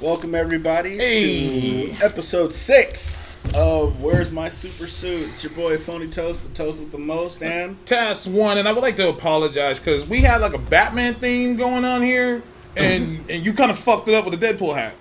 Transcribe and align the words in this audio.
Welcome 0.00 0.34
everybody 0.34 0.96
Hey. 0.98 1.92
to 1.94 2.04
episode 2.04 2.52
six 2.52 3.38
of 3.54 4.02
Where's 4.02 4.30
My 4.30 4.48
Super 4.48 4.86
Suit? 4.86 5.30
It's 5.32 5.42
your 5.42 5.52
boy 5.54 5.78
Phony 5.78 6.06
Toast, 6.08 6.42
the 6.42 6.50
toast 6.50 6.80
with 6.80 6.92
the 6.92 6.98
most, 6.98 7.42
and 7.42 7.84
Task 7.86 8.28
one, 8.30 8.58
and 8.58 8.68
I 8.68 8.72
would 8.72 8.82
like 8.82 8.96
to 8.96 9.08
apologize 9.08 9.78
because 9.80 10.06
we 10.06 10.20
had 10.20 10.42
like 10.42 10.52
a 10.52 10.58
Batman 10.58 11.14
theme 11.14 11.56
going 11.56 11.84
on 11.86 12.02
here, 12.02 12.42
and 12.76 13.24
and 13.30 13.44
you 13.46 13.54
kind 13.54 13.70
of 13.70 13.78
fucked 13.78 14.08
it 14.08 14.14
up 14.14 14.26
with 14.26 14.34
a 14.34 14.36
Deadpool 14.46 14.74
hat. 14.76 14.94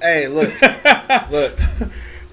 hey, 0.00 0.28
look, 0.28 0.48
look. 1.30 1.58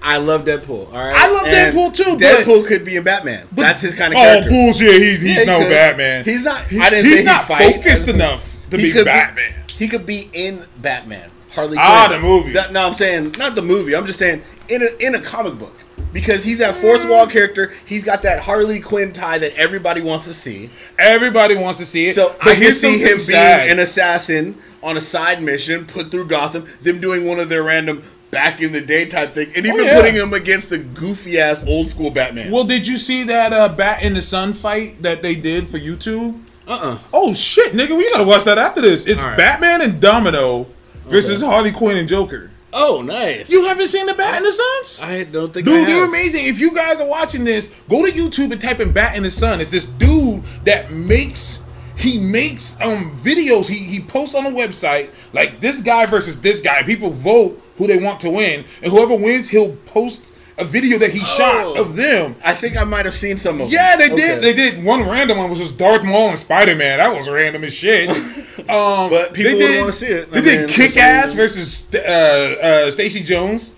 I 0.02 0.16
love 0.18 0.44
Deadpool. 0.44 0.86
All 0.92 0.98
right, 0.98 1.14
I 1.14 1.30
love 1.32 1.46
And 1.46 1.74
Deadpool 1.74 1.92
too, 1.94 2.12
but- 2.12 2.20
Deadpool 2.20 2.66
could 2.66 2.84
be 2.84 2.96
a 2.96 3.02
Batman. 3.02 3.46
That's 3.52 3.80
his 3.82 3.94
kind 3.94 4.14
of 4.14 4.18
oh 4.18 4.22
character. 4.22 4.50
bullshit! 4.50 5.02
He's, 5.02 5.20
he's 5.20 5.36
Yeah, 5.38 5.44
no 5.44 5.58
because 5.58 5.72
Batman. 5.72 6.24
He's 6.24 6.44
not. 6.44 6.62
He- 6.66 6.80
I 6.80 6.88
didn't 6.90 7.04
he's 7.04 7.18
say 7.18 7.24
not 7.24 7.40
he'd 7.42 7.46
fight. 7.46 7.74
focused 7.76 8.08
enough 8.08 8.56
to 8.70 8.76
he 8.78 8.84
be 8.84 8.92
could 8.92 9.04
Batman. 9.04 9.52
he 9.76 9.88
could 9.88 10.06
be 10.06 10.30
in 10.32 10.64
Batman. 10.80 11.30
Harley 11.56 11.76
Ah, 11.80 12.06
Quinn. 12.06 12.20
the 12.22 12.26
movie. 12.28 12.52
That- 12.52 12.72
no, 12.72 12.86
I'm 12.86 12.94
saying 12.94 13.34
not 13.38 13.56
the 13.56 13.62
movie. 13.62 13.96
I'm 13.96 14.06
just 14.06 14.18
saying 14.20 14.42
in 14.68 14.82
a 14.82 14.88
in 15.04 15.14
a 15.16 15.20
comic 15.20 15.58
book 15.58 15.74
because 16.12 16.44
he's 16.44 16.58
that 16.58 16.76
fourth 16.76 17.04
wall 17.08 17.26
character. 17.26 17.72
He's 17.84 18.04
got 18.04 18.22
that 18.22 18.40
Harley 18.40 18.78
Quinn 18.80 19.12
tie 19.12 19.38
that 19.38 19.54
everybody 19.56 20.00
wants 20.00 20.26
to 20.26 20.34
see. 20.34 20.70
Everybody 20.98 21.56
wants 21.56 21.80
to 21.80 21.86
see 21.86 22.06
it. 22.06 22.14
So 22.14 22.36
I 22.40 22.54
can 22.54 22.70
see 22.72 22.98
him 22.98 23.18
sad. 23.18 23.62
being 23.66 23.72
an 23.72 23.78
assassin 23.80 24.56
on 24.82 24.96
a 24.96 25.00
side 25.00 25.42
mission, 25.42 25.84
put 25.86 26.10
through 26.12 26.26
Gotham, 26.28 26.64
them 26.82 27.00
doing 27.00 27.26
one 27.26 27.40
of 27.40 27.48
their 27.48 27.64
random 27.64 28.02
back 28.30 28.60
in 28.60 28.72
the 28.72 28.80
day 28.80 29.06
type 29.06 29.32
thing, 29.34 29.48
and 29.56 29.64
even 29.66 29.80
Oh, 29.80 29.84
yeah. 29.84 29.96
putting 29.96 30.14
him 30.14 30.32
against 30.34 30.68
the 30.70 30.78
goofy 30.78 31.40
ass 31.40 31.64
old 31.66 31.88
school 31.88 32.10
Batman. 32.10 32.50
Well, 32.52 32.64
did 32.64 32.86
you 32.86 32.98
see 32.98 33.22
that 33.24 33.52
uh, 33.52 33.68
Bat 33.68 34.02
in 34.02 34.14
the 34.14 34.22
Sun 34.22 34.52
fight 34.54 35.00
that 35.02 35.22
they 35.22 35.34
did 35.34 35.68
for 35.68 35.78
YouTube? 35.78 36.40
uh 36.68 36.72
uh 36.82 36.98
Oh 37.12 37.32
shit, 37.34 37.72
nigga, 37.72 37.96
we 37.96 38.08
gotta 38.10 38.24
watch 38.24 38.42
that 38.44 38.58
after 38.58 38.80
this. 38.80 39.06
It's 39.06 39.22
right. 39.22 39.36
Batman 39.38 39.80
and 39.80 40.00
Domino 40.00 40.66
versus 41.06 41.42
Harley 41.42 41.72
Quinn 41.72 41.96
and 41.96 42.08
Joker. 42.08 42.50
Oh, 42.72 43.00
nice. 43.00 43.50
You 43.50 43.64
haven't 43.64 43.86
seen 43.86 44.06
the 44.06 44.14
Bat 44.14 44.36
in 44.36 44.42
the 44.42 44.52
Suns? 44.52 45.00
I 45.02 45.24
don't 45.24 45.52
think 45.52 45.66
I 45.66 45.70
Dude, 45.70 45.88
they're 45.88 46.04
amazing. 46.04 46.46
If 46.46 46.58
you 46.58 46.74
guys 46.74 47.00
are 47.00 47.08
watching 47.08 47.44
this, 47.44 47.74
go 47.88 48.04
to 48.04 48.12
YouTube 48.12 48.52
and 48.52 48.60
type 48.60 48.80
in 48.80 48.92
Bat 48.92 49.16
in 49.16 49.22
the 49.22 49.30
Sun. 49.30 49.60
It's 49.60 49.70
this 49.70 49.86
dude 49.86 50.42
that 50.64 50.92
makes 50.92 51.62
he 51.96 52.18
makes 52.18 52.78
um 52.82 53.16
videos. 53.16 53.68
He 53.68 53.76
he 53.76 54.00
posts 54.00 54.34
on 54.34 54.44
a 54.44 54.50
website 54.50 55.08
like 55.32 55.60
this 55.60 55.80
guy 55.80 56.04
versus 56.04 56.40
this 56.42 56.60
guy. 56.60 56.82
People 56.82 57.10
vote 57.10 57.62
who 57.78 57.86
they 57.86 57.98
want 57.98 58.20
to 58.20 58.30
win, 58.30 58.64
and 58.82 58.92
whoever 58.92 59.14
wins, 59.14 59.48
he'll 59.48 59.76
post 59.86 60.32
a 60.58 60.64
video 60.64 60.98
that 60.98 61.10
he 61.10 61.18
shot 61.20 61.64
Oh. 61.66 61.80
of 61.82 61.96
them. 61.96 62.34
I 62.44 62.54
think 62.54 62.76
I 62.76 62.84
might 62.84 63.04
have 63.04 63.14
seen 63.14 63.36
some 63.38 63.54
of 63.60 63.66
them. 63.66 63.68
Yeah, 63.70 63.96
they 63.96 64.06
Okay. 64.06 64.16
did. 64.16 64.42
They 64.42 64.52
did 64.54 64.82
one 64.84 65.02
random 65.08 65.38
one, 65.38 65.50
was 65.50 65.58
just 65.58 65.76
Darth 65.76 66.02
Maul 66.02 66.28
and 66.30 66.38
Spider 66.38 66.74
Man. 66.74 66.98
That 66.98 67.14
was 67.14 67.28
random 67.28 67.64
as 67.64 67.74
shit. 67.74 68.10
Um, 68.68 69.10
But 69.10 69.32
people 69.32 69.52
did- 69.52 69.80
wanna 69.80 69.92
see 69.92 70.06
it. 70.06 70.32
They 70.32 70.38
I 70.38 70.42
did 70.42 70.58
mean, 70.60 70.68
Kick 70.70 70.96
Ass 70.96 71.34
versus 71.34 71.86
uh, 71.94 71.98
uh, 71.98 72.90
Stacey 72.90 73.22
Jones. 73.22 73.72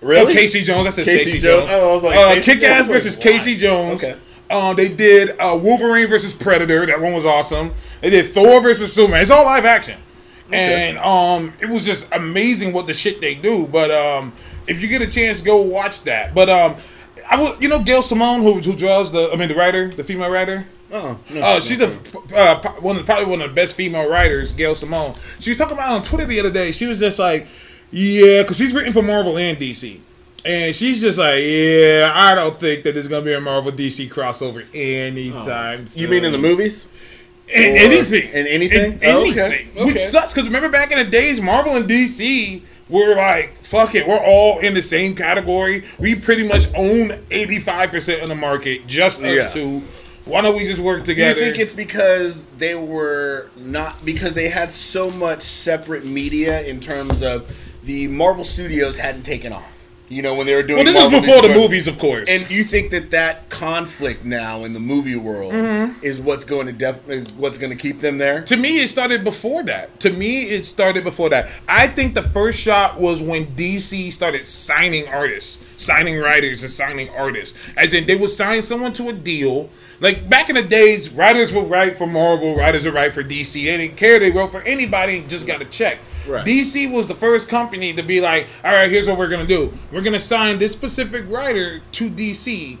Really? 0.00 0.32
Oh, 0.32 0.34
Casey 0.34 0.62
Jones. 0.62 0.86
I 0.86 0.90
said 0.90 1.04
Stacey 1.04 1.40
Jones. 1.40 1.68
Jones. 1.68 1.70
Oh, 1.74 1.90
I 1.90 1.94
was 1.94 2.02
like, 2.04 2.38
uh, 2.38 2.42
Kick 2.42 2.62
Ass 2.62 2.88
versus? 2.88 3.16
Casey 3.16 3.56
Jones. 3.56 4.02
Okay. 4.02 4.16
Um, 4.48 4.76
they 4.76 4.88
did 4.88 5.30
uh, 5.38 5.58
Wolverine 5.60 6.06
versus 6.08 6.32
Predator. 6.32 6.86
That 6.86 7.02
one 7.02 7.12
was 7.12 7.26
awesome. 7.26 7.72
They 8.00 8.08
did 8.08 8.32
Thor 8.32 8.62
versus 8.62 8.92
Superman. 8.94 9.20
It's 9.20 9.30
all 9.30 9.44
live 9.44 9.66
action, 9.66 9.98
and 10.50 10.96
um, 10.98 11.52
it 11.60 11.68
was 11.68 11.84
just 11.84 12.08
amazing 12.12 12.72
what 12.72 12.86
the 12.86 12.94
shit 12.94 13.20
they 13.20 13.34
do. 13.34 13.66
But 13.70 13.90
um, 13.90 14.32
if 14.70 14.80
you 14.80 14.88
get 14.88 15.02
a 15.02 15.06
chance, 15.06 15.42
go 15.42 15.60
watch 15.60 16.02
that. 16.04 16.34
But 16.34 16.48
um, 16.48 16.76
I 17.30 17.36
will. 17.36 17.56
You 17.60 17.68
know, 17.68 17.82
Gail 17.82 18.02
Simone, 18.02 18.42
who 18.42 18.60
who 18.60 18.74
draws 18.76 19.12
the. 19.12 19.30
I 19.32 19.36
mean, 19.36 19.48
the 19.48 19.54
writer, 19.54 19.88
the 19.88 20.04
female 20.04 20.30
writer. 20.30 20.66
Oh, 20.92 21.16
no, 21.30 21.40
Oh, 21.40 21.54
no, 21.54 21.60
she's 21.60 21.78
no. 21.78 21.86
the 21.86 22.36
uh, 22.36 22.72
one 22.80 22.96
of, 22.96 23.06
probably 23.06 23.26
one 23.26 23.40
of 23.40 23.50
the 23.50 23.54
best 23.54 23.76
female 23.76 24.10
writers, 24.10 24.52
Gail 24.52 24.74
Simone. 24.74 25.14
She 25.38 25.50
was 25.50 25.56
talking 25.56 25.74
about 25.74 25.90
on 25.92 26.02
Twitter 26.02 26.24
the 26.26 26.40
other 26.40 26.50
day. 26.50 26.72
She 26.72 26.86
was 26.86 26.98
just 26.98 27.18
like, 27.18 27.46
"Yeah," 27.92 28.42
because 28.42 28.56
she's 28.58 28.74
written 28.74 28.92
for 28.92 29.00
Marvel 29.02 29.38
and 29.38 29.56
DC, 29.56 30.00
and 30.44 30.74
she's 30.74 31.00
just 31.00 31.16
like, 31.18 31.42
"Yeah, 31.44 32.10
I 32.12 32.34
don't 32.34 32.58
think 32.58 32.82
that 32.82 32.94
there's 32.94 33.06
gonna 33.06 33.24
be 33.24 33.32
a 33.34 33.40
Marvel 33.40 33.70
DC 33.70 34.08
crossover 34.08 34.64
anytime 34.74 35.86
soon." 35.86 36.02
You 36.02 36.08
mean 36.08 36.24
in 36.24 36.32
the 36.32 36.38
movies? 36.38 36.86
In 37.48 37.76
anything? 37.76 38.28
in 38.32 38.46
anything? 38.46 38.92
In 38.94 38.98
Oh, 39.04 39.28
okay. 39.30 39.66
which 39.76 39.90
Okay. 39.90 39.98
sucks 39.98 40.32
because 40.32 40.46
remember 40.48 40.68
back 40.70 40.92
in 40.92 40.98
the 40.98 41.04
days, 41.04 41.40
Marvel 41.40 41.76
and 41.76 41.88
DC 41.88 42.62
were 42.90 43.14
like, 43.14 43.54
"Fuck 43.62 43.94
it, 43.94 44.06
we're 44.06 44.18
all 44.18 44.58
in 44.58 44.74
the 44.74 44.82
same 44.82 45.14
category. 45.14 45.84
We 45.98 46.14
pretty 46.14 46.46
much 46.46 46.66
own 46.74 47.18
eighty 47.30 47.58
five 47.58 47.90
percent 47.90 48.22
of 48.22 48.28
the 48.28 48.34
market, 48.34 48.86
just 48.86 49.22
us 49.22 49.44
Yeah. 49.44 49.48
two." 49.50 49.82
Why 50.26 50.42
don't 50.42 50.54
we 50.54 50.64
just 50.64 50.80
work 50.82 51.02
together? 51.04 51.40
you 51.40 51.46
think 51.46 51.58
it's 51.58 51.72
because 51.74 52.44
they 52.58 52.74
were 52.74 53.48
not 53.56 54.04
because 54.04 54.34
they 54.34 54.48
had 54.48 54.70
so 54.70 55.10
much 55.10 55.42
separate 55.42 56.04
media 56.04 56.62
in 56.62 56.78
terms 56.78 57.22
of 57.22 57.50
the 57.82 58.06
Marvel 58.08 58.44
Studios 58.44 58.98
hadn't 58.98 59.22
taken 59.22 59.52
off? 59.52 59.79
You 60.10 60.22
know 60.22 60.34
when 60.34 60.44
they 60.44 60.56
were 60.56 60.64
doing. 60.64 60.78
Well, 60.78 60.84
this 60.84 60.96
Marvel 60.96 61.20
is 61.20 61.24
before 61.26 61.42
the 61.42 61.54
movies, 61.54 61.86
of 61.86 61.96
course. 62.00 62.28
And 62.28 62.50
you 62.50 62.64
think 62.64 62.90
that 62.90 63.12
that 63.12 63.48
conflict 63.48 64.24
now 64.24 64.64
in 64.64 64.72
the 64.72 64.80
movie 64.80 65.14
world 65.14 65.52
Mm-hmm. 65.52 66.04
is 66.04 66.20
what's 66.20 66.44
going 66.44 66.66
to 66.66 66.72
def- 66.72 67.08
is 67.08 67.32
what's 67.32 67.58
going 67.58 67.70
to 67.70 67.78
keep 67.78 68.00
them 68.00 68.18
there? 68.18 68.42
to 68.42 68.56
me, 68.56 68.80
it 68.80 68.88
started 68.88 69.22
before 69.22 69.62
that. 69.62 70.00
To 70.00 70.10
me, 70.10 70.42
it 70.50 70.66
started 70.66 71.04
before 71.04 71.28
that. 71.30 71.48
I 71.68 71.86
think 71.86 72.14
the 72.14 72.22
first 72.22 72.60
shot 72.60 72.98
was 73.00 73.22
when 73.22 73.46
DC 73.54 74.10
started 74.12 74.44
signing 74.44 75.06
artists, 75.06 75.62
signing 75.82 76.18
writers, 76.18 76.62
and 76.62 76.70
signing 76.72 77.08
artists. 77.10 77.56
As 77.76 77.94
in, 77.94 78.06
they 78.06 78.16
would 78.16 78.30
sign 78.30 78.62
someone 78.62 78.92
to 78.94 79.10
a 79.10 79.12
deal. 79.12 79.70
Like 80.00 80.28
back 80.28 80.48
in 80.48 80.56
the 80.56 80.62
days, 80.62 81.10
writers 81.10 81.52
would 81.52 81.70
write 81.70 81.98
for 81.98 82.08
Marvel, 82.08 82.56
writers 82.56 82.84
would 82.84 82.94
write 82.94 83.12
for 83.14 83.22
DC. 83.22 83.52
They 83.52 83.76
didn't 83.76 83.96
care. 83.96 84.18
They 84.18 84.32
wrote 84.32 84.50
for 84.50 84.62
anybody 84.62 85.18
and 85.18 85.30
just 85.30 85.46
got 85.46 85.62
a 85.62 85.66
check. 85.66 85.98
Right. 86.30 86.46
DC 86.46 86.92
was 86.92 87.06
the 87.06 87.14
first 87.14 87.48
company 87.48 87.92
to 87.94 88.02
be 88.02 88.20
like, 88.20 88.46
all 88.64 88.72
right, 88.72 88.90
here's 88.90 89.08
what 89.08 89.18
we're 89.18 89.28
going 89.28 89.46
to 89.46 89.48
do. 89.48 89.72
We're 89.92 90.02
going 90.02 90.14
to 90.14 90.20
sign 90.20 90.58
this 90.58 90.72
specific 90.72 91.24
writer 91.28 91.80
to 91.92 92.10
DC. 92.10 92.78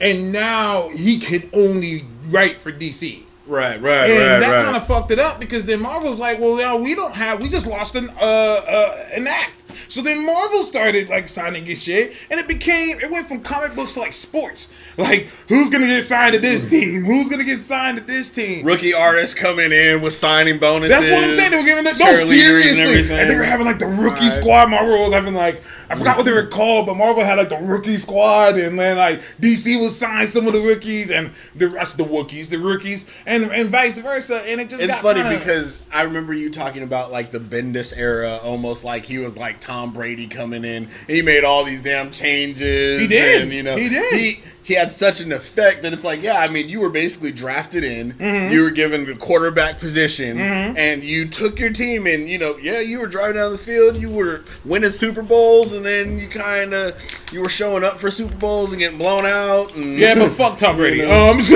And 0.00 0.32
now 0.32 0.88
he 0.90 1.18
can 1.18 1.50
only 1.52 2.04
write 2.28 2.58
for 2.58 2.70
DC. 2.70 3.24
Right, 3.46 3.80
right, 3.80 4.10
And 4.10 4.42
that 4.42 4.64
kind 4.64 4.76
of 4.76 4.86
fucked 4.86 5.10
it 5.10 5.18
up 5.18 5.40
because 5.40 5.64
then 5.64 5.80
Marvel's 5.80 6.20
like, 6.20 6.38
well, 6.38 6.56
now 6.56 6.76
we 6.76 6.94
don't 6.94 7.14
have, 7.14 7.40
we 7.40 7.48
just 7.48 7.66
lost 7.66 7.94
an 7.94 8.10
uh, 8.10 8.22
uh 8.22 8.96
an 9.16 9.26
act. 9.26 9.57
So 9.88 10.02
then 10.02 10.24
Marvel 10.26 10.62
started 10.64 11.08
like 11.08 11.28
signing 11.28 11.64
his 11.66 11.82
shit, 11.82 12.14
and 12.30 12.38
it 12.40 12.48
became, 12.48 12.98
it 13.00 13.10
went 13.10 13.28
from 13.28 13.40
comic 13.40 13.74
books 13.74 13.94
to 13.94 14.00
like 14.00 14.12
sports. 14.12 14.68
Like, 14.96 15.28
who's 15.48 15.70
gonna 15.70 15.86
get 15.86 16.02
signed 16.02 16.34
to 16.34 16.40
this 16.40 16.68
team? 16.68 17.04
Who's 17.04 17.30
gonna 17.30 17.44
get 17.44 17.60
signed 17.60 17.98
to 17.98 18.04
this 18.04 18.30
team? 18.30 18.66
Rookie 18.66 18.92
artists 18.94 19.32
coming 19.34 19.70
in 19.70 20.02
with 20.02 20.12
signing 20.12 20.58
bonuses. 20.58 20.98
That's 20.98 21.10
what 21.10 21.22
I'm 21.24 21.32
saying. 21.32 21.50
They 21.52 21.56
were 21.56 21.62
giving 21.62 21.84
that 21.84 21.98
no 21.98 22.04
cheerleaders 22.04 22.20
and 22.20 22.76
seriously, 22.76 23.16
and, 23.16 23.30
they 23.30 23.36
were 23.36 23.44
having 23.44 23.64
like 23.66 23.78
the 23.78 23.86
rookie 23.86 24.22
Right. 24.24 24.32
squad. 24.32 24.70
Marvel 24.70 25.04
was 25.04 25.12
having 25.14 25.34
like 25.34 25.62
I 25.90 25.94
forgot 25.96 26.16
what 26.16 26.26
they 26.26 26.32
were 26.32 26.46
called, 26.46 26.86
but 26.86 26.96
Marvel 26.96 27.24
had 27.24 27.38
like 27.38 27.48
the 27.48 27.56
rookie 27.58 27.96
squad, 27.96 28.56
and 28.58 28.78
then 28.78 28.96
like 28.96 29.20
DC 29.40 29.80
was 29.80 29.96
signed 29.96 30.28
some 30.28 30.46
of 30.48 30.52
the 30.52 30.60
rookies 30.60 31.10
and 31.12 31.30
the 31.54 31.68
rest 31.68 31.98
of 31.98 32.06
the 32.08 32.12
Wookiees, 32.12 32.48
the 32.50 32.58
rookies, 32.58 33.08
and 33.24 33.44
and 33.44 33.68
vice 33.70 33.98
versa. 33.98 34.42
And 34.48 34.60
it 34.60 34.68
just 34.68 34.82
It's 34.82 34.92
got 34.92 35.02
funny 35.02 35.20
kinda- 35.22 35.38
because 35.38 35.78
I 35.92 36.02
remember 36.02 36.34
you 36.34 36.50
talking 36.50 36.82
about 36.82 37.12
like 37.12 37.30
the 37.30 37.38
Bendis 37.38 37.96
era, 37.96 38.38
almost 38.42 38.82
like 38.84 39.04
he 39.06 39.18
was 39.18 39.36
like 39.38 39.57
Tom 39.60 39.92
Brady 39.92 40.26
coming 40.26 40.64
in. 40.64 40.88
He 41.06 41.22
made 41.22 41.44
all 41.44 41.64
these 41.64 41.82
damn 41.82 42.10
changes. 42.10 43.00
He 43.00 43.06
did. 43.06 43.42
And, 43.42 43.52
you 43.52 43.62
know, 43.62 43.76
He 43.76 43.88
did. 43.88 44.14
He 44.14 44.40
he 44.68 44.74
had 44.74 44.92
such 44.92 45.22
an 45.22 45.32
effect 45.32 45.80
that 45.82 45.94
it's 45.94 46.04
like, 46.04 46.22
yeah, 46.22 46.40
I 46.40 46.48
mean, 46.48 46.68
you 46.68 46.80
were 46.80 46.90
basically 46.90 47.32
drafted 47.32 47.82
in. 47.82 48.12
Mm-hmm. 48.12 48.52
You 48.52 48.64
were 48.64 48.70
given 48.70 49.06
the 49.06 49.14
quarterback 49.14 49.78
position, 49.78 50.38
and 50.38 51.02
you 51.02 51.26
took 51.26 51.58
your 51.58 51.72
team, 51.72 52.06
and 52.06 52.28
you 52.28 52.36
know, 52.36 52.58
yeah, 52.58 52.80
you 52.80 53.00
were 53.00 53.06
driving 53.06 53.36
down 53.36 53.50
the 53.50 53.56
field. 53.56 53.96
You 53.96 54.10
were 54.10 54.44
winning 54.66 54.90
Super 54.90 55.22
Bowls, 55.22 55.72
and 55.72 55.86
then 55.86 56.18
you 56.18 56.28
kind 56.28 56.74
of 56.74 57.00
you 57.32 57.40
were 57.40 57.48
showing 57.48 57.82
up 57.82 57.98
for 57.98 58.10
Super 58.10 58.36
Bowls 58.36 58.72
and 58.72 58.78
getting 58.78 58.98
blown 58.98 59.24
out. 59.24 59.74
And, 59.74 59.98
Yeah, 59.98 60.14
but 60.14 60.28
fuck 60.32 60.58
Tom 60.58 60.76
Brady. 60.76 60.98
You 60.98 61.06
know. 61.06 61.30
Um, 61.30 61.38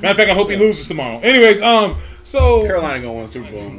matter 0.00 0.10
of 0.10 0.16
fact, 0.16 0.30
I 0.30 0.34
hope 0.34 0.48
he 0.48 0.56
loses 0.56 0.86
tomorrow. 0.86 1.18
Anyways, 1.18 1.60
um, 1.60 1.96
so 2.22 2.64
Carolina 2.66 3.00
gonna 3.00 3.14
win 3.14 3.26
Super 3.26 3.50
Bowl. 3.50 3.72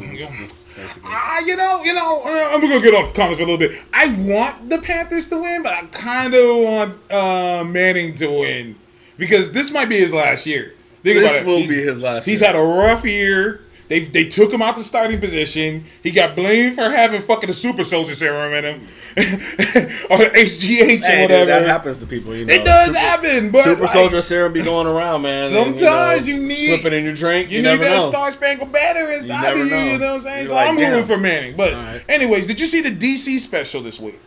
Basically. 0.78 1.10
I, 1.12 1.42
you 1.46 1.56
know, 1.58 1.82
you 1.84 1.94
know, 1.94 2.22
uh, 2.26 2.50
I'm 2.54 2.62
gonna 2.62 2.80
get 2.82 2.94
off 2.94 3.14
the 3.14 3.16
comments 3.20 3.40
for 3.40 3.44
a 3.48 3.52
little 3.52 3.58
bit. 3.58 3.80
I 3.94 4.16
want 4.28 4.70
the 4.70 4.78
Panthers 4.78 5.28
to 5.30 5.40
win, 5.42 5.64
but 5.64 5.74
I 5.74 5.82
kind 5.88 6.34
of 6.34 6.58
want 6.64 7.12
uh, 7.12 7.64
Manning 7.66 8.16
to 8.16 8.28
win 8.28 8.76
because 9.18 9.52
this 9.52 9.72
might 9.72 9.90
be 9.90 9.98
his 9.98 10.14
last 10.14 10.46
year. 10.46 10.74
Think 11.04 11.20
This 11.20 11.32
about 11.32 11.42
it. 11.42 11.46
will 11.46 11.58
He's- 11.58 11.70
be 11.70 11.76
his 11.82 12.00
last 12.00 12.26
He's 12.26 12.42
year. 12.42 12.48
had 12.54 12.56
a 12.56 12.62
rough 12.64 13.06
year. 13.06 13.62
They 13.90 14.02
they 14.02 14.26
took 14.26 14.52
him 14.52 14.62
out 14.62 14.76
the 14.76 14.84
starting 14.84 15.20
position. 15.22 15.86
He 16.04 16.12
got 16.12 16.36
blamed 16.36 16.76
for 16.76 16.90
having 16.90 17.22
fucking 17.22 17.50
a 17.50 17.54
super 17.54 17.86
soldier 17.86 18.16
serum 18.16 18.54
in 18.54 18.64
him, 18.66 18.82
or 20.10 20.18
HGH 20.18 21.08
or 21.08 21.22
whatever. 21.22 21.28
dude, 21.28 21.48
that 21.48 21.66
happens 21.66 22.02
to 22.02 22.06
people. 22.06 22.36
You 22.36 22.46
know. 22.46 22.54
It 22.54 22.66
does 22.66 22.88
Super- 22.88 23.00
happen, 23.00 23.52
but 23.52 23.64
Super 23.64 23.84
like, 23.84 23.92
Soldier 23.92 24.22
serum 24.22 24.52
be 24.52 24.62
going 24.62 24.88
around, 24.88 25.22
man. 25.22 25.44
and, 25.46 25.54
Sometimes 25.54 26.28
know, 26.28 26.34
you 26.34 26.42
need- 26.42 26.68
slipping 26.82 27.00
in 27.00 27.06
your 27.06 27.16
drink. 27.16 27.50
You, 27.50 27.58
You, 27.58 27.64
need 27.64 27.70
never 27.70 27.84
that 27.86 27.98
know. 28.00 28.10
Star 28.10 28.32
Spangled 28.34 28.74
Banner 28.74 29.10
inside 29.12 29.58
you. 29.58 29.70
know. 29.70 29.84
You 29.84 29.98
know 30.00 30.06
what 30.08 30.14
I'm 30.16 30.20
saying? 30.20 30.38
You're 30.40 30.48
so 30.48 30.54
like, 30.56 30.68
I'm 30.70 30.78
rooting 30.78 31.06
for 31.06 31.18
Manning. 31.18 31.56
But 31.56 31.74
Alright. 31.74 32.04
anyways, 32.10 32.46
did 32.46 32.60
you 32.60 32.68
see 32.68 32.82
the 32.82 32.92
DC 32.92 33.40
special 33.40 33.82
this 33.82 34.02
week? 34.02 34.20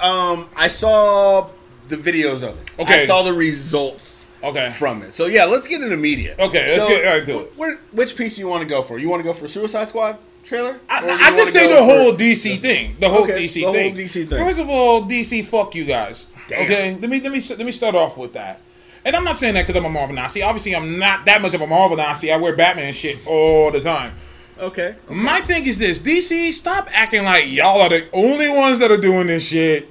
Um, 0.00 0.48
I 0.56 0.68
saw 0.68 1.48
the 1.88 1.96
videos 1.96 2.42
of 2.42 2.58
it. 2.60 2.70
Okay. 2.80 3.02
I 3.02 3.04
saw 3.06 3.22
the 3.22 3.32
results 3.32 4.25
Okay. 4.46 4.70
from 4.70 5.02
it. 5.02 5.12
So 5.12 5.26
yeah, 5.26 5.44
let's 5.44 5.66
get 5.68 5.82
into 5.82 5.96
media. 5.96 6.34
Okay, 6.38 6.64
let's 6.68 6.76
so, 6.76 6.88
get 6.88 7.04
right 7.04 7.24
to 7.26 7.38
it. 7.40 7.52
wh- 7.54 7.58
where- 7.58 7.78
which 7.92 8.16
piece 8.16 8.36
do 8.36 8.40
you 8.42 8.48
want 8.48 8.62
to 8.62 8.68
go 8.68 8.82
for? 8.82 8.98
You 8.98 9.08
want 9.08 9.20
to 9.20 9.24
go 9.24 9.32
for 9.32 9.48
Suicide 9.48 9.88
Squad? 9.88 10.18
trailer? 10.44 10.78
I, 10.88 10.98
I 11.32 11.36
just 11.36 11.52
say 11.52 11.66
the 11.68 11.74
for- 11.78 11.82
whole 11.84 12.12
DC 12.12 12.58
thing. 12.58 12.96
The 13.00 13.08
whole 13.08 13.24
Okay, 13.24 13.44
DC 13.46 13.54
the 13.54 13.62
whole 13.64 13.72
thing. 13.72 13.96
DC 13.96 14.28
thing. 14.28 14.44
First 14.46 14.60
of 14.60 14.70
all, 14.70 15.02
DC, 15.02 15.44
fuck 15.44 15.74
you 15.74 15.84
guys. 15.84 16.28
Damn. 16.46 16.62
Okay, 16.64 16.96
let 17.00 17.10
me 17.10 17.20
let 17.20 17.32
me 17.32 17.42
let 17.50 17.66
me 17.66 17.72
start 17.72 17.96
off 17.96 18.16
with 18.16 18.32
that. 18.34 18.60
And 19.04 19.14
I'm 19.16 19.24
not 19.24 19.38
saying 19.38 19.54
that 19.54 19.66
because 19.66 19.76
I'm 19.76 19.84
a 19.84 19.90
Marvel 19.90 20.14
Nazi. 20.14 20.42
Obviously, 20.42 20.74
I'm 20.76 20.98
not 21.00 21.24
that 21.24 21.42
much 21.42 21.54
of 21.54 21.60
a 21.62 21.66
Marvel 21.66 21.96
Nazi. 21.96 22.30
I 22.32 22.36
wear 22.36 22.54
Batman 22.54 22.92
shit 22.92 23.18
all 23.26 23.70
the 23.72 23.80
time. 23.80 24.12
Okay. 24.58 24.94
My 25.10 25.40
thing 25.40 25.66
is 25.66 25.78
this: 25.78 25.98
DC, 25.98 26.52
stop 26.52 26.88
acting 26.92 27.24
like 27.24 27.50
y'all 27.50 27.80
are 27.80 27.88
the 27.88 28.08
only 28.12 28.48
ones 28.48 28.78
that 28.78 28.90
are 28.92 28.96
doing 28.96 29.26
this 29.26 29.48
shit. 29.48 29.88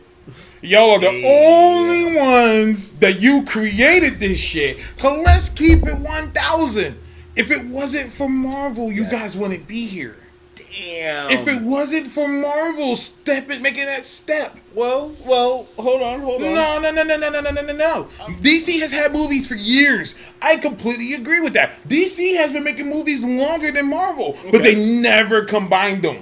Y'all 0.66 0.92
are 0.92 1.00
the 1.00 1.08
only 1.26 2.16
ones 2.18 2.92
that 2.94 3.22
you 3.22 3.44
created 3.46 4.14
this 4.20 4.40
shit. 4.40 4.78
So 4.98 5.22
let's 5.22 5.50
keep 5.50 5.86
it 5.86 5.96
1,000. 5.98 6.98
If 7.36 7.52
it 7.52 7.66
wasn't 7.66 8.12
for 8.14 8.30
Marvel, 8.30 8.92
you 8.92 9.04
Yes. 9.04 9.12
guys 9.12 9.36
wouldn't 9.38 9.68
be 9.68 9.86
here. 9.88 10.16
Damn. 10.56 11.30
If 11.32 11.48
it 11.48 11.62
wasn't 11.62 12.08
for 12.08 12.28
Marvel, 12.28 12.96
step 12.98 13.50
it, 13.50 13.62
making 13.62 13.86
that 13.86 14.06
step. 14.06 14.58
well, 14.74 15.14
well, 15.26 15.68
hold 15.78 16.02
on, 16.02 16.20
hold 16.20 16.44
on. 16.44 16.54
No, 16.54 16.80
no, 16.82 16.92
no, 16.92 17.04
no, 17.04 17.16
no, 17.18 17.30
no, 17.30 17.40
no, 17.40 17.50
no, 17.52 17.62
no, 17.62 17.74
no. 17.74 18.08
Um, 18.26 18.36
DC 18.42 18.80
has 18.82 18.92
had 18.92 19.14
movies 19.14 19.48
for 19.48 19.56
years. 19.56 20.16
I 20.42 20.58
completely 20.58 21.14
agree 21.14 21.40
with 21.40 21.54
that. 21.54 21.72
DC 21.88 22.36
has 22.36 22.52
been 22.52 22.64
making 22.66 22.90
movies 22.90 23.24
longer 23.24 23.72
than 23.72 23.90
Marvel, 23.90 24.38
but 24.52 24.64
they 24.64 24.76
never 25.02 25.44
combined 25.46 26.02
them. 26.04 26.18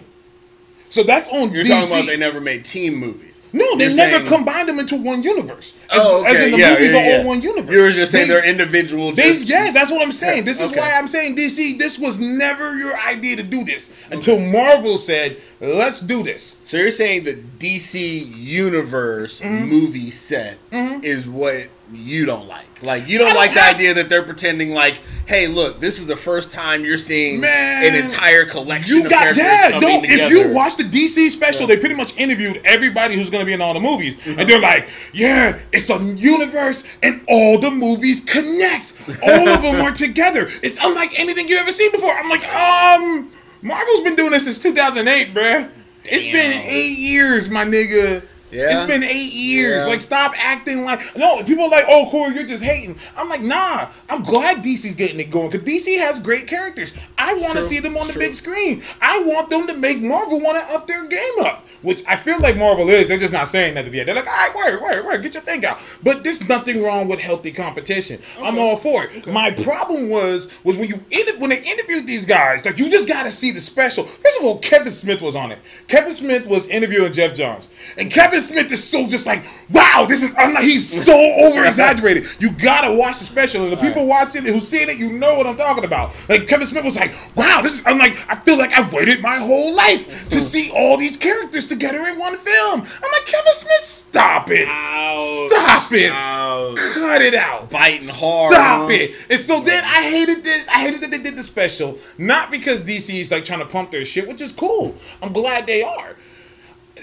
So 0.89 1.01
that's 1.01 1.27
on 1.29 1.51
You're 1.51 1.63
DC. 1.63 1.69
talking 1.69 1.91
about 1.97 2.05
they 2.05 2.17
never 2.17 2.39
made 2.39 2.63
team 2.65 2.93
movies. 2.95 3.32
No, 3.53 3.77
they 3.77 3.93
never 3.95 4.15
saying- 4.17 4.25
combined 4.27 4.67
them 4.67 4.79
into 4.79 4.95
one 4.95 5.23
universe. 5.23 5.73
As, 5.91 6.01
Oh, 6.03 6.21
okay. 6.21 6.31
as 6.31 6.45
in 6.45 6.51
the 6.51 6.57
yeah, 6.57 6.69
movies 6.73 6.91
yeah, 6.93 6.99
are 6.99 7.03
yeah. 7.09 7.17
all 7.19 7.23
one 7.25 7.41
universe. 7.41 7.73
You 7.75 7.83
were 7.83 7.91
just 7.91 8.11
saying 8.11 8.27
They- 8.27 8.33
they're 8.33 8.45
individual. 8.49 9.11
They, 9.13 9.23
Just, 9.23 9.47
yeah, 9.47 9.71
that's 9.71 9.91
what 9.91 10.01
I'm 10.01 10.11
saying. 10.11 10.43
This 10.43 10.59
is 10.59 10.71
okay. 10.71 10.79
why 10.79 10.91
I'm 10.93 11.07
saying 11.07 11.35
DC. 11.35 11.77
This 11.77 11.97
was 11.99 12.19
never 12.19 12.75
your 12.75 12.97
idea 12.99 13.35
to 13.37 13.43
do 13.43 13.63
this 13.63 13.89
until 14.11 14.39
Marvel 14.39 14.97
said, 14.97 15.37
"Let's 15.61 15.99
do 16.01 16.23
this." 16.23 16.55
So 16.65 16.77
you're 16.77 16.91
saying 16.91 17.23
the 17.25 17.35
DC 17.59 17.99
universe 18.35 19.39
Mm-hmm. 19.41 19.65
movie 19.69 20.11
set 20.11 20.57
is 20.71 21.27
what 21.27 21.67
you 21.91 22.25
don't 22.25 22.47
like? 22.47 22.81
Like 22.81 23.07
you 23.07 23.17
don't, 23.17 23.27
don't 23.29 23.37
like 23.37 23.53
the 23.53 23.59
have- 23.61 23.75
idea 23.75 23.93
that 23.95 24.09
they're 24.09 24.23
pretending 24.23 24.71
like, 24.73 24.95
hey, 25.25 25.47
look, 25.47 25.79
this 25.79 25.99
is 25.99 26.07
the 26.07 26.15
first 26.15 26.51
time 26.51 26.83
you're 26.83 26.97
seeing 26.97 27.39
Man, 27.41 27.85
an 27.85 27.95
entire 28.03 28.45
collection 28.45 28.97
You 28.97 29.03
of 29.05 29.09
got 29.09 29.19
characters 29.35 29.43
yeah. 29.43 29.79
No, 29.79 30.01
together. 30.01 30.23
if 30.23 30.29
you 30.31 30.53
watch 30.53 30.75
the 30.77 30.83
DC 30.83 31.29
special, 31.29 31.65
they 31.67 31.77
pretty 31.77 31.95
much 31.95 32.17
interviewed 32.17 32.61
everybody 32.65 33.15
who's 33.15 33.29
gonna 33.29 33.45
be 33.45 33.53
in 33.53 33.61
all 33.61 33.73
the 33.73 33.79
movies, 33.79 34.15
Mm-hmm. 34.17 34.39
and 34.39 34.49
they're 34.49 34.59
like, 34.59 34.89
"Yeah, 35.13 35.59
it's 35.71 35.89
a 35.89 35.97
universe, 36.03 36.83
and 37.03 37.21
all 37.27 37.59
the 37.59 37.71
movies 37.71 38.21
connect. 38.21 38.93
All 39.21 39.47
of 39.49 39.61
them 39.61 39.81
are 39.81 39.91
together. 39.91 40.47
It's 40.61 40.77
unlike 40.83 41.17
anything 41.19 41.47
you've 41.47 41.59
ever 41.59 41.71
seen 41.71 41.91
before." 41.91 42.17
I'm 42.17 42.29
like, 42.29 42.43
um, 42.53 43.31
Marvel's 43.61 44.01
been 44.01 44.15
doing 44.15 44.31
this 44.31 44.43
since 44.45 44.61
2008, 44.61 45.33
bruh. 45.33 45.69
It's 46.05 46.25
been 46.33 46.61
eight 46.65 46.97
years, 46.97 47.49
my 47.49 47.63
nigga. 47.65 48.23
Yeah. 48.53 48.77
It's 48.77 48.87
been 48.87 49.03
eight 49.03 49.33
years. 49.33 49.83
Yeah. 49.83 49.87
Like, 49.87 50.01
stop 50.01 50.33
acting 50.37 50.85
like 50.85 51.01
no. 51.17 51.43
People 51.43 51.65
are 51.65 51.69
like, 51.69 51.85
oh, 51.87 52.07
Corey, 52.09 52.35
you're 52.35 52.45
just 52.45 52.63
hating. 52.63 52.97
I'm 53.17 53.27
like, 53.27 53.41
nah. 53.41 53.89
I'm 54.09 54.23
glad 54.23 54.63
DC's 54.63 54.95
getting 54.95 55.19
it 55.19 55.31
going 55.31 55.49
because 55.49 55.67
DC 55.67 55.97
has 55.97 56.19
great 56.19 56.47
characters. 56.47 56.93
I 57.17 57.33
want 57.35 57.53
to 57.53 57.63
see 57.63 57.79
them 57.79 57.97
on 57.97 58.07
the 58.07 58.13
true. 58.13 58.21
big 58.21 58.35
screen. 58.35 58.83
I 59.01 59.23
want 59.23 59.49
them 59.49 59.67
to 59.67 59.73
make 59.73 60.01
Marvel 60.01 60.39
want 60.39 60.61
to 60.61 60.75
up 60.75 60.87
their 60.87 61.07
game 61.07 61.39
up, 61.39 61.65
which 61.83 62.03
I 62.07 62.15
feel 62.15 62.39
like 62.39 62.57
Marvel 62.57 62.89
is. 62.89 63.07
They're 63.07 63.17
just 63.17 63.33
not 63.33 63.47
saying 63.47 63.75
that 63.75 63.91
yet. 63.93 64.05
They're 64.05 64.15
like, 64.15 64.27
all 64.27 64.33
right, 64.33 64.55
word, 64.55 64.81
word, 64.81 65.05
word, 65.05 65.21
get 65.21 65.33
your 65.33 65.43
thing 65.43 65.65
out. 65.65 65.79
But 66.01 66.23
there's 66.23 66.47
nothing 66.47 66.81
wrong 66.81 67.07
with 67.07 67.19
healthy 67.19 67.51
competition. 67.51 68.21
I'm 68.41 68.57
all 68.57 68.77
for 68.77 69.03
it. 69.03 69.27
My 69.27 69.51
problem 69.51 70.09
was 70.09 70.51
was 70.63 70.77
when 70.77 70.89
you 70.89 70.95
when 71.37 71.49
they 71.49 71.61
interviewed 71.61 72.07
these 72.07 72.25
guys, 72.25 72.65
like 72.65 72.79
you 72.79 72.89
just 72.89 73.07
got 73.07 73.23
to 73.23 73.31
see 73.31 73.51
the 73.51 73.59
special. 73.59 74.05
First 74.05 74.39
of 74.39 74.45
all, 74.45 74.59
Kevin 74.59 74.91
Smith 74.91 75.21
was 75.21 75.35
on 75.35 75.51
it. 75.51 75.59
Kevin 75.87 76.13
Smith 76.13 76.47
was 76.47 76.67
interviewing 76.67 77.11
Geoff 77.13 77.33
Johns, 77.33 77.69
and 77.97 78.09
Kevin 78.11 78.41
Smith 78.41 78.71
is 78.71 78.83
so 78.83 79.07
just 79.07 79.27
like, 79.27 79.45
wow, 79.69 80.05
this 80.07 80.23
is 80.23 80.33
unlike. 80.37 80.63
He's 80.63 81.05
so 81.05 81.13
over 81.13 81.65
exaggerated. 81.65 82.25
You 82.39 82.51
gotta 82.53 82.95
watch 82.95 83.19
the 83.19 83.25
special, 83.25 83.63
and 83.63 83.71
the 83.71 83.77
people 83.77 84.07
watching 84.07 84.45
it 84.45 84.53
who 84.53 84.61
seen 84.61 84.89
it, 84.89 84.97
you 84.97 85.11
know 85.11 85.35
what 85.35 85.45
I'm 85.45 85.57
talking 85.57 85.83
about. 85.83 86.15
Like 86.29 86.47
Kevin 86.47 86.65
Smith 86.65 86.85
was 86.85 86.95
like, 86.95 87.13
wow, 87.35 87.61
this 87.61 87.73
is 87.73 87.85
unlike. 87.85 88.17
I 88.29 88.35
feel 88.35 88.57
like 88.57 88.77
I've 88.77 88.91
waited 88.93 89.21
my 89.21 89.37
whole 89.37 89.73
life 89.75 90.29
to 90.29 90.39
see 90.39 90.71
all 90.71 90.97
these 90.97 91.17
characters 91.17 91.67
together 91.73 92.05
in 92.05 92.19
one 92.19 92.37
film. 92.37 92.81
I'm 92.81 93.11
like, 93.11 93.25
Kevin 93.25 93.53
Smith, 93.53 93.79
stop 93.81 94.49
it, 94.49 94.67
Ouch. 94.69 95.51
stop 95.51 95.91
it, 95.91 96.11
Ouch. 96.11 96.77
cut 96.93 97.21
it 97.21 97.33
out. 97.33 97.69
biting 97.69 98.07
hard. 98.09 98.53
Stop 98.53 98.81
huh? 98.81 98.87
it. 98.91 99.15
And 99.29 99.39
so 99.39 99.61
then 99.61 99.83
I 99.83 100.03
hated 100.03 100.43
this. 100.43 100.67
I 100.67 100.81
hated 100.81 101.01
that 101.01 101.11
they 101.11 101.21
did 101.21 101.35
the 101.35 101.43
special. 101.43 101.97
Not 102.17 102.51
because 102.51 102.81
DC 102.81 103.19
is 103.19 103.31
like 103.31 103.45
trying 103.45 103.59
to 103.59 103.65
pump 103.65 103.91
their 103.91 104.05
shit, 104.05 104.27
which 104.27 104.41
is 104.41 104.51
cool. 104.51 104.95
I'm 105.21 105.33
glad 105.33 105.65
they 105.65 105.83
are. 105.83 106.15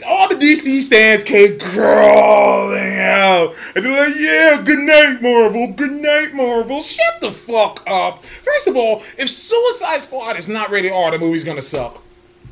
All 0.06 0.28
the 0.28 0.34
DC 0.36 0.80
stands 0.82 1.24
came 1.24 1.58
crawling 1.58 2.98
out. 2.98 3.54
And 3.74 3.84
they're 3.84 4.06
like, 4.06 4.14
yeah, 4.18 4.62
good 4.64 4.78
night, 4.78 5.18
Marvel. 5.20 5.74
Good 5.74 5.90
night, 5.90 6.32
Marvel. 6.32 6.80
Shut 6.82 7.20
the 7.20 7.30
fuck 7.30 7.82
up. 7.86 8.24
First 8.24 8.66
of 8.68 8.76
all, 8.76 9.02
if 9.18 9.28
Suicide 9.28 10.00
Squad 10.00 10.38
is 10.38 10.48
not 10.48 10.70
rated 10.70 10.92
R, 10.92 11.10
the 11.10 11.18
movie's 11.18 11.44
gonna 11.44 11.60
suck. 11.60 12.02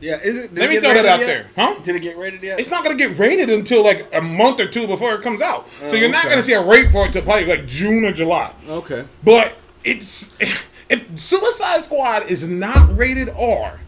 Yeah, 0.00 0.18
is 0.22 0.44
it? 0.44 0.54
Let 0.54 0.70
it 0.70 0.74
me 0.74 0.80
throw 0.80 0.94
that 0.94 1.06
out 1.06 1.20
yet? 1.20 1.26
there. 1.26 1.46
Huh? 1.56 1.80
Did 1.82 1.96
it 1.96 2.00
get 2.00 2.16
rated 2.16 2.42
yet? 2.42 2.58
It's 2.60 2.70
not 2.70 2.84
gonna 2.84 2.96
get 2.96 3.18
rated 3.18 3.50
until 3.50 3.82
like 3.82 4.06
a 4.14 4.20
month 4.20 4.60
or 4.60 4.66
two 4.68 4.86
before 4.86 5.14
it 5.14 5.22
comes 5.22 5.40
out. 5.42 5.68
So 5.88 5.96
you're 5.96 6.10
not 6.10 6.24
gonna 6.24 6.42
see 6.42 6.52
a 6.54 6.64
rate 6.64 6.90
for 6.92 7.06
it 7.06 7.12
till 7.12 7.22
probably 7.22 7.46
like 7.46 7.66
June 7.66 8.04
or 8.04 8.12
July. 8.12 8.52
okay. 8.68 9.04
But 9.24 9.56
it's 9.84 10.32
if 10.88 11.18
Suicide 11.18 11.82
Squad 11.82 12.26
is 12.30 12.46
not 12.48 12.96
rated 12.96 13.28
R, 13.30 13.80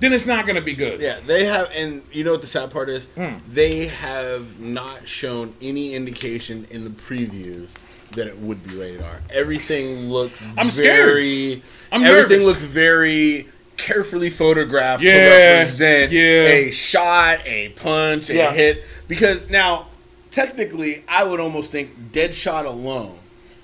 then 0.00 0.12
it's 0.12 0.26
not 0.26 0.46
gonna 0.46 0.60
be 0.60 0.74
good. 0.74 1.00
Yeah, 1.00 1.20
they 1.24 1.44
have, 1.44 1.70
and 1.74 2.02
you 2.10 2.24
know 2.24 2.32
what 2.32 2.40
the 2.40 2.46
sad 2.48 2.70
part 2.70 2.88
is? 2.88 3.04
Hmm. 3.16 3.34
They 3.48 3.86
have 3.86 4.58
not 4.60 5.06
shown 5.06 5.54
any 5.62 5.94
indication 5.94 6.66
in 6.70 6.84
the 6.84 6.90
previews 6.90 7.70
that 8.16 8.26
it 8.26 8.36
would 8.38 8.66
be 8.66 8.76
rated 8.76 9.00
R. 9.00 9.20
Everything 9.30 10.10
looks 10.10 10.44
I'm 10.58 10.70
scared. 10.70 11.62
I'm 11.92 12.02
everything 12.02 12.40
nervous. 12.40 12.46
looks 12.46 12.64
very 12.64 13.48
carefully 13.76 14.30
photographed 14.30 15.02
Yeah, 15.02 15.12
to 15.12 15.54
represent 15.58 16.12
yeah. 16.12 16.22
a 16.22 16.70
shot, 16.70 17.38
a 17.46 17.70
punch, 17.70 18.30
a 18.30 18.34
Yeah. 18.34 18.52
hit. 18.52 18.84
Because 19.08 19.50
now, 19.50 19.86
technically, 20.30 21.02
I 21.08 21.24
would 21.24 21.40
almost 21.40 21.72
think 21.72 21.90
Deadshot 22.12 22.64
alone 22.64 23.18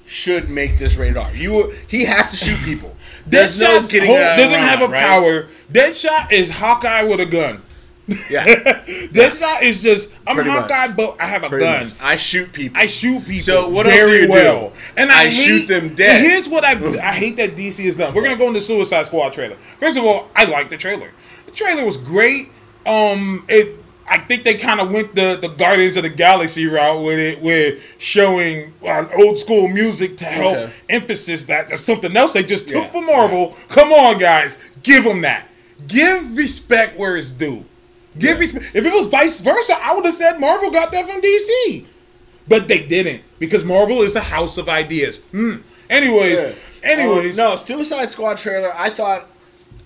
should 0.06 0.48
make 0.48 0.78
this 0.78 0.96
radar. 0.96 1.30
You, 1.34 1.72
he 1.86 2.04
has 2.04 2.30
to 2.30 2.36
shoot 2.36 2.58
people. 2.64 2.96
There's 3.26 3.60
no 3.60 3.78
Deadshot's 3.78 3.92
getting 3.92 4.08
whole- 4.08 4.16
that 4.18 4.36
doesn't 4.36 4.54
around, 4.54 4.68
have 4.68 4.80
a 4.82 4.88
right? 4.88 5.00
power. 5.00 5.48
Deadshot 5.72 6.32
is 6.32 6.50
Hawkeye 6.50 7.02
with 7.02 7.20
a 7.20 7.26
gun. 7.26 7.62
Yeah, 8.30 8.44
Deadshot 9.12 9.62
is 9.62 9.82
just 9.82 10.12
I'm 10.26 10.34
Pretty 10.36 10.50
much. 10.50 10.70
Hawkeye, 10.70 10.92
but 10.94 11.20
I 11.20 11.26
have 11.26 11.44
a 11.44 11.48
pretty 11.50 11.64
gun. 11.64 11.84
much. 11.88 11.94
I 12.00 12.16
shoot 12.16 12.52
people. 12.52 12.80
I 12.80 12.86
shoot 12.86 13.20
people. 13.26 13.40
So 13.42 13.68
what 13.68 13.84
else 13.86 13.94
very 13.94 14.10
do 14.12 14.16
you 14.22 14.26
do? 14.28 14.32
well. 14.32 14.72
And 14.96 15.10
I, 15.10 15.24
I 15.24 15.30
shoot 15.30 15.66
them 15.68 15.94
dead. 15.94 16.22
Here's 16.22 16.48
what 16.48 16.64
I 16.64 16.72
I 17.06 17.12
hate 17.12 17.36
that 17.36 17.50
DC 17.50 17.84
has 17.84 17.96
done. 17.96 18.14
We're 18.14 18.22
gonna 18.24 18.36
go 18.38 18.48
into 18.48 18.60
Suicide 18.62 19.04
Squad 19.06 19.32
trailer. 19.34 19.56
First 19.78 19.98
of 19.98 20.04
all, 20.04 20.28
I 20.34 20.46
like 20.46 20.70
the 20.70 20.76
trailer. 20.78 21.10
The 21.46 21.52
trailer 21.52 21.84
was 21.84 21.96
great. 21.98 22.48
Um, 22.86 23.44
it. 23.48 23.76
I 24.10 24.16
think 24.16 24.44
they 24.44 24.54
kind 24.54 24.80
of 24.80 24.90
went 24.90 25.14
the, 25.14 25.36
the 25.38 25.48
Guardians 25.48 25.98
of 25.98 26.02
the 26.02 26.08
Galaxy 26.08 26.66
route 26.66 27.04
with 27.04 27.18
it, 27.18 27.42
with 27.42 27.82
showing 27.98 28.72
uh, 28.82 29.06
old 29.18 29.38
school 29.38 29.68
music 29.68 30.16
to 30.16 30.24
help 30.24 30.56
Okay. 30.56 30.72
emphasis 30.88 31.44
that 31.44 31.68
that's 31.68 31.82
something 31.82 32.16
else 32.16 32.32
they 32.32 32.42
just 32.42 32.68
took 32.68 32.84
Yeah. 32.84 32.88
from 32.88 33.04
Marvel. 33.04 33.54
Come 33.68 33.92
on, 33.92 34.18
guys, 34.18 34.56
give 34.82 35.04
them 35.04 35.20
that. 35.20 35.46
Give 35.86 36.34
respect 36.38 36.98
where 36.98 37.18
it's 37.18 37.30
due. 37.30 37.66
Give 38.18 38.38
respect. 38.38 38.74
If 38.74 38.84
it 38.84 38.92
was 38.92 39.06
vice 39.06 39.40
versa, 39.40 39.76
I 39.82 39.94
would 39.94 40.04
have 40.04 40.14
said 40.14 40.38
Marvel 40.40 40.70
got 40.70 40.90
that 40.92 41.06
from 41.08 41.20
DC. 41.20 41.84
But 42.46 42.66
they 42.68 42.86
didn't 42.86 43.22
because 43.38 43.64
Marvel 43.64 44.02
is 44.02 44.12
the 44.14 44.20
house 44.22 44.56
of 44.58 44.68
ideas. 44.68 45.18
Hmm. 45.32 45.56
Anyways, 45.90 46.38
Yeah. 46.40 46.52
anyways, 46.82 47.38
Um, 47.38 47.50
no, 47.50 47.56
Suicide 47.56 48.10
Squad 48.10 48.38
trailer. 48.38 48.72
I 48.76 48.90
thought, 48.90 49.26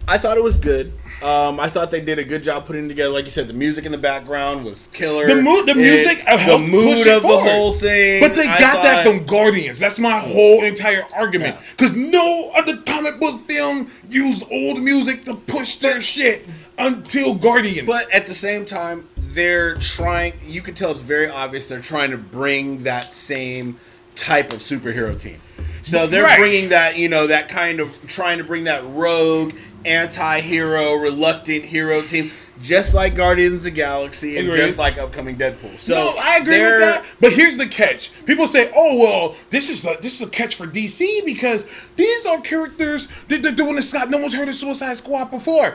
I 0.09 0.19
thought 0.19 0.37
it 0.37 0.43
was 0.43 0.57
good. 0.57 0.93
Um, 1.23 1.61
I 1.61 1.69
thought 1.69 1.93
they 1.93 2.01
did 2.01 2.19
a 2.19 2.25
good 2.25 2.43
job 2.43 2.67
putting 2.67 2.87
it 2.87 2.89
together. 2.89 3.11
Like 3.13 3.27
you 3.27 3.31
said, 3.31 3.47
the 3.47 3.53
music 3.55 3.87
in 3.87 3.93
the 3.93 3.99
background 3.99 4.65
was 4.65 4.89
killer. 4.93 5.29
The 5.29 5.37
mood- 5.41 5.67
the 5.67 5.71
It- 5.73 5.77
music 5.77 6.19
the 6.27 6.59
mood 6.59 7.07
of 7.07 7.23
the 7.23 7.29
whole 7.29 7.73
thing. 7.75 8.21
but 8.21 8.35
they 8.35 8.43
I 8.49 8.59
got 8.59 8.83
that 8.83 9.07
from 9.07 9.25
Guardians. 9.25 9.79
That's 9.79 10.01
my 10.01 10.19
whole 10.19 10.65
entire 10.65 11.07
argument. 11.15 11.57
Because 11.77 11.95
no 11.95 12.51
other 12.57 12.77
comic 12.79 13.21
book 13.21 13.47
film 13.47 13.89
used 14.11 14.43
old 14.51 14.83
music 14.83 15.25
to 15.27 15.35
push 15.35 15.77
their 15.77 16.01
shit 16.01 16.45
until 16.87 17.35
Guardians. 17.35 17.87
But 17.87 18.13
at 18.13 18.27
the 18.27 18.35
same 18.35 18.67
time, 18.67 19.09
they're 19.17 19.77
trying. 19.77 20.35
You 20.47 20.61
can 20.63 20.75
tell 20.75 20.91
it's 20.91 21.01
very 21.01 21.29
obvious 21.29 21.67
they're 21.67 21.81
trying 21.81 22.11
to 22.11 22.19
bring 22.19 22.83
that 22.85 23.13
same 23.13 23.79
type 24.15 24.53
of 24.53 24.59
superhero 24.61 25.19
team. 25.19 25.41
So 25.83 26.07
they're 26.07 26.23
Right. 26.25 26.39
bringing 26.39 26.69
that, 26.69 26.97
you 26.97 27.09
know, 27.09 27.27
that 27.27 27.49
kind 27.49 27.81
of 27.81 27.97
trying 28.07 28.39
to 28.39 28.45
bring 28.45 28.65
that 28.65 28.83
rogue, 28.87 29.55
anti-hero, 29.85 30.95
reluctant 30.95 31.65
hero 31.65 32.03
team, 32.03 32.31
just 32.63 32.95
like 32.95 33.15
Guardians 33.17 33.57
of 33.57 33.63
the 33.65 33.71
Galaxy 33.73 34.37
and 34.37 34.47
Agreed. 34.49 34.61
just 34.67 34.79
like 34.79 34.99
upcoming 34.99 35.37
Deadpool. 35.37 35.81
So 35.81 35.95
no, 35.95 36.17
I 36.21 36.37
agree 36.37 36.61
with 36.61 36.81
that. 36.81 37.05
But 37.21 37.33
here's 37.33 37.57
the 37.57 37.67
catch: 37.67 38.11
people 38.27 38.47
say, 38.47 38.71
"Oh 38.77 38.99
well, 38.99 39.35
this 39.51 39.69
is 39.71 39.85
a 39.85 39.97
this 40.01 40.21
is 40.21 40.27
a 40.29 40.31
catch 40.31 40.55
for 40.55 40.67
DC 40.67 41.23
because 41.25 41.67
these 41.97 42.27
are 42.27 42.41
characters 42.41 43.09
that 43.29 43.43
they're 43.43 43.51
doing 43.51 43.75
this. 43.77 43.91
Scott, 43.91 44.11
no 44.11 44.19
one's 44.19 44.35
heard 44.35 44.49
of 44.49 44.55
Suicide 44.55 44.97
Squad 44.99 45.31
before." 45.33 45.75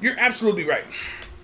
You're 0.00 0.18
absolutely 0.18 0.64
right. 0.64 0.84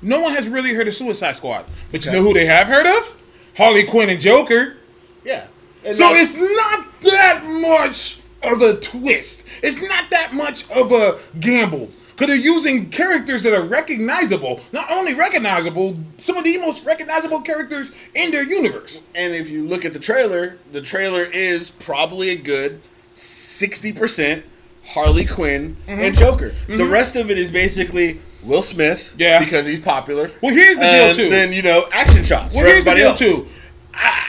No 0.02 0.20
one 0.20 0.32
has 0.34 0.48
really 0.48 0.74
heard 0.74 0.88
of 0.88 0.94
Suicide 0.94 1.36
Squad, 1.36 1.64
but 1.92 2.04
you 2.04 2.10
Okay. 2.10 2.18
know 2.18 2.24
who 2.24 2.32
they 2.34 2.46
have 2.46 2.66
heard 2.66 2.86
of? 2.86 3.14
Harley 3.56 3.84
Quinn 3.84 4.08
and 4.08 4.20
Joker. 4.20 4.76
Yeah. 5.24 5.44
And 5.84 5.96
So 5.96 6.14
it's 6.14 6.38
not 6.38 7.00
that 7.02 7.44
much 7.44 8.18
of 8.42 8.62
a 8.62 8.76
twist. 8.80 9.44
It's 9.62 9.86
not 9.88 10.08
that 10.10 10.32
much 10.32 10.70
of 10.70 10.92
a 10.92 11.18
gamble. 11.38 11.90
Because 12.16 12.28
they're 12.36 12.52
using 12.52 12.90
characters 12.90 13.42
that 13.44 13.54
are 13.54 13.62
recognizable. 13.62 14.60
Not 14.72 14.90
only 14.90 15.14
recognizable, 15.14 15.98
some 16.18 16.36
of 16.36 16.44
the 16.44 16.58
most 16.58 16.84
recognizable 16.84 17.40
characters 17.40 17.92
in 18.14 18.30
their 18.30 18.42
universe. 18.42 19.00
and 19.14 19.34
if 19.34 19.48
you 19.48 19.66
look 19.66 19.84
at 19.86 19.92
the 19.94 19.98
trailer, 19.98 20.56
the 20.72 20.82
trailer 20.82 21.24
is 21.24 21.70
probably 21.70 22.30
a 22.30 22.36
good 22.36 22.80
sixty 23.14 23.92
percent 23.92 24.44
Harley 24.86 25.24
Quinn 25.24 25.76
Mm-hmm. 25.86 26.00
and 26.04 26.16
Joker. 26.16 26.54
The 26.66 26.86
rest 26.86 27.16
of 27.16 27.30
it 27.30 27.38
is 27.38 27.50
basically 27.50 28.18
Will 28.42 28.62
Smith, 28.62 29.14
Yeah. 29.18 29.38
because 29.38 29.66
he's 29.66 29.80
popular. 29.80 30.30
Well, 30.40 30.54
here's 30.54 30.76
the 30.78 30.84
deal, 30.84 31.04
and 31.08 31.16
too. 31.16 31.30
Then 31.30 31.52
you 31.52 31.62
know, 31.62 31.86
action 31.92 32.24
shots 32.24 32.54
Well, 32.54 32.64
for 32.64 32.68
here's 32.70 32.84
the 32.84 32.94
deal 32.94 33.08
else. 33.08 33.18
too. 33.18 33.48
Ah, 33.94 34.26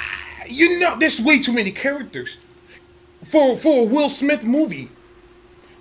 you 0.48 0.80
know, 0.80 0.98
there's 1.00 1.20
way 1.22 1.40
too 1.42 1.54
many 1.54 1.72
characters 1.72 2.38
for 3.30 3.56
for 3.56 3.82
a 3.84 3.86
Will 3.86 4.10
Smith 4.10 4.44
movie. 4.44 4.90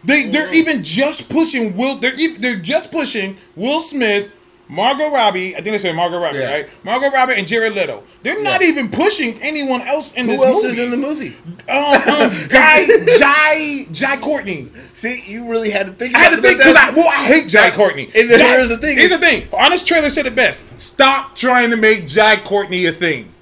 They 0.04 0.24
they're 0.28 0.52
even 0.54 0.82
just 0.84 1.28
pushing 1.28 1.76
Will. 1.76 1.96
They're 1.96 2.12
they're 2.38 2.56
just 2.56 2.90
pushing 2.90 3.36
Will 3.56 3.80
Smith, 3.80 4.30
Margot 4.70 5.10
Robbie. 5.10 5.54
I 5.54 5.60
think 5.60 5.72
they 5.72 5.78
said 5.78 5.96
Margot 5.96 6.20
Robbie, 6.20 6.38
Yeah. 6.38 6.52
right? 6.52 6.68
Margot 6.84 7.10
Robbie 7.10 7.34
and 7.34 7.46
Jared 7.46 7.74
Leto. 7.74 8.04
They're 8.22 8.42
not 8.44 8.62
even 8.62 8.88
pushing 8.88 9.34
anyone 9.42 9.80
else 9.82 10.14
in 10.14 10.26
Who 10.26 10.32
this 10.32 10.42
else 10.42 10.62
movie. 10.62 10.74
is 10.76 10.80
in 10.84 10.90
the 10.90 10.96
movie? 10.96 11.36
um, 11.68 11.94
um, 11.94 12.30
Guy 12.48 12.86
Jai 13.18 13.86
Jai 13.90 14.16
Courtney. 14.18 14.68
See, 14.92 15.22
you 15.26 15.50
really 15.50 15.70
had 15.70 15.86
to 15.86 15.92
think. 15.92 16.14
I 16.14 16.20
had 16.20 16.36
to 16.36 16.40
think 16.40 16.58
because 16.58 16.76
I 16.76 16.90
well 16.90 17.08
I 17.08 17.24
hate 17.24 17.48
Jai 17.48 17.70
Courtney. 17.70 18.04
and 18.14 18.30
then 18.30 18.38
here's 18.40 18.68
the 18.68 18.78
thing. 18.78 18.96
Here's 18.96 19.10
the 19.10 19.18
thing. 19.18 19.48
Honest 19.52 19.88
trailer 19.88 20.08
said 20.10 20.26
it 20.26 20.36
best. 20.36 20.64
Stop 20.80 21.34
trying 21.34 21.70
to 21.70 21.76
make 21.76 22.06
Jai 22.06 22.36
Courtney 22.36 22.86
a 22.86 22.92
thing. 22.92 23.32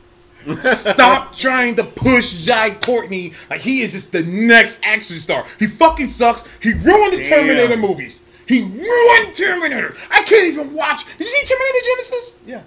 Stop 0.62 1.36
trying 1.36 1.76
to 1.76 1.84
push 1.84 2.32
Jai 2.44 2.70
Courtney 2.70 3.34
like 3.50 3.60
he 3.60 3.82
is 3.82 3.92
just 3.92 4.12
the 4.12 4.22
next 4.22 4.80
action 4.84 5.16
star. 5.16 5.44
He 5.58 5.66
fucking 5.66 6.08
sucks. 6.08 6.46
He 6.62 6.72
ruined 6.72 7.12
the 7.12 7.18
Damn. 7.18 7.28
Terminator 7.46 7.76
movies. 7.76 8.22
He 8.48 8.62
ruined 8.62 9.36
Terminator. 9.36 9.94
I 10.10 10.22
can't 10.22 10.46
even 10.46 10.72
watch. 10.72 11.04
Did 11.18 11.20
you 11.20 11.26
see 11.26 11.46
Terminator 11.46 11.84
Genisys? 11.86 12.36
Yeah. 12.46 12.62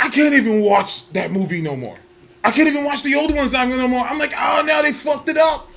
I 0.00 0.08
can't 0.08 0.34
even 0.34 0.62
watch 0.62 1.08
that 1.10 1.30
movie 1.30 1.60
no 1.60 1.76
more. 1.76 1.98
I 2.42 2.50
can't 2.50 2.68
even 2.68 2.84
watch 2.84 3.02
the 3.02 3.14
old 3.14 3.34
ones 3.34 3.52
no 3.52 3.88
more. 3.88 4.06
I'm 4.06 4.18
like, 4.18 4.32
oh, 4.38 4.62
now 4.64 4.80
they 4.80 4.92
fucked 4.92 5.28
it 5.28 5.36
up. 5.36 5.68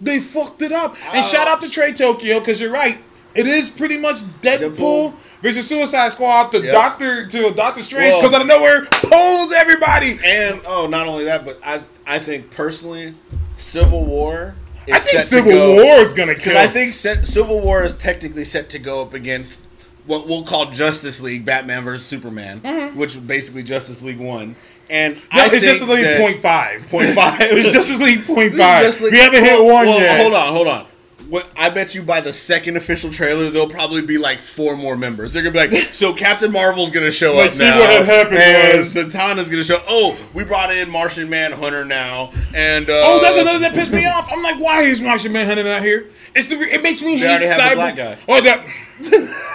They 0.00 0.20
fucked 0.20 0.60
it 0.60 0.72
up. 0.72 0.96
And 1.14 1.24
shout 1.24 1.48
oh. 1.48 1.52
out 1.52 1.60
to 1.62 1.70
Trey 1.70 1.92
Tokyo 1.92 2.40
because 2.40 2.60
you're 2.60 2.72
right. 2.72 2.98
It 3.34 3.46
is 3.46 3.68
pretty 3.70 3.96
much 3.96 4.16
Deadpool, 4.42 4.76
Deadpool. 4.76 5.14
versus 5.40 5.66
Suicide 5.68 6.10
Squad. 6.12 6.50
The 6.50 6.60
Yep. 6.60 6.72
Doctor 6.72 7.26
to 7.26 7.50
Doctor 7.54 7.82
Strange 7.82 8.12
Well- 8.12 8.22
comes 8.22 8.34
out 8.34 8.40
of 8.42 8.48
nowhere, 8.48 8.86
pulls 8.86 9.52
everybody. 9.52 10.18
And 10.24 10.60
oh, 10.66 10.86
not 10.86 11.06
only 11.06 11.24
that, 11.24 11.44
but 11.44 11.58
I 11.64 11.82
I 12.06 12.18
think 12.18 12.50
personally, 12.50 13.14
Civil 13.56 14.04
War. 14.04 14.56
Is 14.86 14.94
I 14.94 14.98
think 14.98 15.10
set 15.10 15.20
to 15.20 15.26
Civil 15.26 15.52
go- 15.52 15.84
War 15.84 15.94
is 16.06 16.12
gonna 16.12 16.34
Because 16.34 16.52
kill. 16.52 16.58
I 16.58 16.66
think 16.66 16.92
set, 16.94 17.26
Civil 17.28 17.60
War 17.60 17.82
is 17.84 17.92
technically 17.92 18.44
set 18.44 18.70
to 18.70 18.78
go 18.78 19.02
up 19.02 19.14
against 19.14 19.62
what 20.06 20.26
we'll 20.26 20.42
call 20.44 20.70
Justice 20.72 21.20
League, 21.20 21.44
Batman 21.44 21.84
versus 21.84 22.06
Superman, 22.06 22.96
which 22.96 23.24
basically 23.26 23.62
Justice 23.62 24.02
League 24.02 24.18
One. 24.18 24.56
And 24.88 25.14
Mm-hmm. 25.16 25.36
No, 25.36 25.42
I 25.42 25.44
it's 25.44 25.50
think 25.52 25.62
Justice 25.64 25.88
League 25.88 26.02
that- 26.04 26.20
point 26.20 26.40
five. 26.40 26.86
Point 26.88 27.10
five. 27.10 27.40
it's 27.42 27.72
Justice 27.72 28.00
League 28.00 28.24
point 28.26 28.52
This 28.52 28.54
is 28.54 28.58
five. 28.58 28.82
Justice 28.84 29.02
League- 29.02 29.12
we 29.12 29.18
haven't 29.18 29.44
hit 29.44 29.58
one 29.64 29.86
well, 29.86 30.00
yet. 30.00 30.20
Hold 30.20 30.34
on, 30.34 30.52
hold 30.52 30.66
on. 30.68 30.86
What 31.30 31.48
I 31.56 31.70
bet 31.70 31.94
you 31.94 32.02
by 32.02 32.20
the 32.20 32.32
second 32.32 32.76
official 32.76 33.10
trailer, 33.10 33.48
there'll 33.50 33.68
probably 33.68 34.02
be 34.02 34.18
like 34.18 34.40
four 34.40 34.76
more 34.76 34.96
members. 34.96 35.32
They're 35.32 35.42
gonna 35.44 35.52
be 35.52 35.76
like, 35.76 35.84
so 35.94 36.12
Captain 36.12 36.50
Marvel's 36.52 36.90
gonna 36.90 37.10
show 37.12 37.34
Like, 37.36 37.46
up 37.46 37.52
see 37.52 37.64
now. 37.64 37.78
what 37.78 38.04
happened 38.04 38.36
and 38.38 38.78
was- 38.80 38.92
Zatanna's 38.92 39.48
gonna 39.48 39.62
show. 39.64 39.78
Oh, 39.88 40.18
we 40.34 40.42
brought 40.44 40.70
in 40.74 40.90
Martian 40.90 41.30
Manhunter 41.30 41.84
now, 41.84 42.32
and 42.54 42.90
uh, 42.90 43.02
Oh, 43.06 43.20
that's 43.22 43.36
another 43.36 43.60
that 43.60 43.72
pissed 43.74 43.92
me 43.92 44.06
off. 44.06 44.28
I'm 44.30 44.42
like, 44.42 44.58
why 44.58 44.82
is 44.82 45.00
Martian 45.00 45.32
Manhunter 45.32 45.62
not 45.64 45.82
here? 45.82 46.08
It's 46.34 46.48
the. 46.48 46.56
It 46.56 46.82
makes 46.82 47.00
me 47.00 47.12
They 47.20 47.26
hate 47.26 47.28
already 47.28 47.46
have 47.46 47.56
the 47.56 47.62
cyber. 47.62 47.74
black 47.74 47.96
guy. 47.96 48.18
Oh, 48.28 48.40
that. 48.40 49.36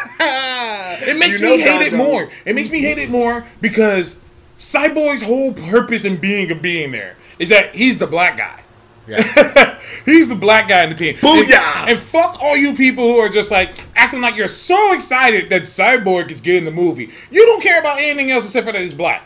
It 1.08 1.20
makes 1.20 1.41
me 1.41 1.60
hate 1.60 1.82
it 1.88 1.94
more. 1.94 2.29
It 2.46 2.55
makes 2.55 2.70
me 2.72 2.79
hate 2.79 2.98
it 2.98 3.10
more 3.10 3.46
because 3.62 4.17
Cyborg's 4.58 5.22
whole 5.22 5.53
purpose 5.53 6.05
in 6.05 6.15
being 6.17 6.50
a 6.51 6.55
being 6.55 6.91
there 6.91 7.17
is 7.38 7.50
that 7.50 7.75
he's 7.75 7.98
the 8.00 8.08
black 8.08 8.38
guy. 8.38 8.62
he's 10.06 10.30
the 10.30 10.36
black 10.36 10.68
guy 10.68 10.84
in 10.84 10.90
the 10.90 10.96
team. 10.96 11.16
Booyah! 11.16 11.82
And, 11.82 11.90
and 11.92 12.00
fuck 12.00 12.42
all 12.42 12.58
you 12.58 12.74
people 12.76 13.04
who 13.04 13.18
are 13.20 13.30
just 13.30 13.52
like 13.52 13.76
acting 13.96 14.22
like 14.22 14.36
you're 14.36 14.48
so 14.48 14.94
excited 14.94 15.50
that 15.50 15.64
Cyborg 15.64 16.32
is 16.32 16.42
getting 16.42 16.66
the 16.66 16.72
movie. 16.72 17.10
You 17.32 17.46
don't 17.46 17.62
care 17.62 17.80
about 17.80 18.00
anything 18.00 18.32
else 18.32 18.46
except 18.46 18.66
for 18.66 18.74
that 18.74 18.82
he's 18.82 18.94
black. 18.94 19.24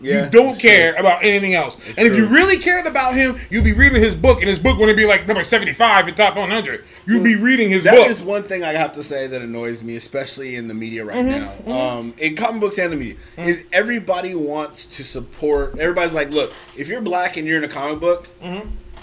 Yeah, 0.00 0.24
you 0.24 0.30
don't 0.30 0.50
it's 0.54 0.60
care 0.60 0.94
about 0.96 1.24
anything 1.24 1.54
else. 1.54 1.76
and 1.96 2.06
if 2.06 2.14
you 2.14 2.26
really 2.26 2.58
cared 2.58 2.84
about 2.84 3.14
him, 3.14 3.38
you'd 3.48 3.64
be 3.64 3.72
reading 3.72 4.02
his 4.02 4.14
book, 4.14 4.40
and 4.40 4.48
his 4.48 4.58
book 4.58 4.76
wouldn't 4.78 4.98
be 4.98 5.06
like 5.06 5.26
number 5.26 5.42
75 5.42 6.08
in 6.08 6.14
top 6.14 6.36
100. 6.36 6.84
You'd 7.06 7.24
be 7.24 7.36
reading 7.36 7.70
his 7.70 7.84
That 7.84 7.94
book. 7.94 8.08
is 8.08 8.20
one 8.20 8.42
thing 8.42 8.64
I 8.64 8.72
have 8.72 8.92
to 8.94 9.02
say 9.02 9.28
that 9.28 9.40
annoys 9.40 9.82
me, 9.82 9.96
especially 9.96 10.56
in 10.56 10.68
the 10.68 10.74
media 10.74 11.06
right 11.06 11.24
Mm-hmm, 11.24 11.70
now. 11.70 11.78
Um, 11.98 12.12
in 12.18 12.34
comic 12.36 12.60
books 12.60 12.78
and 12.78 12.92
the 12.92 12.96
media, 12.96 13.14
is 13.38 13.64
everybody 13.72 14.34
wants 14.34 14.84
to 14.96 15.04
support. 15.04 15.78
Everybody's 15.78 16.12
like, 16.12 16.28
look, 16.28 16.52
if 16.76 16.88
you're 16.88 17.00
black 17.00 17.38
and 17.38 17.46
you're 17.46 17.58
in 17.58 17.64
a 17.64 17.68
comic 17.68 18.00
book, 18.00 18.28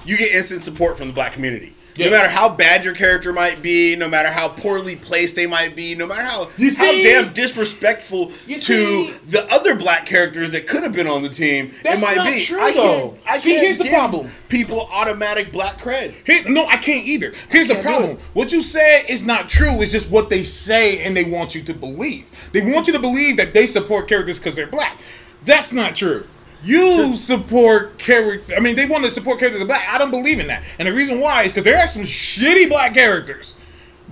you 0.05 0.17
get 0.17 0.31
instant 0.31 0.61
support 0.61 0.97
from 0.97 1.07
the 1.07 1.13
black 1.13 1.33
community. 1.33 1.73
Yes. 1.97 2.09
No 2.09 2.15
matter 2.17 2.29
how 2.29 2.47
bad 2.47 2.85
your 2.85 2.95
character 2.95 3.33
might 3.33 3.61
be, 3.61 3.97
no 3.97 4.07
matter 4.07 4.29
how 4.31 4.47
poorly 4.47 4.95
placed 4.95 5.35
they 5.35 5.45
might 5.45 5.75
be, 5.75 5.93
no 5.93 6.07
matter 6.07 6.21
how 6.21 6.47
You 6.57 6.71
how 6.73 6.89
damn 6.89 7.33
disrespectful 7.33 8.27
to 8.47 8.57
see? 8.57 9.11
the 9.27 9.45
other 9.51 9.75
black 9.75 10.05
characters 10.05 10.53
that 10.53 10.67
could 10.67 10.83
have 10.83 10.93
been 10.93 11.05
on 11.05 11.21
the 11.21 11.27
team, 11.27 11.73
That's 11.83 12.01
it 12.01 12.05
might 12.05 12.15
not 12.15 12.27
be. 12.33 12.39
true, 12.45 12.61
I 12.61 12.71
though. 12.73 13.09
can't, 13.09 13.19
I 13.27 13.37
See, 13.37 13.51
can't 13.51 13.65
here's 13.65 13.77
the 13.77 13.83
give 13.83 13.93
problem. 13.93 14.29
People 14.47 14.87
automatic 14.91 15.51
black 15.51 15.79
cred. 15.79 16.13
Here, 16.25 16.43
no, 16.49 16.65
I 16.65 16.77
can't 16.77 17.05
either. 17.05 17.33
Here's 17.49 17.67
the 17.67 17.73
Can't 17.73 17.85
do 17.85 17.89
problem. 17.91 18.17
What 18.33 18.53
you 18.53 18.61
said 18.61 19.07
is 19.09 19.23
not 19.23 19.49
true. 19.49 19.81
It's 19.81 19.91
just 19.91 20.09
what 20.09 20.29
they 20.29 20.43
say 20.45 21.03
and 21.03 21.15
they 21.15 21.25
want 21.25 21.55
you 21.55 21.61
to 21.63 21.73
believe. 21.73 22.49
They 22.53 22.61
want 22.71 22.87
you 22.87 22.93
to 22.93 22.99
believe 22.99 23.35
that 23.35 23.53
they 23.53 23.67
support 23.67 24.07
characters 24.07 24.39
because 24.39 24.55
they're 24.55 24.65
black. 24.65 24.97
That's 25.43 25.73
not 25.73 25.97
true. 25.97 26.25
You 26.63 27.15
support 27.15 27.97
character. 27.97 28.53
I 28.55 28.59
mean, 28.59 28.75
they 28.75 28.85
want 28.85 29.03
to 29.05 29.11
support 29.11 29.39
characters 29.39 29.63
black. 29.63 29.87
I 29.89 29.97
don't 29.97 30.11
believe 30.11 30.39
in 30.39 30.45
that. 30.47 30.63
And 30.77 30.87
the 30.87 30.93
reason 30.93 31.19
why 31.19 31.43
is 31.43 31.51
because 31.51 31.63
there 31.63 31.77
are 31.77 31.87
some 31.87 32.03
shitty 32.03 32.69
black 32.69 32.93
characters 32.93 33.55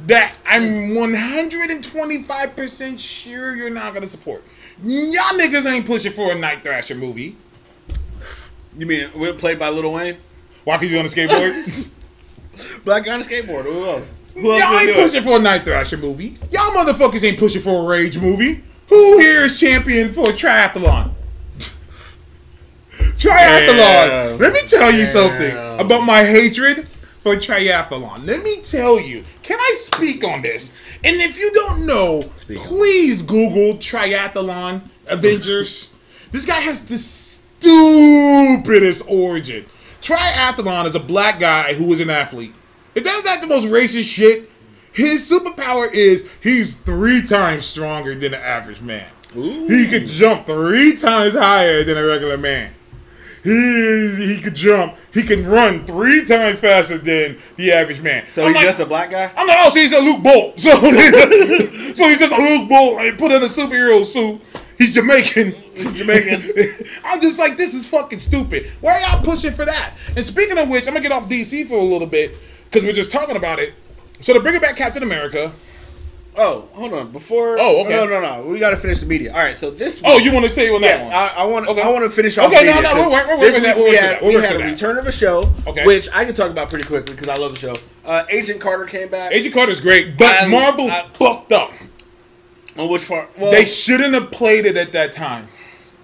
that 0.07 0.37
I'm 0.45 0.61
125% 0.91 2.99
sure 2.99 3.55
you're 3.55 3.69
not 3.69 3.93
going 3.93 4.03
to 4.03 4.09
support. 4.09 4.43
Y'all 4.81 5.37
niggas 5.37 5.65
ain't 5.65 5.85
pushing 5.85 6.11
for 6.11 6.31
a 6.31 6.35
Night 6.35 6.63
Thrasher 6.63 6.95
movie. 6.95 7.35
You 8.77 8.85
mean 8.85 9.09
we're 9.15 9.33
played 9.33 9.59
by 9.59 9.69
Lil 9.69 9.93
Wayne? 9.93 10.17
Why? 10.63 10.77
He's 10.77 10.95
on 10.95 11.05
a 11.05 11.09
skateboard? 11.09 11.89
Black 12.85 13.05
guy 13.05 13.13
on 13.13 13.21
a 13.21 13.23
skateboard. 13.23 13.63
Who 13.63 13.85
else? 13.85 14.19
Who 14.35 14.51
else 14.51 14.61
Y'all 14.61 14.79
ain't 14.79 14.95
pushing 14.95 15.23
for 15.23 15.37
a 15.37 15.39
Night 15.39 15.63
Thrasher 15.63 15.97
movie. 15.97 16.35
Y'all 16.51 16.71
motherfuckers 16.71 17.23
ain't 17.23 17.37
pushing 17.37 17.61
for 17.61 17.83
a 17.83 17.87
Rage 17.87 18.17
movie. 18.17 18.63
Who 18.87 19.19
here 19.19 19.41
is 19.41 19.59
champion 19.59 20.13
for 20.13 20.29
a 20.29 20.33
triathlon? 20.33 21.11
Triathlon. 23.17 23.67
Damn. 23.67 24.37
Let 24.39 24.53
me 24.53 24.59
tell 24.67 24.91
you 24.91 25.05
something 25.05 25.51
about 25.79 26.05
my 26.05 26.23
hatred 26.23 26.87
for 27.19 27.35
triathlon. 27.35 28.25
Let 28.25 28.43
me 28.43 28.61
tell 28.61 28.99
you. 28.99 29.23
Can 29.43 29.59
I 29.59 29.73
speak 29.77 30.23
on 30.23 30.41
this? 30.41 30.91
And 31.03 31.21
if 31.21 31.37
you 31.37 31.51
don't 31.51 31.85
know, 31.85 32.23
Speak 32.35 32.59
on 32.59 32.67
please 32.67 33.21
Google 33.21 33.77
triathlon 33.77 34.81
Avengers. 35.07 35.93
this 36.31 36.45
guy 36.45 36.59
has 36.59 36.85
the 36.85 36.97
stupidest 36.97 39.03
origin. 39.07 39.65
Triathlon 40.01 40.85
is 40.85 40.95
a 40.95 40.99
black 40.99 41.39
guy 41.39 41.73
who 41.73 41.91
is 41.91 41.99
an 41.99 42.09
athlete. 42.09 42.53
If 42.95 43.03
that's 43.03 43.25
not 43.25 43.41
the 43.41 43.47
most 43.47 43.65
racist 43.65 44.05
shit, 44.05 44.49
his 44.91 45.29
superpower 45.29 45.91
is 45.93 46.29
he's 46.41 46.75
three 46.75 47.25
times 47.25 47.65
stronger 47.65 48.15
than 48.15 48.31
the 48.31 48.43
average 48.43 48.81
man. 48.81 49.07
He 49.33 49.87
could 49.87 50.07
jump 50.07 50.47
three 50.47 50.95
times 50.95 51.35
higher 51.35 51.83
than 51.83 51.97
a 51.97 52.05
regular 52.05 52.37
man. 52.37 52.73
He 53.43 54.35
he 54.35 54.41
could 54.41 54.55
jump. 54.55 54.95
He 55.13 55.23
can 55.23 55.45
run 55.45 55.85
three 55.85 56.25
times 56.25 56.59
faster 56.59 56.97
than 56.97 57.37
the 57.55 57.71
average 57.71 58.01
man. 58.01 58.25
So 58.25 58.43
I'm 58.43 58.49
he's 58.49 58.55
like, 58.55 58.65
just 58.65 58.79
a 58.79 58.85
black 58.85 59.11
guy? 59.11 59.31
I'm 59.35 59.47
like, 59.47 59.57
oh, 59.61 59.69
so 59.69 59.79
he's 59.79 59.93
a 59.93 60.01
Luke 60.01 60.21
Bolt. 60.23 60.59
So, 60.59 60.71
so 60.75 60.79
he's 62.07 62.19
just 62.19 62.33
a 62.33 62.41
Luke 62.41 62.69
Bolt 62.69 62.99
and 62.99 63.17
put 63.17 63.31
in 63.31 63.41
a 63.41 63.45
superhero 63.45 64.05
suit. 64.05 64.41
He's 64.77 64.93
Jamaican. 64.93 65.53
Jamaican. 65.75 66.85
I'm 67.03 67.19
just 67.21 67.37
like, 67.37 67.57
this 67.57 67.73
is 67.73 67.85
fucking 67.85 68.19
stupid. 68.19 68.67
Why 68.81 68.93
are 68.93 68.99
y'all 69.01 69.23
pushing 69.23 69.53
for 69.53 69.65
that? 69.65 69.93
And 70.15 70.25
speaking 70.25 70.57
of 70.57 70.69
which, 70.69 70.87
I'm 70.87 70.93
gonna 70.93 71.03
get 71.03 71.11
off 71.11 71.29
DC 71.29 71.67
for 71.67 71.77
a 71.77 71.83
little 71.83 72.07
bit 72.07 72.35
because 72.65 72.83
we're 72.83 72.93
just 72.93 73.11
talking 73.11 73.35
about 73.35 73.59
it. 73.59 73.73
So 74.21 74.33
to 74.33 74.39
bring 74.39 74.55
it 74.55 74.61
back, 74.61 74.75
Captain 74.75 75.03
America. 75.03 75.51
Oh, 76.35 76.69
hold 76.73 76.93
on. 76.93 77.11
Before. 77.11 77.57
Oh, 77.59 77.81
okay. 77.81 77.89
No, 77.89 78.05
no, 78.05 78.21
no. 78.21 78.43
We 78.47 78.59
got 78.59 78.69
to 78.69 78.77
finish 78.77 78.99
the 78.99 79.05
media. 79.05 79.33
All 79.33 79.39
right. 79.39 79.57
So 79.57 79.71
this. 79.71 80.01
Oh, 80.05 80.17
you 80.19 80.31
want 80.31 80.45
to 80.45 80.51
say 80.51 80.73
on 80.73 80.81
that 80.81 80.99
Yeah, 80.99 81.03
one? 81.03 81.13
I, 81.13 81.27
I 81.43 81.45
want. 81.45 81.67
Okay. 81.67 81.81
I 81.81 81.89
want 81.89 82.05
to 82.05 82.11
finish 82.11 82.37
off. 82.37 82.47
Okay, 82.53 82.65
no, 82.65 82.79
no, 82.79 82.89
'cause 82.89 82.95
we'll 82.95 83.11
work- 83.11 83.27
we'll 83.27 83.37
work 83.39 83.47
this 83.47 83.55
that, 83.61 83.75
week 83.75 83.83
we'll 83.83 83.91
we 83.91 83.95
had 83.97 84.21
we 84.21 84.33
had 84.35 84.55
a 84.55 84.57
that. 84.59 84.65
return 84.65 84.97
of 84.97 85.07
a 85.07 85.11
show, 85.11 85.51
Okay. 85.67 85.85
which 85.85 86.07
I 86.13 86.23
can 86.25 86.33
talk 86.35 86.49
about 86.51 86.69
pretty 86.69 86.85
quickly 86.85 87.13
because 87.15 87.27
I 87.29 87.35
love 87.35 87.55
the 87.55 87.59
show. 87.59 87.75
Uh, 88.05 88.23
Agent 88.31 88.61
Carter 88.61 88.85
came 88.85 89.09
back. 89.09 89.31
Agent 89.33 89.53
Carter's 89.53 89.81
great, 89.81 90.17
but 90.17 90.43
I- 90.43 90.47
Marvel 90.47 90.89
I- 90.89 91.05
fucked 91.17 91.51
up. 91.51 91.73
On 92.77 92.87
which 92.89 93.07
part? 93.07 93.29
Well, 93.37 93.51
They 93.51 93.65
shouldn't 93.65 94.13
have 94.13 94.31
played 94.31 94.65
it 94.65 94.77
at 94.77 94.93
that 94.93 95.11
time. 95.11 95.49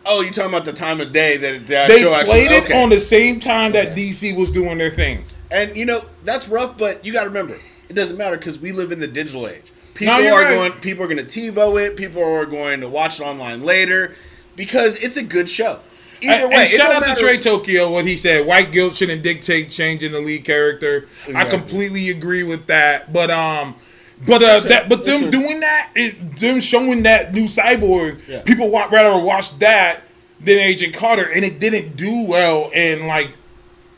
oh, 0.06 0.20
you 0.22 0.32
talking 0.32 0.50
about 0.52 0.66
the 0.66 0.74
time 0.74 1.00
of 1.00 1.14
day 1.14 1.38
that 1.38 1.68
that 1.68 1.88
They 1.88 2.04
played 2.04 2.14
actually? 2.14 2.40
it 2.42 2.64
okay. 2.66 2.84
on 2.84 2.90
the 2.90 3.00
same 3.00 3.40
time 3.40 3.72
that 3.72 3.96
DC 3.96 4.36
was 4.36 4.52
doing 4.52 4.78
their 4.78 4.90
thing. 4.92 5.24
And 5.50 5.76
you 5.78 5.86
know 5.86 6.04
that's 6.26 6.50
rough, 6.50 6.78
but 6.78 7.06
you 7.06 7.14
got 7.14 7.22
to 7.22 7.30
remember, 7.30 7.58
it 7.88 7.94
doesn't 7.94 8.18
matter 8.18 8.36
because 8.36 8.60
we 8.60 8.72
live 8.74 8.92
in 8.92 9.00
the 9.00 9.08
digital 9.08 9.48
age. 9.48 9.62
People 9.96 10.14
No, 10.14 10.20
you're 10.20 10.40
right. 10.40 10.50
going. 10.54 10.72
People 10.74 11.04
are 11.06 11.08
going 11.08 11.26
to 11.26 11.52
TiVo 11.52 11.84
it. 11.84 11.96
People 11.98 12.24
are 12.24 12.46
going 12.46 12.82
to 12.82 12.88
watch 12.90 13.20
it 13.20 13.24
online 13.24 13.64
later 13.64 14.16
because 14.56 14.96
it's 14.98 15.18
a 15.18 15.24
good 15.24 15.50
show. 15.50 15.80
Either 16.22 16.48
way, 16.48 16.56
and 16.56 16.70
shout 16.70 16.92
out 16.92 17.02
matter- 17.02 17.16
to 17.16 17.22
Trey 17.22 17.38
Tokyo 17.38 17.90
what 17.92 18.06
he 18.06 18.16
said. 18.18 18.46
White 18.46 18.72
guilt 18.72 18.96
shouldn't 18.96 19.22
dictate 19.24 19.70
changing 19.72 20.12
the 20.12 20.22
lead 20.22 20.44
character. 20.46 21.08
I 21.34 21.46
completely 21.46 22.10
agree 22.10 22.44
with 22.44 22.68
that. 22.68 23.12
But 23.14 23.30
um, 23.32 23.76
but 24.26 24.42
uh, 24.42 24.60
that 24.62 24.88
but 24.90 25.06
them 25.06 25.26
Listen. 25.26 25.30
doing 25.42 25.60
that, 25.60 25.92
it, 25.96 26.38
them 26.38 26.62
showing 26.62 27.04
that 27.04 27.34
new 27.34 27.46
cyborg, 27.46 28.20
Yeah. 28.28 28.42
people 28.42 28.70
wa- 28.70 28.88
rather 28.92 29.18
watch 29.24 29.58
that 29.60 30.02
than 30.40 30.58
Agent 30.58 30.94
Carter, 30.94 31.24
and 31.30 31.44
it 31.46 31.60
didn't 31.60 31.96
do 31.96 32.22
well 32.24 32.70
in 32.72 33.08
like 33.08 33.32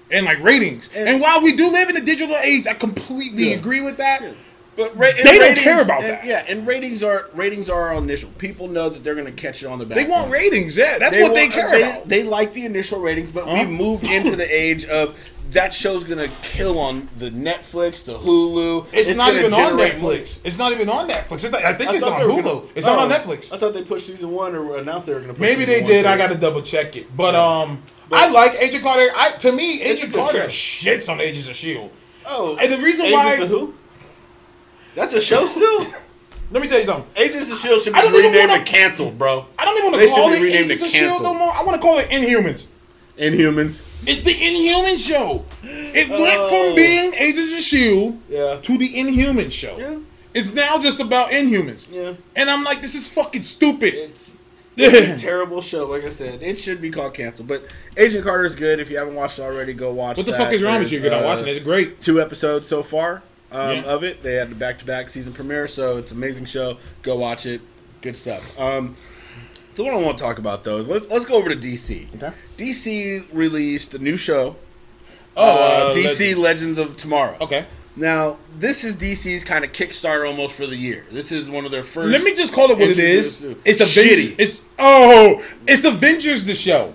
in 0.09 0.25
like 0.25 0.41
ratings. 0.43 0.89
And, 0.95 1.07
And- 1.09 1.21
while 1.21 1.41
we 1.41 1.55
do 1.55 1.71
live 1.71 1.89
in 1.89 1.97
a 1.97 2.01
digital 2.01 2.35
age, 2.37 2.65
I 2.67 2.73
completely 2.73 3.49
Yeah. 3.51 3.55
agree 3.57 3.81
with 3.81 3.97
that. 3.97 4.19
Yeah. 4.21 4.29
But 4.77 4.95
ra- 4.95 5.09
They 5.23 5.37
don't 5.39 5.57
care 5.57 5.81
about 5.81 6.01
and- 6.03 6.11
that. 6.11 6.25
Yeah, 6.25 6.45
and 6.47 6.65
ratings 6.67 7.03
are 7.03 7.25
ratings 7.33 7.69
are 7.69 7.89
our 7.89 7.95
initial. 7.95 8.29
People 8.37 8.67
know 8.67 8.89
that 8.89 9.03
they're 9.03 9.15
going 9.15 9.25
to 9.25 9.31
catch 9.31 9.63
it 9.63 9.65
on 9.65 9.79
the 9.79 9.85
back. 9.85 9.97
They 9.97 10.05
want 10.05 10.25
end. 10.25 10.31
ratings, 10.33 10.77
yeah. 10.77 10.99
That's 10.99 11.17
what 11.17 11.33
they 11.33 11.49
care 11.49 11.69
they, 11.71 11.81
about. 11.81 12.07
They 12.07 12.23
like 12.23 12.53
the 12.53 12.65
initial 12.65 12.99
ratings, 13.01 13.31
but 13.31 13.43
Uh-huh. 13.45 13.65
we 13.65 13.75
moved 13.75 14.03
into 14.05 14.35
the 14.35 14.45
age 14.45 14.85
of 14.85 15.19
that 15.53 15.73
show's 15.73 16.03
gonna 16.03 16.27
kill 16.43 16.77
on 16.77 17.07
the 17.17 17.31
Netflix, 17.31 18.03
the 18.03 18.13
Hulu. 18.13 18.85
It's, 18.91 19.15
not 19.15 19.33
even 19.33 19.53
on. 19.53 19.79
Netflix. 19.79 20.39
It's 20.43 20.57
not 20.59 20.73
even 20.73 20.89
on 20.89 21.07
Netflix. 21.09 21.43
It's 21.45 21.51
not, 21.51 21.63
I 21.63 21.73
think 21.73 21.89
I 21.89 21.95
it's 21.95 22.03
on 22.05 22.19
they 22.19 22.25
Hulu. 22.25 22.43
gonna- 22.43 22.61
it's 22.75 22.85
not 22.85 22.99
on 22.99 23.09
oh, 23.11 23.15
Netflix. 23.15 23.51
I 23.53 23.57
thought 23.57 23.73
they 23.73 23.81
pushed 23.83 24.07
season 24.07 24.31
one 24.31 24.55
or 24.55 24.77
announced 24.77 25.07
they 25.07 25.13
were 25.13 25.21
gonna. 25.21 25.33
Push 25.33 25.41
Maybe 25.41 25.63
they 25.65 25.81
did. 25.83 26.05
I 26.05 26.17
got 26.17 26.27
to 26.27 26.35
double 26.35 26.61
check 26.61 26.95
it. 26.97 27.15
But 27.15 27.33
um, 27.33 27.81
But- 28.09 28.19
I 28.19 28.29
like 28.29 28.61
Agent 28.61 28.83
Carter. 28.83 29.07
I 29.15 29.31
to 29.39 29.51
me, 29.53 29.75
It's 29.75 30.01
Agent 30.01 30.13
Carter 30.13 30.49
show. 30.49 30.89
shits 30.91 31.09
on 31.09 31.19
Agents 31.21 31.47
of 31.49 31.55
Shield. 31.55 31.89
Oh, 32.27 32.57
And 32.61 32.71
the 32.71 32.77
reason 32.77 33.05
Agents 33.05 33.23
why- 33.23 33.33
of 33.35 33.47
who? 33.49 33.73
That's 34.97 35.13
a 35.13 35.21
show 35.21 35.45
still. 35.45 35.85
Let 36.49 36.63
me 36.63 36.67
tell 36.67 36.79
you 36.79 36.85
something. 36.85 37.05
Agents 37.21 37.51
of 37.51 37.59
Shield 37.59 37.81
should 37.83 37.93
be 37.93 37.99
I 37.99 38.01
don't 38.01 38.15
even 38.15 38.31
renamed 38.31 38.49
wanna- 38.49 38.59
and 38.61 38.65
canceled, 38.67 39.17
bro. 39.19 39.45
I 39.59 39.63
don't 39.65 39.77
even 39.77 39.91
want 39.91 40.01
to 40.01 40.07
call 40.09 40.31
it 40.31 40.37
be 40.39 40.43
renamed 40.45 40.65
Agents 40.71 40.83
of 40.83 40.89
Shield 40.89 41.21
no 41.21 41.33
more. 41.35 41.53
I 41.53 41.61
want 41.61 41.75
to 41.75 41.81
call 41.87 41.99
it 41.99 42.09
Inhumans. 42.09 42.65
Inhumans. 43.17 43.83
It's 44.07 44.21
the 44.23 44.31
Inhuman 44.31 44.97
show. 44.97 45.45
It 45.63 46.09
went 46.09 46.21
Oh. 46.21 46.67
from 46.67 46.75
being 46.75 47.13
Agents 47.13 47.53
of 47.53 47.61
Shield 47.61 48.19
Yeah. 48.27 48.57
to 48.61 48.77
the 48.77 48.97
Inhuman 48.99 49.49
show. 49.51 49.75
Yeah. 49.77 49.97
It's 50.33 50.51
now 50.53 50.77
just 50.79 50.99
about 50.99 51.29
Inhumans. 51.31 51.87
Yeah. 51.91 52.13
And 52.35 52.49
I'm 52.49 52.63
like, 52.63 52.81
this 52.81 52.95
is 52.95 53.07
fucking 53.07 53.43
stupid. 53.43 53.93
It's 53.93 54.37
it's 54.77 55.19
a 55.19 55.21
terrible 55.25 55.61
show. 55.61 55.85
Like 55.85 56.05
I 56.05 56.09
said, 56.09 56.41
it 56.41 56.57
should 56.57 56.81
be 56.81 56.89
called 56.91 57.13
canceled. 57.13 57.47
But 57.47 57.63
Agent 57.97 58.23
Carter 58.23 58.45
is 58.45 58.55
good. 58.55 58.79
If 58.79 58.89
you 58.89 58.97
haven't 58.97 59.15
watched 59.15 59.37
it 59.39 59.43
already, 59.43 59.73
go 59.73 59.91
watch. 59.91 60.17
It. 60.17 60.21
What 60.21 60.25
the 60.27 60.31
that. 60.33 60.37
fuck 60.45 60.53
is 60.53 60.61
wrong 60.63 60.79
with 60.79 60.91
you? 60.91 60.99
You're 61.01 61.11
not 61.11 61.23
uh, 61.23 61.25
watching 61.27 61.47
it. 61.47 61.57
It's 61.57 61.65
great. 61.65 61.99
Two 62.01 62.21
episodes 62.21 62.67
so 62.67 62.81
far 62.83 63.21
um, 63.51 63.77
Yeah. 63.77 63.83
of 63.83 64.03
it. 64.03 64.23
They 64.23 64.33
had 64.33 64.49
the 64.49 64.55
back-to-back 64.55 65.09
season 65.09 65.33
premiere, 65.33 65.67
so 65.67 65.97
it's 65.97 66.11
an 66.11 66.17
amazing 66.17 66.45
show. 66.45 66.77
Go 67.01 67.15
watch 67.17 67.45
it. 67.45 67.61
Good 68.01 68.15
stuff. 68.15 68.59
Um, 68.59 68.95
the 69.75 69.83
one 69.83 69.93
I 69.93 69.97
want 69.97 70.17
to 70.17 70.23
talk 70.23 70.37
about 70.39 70.63
though 70.63 70.77
is 70.77 70.87
let, 70.89 71.09
let's 71.09 71.25
go 71.25 71.35
over 71.35 71.49
to 71.49 71.55
DC. 71.55 72.13
Okay. 72.15 72.31
DC 72.57 73.25
released 73.31 73.93
a 73.93 73.99
new 73.99 74.17
show. 74.17 74.55
Oh, 75.35 75.43
uh, 75.43 75.89
uh, 75.89 75.93
DC 75.93 76.05
Legends. 76.35 76.39
Legends. 76.39 76.77
of 76.79 76.97
Tomorrow. 76.97 77.37
Okay. 77.41 77.65
Now, 77.95 78.37
this 78.59 78.83
is 78.83 78.95
DC's 78.95 79.43
kind 79.43 79.65
of 79.65 79.71
Kickstarter 79.71 80.27
almost 80.27 80.55
for 80.55 80.67
the 80.67 80.75
year. 80.75 81.05
This 81.11 81.31
is 81.31 81.49
one 81.49 81.65
of 81.65 81.71
their 81.71 81.81
first. 81.83 82.11
Let 82.11 82.23
me 82.23 82.33
just 82.35 82.53
call 82.53 82.69
it 82.69 82.77
what 82.77 82.89
it 82.89 82.91
Introduce 82.91 83.41
is. 83.41 83.43
it. 83.43 83.57
It's 83.65 83.79
Avengers. 83.79 84.25
Shitty. 84.29 84.35
It's 84.39 84.61
oh, 84.77 85.43
it's 85.67 85.83
Avengers 85.83 86.43
the 86.45 86.53
show. 86.53 86.93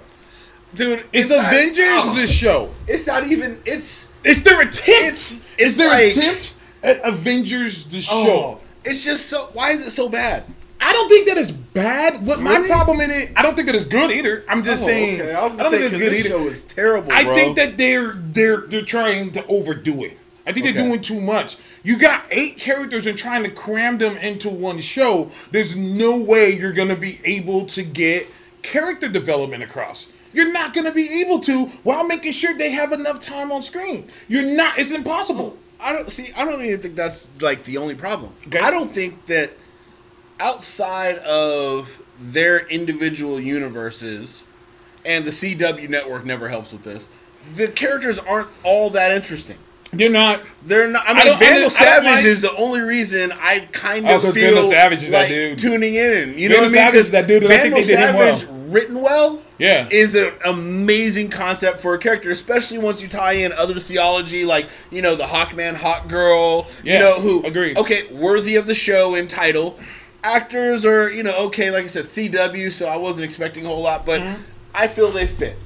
dude. 0.74 1.04
It's, 1.12 1.28
not- 1.30 1.46
Avengers 1.52 1.84
oh, 1.86 2.14
the 2.20 2.26
show. 2.28 2.70
It's 2.86 3.06
not 3.06 3.26
even. 3.26 3.60
It's 3.66 4.11
It's 4.24 4.40
their 4.42 4.60
attempt. 4.60 4.88
It's- 4.88 5.40
It's, 5.40 5.40
it's 5.58 5.76
their 5.76 5.88
like- 5.88 6.16
attempt 6.16 6.54
at 6.84 7.00
Avengers 7.04 7.84
the 7.86 8.04
oh, 8.10 8.24
show. 8.26 8.60
it's 8.84 9.02
just 9.04 9.28
so. 9.28 9.48
Why 9.52 9.70
is 9.72 9.86
it 9.86 9.90
so 9.92 10.08
bad? 10.08 10.44
I 10.80 10.92
don't 10.92 11.08
think 11.08 11.28
that 11.28 11.38
is 11.38 11.52
bad. 11.52 12.26
What 12.26 12.40
my 12.40 12.66
problem 12.66 13.00
in 13.00 13.10
it, 13.12 13.30
I 13.36 13.42
don't 13.42 13.54
think 13.54 13.66
that 13.66 13.76
it's 13.76 13.86
good 13.86 14.10
either. 14.10 14.44
I'm 14.48 14.64
just 14.64 14.82
Oh, 14.82 14.86
saying. 14.88 15.20
okay. 15.20 15.32
I 15.32 15.44
was 15.46 15.56
I 15.56 15.62
don't 15.62 15.70
say 15.70 15.78
think 15.78 15.92
it's 15.92 15.98
this 15.98 16.08
good 16.08 16.16
either. 16.18 16.28
show 16.44 16.50
is 16.50 16.62
terrible. 16.64 17.12
I 17.12 17.22
bro. 17.22 17.34
think 17.36 17.56
that 17.56 17.78
they're 17.78 18.14
they're 18.16 18.62
they're 18.62 18.82
trying 18.84 19.30
to 19.32 19.46
overdo 19.46 20.02
it. 20.04 20.18
I 20.44 20.52
think 20.52 20.64
they're 20.66 20.84
doing 20.84 21.00
too 21.00 21.20
much. 21.20 21.56
You 21.84 21.98
got 22.00 22.24
eight 22.32 22.58
characters 22.58 23.06
and 23.06 23.16
trying 23.16 23.44
to 23.44 23.50
cram 23.50 23.98
them 23.98 24.16
into 24.16 24.48
one 24.48 24.80
show. 24.80 25.30
There's 25.52 25.76
no 25.76 26.20
way 26.20 26.50
you're 26.50 26.72
gonna 26.72 26.96
be 26.96 27.20
able 27.24 27.66
to 27.66 27.84
get 27.84 28.28
character 28.62 29.08
development 29.08 29.62
across. 29.62 30.08
You're 30.32 30.52
not 30.52 30.72
gonna 30.74 30.92
be 30.92 31.20
able 31.22 31.40
to 31.40 31.66
while 31.84 32.06
making 32.06 32.32
sure 32.32 32.56
they 32.56 32.70
have 32.70 32.92
enough 32.92 33.20
time 33.20 33.52
on 33.52 33.62
screen. 33.62 34.08
You're 34.28 34.56
not. 34.56 34.78
It's 34.78 34.90
impossible. 34.90 35.58
I 35.80 35.92
don't 35.92 36.10
see. 36.10 36.32
I 36.36 36.44
don't 36.44 36.62
even 36.62 36.80
think 36.80 36.94
that's 36.94 37.28
like 37.40 37.64
the 37.64 37.76
only 37.78 37.94
problem. 37.94 38.32
Okay. 38.46 38.60
I 38.60 38.70
don't 38.70 38.88
think 38.90 39.26
that 39.26 39.50
outside 40.40 41.18
of 41.18 42.02
their 42.20 42.66
individual 42.68 43.40
universes, 43.40 44.44
and 45.04 45.24
the 45.24 45.30
CW 45.30 45.88
network 45.88 46.24
never 46.24 46.48
helps 46.48 46.72
with 46.72 46.84
this. 46.84 47.08
The 47.54 47.68
characters 47.68 48.18
aren't 48.18 48.48
all 48.64 48.90
that 48.90 49.10
interesting. 49.12 49.58
You're 49.94 50.10
not. 50.10 50.40
They're 50.64 50.88
not. 50.88 51.04
I 51.06 51.12
mean, 51.12 51.34
I 51.34 51.38
Vandal 51.38 51.66
I 51.66 51.68
Savage 51.68 52.04
like- 52.04 52.24
is 52.24 52.40
the 52.40 52.54
only 52.56 52.80
reason 52.80 53.30
I 53.32 53.60
kind 53.72 54.08
of 54.08 54.22
feel 54.22 54.32
Vandal 54.32 54.64
Savage 54.64 55.02
is 55.02 55.10
that 55.10 55.18
like 55.22 55.28
dude. 55.28 55.58
tuning 55.58 55.94
in. 55.96 56.38
You 56.38 56.48
know 56.48 56.60
Vandal 56.60 56.70
what 56.70 56.78
I 56.78 56.84
mean? 56.92 56.92
Savage 57.02 57.10
that 57.10 57.26
dude, 57.28 57.44
I 57.44 57.58
think 57.58 57.74
they 57.74 57.84
did 57.84 57.98
him 57.98 58.16
well. 58.16 58.36
Savage 58.36 58.54
written 58.72 59.02
well. 59.02 59.42
Yeah. 59.62 59.88
is 59.90 60.14
an 60.14 60.32
amazing 60.46 61.30
concept 61.30 61.80
for 61.80 61.94
a 61.94 61.98
character, 61.98 62.30
especially 62.30 62.78
once 62.78 63.02
you 63.02 63.08
tie 63.08 63.34
in 63.34 63.52
other 63.52 63.74
theology, 63.80 64.44
like 64.44 64.66
you 64.90 65.02
know 65.02 65.14
the 65.14 65.24
Hawkman, 65.24 65.74
Hawk 65.76 66.08
Girl. 66.08 66.66
Yeah, 66.82 66.94
you 66.94 66.98
know 67.00 67.20
who? 67.20 67.44
agreed. 67.46 67.76
Okay, 67.78 68.06
worthy 68.12 68.56
of 68.56 68.66
the 68.66 68.74
show 68.74 69.14
in 69.14 69.28
title. 69.28 69.78
Actors 70.24 70.84
are 70.86 71.10
you 71.10 71.22
know 71.22 71.34
okay, 71.46 71.70
like 71.70 71.84
I 71.84 71.86
said, 71.86 72.04
CW, 72.04 72.70
so 72.70 72.88
I 72.88 72.96
wasn't 72.96 73.24
expecting 73.24 73.64
a 73.64 73.68
whole 73.68 73.82
lot, 73.82 74.04
but 74.06 74.20
I 74.74 74.88
feel 74.88 75.10
they 75.10 75.26
fit. 75.26 75.56
Um, 75.56 75.58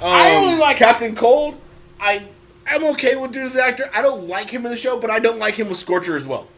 Mm-hmm. 0.00 0.04
I 0.06 0.30
only 0.36 0.58
like- 0.60 0.76
Captain 0.76 1.14
Cold. 1.14 1.58
I 2.00 2.26
I'm 2.66 2.84
okay 2.92 3.14
with 3.16 3.32
dude 3.32 3.46
as 3.46 3.54
an 3.54 3.60
actor. 3.60 3.90
I 3.94 4.02
don't 4.02 4.26
like 4.26 4.50
him 4.50 4.64
in 4.66 4.70
the 4.70 4.76
show, 4.76 4.98
but 4.98 5.10
I 5.10 5.18
don't 5.18 5.38
like 5.38 5.54
him 5.54 5.68
with 5.68 5.76
Scorcher 5.78 6.16
as 6.16 6.24
well. 6.26 6.48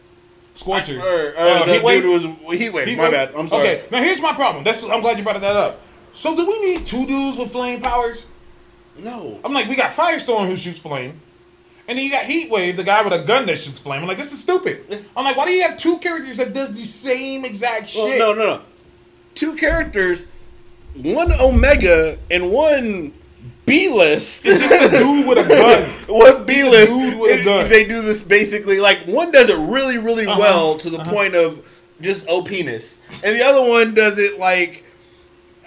Scorcher. 0.54 0.98
Or, 1.00 1.32
or 1.32 1.37
Uh, 1.37 1.64
the 1.66 1.72
Heatwave? 1.72 2.02
dude 2.02 2.04
who 2.04 2.11
was 2.12 2.59
Heatwave. 2.61 2.87
He 2.87 2.96
my 2.96 3.11
bad. 3.11 3.32
I'm 3.37 3.48
sorry. 3.48 3.68
Okay, 3.68 3.85
now 3.90 4.02
here's 4.02 4.20
my 4.22 4.32
problem. 4.32 4.64
That's 4.64 4.82
I'm 4.85 5.00
glad 5.02 5.18
you 5.18 5.24
brought 5.24 5.40
that 5.40 5.56
up. 5.56 5.80
So 6.12 6.35
do 6.37 6.47
we 6.47 6.61
need 6.75 6.87
two 6.87 7.07
dudes 7.07 7.37
with 7.38 7.53
flame 7.53 7.81
powers? 7.81 8.25
No. 8.99 9.38
I'm 9.45 9.53
like, 9.53 9.69
we 9.69 9.77
got 9.77 9.90
Firestorm 9.92 10.47
who 10.47 10.57
shoots 10.57 10.81
flame, 10.81 11.21
and 11.88 11.99
then 11.99 12.05
you 12.05 12.11
got 12.11 12.25
Heatwave, 12.25 12.77
the 12.77 12.85
guy 12.85 13.03
with 13.03 13.12
a 13.12 13.23
gun 13.25 13.47
that 13.47 13.59
shoots 13.59 13.79
flame. 13.79 14.01
I'm 14.03 14.09
like, 14.09 14.16
this 14.16 14.33
is 14.33 14.40
stupid. 14.40 15.05
I'm 15.16 15.25
like, 15.25 15.37
why 15.37 15.45
do 15.47 15.53
you 15.53 15.62
have 15.62 15.77
two 15.77 15.99
characters 15.99 16.38
that 16.38 16.55
does 16.55 16.71
the 16.71 16.85
same 16.85 17.45
exact 17.45 17.92
Well, 17.95 18.09
shit? 18.09 18.19
no, 18.19 18.33
no, 18.33 18.57
no. 18.57 18.61
Two 19.35 19.55
characters, 19.57 20.27
one 20.95 21.31
Omega 21.40 22.16
and 22.31 22.51
one 22.51 23.12
B 23.66 23.90
list. 23.92 24.47
It's 24.47 24.61
just 24.61 24.73
a 24.73 24.88
dude 24.99 25.27
with 25.27 25.38
a 25.45 25.47
gun. 25.49 25.83
One 26.09 26.47
B 26.47 26.62
list. 26.62 26.90
dude 26.92 27.21
with 27.21 27.40
a 27.40 27.45
gun. 27.45 27.69
They 27.69 27.85
do 27.87 28.01
this 28.01 28.23
basically 28.23 28.79
like 28.79 29.01
one 29.01 29.31
does 29.33 29.51
it 29.51 29.59
really, 29.69 29.99
really 29.99 30.25
Uh-huh, 30.27 30.38
well 30.40 30.79
to 30.79 30.88
the 30.88 31.01
point 31.05 31.35
of 31.35 31.66
just 32.01 32.27
penis, 32.47 33.01
and 33.25 33.35
the 33.37 33.42
other 33.42 33.69
one 33.69 33.92
does 33.92 34.19
it 34.21 34.38
like, 34.38 34.85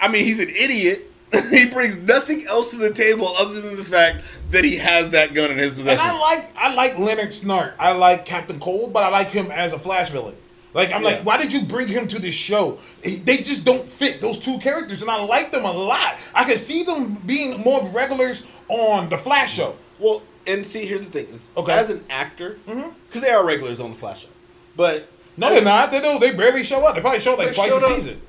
I 0.01 0.07
mean, 0.07 0.23
he's 0.25 0.39
an 0.39 0.49
idiot. 0.49 1.05
he 1.51 1.65
brings 1.69 1.95
nothing 1.97 2.45
else 2.47 2.71
to 2.71 2.77
the 2.77 2.91
table 2.91 3.27
other 3.39 3.61
than 3.61 3.75
the 3.77 3.83
fact 3.83 4.23
that 4.49 4.63
he 4.65 4.77
has 4.77 5.11
that 5.11 5.33
gun 5.35 5.51
in 5.51 5.57
his 5.59 5.67
And 5.73 5.77
possession. 5.77 6.03
I 6.03 6.19
like 6.19 6.51
I 6.57 6.73
like 6.73 6.97
Leonard 6.97 7.29
Snart. 7.29 7.73
I 7.79 7.91
like 7.91 8.25
Captain 8.25 8.59
Cold, 8.59 8.93
but 8.93 9.03
I 9.03 9.09
like 9.09 9.27
him 9.27 9.51
as 9.51 9.71
a 9.71 9.77
Flash 9.79 10.09
villain. 10.09 10.35
Like 10.73 10.91
I'm 10.91 11.03
Yeah. 11.03 11.09
like, 11.09 11.25
why 11.25 11.37
did 11.37 11.53
you 11.53 11.61
bring 11.63 11.87
him 11.87 12.07
to 12.07 12.19
this 12.19 12.33
show? 12.33 12.79
They 13.03 13.37
just 13.37 13.63
don't 13.63 13.87
fit 13.87 14.21
those 14.21 14.39
two 14.39 14.57
characters, 14.59 15.01
and 15.03 15.11
I 15.11 15.21
like 15.23 15.51
them 15.51 15.65
a 15.65 15.71
lot. 15.71 16.17
I 16.33 16.45
can 16.45 16.57
see 16.57 16.83
them 16.83 17.13
being 17.25 17.59
more 17.61 17.83
regulars 17.89 18.45
on 18.67 19.09
the 19.09 19.17
Flash 19.17 19.53
show. 19.53 19.75
Well, 19.99 20.23
and 20.47 20.65
see, 20.65 20.85
here's 20.87 21.01
the 21.01 21.11
thing: 21.11 21.27
is 21.27 21.49
Okay. 21.55 21.71
Mm-hmm. 21.71 21.79
as 21.79 21.89
an 21.91 22.03
actor, 22.09 22.57
because 22.65 23.21
they 23.21 23.29
are 23.29 23.45
regulars 23.45 23.79
on 23.79 23.91
the 23.91 23.97
Flash 23.97 24.23
show, 24.23 24.29
but 24.75 25.07
No, 25.37 25.49
they're 25.51 25.63
not. 25.63 25.91
They 25.91 26.01
don't. 26.01 26.19
They 26.19 26.33
barely 26.33 26.63
show 26.63 26.85
up. 26.87 26.95
They 26.95 27.01
probably 27.01 27.19
show 27.19 27.33
up 27.33 27.39
like 27.39 27.53
twice 27.53 27.71
a 27.71 27.75
up- 27.75 27.81
season. 27.95 28.19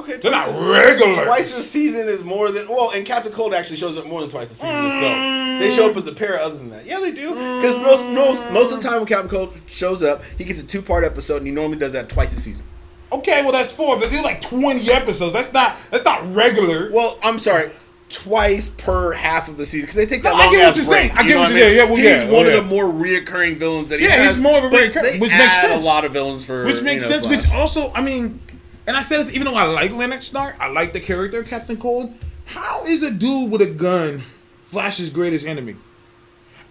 Okay, 0.00 0.16
They're 0.16 0.30
not 0.30 0.48
a- 0.48 0.52
regulars. 0.72 1.26
Twice 1.26 1.56
a 1.56 1.62
season 1.62 2.08
is 2.08 2.22
more 2.24 2.50
than 2.50 2.68
well, 2.68 2.90
and 2.90 3.04
Captain 3.06 3.32
Cold 3.32 3.54
actually 3.54 3.76
shows 3.76 3.96
up 3.96 4.06
more 4.06 4.20
than 4.20 4.30
twice 4.30 4.50
a 4.50 4.54
season. 4.54 4.68
Mm. 4.70 5.58
So 5.58 5.64
they 5.64 5.74
show 5.74 5.90
up 5.90 5.96
as 5.96 6.06
a 6.06 6.12
pair. 6.12 6.40
Other 6.40 6.56
than 6.56 6.70
that, 6.70 6.86
yeah, 6.86 6.98
they 7.00 7.10
do. 7.12 7.28
Because 7.30 7.76
most, 7.78 8.04
most 8.06 8.50
most 8.52 8.72
of 8.72 8.82
the 8.82 8.88
time 8.88 8.98
when 8.98 9.06
Captain 9.06 9.28
Cold 9.30 9.54
shows 9.66 10.02
up, 10.02 10.22
he 10.38 10.44
gets 10.44 10.60
a 10.60 10.66
two 10.66 10.82
part 10.82 11.04
episode, 11.04 11.38
and 11.38 11.46
he 11.46 11.52
normally 11.52 11.78
does 11.78 11.92
that 11.92 12.08
twice 12.08 12.36
a 12.36 12.40
season. 12.40 12.64
Okay, 13.12 13.42
well 13.42 13.52
that's 13.52 13.72
four, 13.72 13.98
but 13.98 14.10
they're 14.10 14.22
like 14.22 14.40
twenty 14.40 14.90
episodes. 14.90 15.32
That's 15.32 15.52
not. 15.52 15.76
That's 15.90 16.04
not 16.04 16.32
regular. 16.34 16.90
Well, 16.92 17.18
I'm 17.22 17.38
sorry. 17.38 17.70
Twice 18.08 18.68
per 18.68 19.12
half 19.12 19.48
of 19.48 19.56
the 19.56 19.64
season 19.64 19.82
because 19.86 19.94
they 19.94 20.06
take 20.06 20.22
that 20.24 20.32
No, 20.32 20.40
I 20.40 20.50
get 20.50 20.66
what 20.66 20.76
you're 20.76 20.84
break. 20.84 20.84
saying. 20.84 21.10
I 21.14 21.22
you 21.22 21.28
get 21.28 21.38
what 21.38 21.50
you're 21.50 21.58
saying. 21.60 21.76
Yeah, 21.76 21.84
well, 21.84 21.94
he's 21.94 22.04
yeah, 22.06 22.24
one 22.24 22.32
well, 22.46 22.58
of 22.58 22.64
the 22.68 22.74
more 22.74 22.84
reoccurring 22.86 23.56
villains 23.56 23.86
that 23.88 24.00
he 24.00 24.06
Yeah, 24.06 24.12
has. 24.16 24.34
he's 24.34 24.42
more 24.42 24.58
of 24.58 24.64
a 24.64 24.68
but 24.68 24.80
reoccur- 24.80 25.02
they 25.12 25.18
which 25.20 25.30
makes 25.30 25.60
sense. 25.60 25.84
A 25.84 25.86
lot 25.86 26.04
of 26.04 26.12
villains 26.12 26.44
for 26.44 26.64
which 26.64 26.82
makes 26.82 27.04
you 27.04 27.10
know, 27.10 27.20
sense. 27.20 27.26
Flash. 27.26 27.44
Which 27.46 27.54
also, 27.54 27.92
I 27.94 28.00
mean, 28.02 28.40
And 28.86 28.96
I 28.96 29.02
said, 29.02 29.28
even 29.30 29.44
though 29.44 29.54
I 29.54 29.64
like 29.64 29.92
Leonard 29.92 30.20
Snart, 30.20 30.56
I 30.58 30.68
like 30.68 30.92
the 30.92 31.00
character 31.00 31.42
Captain 31.42 31.76
Cold. 31.76 32.12
How 32.46 32.84
is 32.84 33.02
a 33.02 33.10
dude 33.10 33.50
with 33.52 33.60
a 33.60 33.66
gun 33.70 34.22
Flash's 34.64 35.10
greatest 35.10 35.46
enemy? 35.46 35.76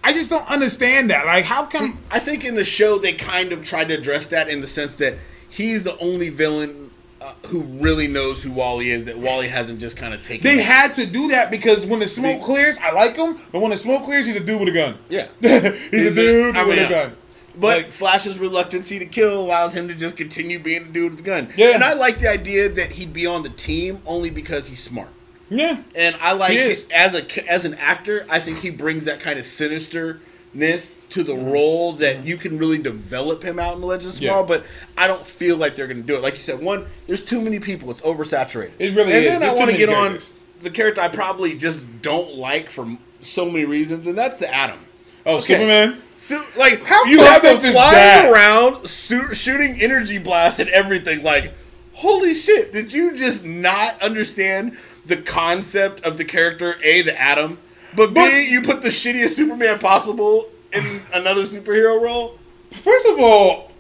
I 0.04 0.14
just 0.14 0.30
don't 0.30 0.50
understand 0.50 1.10
that. 1.10 1.26
Like, 1.26 1.46
how 1.46 1.66
come? 1.66 1.98
I 2.12 2.20
think 2.20 2.44
in 2.46 2.56
the 2.56 2.66
show 2.66 2.98
they 2.98 3.14
kind 3.14 3.52
of 3.52 3.64
tried 3.64 3.90
to 3.90 3.94
address 3.96 4.28
that 4.28 4.50
in 4.50 4.62
the 4.62 4.68
sense 4.68 4.96
that 4.96 5.16
he's 5.50 5.84
the 5.84 5.98
only 6.00 6.30
villain 6.30 6.90
uh, 7.22 7.34
who 7.48 7.62
really 7.62 8.08
knows 8.08 8.42
who 8.42 8.52
Wally 8.52 8.92
is. 8.92 9.06
That 9.06 9.18
Wally 9.18 9.50
hasn't 9.50 9.80
just 9.80 9.98
kind 9.98 10.14
of 10.14 10.24
taken. 10.24 10.44
They 10.46 10.62
had 10.62 10.94
to 10.96 11.06
do 11.06 11.28
that 11.30 11.52
because 11.52 11.86
when 11.86 12.00
the 12.00 12.08
smoke 12.08 12.40
They- 12.40 12.46
clears, 12.46 12.78
I 12.82 12.92
like 12.94 13.16
him, 13.18 13.38
but 13.52 13.62
when 13.62 13.72
the 13.72 13.78
smoke 13.78 14.06
clears, 14.06 14.26
he's 14.26 14.38
a 14.38 14.40
dude 14.42 14.60
with 14.62 14.70
a 14.70 14.74
gun. 14.74 14.98
yeah. 15.10 15.28
he's 15.42 16.06
a 16.06 16.16
dude 16.16 16.56
I 16.56 16.64
with 16.66 16.78
mean, 16.78 16.86
a 16.86 16.90
gun. 16.90 17.16
But 17.60 17.78
Like- 17.78 17.92
Flash's 17.92 18.40
reluctancy 18.40 19.00
to 19.00 19.06
kill 19.06 19.42
allows 19.42 19.76
him 19.76 19.88
to 19.88 19.96
just 19.96 20.16
continue 20.16 20.60
being 20.60 20.86
the 20.88 20.94
dude 20.94 21.12
with 21.12 21.24
the 21.24 21.26
gun. 21.26 21.50
Yeah. 21.56 21.70
And 21.70 21.84
I 21.84 21.94
like 21.94 22.20
the 22.20 22.30
idea 22.30 22.70
that 22.70 22.94
he'd 22.94 23.14
be 23.14 23.26
on 23.26 23.44
the 23.44 23.50
team 23.50 24.00
only 24.06 24.30
because 24.30 24.70
he's 24.70 24.82
smart. 24.82 25.10
Yeah. 25.50 25.78
And 25.96 26.16
I 26.22 26.34
like 26.34 26.52
He 26.52 26.60
it, 26.60 26.68
is. 26.68 26.88
as 26.94 27.16
a 27.16 27.52
as 27.52 27.66
an 27.66 27.74
actor, 27.76 28.26
I 28.30 28.40
think 28.40 28.60
he 28.60 28.70
brings 28.70 29.06
that 29.06 29.20
kind 29.20 29.40
of 29.40 29.46
sinisterness 29.46 31.08
to 31.10 31.24
the 31.24 31.34
mm-hmm. 31.34 31.50
role 31.50 31.94
that 31.94 32.18
mm-hmm. 32.18 32.28
you 32.28 32.38
can 32.38 32.58
really 32.58 32.78
develop 32.78 33.44
him 33.44 33.60
out 33.60 33.76
in 33.76 33.82
the 33.82 33.88
Legends 33.88 34.16
of 34.16 34.22
Yeah. 34.22 34.30
Tomorrow. 34.30 34.48
But 34.48 34.66
I 34.98 35.08
don't 35.08 35.26
feel 35.26 35.58
like 35.58 35.76
they're 35.76 35.88
going 35.88 36.02
to 36.02 36.08
do 36.08 36.16
it. 36.16 36.22
Like 36.22 36.34
you 36.34 36.40
said, 36.40 36.62
one, 36.62 36.86
there's 37.08 37.26
too 37.26 37.42
many 37.42 37.60
people; 37.60 37.90
it's 37.92 38.02
oversaturated. 38.02 38.72
It 38.80 38.96
really 38.96 39.12
and 39.12 39.26
is. 39.26 39.32
then 39.32 39.40
There's 39.40 39.54
I 39.54 39.58
want 39.58 39.72
to 39.72 39.78
get 39.78 39.90
on 39.90 40.20
the 40.62 40.70
character 40.70 41.02
I 41.02 41.08
probably 41.08 41.58
just 41.58 42.02
don't 42.02 42.36
like 42.36 42.70
for 42.70 42.88
so 43.20 43.46
many 43.46 43.66
reasons, 43.66 44.08
and 44.08 44.18
that's 44.18 44.38
the 44.38 44.54
Atom. 44.54 44.80
Oh, 45.26 45.36
Okay. 45.36 45.42
Superman. 45.42 46.02
So, 46.22 46.44
like, 46.58 46.84
How 46.84 47.06
you 47.06 47.20
have 47.24 47.42
them 47.42 47.60
flying 47.60 47.74
that? 47.74 48.30
around, 48.32 48.88
su- 48.88 49.34
shooting 49.34 49.82
energy 49.82 50.18
blasts 50.18 50.60
and 50.60 50.70
everything. 50.70 51.24
Like, 51.24 51.54
holy 51.94 52.34
shit! 52.34 52.74
Did 52.74 52.92
you 52.92 53.16
just 53.18 53.46
not 53.46 54.02
understand 54.02 54.78
the 55.06 55.16
concept 55.18 56.02
of 56.06 56.18
the 56.18 56.26
character 56.26 56.76
A, 56.84 57.02
the 57.04 57.20
Atom, 57.20 57.58
but, 57.96 58.14
But- 58.14 58.30
B, 58.30 58.50
you 58.52 58.62
put 58.62 58.82
the 58.82 58.90
shittiest 58.90 59.30
Superman 59.30 59.80
possible 59.80 60.50
in 60.74 61.02
another 61.14 61.44
superhero 61.44 62.02
role? 62.02 62.38
First 62.72 63.08
of 63.08 63.18
all, 63.20 63.72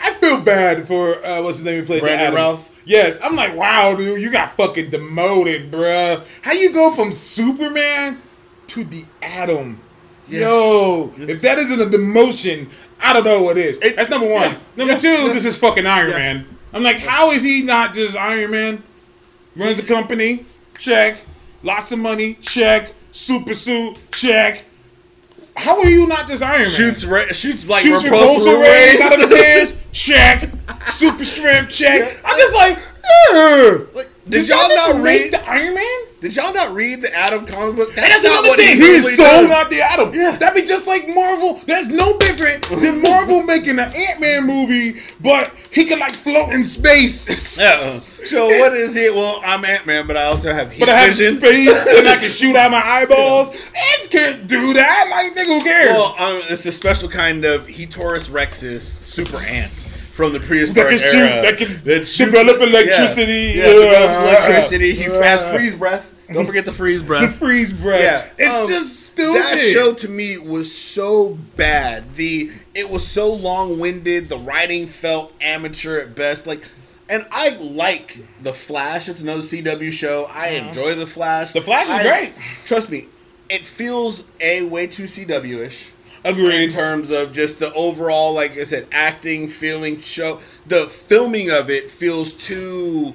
I 0.00 0.14
feel 0.14 0.40
bad 0.40 0.86
for 0.88 1.24
uh, 1.24 1.42
what's 1.42 1.58
his 1.58 1.64
name? 1.66 1.80
He 1.82 1.86
plays 1.86 2.00
the 2.00 2.06
Brandon. 2.06 2.34
Routh? 2.34 2.82
Yes, 2.86 3.20
I'm 3.22 3.36
like, 3.36 3.54
wow, 3.54 3.94
dude, 3.94 4.22
you 4.22 4.30
got 4.30 4.52
fucking 4.52 4.88
demoted, 4.90 5.70
bruh. 5.70 6.26
How 6.40 6.52
you 6.52 6.72
go 6.72 6.90
from 6.92 7.12
Superman 7.12 8.22
to 8.68 8.84
the 8.84 9.04
Atom? 9.20 9.80
Yes. 10.28 10.40
Yo, 10.42 11.12
if 11.18 11.40
that 11.42 11.58
isn't 11.58 11.80
a 11.80 11.86
demotion, 11.86 12.68
I 13.00 13.12
don't 13.12 13.24
know 13.24 13.42
what 13.42 13.56
is. 13.56 13.78
It- 13.80 13.96
That's 13.96 14.10
number 14.10 14.28
one. 14.28 14.50
yeah, 14.52 14.56
number 14.76 14.92
yeah, 14.94 14.98
two, 14.98 15.08
yeah. 15.08 15.32
this 15.32 15.44
is 15.44 15.56
fucking 15.56 15.86
Iron. 15.86 16.10
Man. 16.10 16.46
I'm 16.72 16.82
like, 16.82 16.98
how 16.98 17.30
is 17.30 17.42
he 17.42 17.62
not 17.62 17.94
just 17.94 18.16
Iron 18.16 18.50
Man? 18.50 18.82
Runs 19.56 19.78
a 19.78 19.82
company, 19.86 20.44
check. 20.78 21.18
Lots 21.62 21.90
of 21.92 21.98
money, 21.98 22.34
check. 22.34 22.92
Super 23.10 23.54
suit, 23.54 23.96
check. 24.12 24.64
How 25.56 25.80
are 25.80 25.86
you 25.88 26.06
not 26.06 26.28
just 26.28 26.42
Iron 26.42 26.60
Man? 26.62 26.70
Shoots, 26.70 27.04
ra- 27.04 27.32
shoots 27.32 27.66
like 27.66 27.82
shoots 27.82 28.04
repulsor 28.04 28.36
repulsor 28.36 28.62
rays 28.62 29.00
out 29.00 29.12
of 29.14 29.28
his 29.30 29.40
hands. 29.42 29.76
Check. 29.92 30.50
Super 30.86 31.24
strength. 31.24 31.70
Check. 31.72 32.20
I'm 32.24 32.36
just 32.36 32.54
like, 32.54 32.78
"Ugh." 33.32 33.88
Like, 33.94 34.08
did, 34.30 34.40
did 34.46 34.48
y'all 34.48 34.68
y'all 34.76 34.94
not 34.94 35.02
read? 35.02 35.32
the 35.32 35.48
Iron 35.48 35.74
Man? 35.74 35.84
Did 36.20 36.34
y'all 36.34 36.52
not 36.52 36.74
read 36.74 37.00
the 37.00 37.16
Atom 37.16 37.46
comic 37.46 37.76
book? 37.76 37.88
And 37.90 37.98
that's 37.98 38.24
not 38.24 38.42
what 38.42 38.58
thing. 38.58 38.76
he 38.76 38.82
He's 38.82 39.16
so 39.16 39.22
does. 39.22 39.48
not 39.48 39.70
the 39.70 39.80
Atom. 39.82 40.12
Yeah. 40.12 40.34
That'd 40.36 40.60
be 40.60 40.66
just 40.66 40.88
like 40.88 41.06
Marvel. 41.06 41.60
That's 41.66 41.90
no 41.90 42.18
different 42.18 42.64
than 42.68 43.00
Marvel 43.08 43.44
making 43.44 43.78
an 43.78 43.92
Ant 43.94 44.20
Man 44.20 44.44
movie, 44.44 45.00
but 45.20 45.54
he 45.70 45.84
can 45.84 46.00
like 46.00 46.16
float 46.16 46.50
in 46.52 46.64
space. 46.64 47.56
Yeah. 47.58 47.78
So 48.00 48.46
what 48.46 48.72
is 48.72 48.94
it? 48.96 49.14
Well, 49.14 49.40
I'm 49.44 49.64
Ant 49.64 49.86
Man, 49.86 50.06
but 50.08 50.16
I 50.16 50.24
also 50.24 50.52
have 50.52 50.70
heat 50.72 50.80
But 50.80 50.88
I 50.90 50.98
have 51.00 51.14
vision. 51.16 51.38
space 51.38 51.68
and 51.96 52.06
I 52.08 52.16
can 52.16 52.28
shoot 52.30 52.56
out 52.56 52.70
my 52.72 52.82
eyeballs. 52.84 53.48
Ants 53.92 54.06
can't 54.08 54.46
do 54.48 54.72
that. 54.74 55.08
Like, 55.10 55.34
nigga, 55.34 55.46
who 55.58 55.62
cares? 55.62 55.88
Well, 55.90 56.14
um, 56.18 56.42
it's 56.50 56.66
a 56.66 56.72
special 56.72 57.08
kind 57.08 57.44
of 57.44 57.66
Hetorus 57.66 58.28
rexus 58.28 58.80
super 58.82 59.36
ant 59.38 59.87
from 60.18 60.32
the 60.32 60.40
that 60.40 60.48
prehistoric 60.48 60.88
can 60.88 60.98
shoot, 60.98 61.14
era. 61.16 61.42
that 61.42 61.56
can 61.58 61.68
shoots- 61.68 62.16
develop 62.18 62.60
electricity. 62.60 63.52
Yeah, 63.54 63.66
yeah 63.68 63.72
develops 63.72 64.20
electricity. 64.22 64.92
He 64.92 65.04
Yeah. 65.04 65.22
has 65.22 65.54
freeze 65.54 65.76
breath. 65.76 66.12
Don't 66.32 66.44
forget 66.44 66.64
the 66.64 66.72
freeze 66.72 67.04
breath. 67.04 67.22
the 67.22 67.28
freeze 67.46 67.72
breath. 67.72 68.02
Yeah, 68.02 68.44
it's 68.46 68.54
um, 68.64 68.68
just 68.68 69.06
stupid. 69.06 69.40
That 69.40 69.60
show 69.60 69.94
to 69.94 70.08
me 70.08 70.36
was 70.36 70.76
so 70.76 71.38
bad. 71.56 72.16
The 72.16 72.50
it 72.74 72.90
was 72.90 73.06
so 73.06 73.32
long 73.32 73.78
winded. 73.78 74.28
The 74.28 74.38
writing 74.38 74.88
felt 74.88 75.32
amateur 75.40 76.00
at 76.00 76.16
best. 76.16 76.48
Like, 76.48 76.62
and 77.08 77.24
I 77.30 77.50
like 77.60 78.18
the 78.42 78.52
Flash. 78.52 79.08
It's 79.08 79.20
another 79.20 79.40
CW 79.40 79.92
show. 79.92 80.24
I 80.34 80.48
enjoy 80.48 80.96
the 80.96 81.06
Flash. 81.06 81.52
The 81.52 81.62
Flash 81.62 81.84
is 81.86 81.92
I- 81.92 82.02
great. 82.02 82.32
Trust 82.66 82.90
me, 82.90 83.06
it 83.48 83.64
feels 83.64 84.24
a 84.40 84.62
way 84.62 84.88
too 84.88 85.04
CW 85.04 85.64
ish. 85.64 85.90
In 86.24 86.70
terms 86.70 87.10
of 87.10 87.32
just 87.32 87.58
the 87.58 87.72
overall, 87.74 88.34
like 88.34 88.58
I 88.58 88.64
said, 88.64 88.86
acting, 88.92 89.48
feeling, 89.48 90.00
show. 90.00 90.40
The 90.66 90.86
filming 90.86 91.50
of 91.50 91.70
it 91.70 91.90
feels 91.90 92.32
too. 92.32 93.14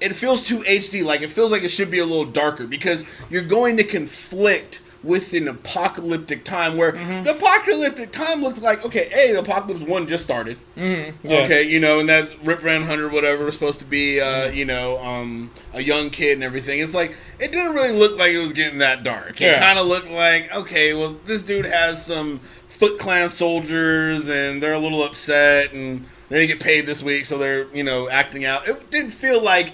It 0.00 0.12
feels 0.12 0.42
too 0.42 0.60
HD. 0.60 1.04
Like 1.04 1.22
it 1.22 1.30
feels 1.30 1.50
like 1.50 1.62
it 1.62 1.68
should 1.68 1.90
be 1.90 1.98
a 1.98 2.04
little 2.04 2.26
darker 2.26 2.66
because 2.66 3.04
you're 3.30 3.44
going 3.44 3.76
to 3.78 3.84
conflict 3.84 4.80
with 5.02 5.32
an 5.34 5.46
apocalyptic 5.48 6.44
time 6.44 6.76
where 6.76 6.92
Mm-hmm. 6.92 7.24
the 7.24 7.30
apocalyptic 7.36 8.10
time 8.12 8.42
looks 8.42 8.60
like 8.60 8.84
okay, 8.84 9.08
hey, 9.10 9.32
the 9.32 9.40
apocalypse 9.40 9.82
one 9.82 10.06
just 10.06 10.24
started. 10.24 10.58
Yeah. 10.76 11.12
Okay, 11.24 11.62
you 11.62 11.78
know, 11.80 12.00
and 12.00 12.08
that's 12.08 12.36
Rip 12.40 12.60
Van 12.60 12.82
Hunter, 12.82 13.08
whatever, 13.08 13.44
was 13.44 13.54
supposed 13.54 13.78
to 13.80 13.84
be, 13.84 14.20
uh, 14.20 14.50
you 14.50 14.64
know, 14.64 14.98
um, 14.98 15.50
a 15.74 15.80
young 15.82 16.10
kid 16.10 16.32
and 16.34 16.42
everything. 16.44 16.80
It's 16.80 16.94
like 16.94 17.14
it 17.38 17.52
didn't 17.52 17.74
really 17.74 17.92
look 17.96 18.18
like 18.18 18.32
it 18.32 18.38
was 18.38 18.52
getting 18.52 18.78
that 18.78 19.02
dark. 19.02 19.40
It 19.40 19.58
kind 19.58 19.78
of 19.78 19.86
looked 19.86 20.10
like 20.10 20.54
okay, 20.54 20.94
well, 20.94 21.16
this 21.26 21.42
dude 21.42 21.66
has 21.66 22.04
some 22.04 22.38
Foot 22.68 22.98
Clan 22.98 23.28
soldiers, 23.30 24.28
and 24.28 24.62
they're 24.62 24.74
a 24.74 24.78
little 24.78 25.02
upset, 25.02 25.72
and 25.72 26.04
they 26.28 26.40
didn't 26.40 26.58
get 26.58 26.60
paid 26.64 26.84
this 26.86 27.02
week, 27.02 27.24
so 27.26 27.38
they're 27.38 27.66
you 27.74 27.82
know 27.84 28.08
acting 28.08 28.44
out. 28.44 28.68
It 28.68 28.90
didn't 28.90 29.10
feel 29.12 29.42
like 29.42 29.72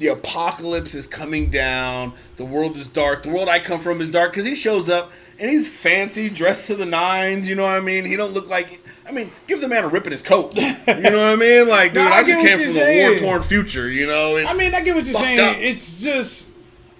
the 0.00 0.08
apocalypse 0.08 0.94
is 0.94 1.06
coming 1.06 1.50
down. 1.50 2.14
The 2.36 2.44
world 2.44 2.76
is 2.76 2.86
dark. 2.86 3.22
The 3.22 3.28
world 3.28 3.48
I 3.48 3.60
come 3.60 3.80
from 3.80 4.00
is 4.00 4.10
dark 4.10 4.32
because 4.32 4.46
he 4.46 4.54
shows 4.54 4.88
up 4.88 5.12
and 5.38 5.48
he's 5.48 5.68
fancy, 5.68 6.30
dressed 6.30 6.66
to 6.68 6.74
the 6.74 6.86
nines. 6.86 7.48
You 7.48 7.54
know 7.54 7.64
what 7.64 7.76
I 7.76 7.80
mean? 7.80 8.06
He 8.06 8.16
don't 8.16 8.32
look 8.32 8.48
like. 8.48 8.80
I 9.06 9.12
mean, 9.12 9.30
give 9.46 9.60
the 9.60 9.68
man 9.68 9.84
a 9.84 9.88
rip 9.88 10.06
in 10.06 10.12
his 10.12 10.22
coat. 10.22 10.54
You 10.90 11.08
know 11.08 11.30
what 11.30 11.32
I 11.32 11.36
mean? 11.36 11.68
Like, 11.68 11.92
dude, 11.92 12.02
No, 12.04 12.10
I 12.10 12.18
I, 12.18 12.24
just 12.24 12.46
came 12.46 12.58
from 12.58 12.74
the 12.74 13.08
war 13.08 13.18
torn 13.18 13.42
future. 13.42 13.88
You 13.88 14.06
know? 14.06 14.36
I 14.38 14.54
mean, 14.56 14.74
I 14.74 14.82
get 14.82 14.94
what 14.96 15.04
you're 15.04 15.14
saying. 15.14 15.38
up. 15.38 15.56
It's 15.58 16.02
just 16.02 16.50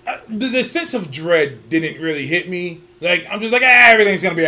uh, 0.06 0.18
the, 0.28 0.46
the 0.48 0.62
sense 0.62 0.94
of 0.94 1.10
dread 1.10 1.68
didn't 1.68 2.00
really 2.00 2.26
hit 2.26 2.48
me. 2.48 2.80
Like 3.00 3.26
I'm 3.30 3.40
just 3.40 3.52
like, 3.52 3.62
ah, 3.62 3.90
everything's 3.90 4.22
gonna 4.22 4.34
be 4.34 4.46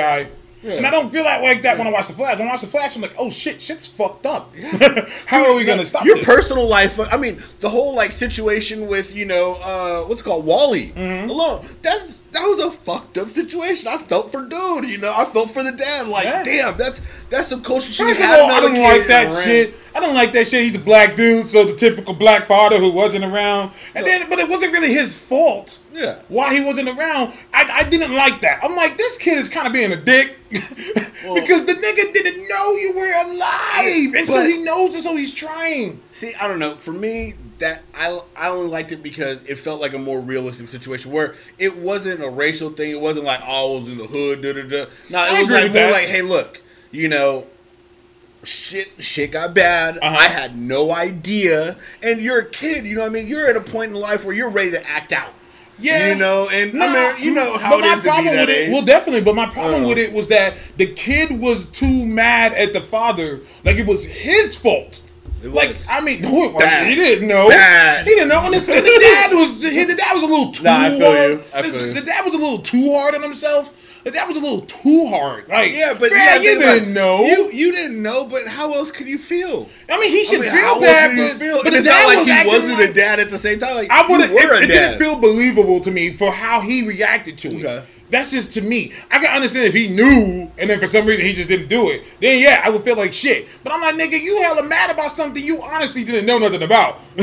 alright. 0.65 0.79
And 0.79 0.87
I 0.87 0.91
don't 0.91 1.11
feel 1.11 1.25
that 1.25 1.43
like 1.43 1.63
that 1.63 1.79
when 1.79 1.87
I 1.87 1.91
watch 1.91 2.07
the 2.07 2.13
Flash. 2.13 2.39
When 2.39 2.49
I 2.49 2.53
watch 2.53 2.61
the 2.61 2.67
Flash, 2.67 2.97
I'm 2.97 3.03
like, 3.03 3.15
oh 3.19 3.31
shit, 3.31 3.61
shit's 3.61 3.87
fucked 3.87 4.27
up. 4.27 4.55
How 5.27 5.45
are 5.51 5.55
we 5.55 5.65
gonna 5.65 5.85
stop 5.85 6.05
your 6.05 6.17
this? 6.17 6.25
personal 6.27 6.67
life. 6.69 6.99
I 7.01 7.17
mean, 7.17 7.39
the 7.61 7.69
whole 7.69 7.95
like 7.95 8.13
situation 8.13 8.87
with 8.87 9.15
you 9.15 9.25
know 9.27 9.59
uh, 9.63 10.03
what's 10.09 10.21
it 10.21 10.25
called 10.25 10.45
Wally 10.47 10.89
Mm-hmm. 10.89 11.31
alone. 11.31 11.65
That's 11.83 12.21
that 12.33 12.43
was 12.43 12.59
a 12.61 12.71
fucked 12.71 13.19
up 13.19 13.31
situation. 13.31 13.89
I 13.89 13.99
felt 13.99 14.31
for 14.33 14.43
dude. 14.47 14.89
You 14.89 14.99
know, 14.99 15.13
I 15.15 15.25
felt 15.27 15.51
for 15.51 15.63
the 15.63 15.73
dad. 15.73 16.09
Like, 16.09 16.25
Yeah. 16.25 16.43
damn, 16.43 16.77
that's 16.79 17.01
that's 17.31 17.49
some 17.49 17.63
culture 17.63 17.93
shit. 17.93 18.07
First 18.07 18.21
of 18.21 18.31
all, 18.31 18.51
I 18.51 18.61
don't 18.61 18.73
kid 18.75 18.83
like 18.99 19.07
that 19.09 19.33
shit. 19.45 19.75
I 19.95 20.01
don't 20.01 20.15
like 20.15 20.33
that 20.33 20.47
shit. 20.47 20.63
He's 20.63 20.75
a 20.75 20.79
black 20.79 21.17
dude, 21.17 21.47
so 21.47 21.65
the 21.65 21.77
typical 21.77 22.15
black 22.15 22.45
father 22.47 22.79
who 22.79 22.91
wasn't 22.91 23.25
around. 23.25 23.73
And 23.95 24.07
then, 24.07 24.29
but 24.31 24.39
it 24.39 24.49
wasn't 24.49 24.73
really 24.73 24.93
his 24.93 25.17
fault. 25.19 25.79
Yeah. 25.93 26.19
Why 26.29 26.55
he 26.55 26.65
wasn't 26.65 26.89
around, 26.89 27.35
I, 27.53 27.69
I 27.73 27.85
didn't 27.85 28.15
like 28.15 28.41
that. 28.41 28.61
I'm 28.63 28.75
like, 28.75 28.97
this 28.97 29.19
kid 29.19 29.39
is 29.39 29.49
kind 29.49 29.67
of 29.67 29.73
being 29.73 29.93
a 29.93 29.97
dick 29.97 30.39
because 30.51 31.67
the 31.67 31.75
nigga 31.75 32.13
didn't 32.13 32.49
know 32.49 32.73
you 32.75 32.95
were 32.97 33.33
alive, 33.33 34.15
and 34.15 34.27
so 34.27 34.45
he 34.45 34.63
knows 34.63 34.95
and 34.95 35.05
so 35.05 35.17
he's 35.17 35.35
trying. 35.35 36.01
See, 36.13 36.33
I 36.41 36.49
don't 36.49 36.59
know. 36.59 36.75
For 36.75 36.93
me, 36.93 37.35
that 37.59 37.83
I 37.95 38.21
I 38.37 38.49
only 38.49 38.69
liked 38.69 38.93
it 38.93 39.03
because 39.03 39.45
it 39.45 39.57
felt 39.57 39.81
like 39.81 39.95
a 39.95 39.99
more 39.99 40.21
realistic 40.21 40.69
situation 40.69 41.13
where 41.13 41.35
it 41.59 41.77
wasn't 41.77 42.23
a 42.23 42.29
racial 42.29 42.71
thing. 42.71 42.91
It 42.91 43.01
wasn't 43.01 43.25
like 43.25 43.41
oh, 43.47 43.73
I 43.73 43.77
was 43.77 43.89
in 43.89 43.99
the 43.99 44.07
hood. 44.07 44.43
Da 44.43 44.53
da 44.53 44.63
da. 44.63 44.91
No, 45.11 45.19
I 45.19 45.39
it 45.39 45.43
was 45.43 45.51
like 45.51 45.73
more 45.73 45.91
like, 45.91 46.07
hey, 46.07 46.23
look, 46.23 46.63
you 46.91 47.09
know. 47.09 47.47
Shit, 48.45 48.91
shit 48.99 49.31
got 49.31 49.55
bad. 49.55 49.99
Uh-huh. 50.03 50.17
I 50.17 50.25
had 50.25 50.57
no 50.59 50.93
idea, 50.93 51.77
and 52.03 52.21
you're 52.21 52.41
a 52.41 52.45
kid. 52.45 52.85
You 52.85 52.97
know 52.97 53.03
what 53.03 53.11
I 53.11 53.13
mean? 53.13 53.29
You're 53.29 53.47
at 53.49 53.57
a 53.57 53.61
point 53.61 53.93
in 53.93 54.01
life 54.01 54.25
where 54.25 54.35
you're 54.35 54.51
ready 54.51 54.73
to 54.73 54.85
act 54.85 55.13
out. 55.13 55.33
Yeah, 55.79 56.09
you 56.13 56.15
know, 56.17 56.49
and 56.49 56.75
Nah, 56.75 56.85
I 56.87 57.13
mean, 57.15 57.25
you 57.25 57.35
know 57.35 57.57
how 57.59 57.71
but 57.71 57.79
it 57.85 57.89
my 57.89 57.93
is 57.95 58.01
be 58.01 58.05
problem 58.09 58.35
that 58.35 58.41
with 58.43 58.51
age. 58.51 58.69
it, 58.69 58.73
well, 58.73 58.85
definitely. 58.85 59.23
But 59.23 59.35
my 59.35 59.47
problem 59.47 59.85
Uh. 59.85 59.89
with 59.89 59.99
it 59.99 60.13
was 60.13 60.29
that 60.29 60.55
the 60.77 60.87
kid 60.87 61.41
was 61.41 61.67
too 61.67 62.05
mad 62.07 62.53
at 62.53 62.73
the 62.73 62.81
father, 62.81 63.41
like 63.65 63.77
it 63.79 63.87
was 63.87 64.05
his 64.07 64.55
fault. 64.57 65.01
It 65.43 65.49
Like 65.53 65.71
was. 65.71 65.87
I 65.91 66.01
mean, 66.01 66.21
no, 66.21 66.45
it 66.45 66.53
wasn't. 66.53 66.87
He 66.87 66.95
didn't 66.95 67.27
know. 67.27 67.49
Bad. 67.49 68.07
He 68.07 68.15
didn't 68.15 68.29
know. 68.29 68.43
And 68.45 68.55
the, 68.55 68.59
the 68.61 68.99
dad 69.01 69.33
was 69.35 69.61
the 69.61 69.95
dad 69.97 70.15
was 70.15 70.23
a 70.23 70.27
little 70.27 70.53
too 70.53 70.63
Nah, 70.63 70.83
I 70.83 70.91
feel 70.91 71.13
hard. 71.13 71.31
you. 71.33 71.43
I 71.53 71.63
the, 71.63 71.69
feel 71.71 71.87
you. 71.89 71.95
the 71.95 72.01
dad 72.03 72.25
was 72.25 72.35
a 72.35 72.39
little 72.39 72.59
too 72.61 72.93
hard 72.95 73.15
on 73.17 73.23
himself. 73.23 73.73
Like, 74.05 74.15
that 74.15 74.27
was 74.27 74.37
a 74.37 74.41
little 74.41 74.63
too 74.63 75.07
hard. 75.07 75.49
Like, 75.49 75.73
Yeah, 75.73 75.93
but 75.93 76.11
bruh, 76.11 76.17
gotta 76.17 76.43
you 76.43 76.59
didn't 76.59 76.89
it. 76.91 76.93
know. 76.93 77.25
You 77.25 77.51
you 77.53 77.73
didn't 77.73 78.03
know, 78.03 78.27
but 78.27 78.47
how 78.47 78.75
else 78.75 78.91
could 78.91 79.07
you 79.07 79.19
feel? 79.19 79.69
I 79.89 80.01
mean, 80.01 80.11
he 80.11 80.25
should 80.25 80.41
I 80.41 80.43
mean, 80.43 80.51
feel 80.53 80.61
how 80.61 80.81
bad, 80.81 81.17
but, 81.17 81.39
feel? 81.39 81.63
but 81.63 81.73
it's 81.75 81.87
not 81.87 82.07
like 82.07 82.27
he 82.27 82.47
wasn't 82.49 82.81
like, 82.81 82.91
a 82.91 82.93
dad 82.93 83.21
at 83.21 83.31
the 83.31 83.39
same 83.39 83.61
time. 83.61 83.77
Like 83.77 83.91
I 83.91 84.07
would. 84.09 84.21
It, 84.21 84.31
it 84.33 84.67
didn't 84.67 84.99
feel 84.99 85.21
believable 85.21 85.81
to 85.81 85.91
me 85.91 86.13
for 86.13 86.33
how 86.33 86.61
he 86.61 86.87
reacted 86.87 87.39
to 87.39 87.49
it. 87.49 87.85
That's 88.13 88.31
just 88.31 88.53
to 88.53 88.61
me. 88.61 88.93
I 89.11 89.19
can 89.19 89.35
understand 89.35 89.65
if 89.67 89.75
he 89.75 89.89
knew 89.89 90.53
and 90.59 90.71
then 90.71 90.79
for 90.79 90.87
some 90.87 91.07
reason 91.07 91.25
he 91.27 91.33
just 91.33 91.49
didn't 91.49 91.69
do 91.69 91.91
it. 91.91 92.05
Then 92.21 92.41
yeah, 92.41 92.61
I 92.65 92.71
would 92.71 92.83
feel 92.83 92.97
like 92.97 93.13
shit. 93.13 93.49
But 93.65 93.73
I'm 93.73 93.81
like, 93.81 93.95
nigga, 93.97 94.21
you 94.21 94.41
hella 94.43 94.63
mad 94.63 94.91
about 94.91 95.11
something 95.13 95.43
you 95.43 95.61
honestly 95.63 96.05
didn't 96.05 96.27
know 96.27 96.39
nothing 96.39 96.63
about. 96.63 97.01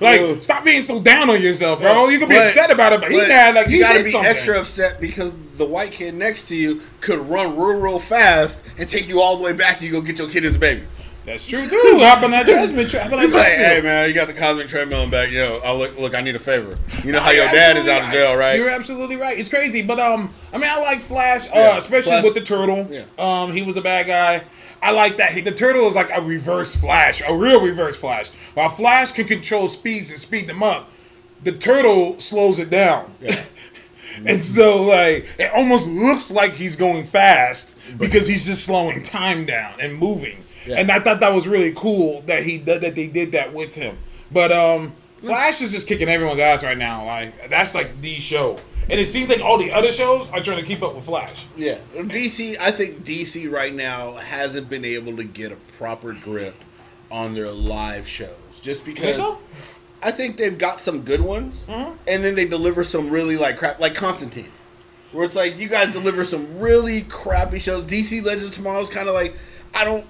like, 0.00 0.20
Yeah. 0.20 0.40
stop 0.40 0.64
being 0.64 0.80
so 0.82 1.00
down 1.00 1.30
on 1.30 1.40
yourself, 1.40 1.80
bro. 1.80 2.08
You 2.08 2.18
can 2.18 2.28
be 2.28 2.34
But- 2.36 2.48
upset 2.48 2.70
about 2.70 2.94
it, 2.94 3.00
but, 3.02 3.10
he 3.12 3.18
but 3.18 3.28
mad 3.28 3.54
like 3.54 3.66
you 3.68 3.74
he 3.74 3.80
gotta 3.80 4.02
be 4.02 4.10
something. 4.10 4.30
extra 4.30 4.58
upset 4.58 5.00
because 5.00 5.34
the 5.58 5.66
white 5.66 5.92
kid 5.92 6.14
next 6.14 6.48
to 6.48 6.56
you 6.56 6.80
could 7.02 7.18
run 7.28 7.54
real, 7.56 7.78
real 7.78 7.98
fast 7.98 8.64
and 8.78 8.88
take 8.88 9.08
you 9.08 9.20
all 9.20 9.36
the 9.36 9.44
way 9.44 9.52
back. 9.52 9.76
and 9.76 9.86
You 9.86 9.92
go 9.92 10.00
get 10.00 10.18
your 10.18 10.30
kid 10.30 10.44
as 10.46 10.56
a 10.56 10.58
baby. 10.58 10.82
That's 11.30 11.46
true 11.46 11.60
too. 11.60 11.98
Hop 12.00 12.24
on 12.24 12.32
that 12.32 12.44
treadmill. 12.44 12.88
Hop 12.88 13.12
on 13.12 13.18
that 13.20 13.30
like, 13.30 13.52
hey 13.52 13.80
man, 13.82 14.08
you 14.08 14.14
got 14.14 14.26
the 14.26 14.34
cosmic 14.34 14.66
treadmill 14.66 15.08
back. 15.08 15.30
Yo, 15.30 15.60
I 15.64 15.72
look, 15.72 15.96
look, 15.96 16.12
I 16.12 16.22
need 16.22 16.34
a 16.34 16.40
favor. 16.40 16.76
You 17.04 17.12
know 17.12 17.20
how 17.20 17.30
your 17.30 17.44
dad 17.46 17.76
is 17.76 17.86
out 17.86 18.02
of 18.02 18.10
jail, 18.10 18.34
right? 18.36 18.56
You're 18.56 18.68
absolutely 18.68 19.14
right. 19.14 19.38
It's 19.38 19.48
crazy, 19.48 19.82
but 19.82 20.00
um, 20.00 20.34
I 20.52 20.58
mean, 20.58 20.68
I 20.68 20.80
like 20.80 21.00
Flash, 21.00 21.48
Yeah, 21.48 21.74
uh, 21.74 21.78
especially 21.78 22.10
Flash- 22.10 22.24
with 22.24 22.34
the 22.34 22.40
turtle. 22.40 22.88
Yeah. 22.90 23.04
Um, 23.16 23.52
he 23.52 23.62
was 23.62 23.76
a 23.76 23.80
bad 23.80 24.08
guy. 24.08 24.42
I 24.82 24.90
like 24.90 25.18
that. 25.18 25.32
He, 25.32 25.40
the 25.40 25.52
turtle 25.52 25.86
is 25.86 25.94
like 25.94 26.10
a 26.12 26.20
reverse 26.20 26.74
Flash, 26.74 27.22
a 27.24 27.36
real 27.36 27.60
reverse 27.60 27.96
Flash. 27.96 28.30
While 28.54 28.70
Flash 28.70 29.12
can 29.12 29.26
control 29.26 29.68
speeds 29.68 30.10
and 30.10 30.18
speed 30.18 30.48
them 30.48 30.64
up, 30.64 30.90
the 31.44 31.52
turtle 31.52 32.18
slows 32.18 32.58
it 32.58 32.70
down. 32.70 33.12
Yeah. 33.20 33.40
and 34.26 34.42
so, 34.42 34.82
like, 34.82 35.28
it 35.38 35.52
almost 35.54 35.86
looks 35.86 36.32
like 36.32 36.54
he's 36.54 36.74
going 36.74 37.04
fast 37.04 37.76
because 37.98 38.26
he's 38.26 38.46
just 38.46 38.64
slowing 38.64 39.02
time 39.02 39.46
down 39.46 39.74
and 39.80 39.96
moving. 39.96 40.42
Yeah. 40.66 40.76
And 40.78 40.90
I 40.90 41.00
thought 41.00 41.20
that 41.20 41.32
was 41.32 41.46
really 41.48 41.72
cool 41.72 42.20
that 42.22 42.42
he 42.42 42.58
that, 42.58 42.80
they 42.80 43.06
did 43.08 43.32
that 43.32 43.52
with 43.54 43.74
him. 43.74 43.96
But 44.30 44.52
um, 44.52 44.92
Flash 45.20 45.60
is 45.60 45.72
just 45.72 45.86
kicking 45.88 46.08
everyone's 46.08 46.40
ass 46.40 46.62
right 46.62 46.76
now. 46.78 47.04
Like 47.06 47.48
that's 47.48 47.74
like 47.74 48.00
the 48.00 48.14
show, 48.20 48.58
and 48.88 49.00
it 49.00 49.06
seems 49.06 49.28
like 49.28 49.40
all 49.40 49.58
the 49.58 49.72
other 49.72 49.90
shows 49.92 50.28
are 50.30 50.40
trying 50.40 50.58
to 50.58 50.64
keep 50.64 50.82
up 50.82 50.94
with 50.94 51.04
Flash. 51.04 51.46
Yeah, 51.56 51.78
DC. 51.94 52.56
I 52.60 52.70
think 52.70 53.04
DC 53.04 53.50
right 53.50 53.74
now 53.74 54.14
hasn't 54.14 54.68
been 54.68 54.84
able 54.84 55.16
to 55.16 55.24
get 55.24 55.50
a 55.52 55.56
proper 55.78 56.12
grip 56.12 56.54
on 57.10 57.34
their 57.34 57.50
live 57.50 58.06
shows, 58.06 58.36
just 58.60 58.84
Think 58.84 58.96
because. 58.98 59.16
so? 59.16 59.38
I 60.02 60.10
think 60.12 60.36
they've 60.38 60.56
got 60.56 60.80
some 60.80 61.02
good 61.02 61.20
ones, 61.20 61.64
Mhm. 61.68 61.96
and 62.06 62.24
then 62.24 62.34
they 62.34 62.46
deliver 62.46 62.84
some 62.84 63.10
really 63.10 63.36
like 63.36 63.58
crap, 63.58 63.80
like 63.80 63.94
Constantine, 63.94 64.48
where 65.12 65.24
it's 65.24 65.36
like 65.36 65.58
you 65.58 65.68
guys 65.68 65.92
deliver 65.92 66.22
some 66.24 66.58
really 66.58 67.02
crappy 67.02 67.58
shows. 67.58 67.84
DC 67.84 68.20
Legends 68.22 68.44
of 68.44 68.54
Tomorrow 68.54 68.80
is 68.80 68.88
kind 68.90 69.08
of 69.08 69.14
like 69.14 69.34
I 69.74 69.84
don't. 69.84 70.04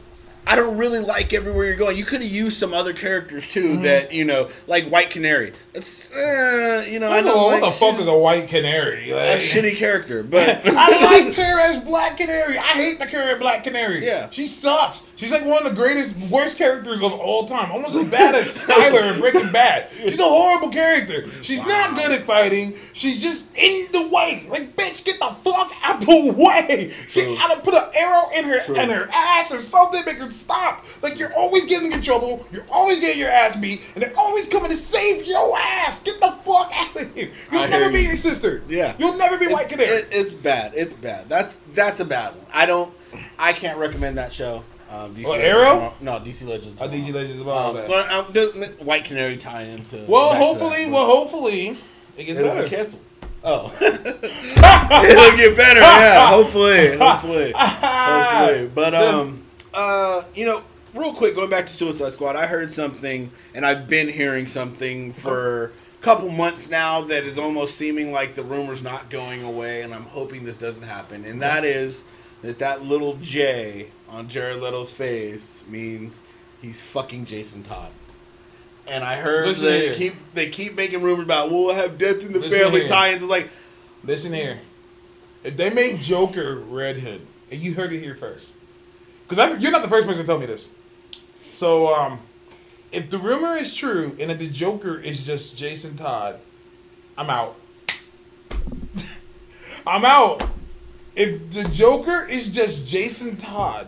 I 0.51 0.57
don't 0.57 0.77
really 0.79 0.99
like 0.99 1.33
everywhere 1.33 1.67
you're 1.67 1.77
going. 1.77 1.97
You 1.97 2.05
could 2.05 2.23
have 2.23 2.31
used 2.31 2.57
some 2.59 2.75
other 2.75 2.93
characters 2.93 3.47
too 3.47 3.61
Mm-hmm. 3.75 3.83
that 3.83 4.13
you 4.13 4.25
know, 4.25 4.49
like 4.67 4.89
White 4.89 5.11
Canary. 5.11 5.53
It's 5.75 6.11
uh, 6.13 6.85
you 6.91 6.99
know, 6.99 7.07
I 7.07 7.17
What 7.19 7.23
the, 7.25 7.31
know 7.31 7.37
what 7.45 7.63
like, 7.63 7.73
the 7.73 7.79
fuck 7.79 8.01
is 8.01 8.09
a 8.09 8.19
white 8.19 8.49
canary? 8.49 9.13
a 9.13 9.37
shitty 9.37 9.77
character, 9.85 10.23
but 10.35 10.63
I 10.67 11.05
liked 11.23 11.37
her 11.37 11.61
as 11.61 11.79
Black 11.79 12.17
Canary. 12.17 12.59
I 12.59 12.63
hate 12.83 12.99
the 12.99 13.07
character 13.07 13.39
Black 13.39 13.63
Canary. 13.63 14.05
Yeah. 14.05 14.29
She 14.31 14.47
sucks. 14.49 15.07
She's 15.15 15.31
like 15.31 15.45
one 15.45 15.65
of 15.65 15.71
the 15.73 15.81
greatest, 15.81 16.17
worst 16.31 16.59
characters 16.59 16.97
of 17.03 17.13
all 17.13 17.45
time. 17.47 17.71
Almost 17.71 17.95
as 17.95 18.09
bad 18.09 18.35
as 18.35 18.47
Skyler 18.49 19.15
in 19.15 19.21
Breaking 19.21 19.53
Bad. 19.53 19.89
She's 19.93 20.19
a 20.19 20.25
horrible 20.25 20.71
character. 20.71 21.29
She's 21.43 21.65
not 21.65 21.95
good 21.95 22.11
at 22.11 22.23
fighting. 22.23 22.75
She's 22.95 23.23
just 23.23 23.55
in 23.57 23.87
the 23.93 24.09
way. 24.09 24.47
Like, 24.49 24.75
bitch, 24.75 25.05
get 25.05 25.21
the 25.21 25.27
fuck 25.45 25.71
out 25.83 26.01
the 26.01 26.33
way. 26.37 26.91
True. 27.11 27.23
Get 27.23 27.39
out 27.39 27.53
and 27.53 27.63
put 27.63 27.75
an 27.75 27.85
arrow 27.95 28.31
in 28.35 28.45
her 28.47 28.59
True. 28.61 28.77
in 28.77 28.89
her 28.91 29.09
ass 29.13 29.53
or 29.53 29.59
something, 29.59 30.03
make 30.07 30.17
her 30.19 30.31
stop. 30.41 30.85
Like 31.03 31.19
you're 31.19 31.33
always 31.35 31.67
getting 31.67 31.93
in 31.93 32.03
trouble. 32.03 32.47
You're 32.53 32.67
always 32.71 33.01
getting 33.01 33.19
your 33.21 33.31
ass 33.31 33.57
beat, 33.57 33.83
and 33.95 34.03
they're 34.03 34.17
always 34.19 34.49
coming 34.49 34.71
to 34.71 34.77
save 34.77 35.27
your 35.27 35.57
ass. 35.59 36.01
Get 36.03 36.21
the 36.21 36.31
fuck 36.45 36.71
out 36.75 36.97
of 36.97 37.15
here. 37.15 37.31
You'll 37.53 37.63
I 37.63 37.67
never 37.69 37.91
be 37.91 38.01
you. 38.01 38.09
your 38.09 38.17
sister. 38.17 38.63
Yeah. 38.69 38.95
You'll 38.99 39.17
never 39.17 39.39
be 39.39 39.47
White 39.49 39.69
Canary. 39.69 39.89
it- 39.89 40.09
it's 40.11 40.35
bad. 40.35 40.73
It's 40.75 40.93
bad. 40.93 41.29
That's 41.29 41.57
that's 41.75 42.01
a 42.01 42.05
bad 42.05 42.35
one. 42.37 42.47
I 42.53 42.67
don't. 42.67 42.93
I 43.39 43.53
can't 43.53 43.79
recommend 43.79 44.19
that 44.19 44.33
show. 44.33 44.63
Um, 44.91 45.15
DC 45.15 45.25
Legends 45.29 45.45
Arrow? 45.45 45.95
No, 46.01 46.19
DC 46.19 46.47
Legends. 46.49 46.81
She 46.81 46.89
Tomorrow. 46.89 47.13
legends 47.13 47.41
about 47.41 47.57
Um, 47.71 47.77
that. 47.77 47.89
but 47.89 48.57
um, 48.81 48.87
White 48.87 49.05
Canary 49.05 49.37
tie 49.37 49.63
into. 49.63 50.05
Well, 50.09 50.35
hopefully, 50.35 50.85
that, 50.87 50.91
well, 50.93 51.07
hopefully, 51.07 51.79
it 52.17 52.25
gets 52.25 52.31
it'll 52.39 52.51
better. 52.55 52.65
be 52.65 52.69
canceled. 52.71 53.03
Oh, 53.45 53.73
it'll 53.81 55.37
get 55.37 55.57
better. 55.57 55.81
Yeah, 55.81 56.27
hopefully, 56.29 56.97
hopefully, 56.99 57.53
hopefully. 57.57 58.71
But 58.75 58.95
um, 58.95 59.45
uh, 59.75 60.23
you 60.35 60.45
know, 60.47 60.63
real 60.95 61.13
quick, 61.15 61.35
going 61.35 61.51
back 61.51 61.67
to 61.67 61.73
Suicide 61.73 62.13
Squad, 62.13 62.37
I 62.37 62.47
heard 62.47 62.71
something, 62.71 63.31
and 63.55 63.65
I've 63.65 63.89
been 63.89 64.09
hearing 64.09 64.47
something 64.47 65.13
for 65.13 65.67
a 65.67 66.03
couple 66.03 66.31
months 66.31 66.71
now 66.71 67.03
that 67.03 67.25
is 67.25 67.39
almost 67.39 67.77
seeming 67.77 68.13
like 68.13 68.35
the 68.35 68.43
rumor's 68.43 68.83
not 68.83 69.11
going 69.11 69.43
away, 69.43 69.83
and 69.83 69.95
I'm 69.95 70.03
hoping 70.05 70.45
this 70.45 70.59
doesn't 70.59 70.83
happen. 70.85 71.25
And 71.25 71.41
that 71.43 71.65
is 71.65 72.05
that 72.43 72.59
that 72.59 72.83
little 72.83 73.19
J 73.23 73.89
on 74.09 74.29
Jared 74.29 74.61
Leto's 74.61 74.91
face 74.93 75.63
means 75.69 76.23
he's 76.63 76.81
fucking 76.83 77.27
Jason 77.27 77.63
Todd. 77.63 77.91
And 78.89 79.05
I 79.05 79.17
heard 79.17 79.47
Listen 79.47 79.67
they 79.67 79.81
here. 79.89 79.95
keep 79.95 80.15
they 80.35 80.49
keep 80.49 80.75
making 80.75 81.03
rumors 81.03 81.25
about 81.25 81.51
we'll 81.51 81.75
have 81.75 81.97
death 81.99 82.23
in 82.25 82.33
the 82.33 82.41
Listen 82.41 82.59
family 82.59 82.81
here. 82.81 82.89
tie-ins. 82.89 83.23
It's 83.23 83.31
like 83.31 83.49
Listen 84.03 84.33
here. 84.33 84.59
If 85.45 85.57
they 85.57 85.73
make 85.73 86.01
Joker 86.01 86.57
Red 86.57 86.97
Hood, 86.97 87.27
and 87.51 87.61
you 87.61 87.75
heard 87.75 87.93
it 87.93 88.01
here 88.01 88.15
first, 88.15 88.53
because 89.31 89.63
you're 89.63 89.73
not 89.73 89.83
the 89.83 89.89
first 89.89 90.07
person 90.07 90.23
to 90.23 90.27
tell 90.27 90.39
me 90.39 90.47
this. 90.47 90.69
So, 91.53 91.95
um, 91.95 92.19
if 92.93 93.09
the 93.11 93.19
rumor 93.19 93.55
is 93.55 93.75
true 93.75 94.17
and 94.21 94.29
that 94.31 94.39
the 94.39 94.49
Joker 94.49 94.99
is 94.99 95.23
just 95.25 95.57
Jason 95.57 95.97
Todd, 95.97 96.39
I'm 97.17 97.31
out. 97.31 97.57
I'm 99.87 100.05
out. 100.05 100.43
If 101.17 101.51
the 101.51 101.65
Joker 101.69 102.27
is 102.29 102.49
just 102.49 102.87
Jason 102.87 103.37
Todd, 103.37 103.87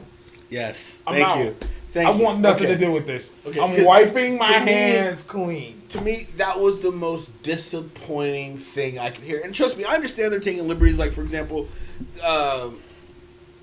Yes. 0.50 1.02
I'm 1.06 1.14
Thank 1.14 1.26
out. 1.28 1.38
you. 1.38 1.56
Thank 1.92 2.06
you. 2.08 2.12
I 2.12 2.16
you. 2.18 2.24
want 2.24 2.40
nothing 2.40 2.64
Okay. 2.66 2.74
to 2.74 2.78
do 2.86 2.92
with 2.92 3.06
this. 3.06 3.32
Okay, 3.46 3.58
I'm 3.58 3.86
wiping 3.86 4.36
my 4.38 4.58
to 4.58 4.64
me- 4.66 4.72
hands 4.72 5.22
clean. 5.24 5.80
To 5.90 6.00
me, 6.02 6.26
that 6.36 6.60
was 6.60 6.80
the 6.80 6.90
most 6.92 7.42
disappointing 7.42 8.58
thing 8.58 8.98
I 8.98 9.08
could 9.10 9.24
hear. 9.24 9.40
And 9.40 9.54
trust 9.54 9.78
me, 9.78 9.84
I 9.84 9.94
understand 9.94 10.30
they're 10.30 10.40
taking 10.40 10.68
liberties. 10.68 10.98
Like, 10.98 11.12
for 11.12 11.22
example, 11.22 11.68
um, 12.22 12.78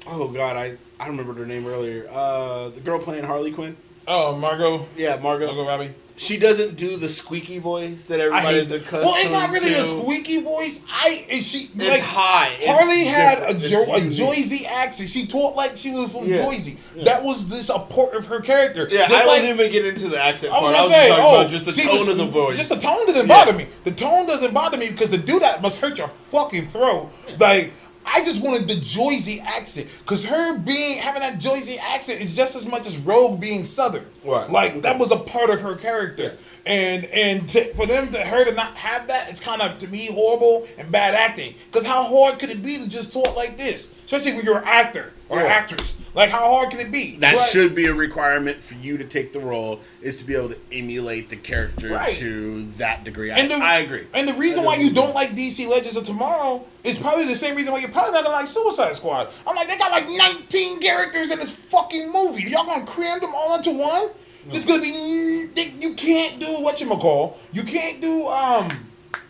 oh 0.07 0.29
god, 0.33 0.57
I 0.57 0.77
I 0.99 1.07
remember 1.07 1.33
her 1.33 1.45
name 1.45 1.65
earlier. 1.67 2.07
Uh, 2.11 2.69
the 2.69 2.81
girl 2.81 2.99
playing 2.99 3.23
Harley 3.23 3.51
Quinn. 3.51 3.77
Oh, 4.07 4.35
Margot, 4.37 4.85
Yeah, 4.97 5.17
Margot. 5.17 5.47
Margot 5.47 5.65
Robbie. 5.67 5.91
She 6.17 6.37
doesn't 6.37 6.75
do 6.75 6.97
the 6.97 7.07
squeaky 7.07 7.59
voice 7.59 8.03
that 8.07 8.19
everybody's 8.19 8.69
accustomed 8.73 9.03
Well, 9.05 9.13
it's 9.19 9.31
not 9.31 9.51
really 9.51 9.69
to. 9.73 9.79
a 9.79 9.83
squeaky 9.85 10.41
voice. 10.41 10.83
I 10.91 11.11
she 11.39 11.69
It's 11.73 11.75
like 11.77 12.01
high. 12.01 12.57
It's 12.59 12.67
Harley 12.67 13.05
had 13.05 13.37
a, 13.43 13.53
different. 13.57 14.07
It's 14.07 14.19
a 14.19 14.23
unique. 14.23 14.35
Jersey 14.35 14.65
accent. 14.65 15.09
She 15.09 15.27
talked 15.27 15.55
like 15.55 15.77
she 15.77 15.91
was 15.91 16.11
from 16.11 16.25
Yeah. 16.27 16.43
Jersey. 16.43 16.77
Yeah. 16.93 17.05
That 17.05 17.23
was 17.23 17.45
just 17.45 17.69
a 17.69 17.79
part 17.79 18.15
of 18.15 18.25
her 18.25 18.41
character. 18.41 18.85
Yeah, 18.91 19.07
Just 19.07 19.13
I 19.13 19.17
like, 19.19 19.27
wasn't 19.27 19.49
even 19.59 19.71
getting 19.71 19.91
into 19.93 20.09
the 20.09 20.21
accent 20.21 20.51
I 20.51 20.59
was. 20.59 20.75
I 20.75 20.81
was 20.81 20.89
just 20.89 21.01
say, 21.01 21.07
talking 21.07 21.23
oh, 21.23 21.39
about 21.39 21.51
just 21.51 21.65
the 21.65 21.71
see, 21.71 21.87
tone 21.87 22.09
of 22.09 22.17
the 22.17 22.25
voice. 22.25 22.57
Just 22.57 22.69
the 22.69 22.75
tone 22.75 23.05
doesn't 23.07 23.27
Yeah. 23.29 23.45
bother 23.45 23.53
me. 23.57 23.67
The 23.85 23.91
tone 23.91 24.27
doesn't 24.27 24.53
bother 24.53 24.77
me 24.77 24.89
because 24.89 25.11
to 25.11 25.17
do 25.17 25.39
that 25.39 25.61
must 25.61 25.79
hurt 25.79 25.97
your 25.99 26.09
fucking 26.09 26.67
throat. 26.67 27.11
Like 27.39 27.71
I 28.05 28.23
just 28.23 28.41
wanted 28.43 28.67
the 28.67 28.75
Jersey 28.75 29.39
accent 29.41 29.87
because 29.99 30.23
her 30.25 30.57
being 30.57 30.97
having 30.97 31.21
that 31.21 31.39
Jersey 31.39 31.77
accent 31.77 32.21
is 32.21 32.35
just 32.35 32.55
as 32.55 32.65
much 32.65 32.87
as 32.87 32.97
Rogue 32.97 33.39
being 33.39 33.65
Southern. 33.65 34.05
Right. 34.23 34.49
Like 34.49 34.81
that 34.81 34.99
was 34.99 35.11
a 35.11 35.17
part 35.17 35.49
of 35.49 35.61
her 35.61 35.75
character. 35.75 36.37
And 36.69 37.05
and 37.05 37.49
to, 37.49 37.73
for 37.73 37.87
them 37.87 38.11
to 38.11 38.19
her 38.19 38.45
to 38.45 38.51
not 38.53 38.75
have 38.75 39.07
that, 39.07 39.27
it's 39.31 39.39
kind 39.41 39.59
of 39.59 39.79
to 39.79 39.87
me 39.87 40.05
horrible 40.05 40.67
and 40.77 40.91
bad 40.91 41.15
acting. 41.15 41.55
Because 41.65 41.83
how 41.83 42.03
hard 42.03 42.37
could 42.37 42.51
it 42.51 42.61
be 42.61 42.77
to 42.77 42.87
just 42.87 43.11
talk 43.11 43.35
like 43.35 43.57
this, 43.57 43.91
especially 44.05 44.33
when 44.33 44.45
you're 44.45 44.59
an 44.59 44.67
actor 44.67 45.11
or 45.29 45.39
Yeah. 45.39 45.45
actress? 45.47 45.95
Like 46.13 46.29
how 46.29 46.47
hard 46.47 46.69
can 46.69 46.79
it 46.79 46.91
be? 46.91 47.15
That 47.17 47.39
should 47.49 47.73
be 47.73 47.87
a 47.87 47.93
requirement 47.93 48.61
for 48.61 48.75
you 48.75 48.99
to 48.99 49.03
take 49.03 49.33
the 49.33 49.39
role 49.39 49.79
is 50.03 50.19
to 50.19 50.25
be 50.25 50.35
able 50.35 50.49
to 50.49 50.57
emulate 50.71 51.29
the 51.29 51.37
character 51.37 51.89
Right. 51.89 52.13
to 52.17 52.65
that 52.77 53.03
degree. 53.03 53.31
I, 53.31 53.39
And 53.39 53.49
the, 53.49 53.55
I 53.55 53.77
agree. 53.79 54.05
And 54.13 54.27
the 54.27 54.33
reason 54.35 54.63
why 54.63 54.75
you 54.75 54.91
don't 54.91 55.15
like 55.15 55.33
DC 55.35 55.67
Legends 55.67 55.97
of 55.97 56.03
Tomorrow 56.03 56.63
is 56.83 56.99
probably 56.99 57.25
the 57.25 57.35
same 57.35 57.55
reason 57.55 57.71
why 57.71 57.79
you're 57.79 57.89
probably 57.89 58.11
not 58.11 58.23
gonna 58.25 58.35
like 58.35 58.47
Suicide 58.47 58.95
Squad. 58.95 59.29
I'm 59.47 59.55
like, 59.55 59.67
they 59.67 59.77
got 59.79 59.91
like 59.91 60.07
19 60.07 60.81
characters 60.81 61.31
in 61.31 61.39
this 61.39 61.49
fucking 61.51 62.11
movie. 62.11 62.43
Y'all 62.43 62.65
gonna 62.67 62.85
cram 62.85 63.19
them 63.21 63.31
all 63.35 63.55
into 63.55 63.71
one? 63.71 64.09
It's 64.51 64.65
gonna 64.65 64.81
be 64.81 65.47
they, 65.55 65.73
you 65.79 65.93
can't 65.95 66.39
do 66.39 66.61
what 66.61 66.79
you 66.81 66.87
call. 66.87 67.37
You 67.51 67.63
can't 67.63 68.01
do 68.01 68.27
um 68.27 68.69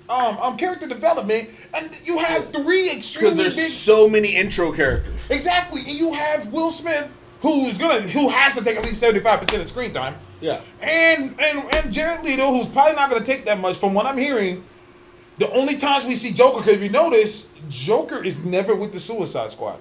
um 0.10 0.38
um 0.38 0.58
character 0.58 0.88
development, 0.88 1.50
and 1.74 1.90
you 2.04 2.18
have 2.20 2.52
three 2.52 2.84
Because 2.84 2.98
extremely 2.98 3.36
there's 3.36 3.56
big 3.56 3.70
so 3.70 4.10
many 4.10 4.36
intro 4.36 4.72
characters. 4.72 5.30
exactly, 5.30 5.82
and 5.82 5.98
you 5.98 6.14
have 6.14 6.48
Will 6.52 6.72
Smith 6.72 7.16
who's 7.42 7.78
gonna 7.78 8.02
who 8.02 8.30
has 8.30 8.56
to 8.56 8.64
take 8.64 8.78
at 8.78 8.84
least 8.84 9.00
75 9.00 9.40
percent 9.40 9.62
of 9.62 9.68
screen 9.70 9.94
time. 9.94 10.16
Yeah. 10.42 10.62
And 10.82 11.36
and 11.40 11.76
and 11.76 11.94
Jared 11.94 12.24
Leto, 12.24 12.50
who's 12.52 12.68
probably 12.68 12.96
not 12.96 13.10
going 13.10 13.22
to 13.24 13.30
take 13.30 13.46
that 13.46 13.60
much, 13.60 13.78
from 13.78 13.94
what 13.94 14.06
I'm 14.06 14.18
hearing, 14.18 14.64
The 15.38 15.52
only 15.52 15.78
times 15.78 16.06
we 16.06 16.16
see 16.16 16.32
Joker, 16.34 16.60
because 16.60 16.74
if 16.76 16.84
you 16.84 16.90
notice, 16.90 17.48
Joker 17.70 18.24
is 18.24 18.44
never 18.46 18.76
with 18.76 18.92
the 18.94 19.00
Suicide 19.00 19.52
Squad. 19.52 19.80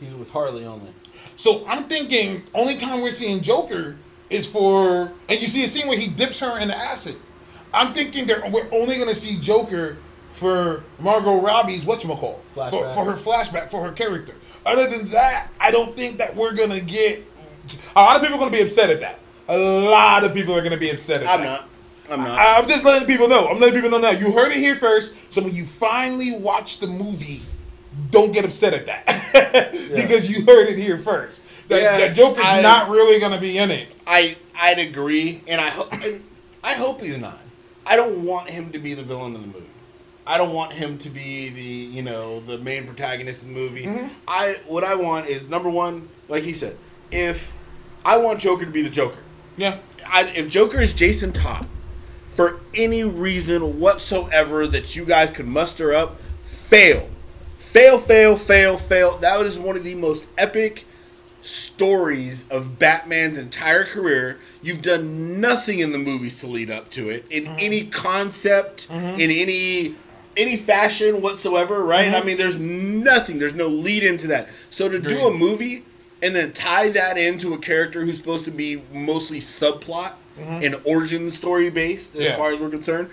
He's 0.00 0.14
with 0.14 0.30
Harley 0.30 0.64
only. 0.64 0.90
So 1.36 1.64
I'm 1.66 1.84
thinking, 1.84 2.42
only 2.54 2.76
time 2.76 3.02
we're 3.02 3.10
seeing 3.12 3.40
Joker 3.40 3.96
is 4.30 4.46
for, 4.46 5.12
and 5.28 5.40
you 5.40 5.46
see 5.46 5.64
a 5.64 5.68
scene 5.68 5.88
where 5.88 5.98
he 5.98 6.08
dips 6.08 6.40
her 6.40 6.58
in 6.58 6.68
the 6.68 6.76
acid. 6.76 7.16
I'm 7.74 7.92
thinking 7.92 8.26
that 8.28 8.50
we're 8.50 8.68
only 8.72 8.96
gonna 8.96 9.14
see 9.14 9.38
Joker 9.38 9.96
for 10.34 10.82
Margot 10.98 11.40
Robbie's 11.40 11.84
whatchamacall. 11.84 12.38
For, 12.54 12.60
Flashback. 12.70 12.94
for 12.94 13.04
her 13.04 13.12
flashback, 13.16 13.70
for 13.70 13.84
her 13.84 13.92
character. 13.92 14.34
Other 14.64 14.88
than 14.88 15.08
that, 15.10 15.48
I 15.60 15.70
don't 15.70 15.94
think 15.96 16.18
that 16.18 16.34
we're 16.36 16.54
gonna 16.54 16.80
get. 16.80 17.24
A 17.94 18.00
lot 18.00 18.16
of 18.16 18.22
people 18.22 18.36
are 18.36 18.38
gonna 18.40 18.50
be 18.50 18.62
upset 18.62 18.90
at 18.90 19.00
that. 19.00 19.18
A 19.48 19.58
lot 19.58 20.24
of 20.24 20.32
people 20.34 20.54
are 20.56 20.62
gonna 20.62 20.76
be 20.76 20.90
upset 20.90 21.22
at 21.22 21.26
that. 21.26 21.38
I'm 21.40 21.44
not. 21.44 21.68
I'm 22.10 22.18
not. 22.20 22.38
I- 22.38 22.58
I'm 22.58 22.66
just 22.66 22.84
letting 22.84 23.06
people 23.06 23.28
know. 23.28 23.46
I'm 23.48 23.58
letting 23.60 23.74
people 23.80 23.90
know 23.90 23.98
now. 23.98 24.10
You 24.10 24.32
heard 24.32 24.50
it 24.52 24.58
here 24.58 24.76
first. 24.76 25.14
So 25.32 25.42
when 25.42 25.54
you 25.54 25.64
finally 25.64 26.36
watch 26.38 26.78
the 26.80 26.86
movie, 26.88 27.40
don't 28.10 28.32
get 28.32 28.44
upset 28.44 28.74
at 28.74 28.86
that 28.86 29.06
because 29.94 30.28
you 30.28 30.44
heard 30.44 30.68
it 30.68 30.78
here 30.78 30.98
first. 30.98 31.42
That, 31.70 31.82
Yeah, 31.82 31.98
that 31.98 32.16
Joker's 32.16 32.44
I- 32.44 32.60
not 32.62 32.90
really 32.90 33.18
gonna 33.20 33.40
be 33.40 33.56
in 33.56 33.70
it. 33.70 33.88
I 34.06 34.36
I'd 34.60 34.78
agree, 34.78 35.40
and 35.46 35.60
I 35.60 35.70
hope 35.70 35.92
I 36.62 36.74
hope 36.74 37.00
he's 37.00 37.16
not. 37.16 37.38
I 37.86 37.96
don't 37.96 38.24
want 38.26 38.50
him 38.50 38.70
to 38.72 38.78
be 38.78 38.92
the 38.94 39.02
villain 39.02 39.34
of 39.34 39.40
the 39.40 39.46
movie. 39.46 39.66
I 40.26 40.36
don't 40.36 40.52
want 40.52 40.72
him 40.72 40.98
to 40.98 41.08
be 41.08 41.48
the 41.48 41.62
you 41.62 42.02
know 42.02 42.40
the 42.40 42.58
main 42.58 42.86
protagonist 42.86 43.42
of 43.42 43.48
the 43.48 43.54
movie. 43.54 43.84
Mm-hmm. 43.86 44.08
I 44.28 44.58
what 44.66 44.82
I 44.84 44.96
want 44.96 45.26
is 45.28 45.48
number 45.48 45.70
one, 45.70 46.08
like 46.28 46.42
he 46.42 46.52
said, 46.52 46.76
if 47.12 47.56
I 48.04 48.16
want 48.16 48.40
Joker 48.40 48.64
to 48.64 48.70
be 48.70 48.82
the 48.82 48.90
Joker. 48.90 49.18
Yeah. 49.56 49.78
I, 50.08 50.24
if 50.34 50.48
Joker 50.48 50.80
is 50.80 50.92
Jason 50.92 51.32
Todd, 51.32 51.66
for 52.34 52.60
any 52.74 53.04
reason 53.04 53.78
whatsoever 53.78 54.66
that 54.66 54.96
you 54.96 55.04
guys 55.04 55.30
could 55.30 55.46
muster 55.46 55.92
up, 55.92 56.20
fail, 56.44 57.08
fail, 57.58 57.98
fail, 57.98 58.36
fail, 58.36 58.76
fail. 58.76 59.18
That 59.18 59.38
was 59.38 59.58
one 59.58 59.76
of 59.76 59.84
the 59.84 59.94
most 59.94 60.26
epic 60.38 60.86
stories 61.42 62.48
of 62.50 62.78
Batman's 62.78 63.38
entire 63.38 63.84
career. 63.84 64.38
You've 64.62 64.82
done 64.82 65.40
nothing 65.40 65.78
in 65.78 65.92
the 65.92 65.98
movies 65.98 66.40
to 66.40 66.46
lead 66.46 66.70
up 66.70 66.90
to 66.90 67.10
it 67.10 67.24
in 67.30 67.44
mm-hmm. 67.44 67.56
any 67.58 67.86
concept, 67.86 68.88
mm-hmm. 68.88 69.20
in 69.20 69.30
any 69.30 69.94
any 70.36 70.56
fashion 70.56 71.22
whatsoever, 71.22 71.82
right? 71.82 72.08
I 72.08 72.18
mm-hmm. 72.18 72.26
mean, 72.26 72.38
there's 72.38 72.58
nothing. 72.58 73.38
There's 73.38 73.54
no 73.54 73.66
lead 73.66 74.02
into 74.02 74.28
that. 74.28 74.48
So 74.70 74.88
to 74.88 74.98
do 75.00 75.26
a 75.26 75.36
movie 75.36 75.84
and 76.22 76.34
then 76.34 76.52
tie 76.52 76.90
that 76.90 77.18
into 77.18 77.54
a 77.54 77.58
character 77.58 78.04
who's 78.04 78.16
supposed 78.16 78.44
to 78.44 78.50
be 78.50 78.82
mostly 78.92 79.40
subplot 79.40 80.12
and 80.38 80.76
origin 80.84 81.30
story 81.30 81.68
based, 81.68 82.14
as 82.14 82.22
Yeah. 82.22 82.36
far 82.36 82.52
as 82.52 82.60
we're 82.60 82.70
concerned, 82.70 83.10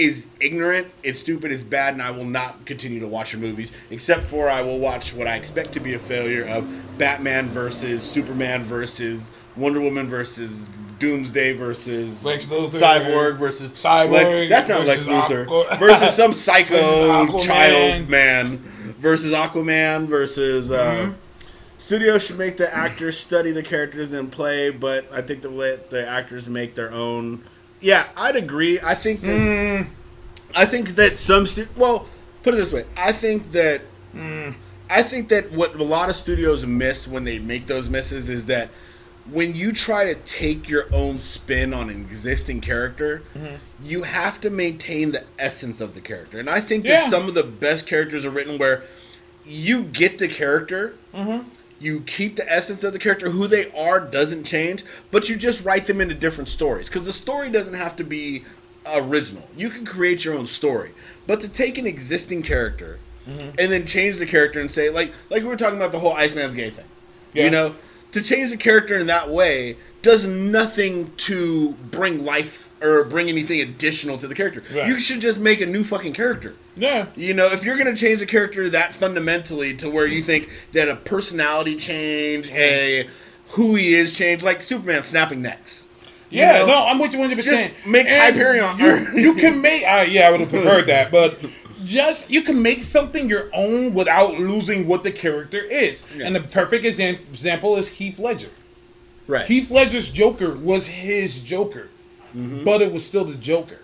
is 0.00 0.26
ignorant. 0.40 0.88
It's 1.02 1.20
stupid. 1.20 1.52
It's 1.52 1.62
bad, 1.62 1.92
and 1.94 2.02
I 2.02 2.10
will 2.10 2.24
not 2.24 2.64
continue 2.64 3.00
to 3.00 3.06
watch 3.06 3.32
your 3.32 3.40
movies. 3.40 3.70
Except 3.90 4.22
for 4.22 4.48
I 4.48 4.62
will 4.62 4.78
watch 4.78 5.12
what 5.14 5.26
I 5.26 5.36
expect 5.36 5.72
to 5.72 5.80
be 5.80 5.94
a 5.94 5.98
failure 5.98 6.44
of 6.44 6.66
Batman 6.98 7.48
versus 7.48 8.02
Superman 8.02 8.62
versus 8.64 9.30
Wonder 9.56 9.80
Woman 9.80 10.06
versus 10.08 10.68
Doomsday 10.98 11.52
versus 11.52 12.24
Lex 12.24 12.46
Luthor. 12.46 12.70
Cyborg 12.80 13.38
versus 13.38 13.72
Cyborg 13.72 14.10
Lex, 14.12 14.48
that's 14.48 14.68
not 14.68 14.86
Lex 14.86 15.06
versus 15.06 15.08
Luthor 15.08 15.42
Aqua- 15.46 15.76
versus 15.78 16.14
some 16.14 16.32
psycho 16.32 17.26
Versus 17.26 17.46
child 17.46 18.08
man 18.08 18.56
versus 18.98 19.32
Aquaman 19.32 20.06
versus. 20.06 20.70
Uh, 20.70 20.84
Mm-hmm. 21.10 21.12
Studios 21.78 22.24
should 22.24 22.38
make 22.38 22.56
the 22.56 22.72
actors 22.72 23.18
study 23.18 23.50
the 23.50 23.64
characters 23.64 24.12
and 24.12 24.30
play, 24.30 24.70
but 24.70 25.06
I 25.12 25.22
think 25.22 25.42
to 25.42 25.48
let 25.48 25.90
the 25.90 26.06
actors 26.06 26.48
make 26.48 26.76
their 26.76 26.92
own. 26.92 27.42
Yeah, 27.80 28.06
I'd 28.16 28.36
agree. 28.36 28.78
I 28.80 28.94
think 28.94 29.20
that 29.22 29.28
Mm. 29.40 29.86
I 30.54 30.64
think 30.64 30.90
that 30.96 31.16
some 31.16 31.46
stu- 31.46 31.68
well, 31.76 32.06
put 32.42 32.54
it 32.54 32.56
this 32.58 32.72
way. 32.72 32.84
I 32.96 33.12
think 33.12 33.52
that 33.52 33.82
Mm. 34.16 34.54
I 34.90 35.02
think 35.02 35.28
that 35.28 35.52
what 35.52 35.74
a 35.76 35.84
lot 35.84 36.08
of 36.08 36.16
studios 36.16 36.66
miss 36.66 37.06
when 37.06 37.24
they 37.24 37.38
make 37.38 37.66
those 37.66 37.88
misses 37.88 38.28
is 38.28 38.46
that 38.46 38.68
when 39.30 39.54
you 39.54 39.72
try 39.72 40.04
to 40.04 40.14
take 40.14 40.68
your 40.68 40.86
own 40.92 41.18
spin 41.20 41.72
on 41.72 41.88
an 41.88 42.00
existing 42.00 42.60
character, 42.60 43.22
Mm-hmm. 43.38 43.54
you 43.84 44.02
have 44.02 44.40
to 44.40 44.50
maintain 44.50 45.12
the 45.12 45.22
essence 45.38 45.80
of 45.80 45.94
the 45.94 46.00
character. 46.00 46.38
And 46.40 46.50
I 46.50 46.60
think 46.60 46.84
Yeah. 46.84 47.00
that 47.02 47.10
some 47.10 47.28
of 47.28 47.34
the 47.34 47.44
best 47.44 47.86
characters 47.86 48.26
are 48.26 48.30
written 48.30 48.58
where 48.58 48.82
you 49.46 49.84
get 49.84 50.18
the 50.18 50.26
character, 50.28 50.94
Mm-hmm. 51.14 51.48
You 51.80 52.00
keep 52.02 52.36
the 52.36 52.50
essence 52.52 52.84
of 52.84 52.92
the 52.92 52.98
character, 52.98 53.30
who 53.30 53.46
they 53.46 53.70
are 53.72 53.98
doesn't 54.00 54.44
change, 54.44 54.84
but 55.10 55.28
you 55.28 55.36
just 55.36 55.64
write 55.64 55.86
them 55.86 56.00
into 56.00 56.14
different 56.14 56.48
stories 56.48 56.88
because 56.88 57.06
the 57.06 57.12
story 57.12 57.50
doesn't 57.50 57.74
have 57.74 57.96
to 57.96 58.04
be 58.04 58.44
original. 58.86 59.48
You 59.56 59.70
can 59.70 59.84
create 59.84 60.24
your 60.24 60.34
own 60.34 60.46
story, 60.46 60.90
but 61.26 61.40
to 61.40 61.48
take 61.48 61.78
an 61.78 61.86
existing 61.86 62.42
character 62.42 62.98
Mm-hmm. 63.28 63.50
and 63.58 63.70
then 63.70 63.84
change 63.84 64.16
the 64.16 64.24
character 64.24 64.60
and 64.60 64.70
say 64.70 64.88
like 64.88 65.12
like 65.28 65.42
we 65.42 65.48
were 65.48 65.56
talking 65.56 65.76
about 65.76 65.92
the 65.92 65.98
whole 65.98 66.14
Iceman's 66.14 66.54
gay 66.54 66.70
thing, 66.70 66.86
Yeah. 67.34 67.44
you 67.44 67.50
know, 67.50 67.74
to 68.12 68.22
change 68.22 68.50
the 68.50 68.56
character 68.56 68.94
in 68.98 69.08
that 69.08 69.28
way 69.28 69.76
does 70.00 70.26
nothing 70.26 71.14
to 71.28 71.72
bring 71.90 72.24
life 72.24 72.69
or 72.82 73.04
bring 73.04 73.28
anything 73.28 73.60
additional 73.60 74.16
to 74.18 74.26
the 74.26 74.34
character. 74.34 74.62
Right. 74.74 74.86
You 74.86 74.98
should 75.00 75.20
just 75.20 75.38
make 75.38 75.60
a 75.60 75.66
new 75.66 75.84
fucking 75.84 76.14
character. 76.14 76.54
Yeah. 76.76 77.06
You 77.16 77.34
know, 77.34 77.46
if 77.52 77.64
you're 77.64 77.76
gonna 77.76 77.96
change 77.96 78.22
a 78.22 78.26
character 78.26 78.68
that 78.70 78.94
fundamentally 78.94 79.74
to 79.76 79.90
where 79.90 80.06
you 80.06 80.22
think 80.22 80.48
that 80.72 80.88
a 80.88 80.96
personality 80.96 81.76
change, 81.76 82.50
a 82.50 83.08
who 83.50 83.74
he 83.74 83.94
is 83.94 84.12
change, 84.12 84.42
like 84.42 84.62
Superman 84.62 85.02
snapping 85.02 85.42
necks. 85.42 85.86
You 86.30 86.40
Yeah, 86.42 86.58
know? 86.60 86.66
no, 86.66 86.86
I'm 86.86 86.98
with 86.98 87.12
you 87.12 87.18
100. 87.18 87.36
percent 87.36 87.74
Just 87.74 87.86
make 87.86 88.06
Hyperion- 88.08 88.78
You, 88.78 89.20
you 89.20 89.34
can 89.34 89.60
make. 89.68 89.82
Uh, 89.82 90.06
yeah, 90.08 90.28
I 90.28 90.30
would 90.30 90.40
have 90.40 90.48
preferred 90.50 90.86
that, 90.86 91.10
but 91.10 91.38
just 91.84 92.30
you 92.30 92.42
can 92.42 92.62
make 92.62 92.84
something 92.84 93.28
your 93.28 93.50
own 93.52 93.92
without 93.94 94.38
losing 94.38 94.86
what 94.86 95.02
the 95.02 95.10
character 95.10 95.58
is. 95.60 96.04
Yeah. 96.16 96.26
And 96.28 96.36
the 96.36 96.40
perfect 96.40 96.84
exam- 96.86 97.16
example 97.32 97.76
is 97.76 97.88
Heath 97.88 98.18
Ledger. 98.18 98.50
right. 99.26 99.46
Heath 99.46 99.70
Ledger's 99.70 100.10
Joker 100.10 100.54
was 100.54 100.86
his 100.86 101.40
Joker, 101.40 101.88
Mm-hmm. 102.34 102.64
but 102.64 102.80
it 102.82 102.92
was 102.92 103.04
still 103.04 103.24
the 103.24 103.34
Joker. 103.34 103.78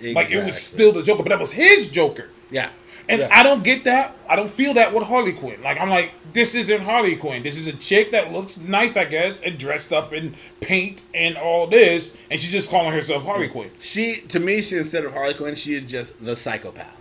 Like 0.00 0.30
it 0.30 0.44
was 0.44 0.60
still 0.60 0.92
the 0.92 1.02
Joker, 1.02 1.22
but 1.22 1.30
that 1.30 1.40
was 1.40 1.52
his 1.52 1.90
Joker. 1.90 2.28
yeah. 2.50 2.70
And 3.10 3.20
Yeah. 3.20 3.28
I 3.32 3.42
don't 3.42 3.64
get 3.64 3.84
that. 3.84 4.14
I 4.28 4.36
don't 4.36 4.50
feel 4.50 4.74
that 4.74 4.92
with 4.92 5.04
Harley 5.04 5.32
Quinn. 5.32 5.62
Like 5.62 5.80
I'm 5.80 5.88
like, 5.88 6.12
this 6.32 6.54
isn't 6.54 6.82
Harley 6.82 7.16
Quinn. 7.16 7.42
This 7.42 7.56
is 7.56 7.66
a 7.66 7.72
chick 7.72 8.12
that 8.12 8.32
looks 8.32 8.58
nice, 8.58 8.96
I 8.98 9.06
guess, 9.06 9.40
and 9.42 9.58
dressed 9.58 9.92
up 9.92 10.12
in 10.12 10.34
paint 10.60 11.02
and 11.14 11.36
all 11.36 11.66
this, 11.66 12.16
and 12.30 12.38
she's 12.38 12.52
just 12.52 12.70
calling 12.70 12.92
herself 12.92 13.24
Harley 13.24 13.48
mm. 13.48 13.52
Quinn. 13.52 13.70
She 13.80 14.16
to 14.28 14.38
me, 14.38 14.60
she 14.60 14.76
instead 14.76 15.04
of 15.04 15.14
Harley 15.14 15.34
Quinn, 15.34 15.54
she 15.54 15.74
is 15.74 15.82
just 15.84 16.22
the 16.22 16.36
psychopath. 16.36 16.94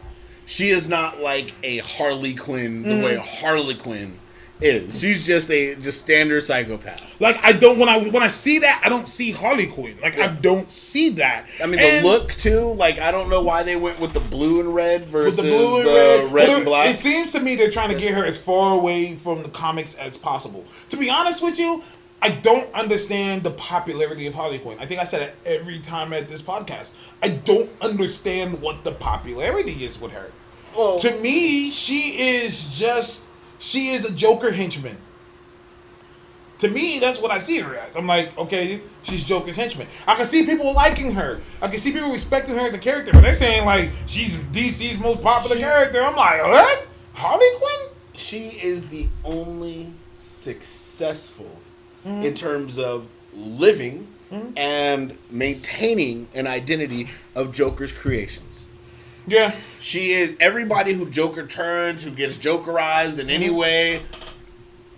She 0.46 0.70
is 0.70 0.88
not 0.88 1.20
like 1.20 1.54
a 1.62 1.80
Harley 1.80 2.34
Quinn 2.34 2.84
the 2.84 2.94
mm. 2.94 3.04
way 3.04 3.16
Harley 3.18 3.76
Quinn 3.76 4.18
is. 4.62 5.00
She's 5.00 5.26
just 5.26 5.50
a 5.52 5.76
just 5.76 6.02
standard 6.02 6.42
psychopath. 6.42 7.20
Like 7.22 7.38
I 7.44 7.54
don't 7.54 7.80
when 7.80 7.90
I 7.90 8.08
when 8.10 8.24
I 8.24 8.28
see 8.28 8.60
that, 8.60 8.82
I 8.86 8.90
don't 8.90 9.08
see 9.08 9.32
Harley 9.32 9.68
Quinn. 9.68 9.98
Like 10.02 10.18
I 10.18 10.28
don't 10.28 10.72
see 10.72 11.10
that. 11.10 11.46
I 11.62 11.66
mean, 11.66 11.80
And 11.80 12.04
the 12.06 12.10
look 12.10 12.34
too. 12.34 12.74
Like, 12.74 13.00
I 13.00 13.12
don't 13.12 13.30
know 13.30 13.42
why 13.42 13.64
they 13.64 13.76
went 13.76 14.00
with 14.00 14.14
the 14.14 14.20
blue 14.20 14.60
and 14.60 14.74
red 14.74 15.06
versus 15.06 15.36
the 15.36 15.44
blue 15.44 15.78
and 15.78 15.88
the 15.88 15.94
red, 15.94 16.32
red 16.32 16.50
and 16.50 16.66
black. 16.66 16.90
It 16.90 16.96
seems 16.96 17.32
to 17.34 17.40
me 17.40 17.56
they're 17.56 17.72
trying 17.72 17.90
to 17.90 17.98
get 17.98 18.14
her 18.14 18.26
as 18.26 18.38
far 18.38 18.78
away 18.78 19.16
from 19.16 19.44
the 19.44 19.50
comics 19.50 19.96
as 19.96 20.18
possible. 20.18 20.66
To 20.90 20.98
be 20.98 21.10
honest 21.10 21.44
with 21.44 21.60
you, 21.60 21.84
I 22.22 22.30
don't 22.30 22.74
understand 22.74 23.44
the 23.44 23.52
popularity 23.52 24.26
of 24.26 24.34
Harley 24.34 24.60
Quinn. 24.60 24.78
I 24.80 24.86
think 24.86 25.00
I 25.00 25.04
said 25.04 25.22
it 25.22 25.36
every 25.46 25.80
time 25.80 26.14
at 26.14 26.28
this 26.28 26.42
podcast. 26.42 26.92
I 27.22 27.30
don't 27.30 27.70
understand 27.82 28.62
what 28.62 28.84
the 28.84 28.92
popularity 28.92 29.86
is 29.86 30.02
with 30.02 30.14
her. 30.14 30.32
Well, 30.76 30.98
To 31.00 31.12
me, 31.22 31.70
she 31.70 32.40
is 32.40 32.78
just 32.78 33.27
she 33.60 33.90
is 33.90 34.10
a 34.10 34.14
Joker 34.14 34.52
henchman. 34.52 34.98
To 36.60 36.68
me, 36.70 36.98
that's 37.00 37.22
what 37.22 37.30
I 37.30 37.38
see 37.38 37.60
her 37.60 37.76
as. 37.76 37.96
I'm 37.96 38.08
like, 38.08 38.36
okay, 38.38 38.82
she's 39.04 39.24
Joker's 39.24 39.56
henchman. 39.56 39.86
I 40.08 40.16
can 40.16 40.26
see 40.26 40.44
people 40.46 40.74
liking 40.74 41.14
her. 41.14 41.40
I 41.62 41.68
can 41.68 41.78
see 41.78 41.92
people 41.92 42.12
respecting 42.12 42.56
her 42.56 42.62
as 42.62 42.74
a 42.74 42.80
character, 42.80 43.12
but 43.14 43.22
they're 43.22 43.34
saying 43.34 43.64
like 43.66 43.92
she's 44.08 44.36
DC's 44.38 45.00
most 45.00 45.22
popular 45.22 45.56
She- 45.56 45.62
character. 45.62 46.02
I'm 46.02 46.16
like, 46.16 46.42
what? 46.44 46.90
Harley 47.14 47.46
Quinn? 47.58 47.90
she 48.16 48.48
is 48.50 48.88
the 48.90 49.08
only 49.24 49.88
successful 50.14 51.50
Mm-hmm. 52.06 52.24
in 52.24 52.36
terms 52.36 52.80
of 52.80 53.10
living 53.34 54.08
and 54.56 55.18
maintaining 55.30 56.28
an 56.34 56.48
identity 56.48 57.10
of 57.36 57.52
Joker's 57.54 57.92
creations. 57.92 58.47
Yeah. 59.28 59.54
She 59.80 60.10
is 60.12 60.36
everybody 60.40 60.94
who 60.94 61.10
Joker 61.10 61.46
turns, 61.46 62.04
who 62.04 62.12
gets 62.12 62.38
Jokerized 62.38 63.20
in 63.20 63.28
Mm-hmm. 63.28 63.30
any 63.30 63.50
way, 63.50 64.02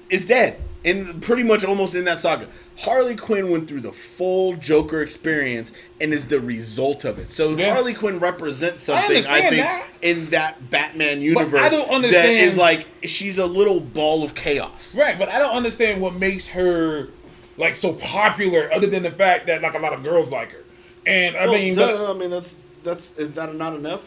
is 0.09 0.27
dead. 0.27 0.61
In 0.84 1.19
pretty 1.19 1.43
much 1.43 1.65
almost 1.65 1.93
in 1.95 2.05
that 2.05 2.19
saga. 2.19 2.47
Harley 2.77 3.17
Quinn 3.17 3.51
went 3.51 3.67
through 3.67 3.82
the 3.82 3.91
full 3.91 4.55
Joker 4.55 5.01
experience 5.01 5.73
and 5.99 6.13
is 6.13 6.27
the 6.30 6.39
result 6.39 7.03
of 7.03 7.19
it. 7.19 7.34
So 7.34 7.49
Yeah. 7.57 7.73
Harley 7.73 7.93
Quinn 7.93 8.19
represents 8.19 8.84
something 8.84 9.03
I, 9.03 9.15
understand 9.15 9.49
think 9.49 9.61
that. 9.63 9.88
in 10.01 10.25
that 10.30 10.69
Batman 10.69 11.19
universe 11.21 11.61
I 11.61 11.67
don't 11.67 11.89
understand- 11.89 12.38
is 12.38 12.55
like 12.55 12.88
she's 13.03 13.38
a 13.38 13.45
little 13.45 13.82
ball 13.82 14.23
of 14.23 14.34
chaos. 14.36 14.95
Right, 14.97 15.19
but 15.19 15.27
I 15.27 15.39
don't 15.39 15.55
understand 15.55 15.99
what 16.01 16.15
makes 16.15 16.47
her 16.49 17.09
like 17.57 17.75
so 17.75 17.91
popular, 17.91 18.69
other 18.73 18.88
than 18.88 19.03
the 19.03 19.11
fact 19.11 19.47
that 19.47 19.61
like 19.61 19.73
a 19.73 19.80
lot 19.80 19.91
of 19.91 20.01
girls 20.01 20.32
like 20.32 20.53
her. 20.53 20.63
And 21.05 21.36
I 21.36 21.45
Well, 21.47 21.55
mean, 21.55 21.75
but- 21.75 22.09
I 22.09 22.17
mean 22.17 22.30
that's 22.30 22.59
that's 22.86 23.17
is 23.17 23.34
that 23.34 23.53
not 23.55 23.75
enough? 23.75 24.03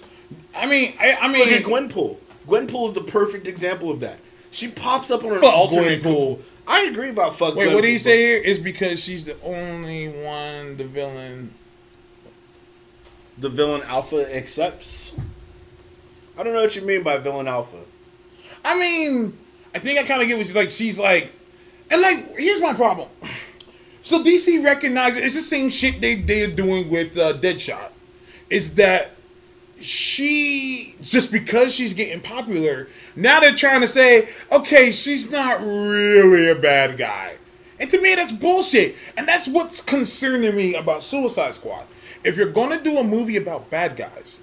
I 0.57 0.67
mean, 0.67 0.95
I, 0.99 1.13
I 1.13 1.27
Look 1.27 1.49
mean, 1.49 1.55
at 1.55 1.63
Gwenpool. 1.63 2.17
Gwenpool 2.47 2.89
is 2.89 2.95
the 2.95 3.03
perfect 3.03 3.47
example 3.47 3.91
of 3.91 4.01
that. 4.01 4.19
She 4.51 4.69
pops 4.69 5.11
up 5.11 5.25
on 5.25 5.33
an 5.33 5.45
alternate. 5.45 6.03
Gwenpool. 6.03 6.41
I 6.67 6.83
agree 6.83 7.11
about 7.11 7.37
fuck. 7.37 7.55
wait, 7.55 7.75
what 7.75 7.83
do 7.83 7.91
you 7.91 7.99
say 7.99 8.19
here? 8.19 8.37
Is 8.37 8.59
because 8.59 9.03
she's 9.03 9.25
the 9.25 9.37
only 9.43 10.09
one, 10.09 10.77
the 10.77 10.85
villain. 10.85 11.53
The 13.39 13.49
villain 13.49 13.83
Alpha 13.87 14.35
accepts. 14.35 15.13
I 16.39 16.43
don't 16.43 16.53
know 16.55 16.63
what 16.63 16.77
you 16.77 16.83
mean 16.83 17.03
by 17.03 17.19
villain 17.19 17.49
Alpha. 17.49 17.79
I 18.65 18.79
mean, 18.79 19.37
I 19.75 19.79
think 19.79 19.99
I 19.99 20.05
kind 20.05 20.23
of 20.23 20.29
get 20.29 20.37
what 20.37 20.47
she's 20.47 20.55
like. 20.55 20.71
She's 20.71 20.99
like, 20.99 21.33
and 21.91 22.01
like, 22.01 22.37
here's 22.37 22.61
my 22.61 22.75
problem. 22.75 23.09
So 24.03 24.23
DC 24.23 24.65
recognizes 24.65 25.23
it's 25.23 25.35
the 25.35 25.41
same 25.41 25.71
shit 25.71 26.01
they 26.01 26.17
they're 26.17 26.49
doing 26.49 26.91
with 26.91 27.17
uh, 27.17 27.35
Deadshot. 27.35 27.91
Is 28.51 28.75
that 28.75 29.13
she 29.83 30.95
just 31.03 31.33
because 31.33 31.75
she's 31.75 31.95
getting 31.95 32.21
popular 32.21 32.89
now 33.17 33.41
they're 33.41 33.55
trying 33.55 33.81
to 33.81 33.89
say 33.89 34.29
okay 34.51 34.91
she's 34.91 35.31
not 35.31 35.61
really 35.61 36.49
a 36.49 36.55
bad 36.55 36.97
guy. 36.97 37.37
And 37.79 37.91
to 37.91 38.01
me 38.01 38.15
that's 38.15 38.33
bullshit. 38.33 38.97
And 39.17 39.27
that's 39.27 39.49
what's 39.49 39.81
concerning 39.81 40.55
me 40.55 40.75
about 40.75 41.03
suicide 41.03 41.55
squad. 41.55 41.85
If 42.25 42.37
you're 42.37 42.53
gonna 42.53 42.83
do 42.83 42.99
a 42.99 43.05
movie 43.05 43.37
about 43.37 43.71
bad 43.71 43.97
guys 43.97 44.41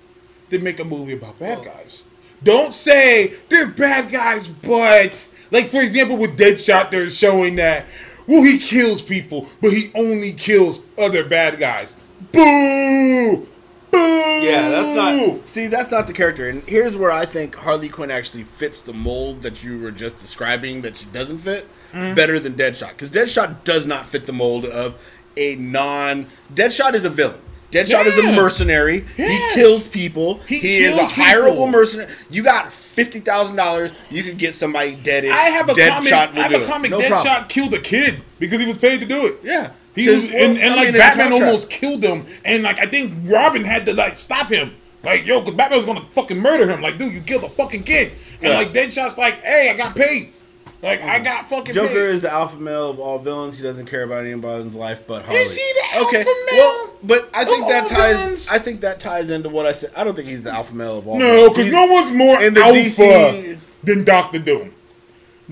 then 0.49 0.63
make 0.63 0.79
a 0.79 0.83
movie 0.83 1.13
about 1.13 1.39
bad 1.39 1.63
guys. 1.63 2.03
Don't 2.43 2.73
say 2.73 3.33
they're 3.49 3.67
bad 3.67 4.11
guys 4.11 4.47
but 4.47 5.27
like 5.51 5.67
for 5.67 5.81
example 5.81 6.17
with 6.17 6.37
deadshot 6.37 6.91
they're 6.91 7.09
showing 7.09 7.55
that 7.55 7.85
well 8.27 8.43
he 8.43 8.57
kills 8.57 9.01
people 9.01 9.47
but 9.61 9.71
he 9.71 9.91
only 9.95 10.33
kills 10.33 10.83
other 10.97 11.23
bad 11.23 11.59
guys. 11.59 11.95
Boo 12.31 13.47
boo 13.91 13.97
Yeah, 13.97 14.69
that's 14.69 14.95
not. 14.95 15.47
See, 15.47 15.67
that's 15.67 15.91
not 15.91 16.07
the 16.07 16.13
character. 16.13 16.47
And 16.49 16.63
here's 16.63 16.95
where 16.97 17.11
I 17.11 17.25
think 17.25 17.55
Harley 17.55 17.89
Quinn 17.89 18.11
actually 18.11 18.43
fits 18.43 18.81
the 18.81 18.93
mold 18.93 19.41
that 19.43 19.63
you 19.63 19.79
were 19.79 19.91
just 19.91 20.17
describing 20.17 20.81
that 20.81 20.97
she 20.97 21.05
doesn't 21.07 21.39
fit 21.39 21.67
Mm-hmm. 21.93 22.13
better 22.13 22.39
than 22.39 22.53
Deadshot. 22.53 22.89
Because 22.89 23.09
Deadshot 23.09 23.63
does 23.63 23.87
not 23.87 24.05
fit 24.05 24.27
the 24.27 24.31
mold 24.31 24.63
of 24.63 25.01
a 25.35 25.55
non. 25.55 26.27
Deadshot 26.53 26.93
is 26.93 27.03
a 27.03 27.09
villain. 27.09 27.39
Deadshot 27.71 28.05
is 28.05 28.15
a 28.19 28.23
mercenary. 28.23 29.05
Yes. 29.17 29.55
He 29.55 29.59
kills 29.59 29.87
people. 29.87 30.35
He 30.47 30.59
He, 30.59 30.77
is 30.77 30.95
a 30.99 31.05
hireable 31.05 31.67
mercenary. 31.71 32.11
You 32.29 32.43
got 32.43 32.71
fifty 32.71 33.19
thousand 33.19 33.55
dollars. 33.55 33.91
You 34.11 34.21
could 34.21 34.37
get 34.37 34.53
somebody 34.53 34.93
deaded. 34.97 35.31
I 35.31 35.49
have 35.49 35.67
a 35.67 35.73
comic. 35.73 36.11
Deadshot 36.13 36.33
will 36.33 36.39
I 36.41 36.47
have 36.47 36.61
a 36.61 36.65
comic. 36.67 36.91
No 36.91 36.99
Deadshot 36.99 37.21
problem. 37.23 37.47
killed 37.49 37.73
a 37.73 37.79
kid 37.81 38.21
because 38.37 38.59
he 38.59 38.67
was 38.67 38.77
paid 38.77 38.99
to 38.99 39.07
do 39.07 39.25
it. 39.25 39.37
Yeah. 39.43 39.71
He 39.95 40.09
was, 40.09 40.23
well, 40.23 40.33
and, 40.33 40.57
and 40.57 40.73
I 40.73 40.75
like 40.75 40.87
mean, 40.89 40.97
Batman 40.97 41.33
almost 41.33 41.69
killed 41.69 42.03
him, 42.03 42.25
and 42.45 42.63
like 42.63 42.79
I 42.79 42.85
think 42.85 43.13
Robin 43.23 43.63
had 43.63 43.85
to 43.87 43.93
like 43.93 44.17
stop 44.17 44.47
him. 44.49 44.75
Like 45.03 45.25
yo, 45.25 45.39
because 45.39 45.55
Batman 45.55 45.77
was 45.77 45.85
gonna 45.85 46.05
fucking 46.11 46.37
murder 46.37 46.69
him. 46.69 46.81
Like 46.81 46.97
dude, 46.97 47.13
you 47.13 47.21
killed 47.21 47.43
a 47.43 47.49
fucking 47.49 47.83
kid, 47.83 48.11
and 48.41 48.51
Yeah. 48.51 48.57
like 48.57 48.73
Deadshot's 48.73 49.17
like, 49.17 49.41
hey, 49.41 49.69
I 49.69 49.77
got 49.77 49.95
paid. 49.95 50.33
Like 50.81 51.01
I 51.01 51.19
mm. 51.19 51.23
got 51.25 51.49
fucking 51.49 51.73
Joker 51.73 51.89
paid. 51.89 51.97
is 51.97 52.21
the 52.21 52.31
alpha 52.31 52.57
male 52.57 52.89
of 52.91 52.99
all 52.99 53.19
villains. 53.19 53.57
He 53.57 53.63
doesn't 53.63 53.87
care 53.87 54.03
about 54.03 54.23
anybody's 54.25 54.73
life 54.73 55.05
but 55.05 55.25
Harley. 55.25 55.41
Is 55.41 55.55
he 55.55 55.73
the 55.73 56.05
okay. 56.05 56.17
alpha 56.19 56.29
male 56.51 56.57
Well, 56.57 56.93
but 57.03 57.29
I 57.33 57.43
think 57.43 57.67
that 57.67 57.87
ties. 57.89 58.17
villains? 58.17 58.49
I 58.49 58.59
think 58.59 58.81
that 58.81 58.99
ties 59.01 59.29
into 59.29 59.49
what 59.49 59.65
I 59.65 59.73
said. 59.73 59.91
I 59.97 60.05
don't 60.05 60.15
think 60.15 60.29
he's 60.29 60.43
the 60.43 60.51
alpha 60.51 60.73
male 60.73 60.97
of 60.99 61.07
all. 61.07 61.17
no, 61.19 61.49
because 61.49 61.67
no 61.67 61.85
one's 61.87 62.11
more 62.11 62.41
in 62.41 62.53
the 62.53 62.61
alpha 62.61 62.77
DC 62.77 63.57
than 63.83 64.05
Doctor 64.05 64.39
Doom. 64.39 64.73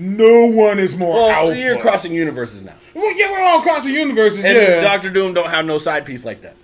No 0.00 0.46
one 0.46 0.78
is 0.78 0.96
more 0.96 1.14
Well, 1.14 1.30
alpha. 1.30 1.58
you're 1.58 1.78
crossing 1.78 2.12
universes 2.12 2.64
now, 2.64 2.74
Well, 2.94 3.12
yeah, 3.18 3.32
we're 3.32 3.40
all 3.42 3.60
crossing 3.62 3.92
universes. 3.94 4.44
and 4.44 4.54
yeah, 4.56 4.80
Doctor 4.80 5.10
Doom 5.10 5.34
don't 5.34 5.50
have 5.50 5.66
no 5.66 5.78
side 5.78 6.06
piece 6.06 6.24
like 6.24 6.40
that. 6.42 6.54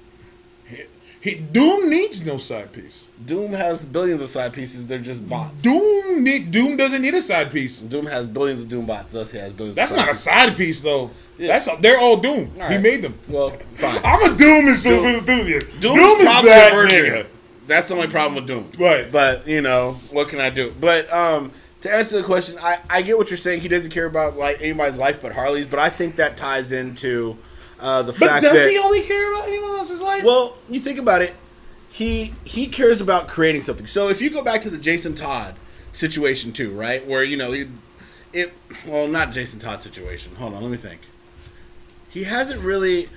he, 1.20 1.34
Doom 1.34 1.90
needs 1.90 2.24
no 2.24 2.36
side 2.36 2.72
piece. 2.72 3.08
Doom 3.26 3.52
has 3.52 3.84
billions 3.84 4.20
of 4.20 4.28
side 4.28 4.52
pieces. 4.52 4.86
They're 4.86 4.98
just 4.98 5.26
bots. 5.28 5.62
Doom 5.62 6.22
need, 6.22 6.50
Doom 6.50 6.76
doesn't 6.76 7.00
need 7.02 7.14
a 7.14 7.22
side 7.22 7.50
piece. 7.50 7.80
Doom 7.80 8.06
has 8.06 8.26
billions 8.26 8.62
of 8.62 8.68
Doom 8.68 8.86
bots. 8.86 9.10
Thus, 9.12 9.32
he 9.32 9.38
has 9.38 9.52
billions. 9.52 9.74
That's 9.76 9.90
of 9.92 9.96
side 9.96 10.04
not 10.06 10.14
a 10.14 10.18
side 10.18 10.56
piece 10.56 10.80
though. 10.80 11.10
Yeah. 11.38 11.48
That's 11.58 11.74
they're 11.78 11.98
all 11.98 12.16
Doom. 12.18 12.52
All 12.60 12.68
He 12.68 12.78
made 12.78 13.02
them. 13.02 13.18
Well, 13.28 13.50
fine. 13.76 14.00
I'm 14.04 14.32
a 14.32 14.36
Doom 14.36 14.68
and 14.68 14.76
super 14.76 14.96
Doom- 15.06 15.14
enthusiast. 15.16 15.66
Doom's 15.80 15.94
Doom 16.00 16.20
is 16.20 16.26
that 16.26 16.72
a 16.72 16.92
nigga. 16.92 17.26
That's 17.66 17.88
the 17.88 17.94
only 17.94 18.08
problem 18.08 18.34
with 18.34 18.46
Doom. 18.46 18.70
Right. 18.78 19.10
But 19.10 19.48
you 19.48 19.62
know, 19.62 19.92
what 20.10 20.28
can 20.28 20.40
I 20.40 20.50
do? 20.50 20.74
But 20.78 21.10
um, 21.12 21.50
to 21.84 21.92
answer 21.92 22.16
the 22.16 22.22
question, 22.22 22.58
I, 22.62 22.78
I 22.88 23.02
get 23.02 23.18
what 23.18 23.28
you're 23.28 23.36
saying. 23.36 23.60
He 23.60 23.68
doesn't 23.68 23.90
care 23.90 24.06
about 24.06 24.38
like 24.38 24.62
anybody's 24.62 24.96
life 24.96 25.20
but 25.20 25.32
Harley's. 25.34 25.66
But 25.66 25.80
I 25.80 25.90
think 25.90 26.16
that 26.16 26.38
ties 26.38 26.72
into 26.72 27.36
uh, 27.78 28.00
the 28.00 28.12
But 28.12 28.18
fact 28.18 28.42
does 28.42 28.54
that 28.54 28.70
he 28.70 28.78
only 28.78 29.02
care 29.02 29.34
about 29.34 29.46
anyone 29.46 29.72
else's 29.72 30.00
life? 30.00 30.24
well, 30.24 30.56
you 30.70 30.80
think 30.80 30.98
about 30.98 31.20
it. 31.20 31.34
He 31.90 32.32
he 32.44 32.66
cares 32.68 33.02
about 33.02 33.28
creating 33.28 33.60
something. 33.60 33.86
So 33.86 34.08
if 34.08 34.22
you 34.22 34.30
go 34.30 34.42
back 34.42 34.62
to 34.62 34.70
the 34.70 34.78
Jason 34.78 35.14
Todd 35.14 35.56
situation 35.92 36.52
too, 36.52 36.72
right? 36.72 37.06
Where 37.06 37.22
you 37.22 37.36
know 37.36 37.52
he 37.52 37.68
it 38.32 38.54
well 38.88 39.06
not 39.06 39.32
Jason 39.32 39.60
Todd 39.60 39.82
situation. 39.82 40.34
Hold 40.36 40.54
on, 40.54 40.62
let 40.62 40.70
me 40.70 40.78
think. 40.78 41.02
He 42.08 42.24
hasn't 42.24 42.62
really 42.62 43.10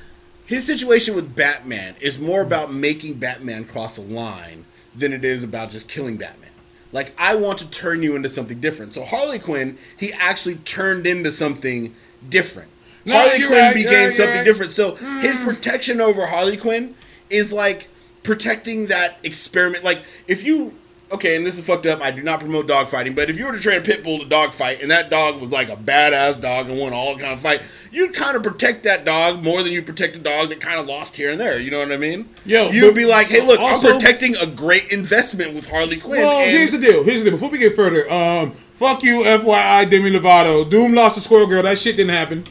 his 0.46 0.68
situation 0.68 1.16
with 1.16 1.34
Batman 1.38 1.96
is 2.02 2.20
more 2.20 2.42
about 2.42 2.74
making 2.74 3.14
Batman 3.14 3.64
cross 3.64 3.98
a 3.98 4.02
line 4.02 4.66
than 4.94 5.14
it 5.14 5.24
is 5.24 5.42
about 5.42 5.70
just 5.70 5.88
killing 5.88 6.18
Batman. 6.18 6.47
Like 6.92 7.14
I 7.18 7.36
want 7.36 7.60
to 7.60 7.70
turn 7.70 8.02
you 8.02 8.16
into 8.16 8.30
something 8.30 8.60
different. 8.60 8.94
So 8.94 9.04
Harley 9.04 9.40
Quinn, 9.40 9.78
he 9.98 10.14
actually 10.14 10.56
turned 10.56 11.06
into 11.06 11.32
something 11.32 11.94
different. 12.28 12.70
No, 13.06 13.14
Harley 13.14 13.46
Quinn 13.46 13.60
right, 13.60 13.74
became 13.74 14.12
something 14.12 14.38
right. 14.38 14.46
different. 14.46 14.72
So 14.72 14.96
his 14.96 15.40
protection 15.40 16.02
over 16.02 16.28
Harley 16.28 16.58
Quinn 16.58 16.96
is 17.30 17.54
like 17.54 17.90
protecting 18.24 18.88
that 18.88 19.18
experiment. 19.24 19.84
Like 19.84 20.02
if 20.28 20.44
you 20.44 20.74
okay, 21.12 21.36
and 21.36 21.46
this 21.46 21.58
is 21.58 21.66
fucked 21.66 21.86
up. 21.86 22.02
I 22.02 22.12
do 22.12 22.22
not 22.24 22.40
promote 22.40 22.68
dog 22.68 22.88
fighting, 22.90 23.14
but 23.16 23.30
if 23.30 23.38
you 23.38 23.46
were 23.46 23.52
to 23.54 23.60
train 23.60 23.80
a 23.80 23.84
pit 23.84 24.04
bull 24.04 24.20
to 24.20 24.26
dog 24.26 24.54
fight, 24.54 24.82
and 24.82 24.92
that 24.92 25.10
dog 25.10 25.40
was 25.40 25.52
like 25.52 25.70
a 25.70 25.76
badass 25.76 26.40
dog 26.40 26.70
and 26.70 26.80
won 26.80 26.94
all 26.94 27.18
kind 27.18 27.34
of 27.34 27.40
fight, 27.42 27.62
you'd 27.92 28.14
kind 28.14 28.36
of 28.36 28.44
protect 28.44 28.84
that 28.84 29.06
dog 29.06 29.44
more 29.44 29.64
than 29.64 29.72
you 29.72 29.82
protect 29.82 30.16
a 30.16 30.20
dog 30.20 30.50
that 30.50 30.60
kind 30.60 30.80
of 30.80 30.86
lost 30.86 31.16
here 31.16 31.32
and 31.32 31.40
there. 31.40 31.60
You 31.60 31.72
know 31.72 31.80
what 31.80 31.92
I 31.92 31.98
mean? 31.98 32.28
Yo, 32.46 32.70
you'd 32.70 32.96
be 32.96 33.06
like, 33.06 33.28
hey, 33.28 33.46
look, 33.46 33.60
also- 33.60 33.88
I'm 33.94 34.00
protecting 34.00 34.36
a 34.36 34.46
great 34.48 34.92
investment 34.92 35.54
with 35.54 35.70
Harley 35.70 35.98
Quinn. 35.98 36.22
well, 36.22 36.40
and 36.42 36.52
here's 36.52 36.72
the 36.72 36.80
deal. 36.80 37.04
Here's 37.04 37.20
the 37.24 37.30
deal. 37.30 37.34
Before 37.34 37.50
we 37.50 37.58
get 37.58 37.76
further, 37.76 38.12
um, 38.12 38.52
fuck 38.76 39.04
you, 39.04 39.24
FYI, 39.24 39.90
Demi 39.90 40.12
Lovato. 40.12 40.70
Doom 40.70 40.94
lost 40.94 41.16
to 41.16 41.22
Squirrel 41.22 41.48
Girl. 41.48 41.64
That 41.64 41.78
shit 41.78 41.96
didn't 41.96 42.14
happen. 42.14 42.44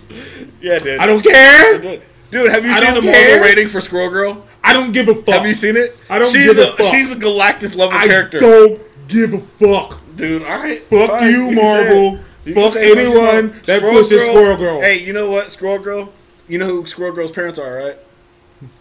yeah, 0.60 0.78
dude. 0.78 0.98
I 0.98 1.06
don't 1.06 1.22
care. 1.22 2.00
Dude, 2.28 2.50
have 2.50 2.64
you 2.64 2.72
I 2.72 2.80
seen 2.84 2.94
the 2.94 3.00
don't 3.02 3.04
Marvel 3.12 3.40
rating 3.40 3.68
for 3.68 3.80
Squirrel 3.80 4.10
Girl? 4.10 4.44
I 4.66 4.72
don't 4.72 4.92
give 4.92 5.08
a 5.08 5.14
fuck. 5.14 5.34
Have 5.34 5.46
you 5.46 5.54
seen 5.54 5.76
it? 5.76 5.96
I 6.10 6.18
don't 6.18 6.30
she's 6.32 6.46
give 6.46 6.58
a 6.58 6.72
a, 6.72 6.76
fuck. 6.76 6.86
She's 6.86 7.12
a 7.12 7.16
Galactus 7.16 7.76
level 7.76 7.96
I 7.96 8.06
character. 8.06 8.40
don't 8.40 8.80
give 9.08 9.32
a 9.32 9.38
fuck. 9.40 10.02
Dude, 10.16 10.42
all 10.42 10.48
right. 10.58 10.82
Fuck 10.84 11.10
fine, 11.10 11.30
you, 11.30 11.52
Marvel. 11.52 12.18
You 12.44 12.54
Fuck 12.54 12.76
anyone 12.76 13.60
that 13.66 13.82
pushes 13.82 14.24
Squirrel 14.24 14.56
Girl. 14.56 14.80
Hey, 14.80 15.04
you 15.04 15.12
know 15.12 15.30
what? 15.30 15.50
Squirrel 15.50 15.78
Girl. 15.78 16.12
You 16.48 16.58
know 16.58 16.66
who 16.66 16.86
Squirrel 16.86 17.12
Girl's 17.12 17.32
parents 17.32 17.58
are, 17.58 17.74
right? 17.74 17.96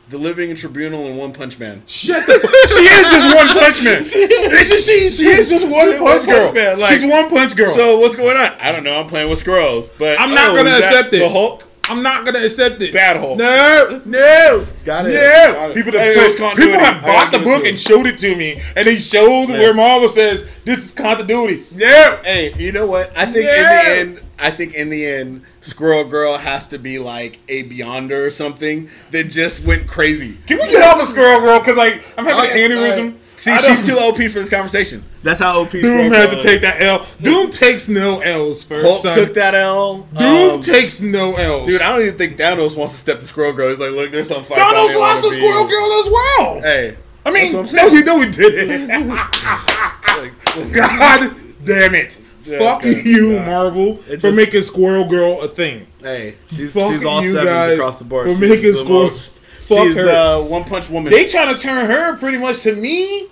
The 0.09 0.19
Living 0.19 0.55
Tribunal 0.55 1.07
and 1.07 1.17
One 1.17 1.33
Punch 1.33 1.57
Man. 1.59 1.81
Shut 1.87 2.27
the 2.27 2.33
fuck. 2.33 2.51
She 2.69 2.85
is 2.85 3.09
just 3.09 3.35
one 3.35 3.47
punch 3.47 3.83
man. 3.83 4.01
Isn't 4.05 4.81
she? 4.81 5.09
She 5.09 5.29
is 5.29 5.49
just 5.49 5.65
one 5.65 5.97
punch 5.97 6.27
girl. 6.27 6.41
punch 6.41 6.53
man, 6.53 6.79
like- 6.79 6.93
She's 6.93 7.11
one 7.11 7.27
punch 7.27 7.55
girl. 7.55 7.71
So 7.71 7.97
what's 7.99 8.15
going 8.15 8.37
on? 8.37 8.51
I 8.61 8.71
don't 8.71 8.83
know. 8.83 8.99
I'm 8.99 9.07
playing 9.07 9.31
with 9.31 9.39
squirrels, 9.39 9.89
but 9.89 10.19
I'm 10.19 10.29
not 10.29 10.51
oh, 10.51 10.55
gonna 10.57 10.77
accept 10.77 11.11
it. 11.13 11.19
The 11.19 11.29
Hulk. 11.29 11.63
I'm 11.89 12.01
not 12.01 12.25
gonna 12.25 12.39
accept 12.39 12.81
it. 12.81 12.93
Bad 12.93 13.17
Hulk. 13.17 13.37
No, 13.37 14.01
no. 14.05 14.65
Got 14.85 15.05
it. 15.05 15.13
No. 15.13 15.53
Got 15.53 15.71
it. 15.71 15.75
People, 15.75 15.91
Hey, 15.93 16.15
have, 16.15 16.35
continuity. 16.35 16.63
people 16.65 16.79
have 16.79 17.03
bought 17.03 17.31
the 17.31 17.39
book 17.39 17.65
and 17.65 17.77
showed 17.79 18.05
it 18.07 18.17
to 18.19 18.35
me, 18.35 18.61
and 18.75 18.87
they 18.87 18.95
showed 18.95 19.47
where 19.49 19.73
Marvel 19.73 20.09
says 20.09 20.49
this 20.63 20.85
is 20.85 20.91
continuity. 20.91 21.63
No. 21.73 22.19
Hey, 22.23 22.53
you 22.57 22.71
know 22.71 22.87
what? 22.87 23.11
I 23.15 23.25
think 23.25 23.47
in 23.47 23.63
the 23.63 23.89
end, 23.99 24.21
I 24.39 24.51
think 24.51 24.73
in 24.73 24.89
the 24.89 25.05
end, 25.05 25.43
Squirrel 25.61 26.03
Girl 26.03 26.37
has 26.37 26.67
to 26.69 26.77
be 26.79 26.99
like 26.99 27.39
a 27.47 27.63
Beyonder 27.69 28.25
or 28.25 28.29
something 28.29 28.89
that 29.11 29.29
just 29.29 29.65
went 29.65 29.87
crazy. 29.87 30.37
Can 30.47 30.57
we 30.59 30.67
get 30.69 30.81
off 30.83 31.01
of 31.01 31.07
Squirrel 31.07 31.39
Girl? 31.41 31.59
Because 31.59 31.77
like 31.77 32.03
I'm 32.17 32.25
having 32.25 32.41
oh, 32.41 32.51
Okay, 32.51 32.65
an 32.65 32.71
aneurysm. 32.71 33.17
See, 33.37 33.57
she's 33.59 33.85
too 33.85 33.97
OP 33.99 34.15
for 34.17 34.39
this 34.39 34.49
conversation. 34.49 35.03
That's 35.23 35.39
how 35.39 35.61
OP 35.61 35.71
Doom 35.71 36.11
has 36.11 36.29
to 36.31 36.41
take 36.41 36.61
that 36.61 36.81
L. 36.81 37.05
Doom 37.21 37.51
takes 37.51 37.87
no 37.89 38.19
L's 38.21 38.63
first. 38.63 38.85
Hulk 38.85 38.99
son. 39.01 39.17
took 39.17 39.33
that 39.33 39.53
L. 39.55 40.03
Doom 40.17 40.51
Um, 40.55 40.61
takes 40.61 41.01
no 41.01 41.35
L's. 41.35 41.67
Dude, 41.67 41.81
I 41.81 41.89
don't 41.91 42.01
even 42.05 42.17
think 42.17 42.37
Thanos 42.37 42.77
wants 42.77 42.93
to 42.93 42.99
step 42.99 43.19
to 43.19 43.25
Squirrel 43.25 43.53
Girl. 43.53 43.69
He's 43.69 43.79
like, 43.79 43.91
look, 43.91 44.11
there's 44.11 44.29
some. 44.29 44.43
Thanos 44.43 44.95
lost 44.95 45.23
to 45.23 45.29
Squirrel 45.31 45.65
Girl 45.65 45.93
as 46.01 46.09
well. 46.09 46.61
Hey, 46.61 46.97
I 47.25 47.31
mean, 47.31 47.51
no, 47.53 47.63
he, 47.63 48.03
no, 48.03 48.21
he 48.21 48.31
didn't. 48.31 49.09
God 50.73 51.35
damn 51.65 51.95
it. 51.95 52.17
Yeah, 52.45 52.59
Fuck 52.59 52.85
you. 52.85 53.39
Marvel, 53.39 53.99
It 54.07 54.21
for 54.21 54.31
making 54.31 54.61
Squirrel 54.61 55.05
Girl 55.09 55.41
a 55.41 55.47
thing. 55.47 55.87
hey, 55.99 56.35
she's 56.47 56.73
Fuck 56.73 56.91
she's 56.91 57.03
all 57.03 57.23
you 57.23 57.31
sevens 57.33 57.49
guys 57.49 57.77
across 57.79 57.97
the 57.97 58.05
board. 58.05 58.27
for 58.27 58.35
She's 58.35 58.49
making 58.49 58.73
Squirrel- 58.75 59.03
most- 59.07 59.41
Fuck 59.65 59.87
She's 59.87 59.95
her. 59.97 60.09
uh, 60.09 60.43
one 60.43 60.63
punch 60.63 60.89
woman. 60.89 61.11
They 61.11 61.27
trying 61.27 61.53
to 61.53 61.59
turn 61.59 61.87
her 61.87 62.17
pretty 62.17 62.37
much 62.37 62.61
to 62.61 62.75
me, 62.75 63.27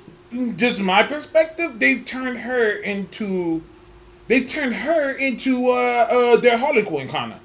just 0.56 0.80
my 0.80 1.04
perspective. 1.04 1.80
They've 1.80 2.04
turned 2.04 2.40
her 2.40 2.72
into, 2.72 3.64
they've 4.28 4.48
turned 4.48 4.76
her 4.76 5.16
into 5.18 5.70
uh, 5.70 6.08
uh 6.10 6.38
their 6.38 6.58
Harley 6.58 6.84
Quinn 6.84 7.08
kind 7.08 7.34
of. 7.34 7.40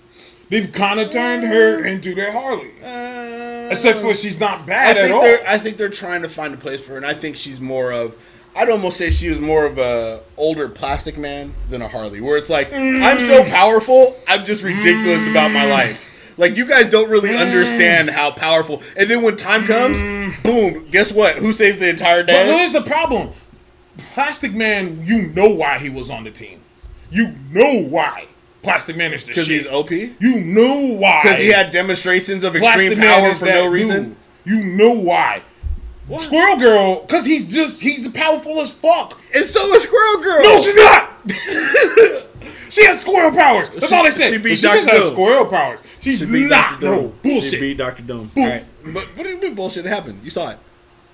They've 0.49 0.73
kind 0.73 0.99
of 0.99 1.11
turned 1.11 1.47
her 1.47 1.85
into 1.85 2.15
their 2.15 2.33
Harley, 2.33 2.71
Uh, 2.83 3.69
except 3.71 3.99
for 4.01 4.15
she's 4.15 4.41
not 4.41 4.61
I 4.61 4.67
bad 4.67 4.97
at 4.97 5.03
think 5.03 5.15
all. 5.15 5.21
they're 5.21 5.47
I 5.47 5.59
think 5.59 5.77
they're 5.77 5.91
trying 5.91 6.23
to 6.23 6.29
find 6.31 6.55
a 6.55 6.57
place 6.57 6.83
for 6.83 6.93
her, 6.93 6.97
and 6.97 7.05
I 7.05 7.13
think 7.13 7.37
she's 7.37 7.61
more 7.61 7.93
of 7.93 8.17
I'd 8.57 8.71
almost 8.71 8.97
say 8.97 9.11
she 9.11 9.29
was 9.29 9.41
more 9.41 9.67
of 9.67 9.79
a 9.79 10.21
older 10.37 10.69
plastic 10.69 11.17
man 11.17 11.53
than 11.69 11.83
a 11.83 11.89
Harley, 11.89 12.21
where 12.21 12.39
it's 12.39 12.49
like 12.49 12.73
I'm 12.73 13.19
so 13.19 13.45
powerful, 13.45 14.17
I'm 14.27 14.45
just 14.45 14.63
ridiculous 14.63 15.29
about 15.29 15.51
my 15.53 15.67
life. 15.67 16.09
Like 16.39 16.57
you 16.57 16.65
guys 16.65 16.89
don't 16.89 17.11
really 17.11 17.37
understand 17.37 18.09
how 18.11 18.31
powerful. 18.31 18.81
And 18.97 19.11
then 19.11 19.23
when 19.23 19.37
time 19.37 19.67
comes, 19.67 19.99
mm. 19.99 20.43
boom, 20.43 20.89
guess 20.91 21.13
what? 21.13 21.37
Who 21.37 21.53
saves 21.53 21.79
the 21.79 21.91
entire 21.91 22.23
But 22.23 22.27
day? 22.33 22.59
here's 22.59 22.73
the 22.73 22.83
problem. 22.83 23.31
Plastic 24.15 24.55
Man, 24.55 25.05
you 25.05 25.29
know 25.29 25.49
why 25.51 25.79
he 25.79 25.91
was 25.91 26.11
on 26.11 26.25
the 26.25 26.31
team. 26.31 26.61
You 27.11 27.35
know 27.53 27.83
why. 27.83 28.27
Plastic 28.63 28.97
Man 28.97 29.13
is 29.13 29.25
the 29.25 29.29
Because 29.31 29.49
he's 29.49 29.67
OP. 29.67 29.91
you 29.91 30.41
know 30.41 30.95
why. 30.97 31.21
Because 31.23 31.39
he 31.39 31.49
had 31.49 31.71
demonstrations 31.73 32.45
of 32.45 32.55
extreme 32.55 32.93
Plastic 32.93 32.99
Man 32.99 33.21
power 33.23 33.35
for 33.35 33.45
that 33.47 33.55
no 33.55 33.65
dude. 33.65 33.73
reason. 33.73 34.17
You 34.45 34.65
know 34.65 34.93
why. 34.93 35.43
Squirrel 36.19 36.57
Girl, 36.57 37.01
because 37.03 37.27
he's 37.27 37.53
just, 37.53 37.83
he's 37.83 38.09
powerful 38.09 38.61
as 38.61 38.71
fuck. 38.71 39.21
And 39.35 39.45
so 39.45 39.61
is 39.75 39.83
Squirrel 39.83 40.23
Girl. 40.23 40.43
No, 40.43 40.61
she's 40.63 40.75
not. 40.77 41.11
she 42.71 42.85
has 42.87 43.01
squirrel 43.01 43.31
powers. 43.33 43.71
That's 43.71 43.93
all 43.93 44.05
they 44.05 44.11
said. 44.11 44.31
she 44.31 44.39
beat 44.39 44.57
she 44.57 44.63
just 44.63 44.87
Dr. 44.87 44.97
has 45.01 45.09
squirrel 45.09 45.47
powers. 45.47 45.83
She's 46.01 46.21
She 46.21 46.27
not, 46.49 46.81
Dr. 46.81 46.81
bro. 46.81 46.97
Doom. 47.03 47.13
She 47.23 47.29
Bullshit. 47.41 47.61
beat 47.61 47.77
Dr. 47.79 48.03
Doom. 48.03 48.27
Boom. 48.35 48.45
All 48.45 48.51
right. 48.51 48.65
But 48.95 49.03
what 49.17 49.25
do 49.25 49.29
you 49.31 49.41
mean 49.41 49.55
bullshit 49.55 49.85
happened? 49.85 50.21
You 50.23 50.31
saw 50.31 50.51
it. 50.51 50.59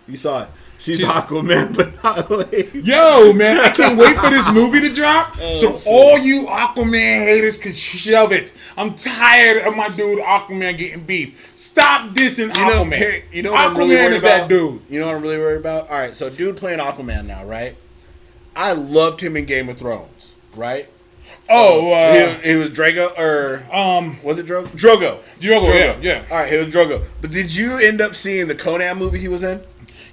You 0.06 0.16
saw 0.16 0.42
it. 0.44 0.48
She's 0.78 1.00
Aquaman, 1.00 1.74
but 1.74 2.02
not 2.04 2.30
Lady. 2.52 2.80
Yo, 2.80 3.32
man, 3.32 3.58
I 3.58 3.70
can't 3.70 3.98
wait 3.98 4.18
for 4.18 4.28
this 4.28 4.46
movie 4.52 4.80
to 4.80 4.94
drop. 4.94 5.34
Oh, 5.40 5.54
so 5.60 5.78
shit. 5.78 5.86
all 5.86 6.18
you 6.18 6.42
Aquaman 6.46 7.24
haters 7.24 7.56
can 7.56 7.72
shove 7.72 8.32
it. 8.32 8.52
I'm 8.76 8.94
tired 8.94 9.66
of 9.66 9.74
my 9.76 9.88
dude 9.88 10.18
Aquaman 10.18 10.76
getting 10.76 11.04
beef. 11.04 11.52
Stop 11.56 12.10
dissing 12.10 12.54
You 12.54 12.66
know, 12.66 12.84
Aquaman. 12.84 13.22
you 13.32 13.42
know 13.44 13.52
what 13.52 13.60
Aquaman 13.60 13.70
I'm 13.70 13.76
really 13.78 13.94
worried 13.94 14.12
is 14.16 14.22
about? 14.24 14.38
that 14.40 14.48
dude. 14.48 14.82
You 14.90 15.00
know 15.00 15.06
what 15.06 15.14
I'm 15.16 15.22
really 15.22 15.38
worried 15.38 15.60
about? 15.60 15.88
All 15.88 15.96
right, 15.96 16.12
so 16.14 16.28
dude 16.28 16.58
playing 16.58 16.80
Aquaman 16.80 17.24
now, 17.26 17.44
right? 17.46 17.76
I 18.54 18.72
loved 18.72 19.22
him 19.22 19.36
in 19.38 19.46
Game 19.46 19.70
of 19.70 19.78
Thrones, 19.78 20.34
right? 20.54 20.88
Oh, 21.48 21.92
uh, 21.92 22.38
he, 22.40 22.50
he 22.52 22.56
was 22.56 22.70
Drago, 22.70 23.16
or 23.18 23.62
um, 23.74 24.22
was 24.22 24.38
it 24.38 24.46
Drogo? 24.46 24.66
Drogo. 24.68 25.18
Drogo, 25.40 25.74
yeah, 25.74 25.96
yeah. 26.00 26.24
All 26.30 26.38
right, 26.38 26.50
he 26.50 26.56
was 26.58 26.68
Drogo. 26.74 27.04
But 27.20 27.30
did 27.32 27.54
you 27.54 27.78
end 27.78 28.00
up 28.00 28.14
seeing 28.14 28.48
the 28.48 28.54
Conan 28.54 28.96
movie 28.98 29.18
he 29.18 29.28
was 29.28 29.42
in? 29.42 29.60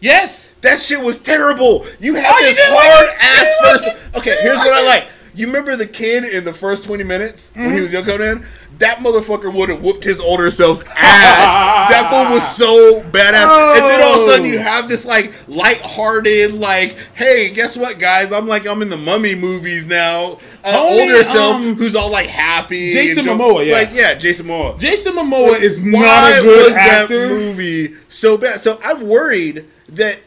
yes. 0.01 0.51
That 0.61 0.79
shit 0.81 1.01
was 1.03 1.19
terrible. 1.21 1.85
You 1.99 2.15
had 2.15 2.25
Oh, 2.27 2.39
this 2.41 2.55
didn't 2.57 2.73
hard 2.73 3.07
like 3.07 3.23
ass 3.23 3.53
first. 3.61 3.83
like? 4.13 4.15
Okay, 4.17 4.37
here's 4.41 4.57
what 4.57 4.73
I 4.73 4.85
like. 4.85 5.07
You 5.33 5.47
remember 5.47 5.75
the 5.77 5.87
kid 5.87 6.25
in 6.25 6.43
the 6.43 6.51
first 6.53 6.83
20 6.85 7.03
minutes 7.05 7.51
when 7.55 7.67
Mm-hmm. 7.67 7.75
he 7.75 7.81
was 7.81 7.93
young 7.93 8.03
Conan? 8.03 8.45
That 8.81 8.97
motherfucker 8.99 9.53
would 9.53 9.69
have 9.69 9.81
whooped 9.81 10.03
his 10.03 10.19
older 10.19 10.51
self's 10.51 10.83
ass. 10.83 10.89
that 11.89 12.09
fool 12.11 12.35
was 12.35 12.47
so 12.55 13.01
badass. 13.11 13.77
And 13.77 13.83
then 13.89 14.01
all 14.01 14.15
of 14.15 14.27
a 14.27 14.31
sudden 14.31 14.45
you 14.45 14.57
Oh. 14.59 14.61
have 14.61 14.89
this 14.89 15.05
like 15.05 15.33
light-hearted, 15.47 16.53
like, 16.53 16.97
hey, 17.15 17.49
guess 17.53 17.77
what, 17.77 17.99
guys? 17.99 18.31
I'm 18.31 18.47
like 18.47 18.67
I'm 18.67 18.81
in 18.81 18.89
the 18.89 18.97
Mummy 18.97 19.35
movies 19.35 19.85
now. 19.87 20.39
Uh, 20.63 20.73
Homie, 20.73 21.01
older 21.01 21.23
self 21.23 21.55
um, 21.55 21.75
who's 21.75 21.95
all 21.95 22.11
like 22.11 22.27
happy. 22.27 22.91
Jason 22.91 23.25
Momoa, 23.25 23.65
yeah. 23.65 23.73
Like 23.73 23.89
yeah, 23.93 24.13
Jason 24.13 24.45
Momoa. 24.45 24.79
Jason 24.79 25.13
Momoa 25.13 25.59
is 25.59 25.79
Why 25.81 25.89
not 26.01 26.39
a 26.39 26.41
good 26.43 26.67
was 26.67 26.75
actor. 26.77 27.27
that 27.29 27.33
movie 27.33 27.93
so 28.09 28.37
bad? 28.37 28.59
So 28.59 28.79
I'm 28.83 29.07
worried 29.07 29.65
that 29.89 30.19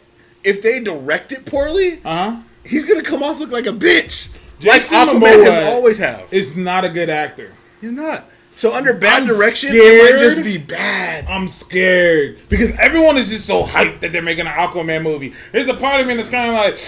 if 0.42 0.60
they 0.62 0.80
direct 0.80 1.30
it 1.32 1.44
poorly, 1.46 2.00
Uh 2.04 2.32
huh. 2.32 2.36
he's 2.64 2.84
gonna 2.84 3.02
come 3.02 3.22
off 3.22 3.38
look 3.40 3.50
like 3.52 3.66
a 3.66 3.70
bitch, 3.72 4.28
Jason 4.58 4.96
like 4.98 5.08
Aquaman 5.08 5.20
Momoa 5.20 5.44
has 5.44 5.72
always 5.72 5.98
have. 5.98 6.26
Is 6.32 6.56
not 6.56 6.84
a 6.84 6.88
good 6.88 7.08
actor. 7.10 7.52
He's 7.80 7.92
not. 7.92 8.24
So 8.56 8.72
under 8.72 8.94
bad 8.94 9.22
I'm 9.22 9.28
direction, 9.28 9.70
it 9.72 9.74
scared. 9.74 10.12
might 10.14 10.18
just 10.20 10.44
be 10.44 10.58
bad. 10.58 11.26
I'm 11.28 11.48
scared 11.48 12.38
because 12.48 12.70
everyone 12.78 13.16
is 13.16 13.28
just 13.28 13.46
so 13.46 13.64
hyped 13.64 14.00
that 14.00 14.12
they're 14.12 14.22
making 14.22 14.46
an 14.46 14.52
Aquaman 14.52 15.02
movie. 15.02 15.34
There's 15.52 15.68
a 15.68 15.74
part 15.74 16.00
of 16.00 16.06
me 16.06 16.14
that's 16.14 16.28
kind 16.28 16.48
of 16.48 16.54
like, 16.54 16.78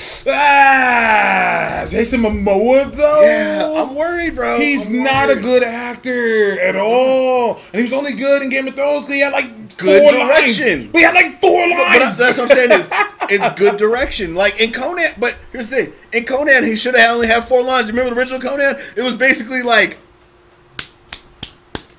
ah, 0.76 1.86
Jason 1.88 2.20
Momoa 2.22 2.90
though. 2.92 3.22
Yeah, 3.22 3.82
I'm 3.82 3.94
worried, 3.94 4.34
bro. 4.34 4.58
He's 4.58 4.86
I'm 4.86 5.02
not 5.02 5.30
a 5.30 5.36
good 5.36 5.62
actor 5.62 6.58
at 6.60 6.76
all, 6.76 7.56
and 7.72 7.76
he 7.76 7.82
was 7.82 7.92
only 7.92 8.12
good 8.12 8.42
in 8.42 8.50
Game 8.50 8.66
of 8.68 8.74
Thrones 8.74 9.02
because 9.04 9.14
he 9.14 9.20
had 9.20 9.32
like 9.32 9.50
Good 9.76 10.00
four 10.00 10.12
direction. 10.12 10.78
lines. 10.84 10.90
He 10.92 11.02
had 11.02 11.14
like 11.14 11.32
four 11.32 11.68
But 11.68 12.00
lines. 12.00 12.16
that's 12.16 12.38
what 12.38 12.50
I'm 12.50 12.56
saying 12.56 12.72
is 12.72 12.88
it's 13.28 13.58
good 13.60 13.76
direction. 13.76 14.34
Like 14.34 14.58
in 14.60 14.72
Conan, 14.72 15.12
but 15.18 15.36
here's 15.52 15.68
the 15.68 15.76
thing: 15.86 15.92
in 16.12 16.24
Conan, 16.24 16.64
he 16.64 16.76
should 16.76 16.94
have 16.96 17.10
only 17.16 17.26
had 17.26 17.44
four 17.44 17.62
lines. 17.62 17.88
Remember 17.88 18.14
the 18.14 18.18
original 18.18 18.40
Conan? 18.40 18.76
It 18.96 19.02
was 19.02 19.14
basically 19.16 19.62
like, 19.62 19.98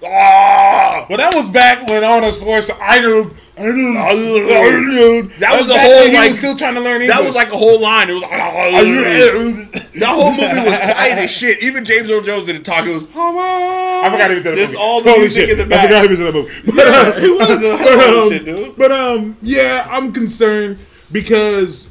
ah, 0.04 1.06
But 1.10 1.18
that 1.18 1.34
was 1.36 1.48
back 1.50 1.88
when 1.90 2.04
Arnold 2.04 2.34
Schwarzenegger, 2.34 3.34
Arnold, 3.58 3.98
Arnold, 3.98 4.52
Arnold, 4.52 5.32
That 5.40 5.58
was 5.60 5.70
a 5.70 5.78
whole, 5.80 6.14
like- 6.14 6.30
was 6.30 6.38
still 6.40 6.56
trying 6.56 6.76
to 6.76 6.82
learn 6.82 7.02
English. 7.02 7.10
that 7.18 7.24
was 7.26 7.36
like 7.36 7.52
a 7.52 7.58
whole 7.58 7.80
line. 7.82 8.10
It 8.10 8.14
was 8.14 8.22
like, 8.24 8.32
That 9.98 10.10
whole 10.10 10.32
movie 10.32 10.44
was 10.70 10.78
quiet 10.78 11.18
as 11.18 11.32
shit. 11.32 11.64
Even 11.64 11.84
James 11.86 12.12
Earl 12.12 12.22
Jones 12.22 12.46
didn't 12.46 12.64
talk. 12.64 12.86
It 12.86 12.94
was, 12.94 13.04
I 13.16 14.10
forgot 14.12 14.30
he 14.30 14.36
was 14.38 14.46
in 14.46 14.52
the 14.52 14.58
Just 14.58 14.74
movie. 14.74 14.84
all 14.84 15.02
the 15.02 15.10
Holy 15.10 15.20
music 15.22 15.50
shit. 15.50 15.60
in 15.60 15.70
the 15.70 15.76
I 15.76 15.82
forgot 15.84 16.02
he 16.04 16.08
was 16.10 16.20
in 16.20 16.26
the 16.28 16.32
movie. 16.34 16.54
But, 16.76 16.88
uh, 16.88 17.14
it 17.18 17.40
was 17.40 17.64
a 17.64 17.72
of 17.74 18.26
a 18.26 18.30
shit, 18.30 18.46
dude. 18.46 18.76
But 18.78 18.92
um, 18.92 19.38
yeah, 19.42 19.88
I'm 19.90 20.12
concerned 20.14 20.78
because 21.12 21.90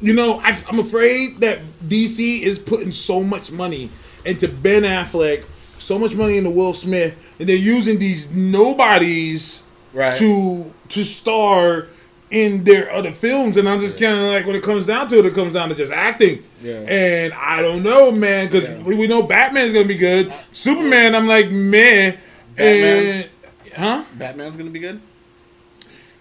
you 0.00 0.12
know 0.14 0.40
I, 0.40 0.58
I'm 0.68 0.80
afraid 0.80 1.38
that 1.38 1.60
DC 1.86 2.40
is 2.42 2.58
putting 2.58 2.90
so 2.90 3.22
much 3.22 3.52
money 3.52 3.90
into 4.24 4.48
Ben 4.48 4.82
Affleck, 4.82 5.44
so 5.82 5.98
much 5.98 6.14
money 6.14 6.38
into 6.38 6.50
Will 6.50 6.72
Smith, 6.74 7.14
and 7.38 7.48
they're 7.48 7.56
using 7.56 7.98
these 7.98 8.30
nobodies 8.30 9.62
Right. 9.92 10.14
to 10.14 10.72
to 10.88 11.04
star 11.04 11.86
in 12.30 12.64
their 12.64 12.90
other 12.90 13.12
films, 13.12 13.58
and 13.58 13.68
I'm 13.68 13.78
just 13.78 13.98
kind 14.00 14.14
of 14.16 14.22
like 14.32 14.46
when 14.46 14.56
it 14.56 14.62
comes 14.62 14.86
down 14.86 15.06
to 15.08 15.18
it, 15.18 15.26
it 15.26 15.34
comes 15.34 15.52
down 15.52 15.68
to 15.68 15.74
just 15.74 15.92
acting. 15.92 16.42
Yeah. 16.62 16.80
And 16.88 17.32
I 17.34 17.60
don't 17.60 17.82
know, 17.82 18.10
man, 18.10 18.46
because 18.48 18.68
Yeah. 18.70 18.82
we, 18.84 18.94
we 18.96 19.06
know 19.06 19.22
Batman's 19.22 19.74
gonna 19.74 19.84
be 19.84 19.98
good. 19.98 20.32
Uh, 20.32 20.36
Superman, 20.52 21.14
I'm 21.14 21.26
like 21.28 21.50
man, 21.50 22.16
Batman? 22.56 23.24
And 23.24 23.28
huh? 23.76 24.04
Batman's 24.14 24.56
gonna 24.56 24.70
be 24.70 24.78
good. 24.78 25.00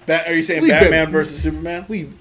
Bat, 0.05 0.27
are 0.27 0.33
you 0.35 0.41
saying 0.41 0.63
Leave 0.63 0.71
Batman 0.71 1.05
Bat- 1.05 1.11
versus 1.11 1.41
Superman? 1.41 1.85
Leave. 1.87 2.11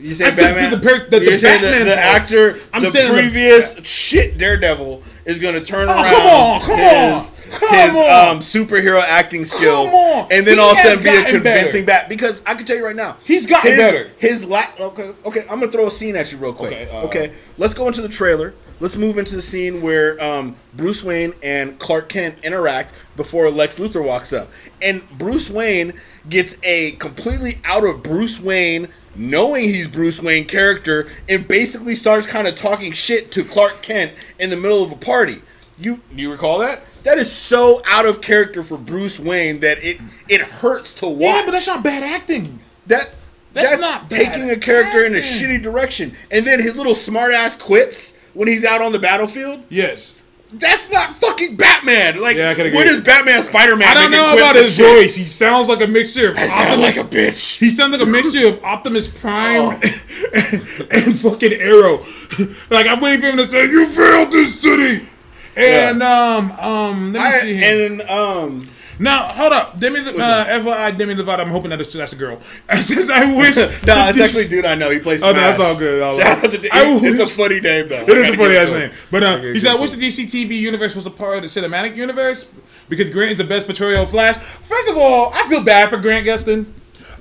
You 0.00 0.14
saying 0.14 0.34
Batman? 0.34 0.70
the 0.72 0.78
per- 0.78 1.06
the- 1.08 1.20
the 1.20 1.38
Batman 1.40 1.78
the, 1.80 1.84
the 1.84 1.96
actor, 1.96 2.58
I'm 2.72 2.82
the 2.82 2.90
saying 2.90 3.12
the- 3.12 3.20
previous 3.20 3.76
shit 3.84 4.38
Daredevil 4.38 5.02
is 5.24 5.38
gonna 5.38 5.60
turn 5.60 5.88
Oh, 5.88 5.92
around. 5.92 6.04
come 6.14 6.26
on, 6.26 6.60
come 6.60 6.78
his, 6.78 7.30
on, 7.62 7.70
his 7.72 7.90
um, 7.96 8.38
superhero 8.40 9.00
acting 9.02 9.44
skills, 9.44 9.88
and 10.30 10.46
then 10.46 10.54
He 10.56 10.58
all 10.60 10.72
of 10.72 10.78
a 10.78 10.80
sudden 10.82 11.02
be 11.02 11.10
a 11.10 11.24
convincing 11.24 11.84
bat. 11.84 12.08
Because 12.08 12.42
I 12.44 12.54
can 12.54 12.66
tell 12.66 12.76
you 12.76 12.84
right 12.84 12.96
now, 12.96 13.16
He's 13.24 13.46
gotten 13.46 13.70
his, 13.72 13.78
better. 13.78 14.10
His 14.18 14.44
la- 14.44 14.64
okay, 14.78 15.12
okay. 15.24 15.40
I'm 15.50 15.60
gonna 15.60 15.70
throw 15.72 15.86
a 15.86 15.90
scene 15.90 16.16
at 16.16 16.30
you 16.32 16.38
real 16.38 16.52
quick. 16.52 16.72
Okay, 16.72 16.90
uh, 16.90 17.06
okay, 17.06 17.32
let's 17.58 17.74
go 17.74 17.86
into 17.86 18.02
the 18.02 18.08
trailer. 18.08 18.54
Let's 18.80 18.96
move 18.96 19.18
into 19.18 19.36
the 19.36 19.42
scene 19.42 19.82
where 19.82 20.20
um, 20.22 20.56
Bruce 20.74 21.02
Wayne 21.04 21.32
and 21.44 21.78
Clark 21.78 22.08
Kent 22.08 22.38
interact 22.42 22.92
before 23.16 23.48
Lex 23.48 23.78
Luthor 23.78 24.04
walks 24.04 24.32
up, 24.32 24.50
and 24.82 25.00
Bruce 25.16 25.48
Wayne 25.48 25.92
gets 26.28 26.56
a 26.62 26.92
completely 26.92 27.60
out 27.64 27.84
of 27.84 28.02
Bruce 28.02 28.40
Wayne, 28.40 28.88
knowing 29.14 29.64
he's 29.64 29.88
Bruce 29.88 30.22
Wayne 30.22 30.46
character, 30.46 31.08
and 31.28 31.46
basically 31.46 31.94
starts 31.94 32.26
kind 32.26 32.46
of 32.46 32.56
talking 32.56 32.92
shit 32.92 33.30
to 33.32 33.44
Clark 33.44 33.82
Kent 33.82 34.12
in 34.38 34.50
the 34.50 34.56
middle 34.56 34.82
of 34.82 34.92
a 34.92 34.96
party. 34.96 35.42
You 35.78 36.00
you 36.14 36.30
recall 36.30 36.58
that? 36.60 36.84
That 37.02 37.18
is 37.18 37.30
so 37.30 37.82
out 37.86 38.06
of 38.06 38.20
character 38.20 38.62
for 38.62 38.78
Bruce 38.78 39.18
Wayne 39.18 39.60
that 39.60 39.82
it 39.84 40.00
it 40.28 40.40
hurts 40.40 40.94
to 40.94 41.08
watch. 41.08 41.20
Yeah, 41.34 41.42
but 41.44 41.50
that's 41.52 41.66
not 41.66 41.82
bad 41.84 42.02
acting. 42.02 42.60
That 42.86 43.12
That's 43.52 43.70
that's, 43.70 43.82
not 43.82 44.08
bad 44.08 44.32
taking 44.32 44.50
a 44.50 44.56
character 44.56 45.04
in 45.04 45.14
a 45.14 45.18
shitty 45.18 45.62
direction. 45.62 46.14
And 46.30 46.44
then 46.46 46.60
his 46.60 46.76
little 46.76 46.94
smart 46.94 47.32
ass 47.32 47.56
quips 47.56 48.16
when 48.34 48.48
he's 48.48 48.64
out 48.64 48.82
on 48.82 48.92
the 48.92 48.98
battlefield. 48.98 49.64
Yes. 49.68 50.16
That's 50.58 50.90
not 50.90 51.16
fucking 51.16 51.56
Batman. 51.56 52.20
Like, 52.20 52.36
Yeah, 52.36 52.50
I 52.50 52.54
can 52.54 52.66
agree. 52.66 52.78
when 52.78 52.88
is 52.88 53.00
Batman 53.00 53.42
Spider 53.42 53.76
Man? 53.76 53.88
I 53.88 53.94
don't 53.94 54.10
know 54.10 54.34
about 54.34 54.54
his 54.56 54.78
voice. 54.78 55.14
He 55.16 55.24
sounds 55.26 55.68
like 55.68 55.80
a 55.80 55.86
mixture 55.86 56.30
of 56.30 56.36
I 56.38 56.46
sound 56.46 56.80
Optimus. 56.82 56.96
like 56.96 57.06
a 57.06 57.08
bitch. 57.08 57.58
he 57.58 57.70
sounds 57.70 57.92
like 57.96 58.06
a 58.06 58.10
mixture 58.10 58.48
of 58.48 58.62
Optimus 58.64 59.08
Prime 59.08 59.60
Oh. 59.60 59.80
and, 60.34 60.92
and 60.92 61.18
fucking 61.20 61.52
Arrow. 61.52 61.98
like 62.70 62.86
I'm 62.86 63.00
waiting 63.00 63.20
for 63.20 63.28
him 63.28 63.36
to 63.38 63.46
say, 63.46 63.64
"You 63.66 63.86
failed 63.86 64.32
this 64.32 64.60
city." 64.60 65.08
And 65.56 66.02
um 66.02 66.50
um, 66.52 67.12
let 67.12 67.20
me 67.20 67.26
I, 67.26 67.30
see 67.40 67.54
here. 67.54 67.86
and 67.86 68.02
um, 68.02 68.68
Now, 68.98 69.24
hold 69.28 69.52
up. 69.52 69.78
Demi, 69.78 70.00
uh, 70.00 70.44
FYI, 70.46 70.96
Demi 70.96 71.14
Lovato, 71.14 71.40
I'm 71.40 71.50
hoping 71.50 71.70
that 71.70 71.80
it's, 71.80 71.92
that's 71.92 72.12
a 72.12 72.16
girl. 72.16 72.40
Since 72.80 73.10
I 73.10 73.36
wish. 73.36 73.56
no, 73.56 74.08
it's 74.08 74.20
actually 74.20 74.46
a 74.46 74.48
dude 74.48 74.64
I 74.64 74.74
know. 74.74 74.90
He 74.90 74.98
plays. 74.98 75.22
Oh, 75.22 75.32
Smash. 75.32 75.34
no, 75.34 75.40
that's 75.40 75.60
all 75.60 75.76
good. 75.76 76.02
All 76.02 76.18
Shout 76.18 76.44
out 76.44 76.52
to. 76.52 76.68
I 76.72 76.98
It's 77.02 77.20
a 77.20 77.26
funny 77.26 77.60
name 77.60 77.88
though. 77.88 78.02
It 78.02 78.08
is 78.10 78.34
a 78.34 78.36
funny 78.36 78.56
ass 78.56 78.70
name. 78.70 78.90
But 79.10 79.22
uh, 79.22 79.38
he 79.38 79.58
said, 79.58 79.72
I 79.72 79.80
wish 79.80 79.92
the 79.92 79.96
DC 80.00 80.26
TV 80.26 80.58
universe 80.58 80.94
was 80.94 81.06
a 81.06 81.10
part 81.10 81.36
of 81.36 81.42
the 81.42 81.48
cinematic 81.48 81.96
universe 81.96 82.50
because 82.88 83.10
Grant 83.10 83.32
is 83.32 83.38
the 83.38 83.44
best 83.44 83.66
portrayal 83.66 84.02
of 84.04 84.10
Flash. 84.10 84.36
First 84.36 84.88
of 84.88 84.96
all, 84.96 85.32
I 85.34 85.48
feel 85.48 85.64
bad 85.64 85.90
for 85.90 85.98
Grant 85.98 86.26
Gustin. 86.26 86.66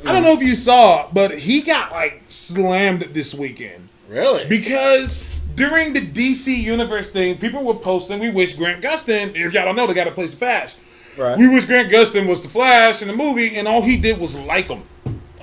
I 0.06 0.12
don't 0.12 0.24
know 0.24 0.34
if 0.34 0.42
you 0.42 0.56
saw, 0.56 1.10
but 1.12 1.32
he 1.32 1.62
got 1.62 1.92
like 1.92 2.24
slammed 2.28 3.04
this 3.14 3.34
weekend 3.34 3.88
Really? 4.10 4.46
because 4.50 5.24
during 5.56 5.94
the 5.94 6.02
DC 6.02 6.56
universe 6.56 7.10
thing, 7.10 7.38
people 7.38 7.64
were 7.64 7.76
posting, 7.76 8.20
"We 8.20 8.30
wish 8.30 8.54
Grant 8.54 8.84
Gustin." 8.84 9.34
If 9.36 9.54
y'all 9.54 9.66
don't 9.66 9.76
know, 9.78 9.88
they 9.88 9.94
got 9.94 10.06
to 10.06 10.12
place 10.12 10.32
the 10.32 10.38
Flash. 10.38 10.76
Right. 11.18 11.38
We 11.38 11.48
wish 11.50 11.66
Grant 11.66 11.92
Gustin 11.92 12.28
was 12.28 12.42
the 12.42 12.50
Flash 12.50 13.02
in 13.02 13.08
the 13.08 13.16
movie, 13.16 13.56
and 13.56 13.68
all 13.68 13.82
he 13.82 13.98
did 13.98 14.20
was 14.20 14.36
like 14.36 14.68
him. 14.68 14.84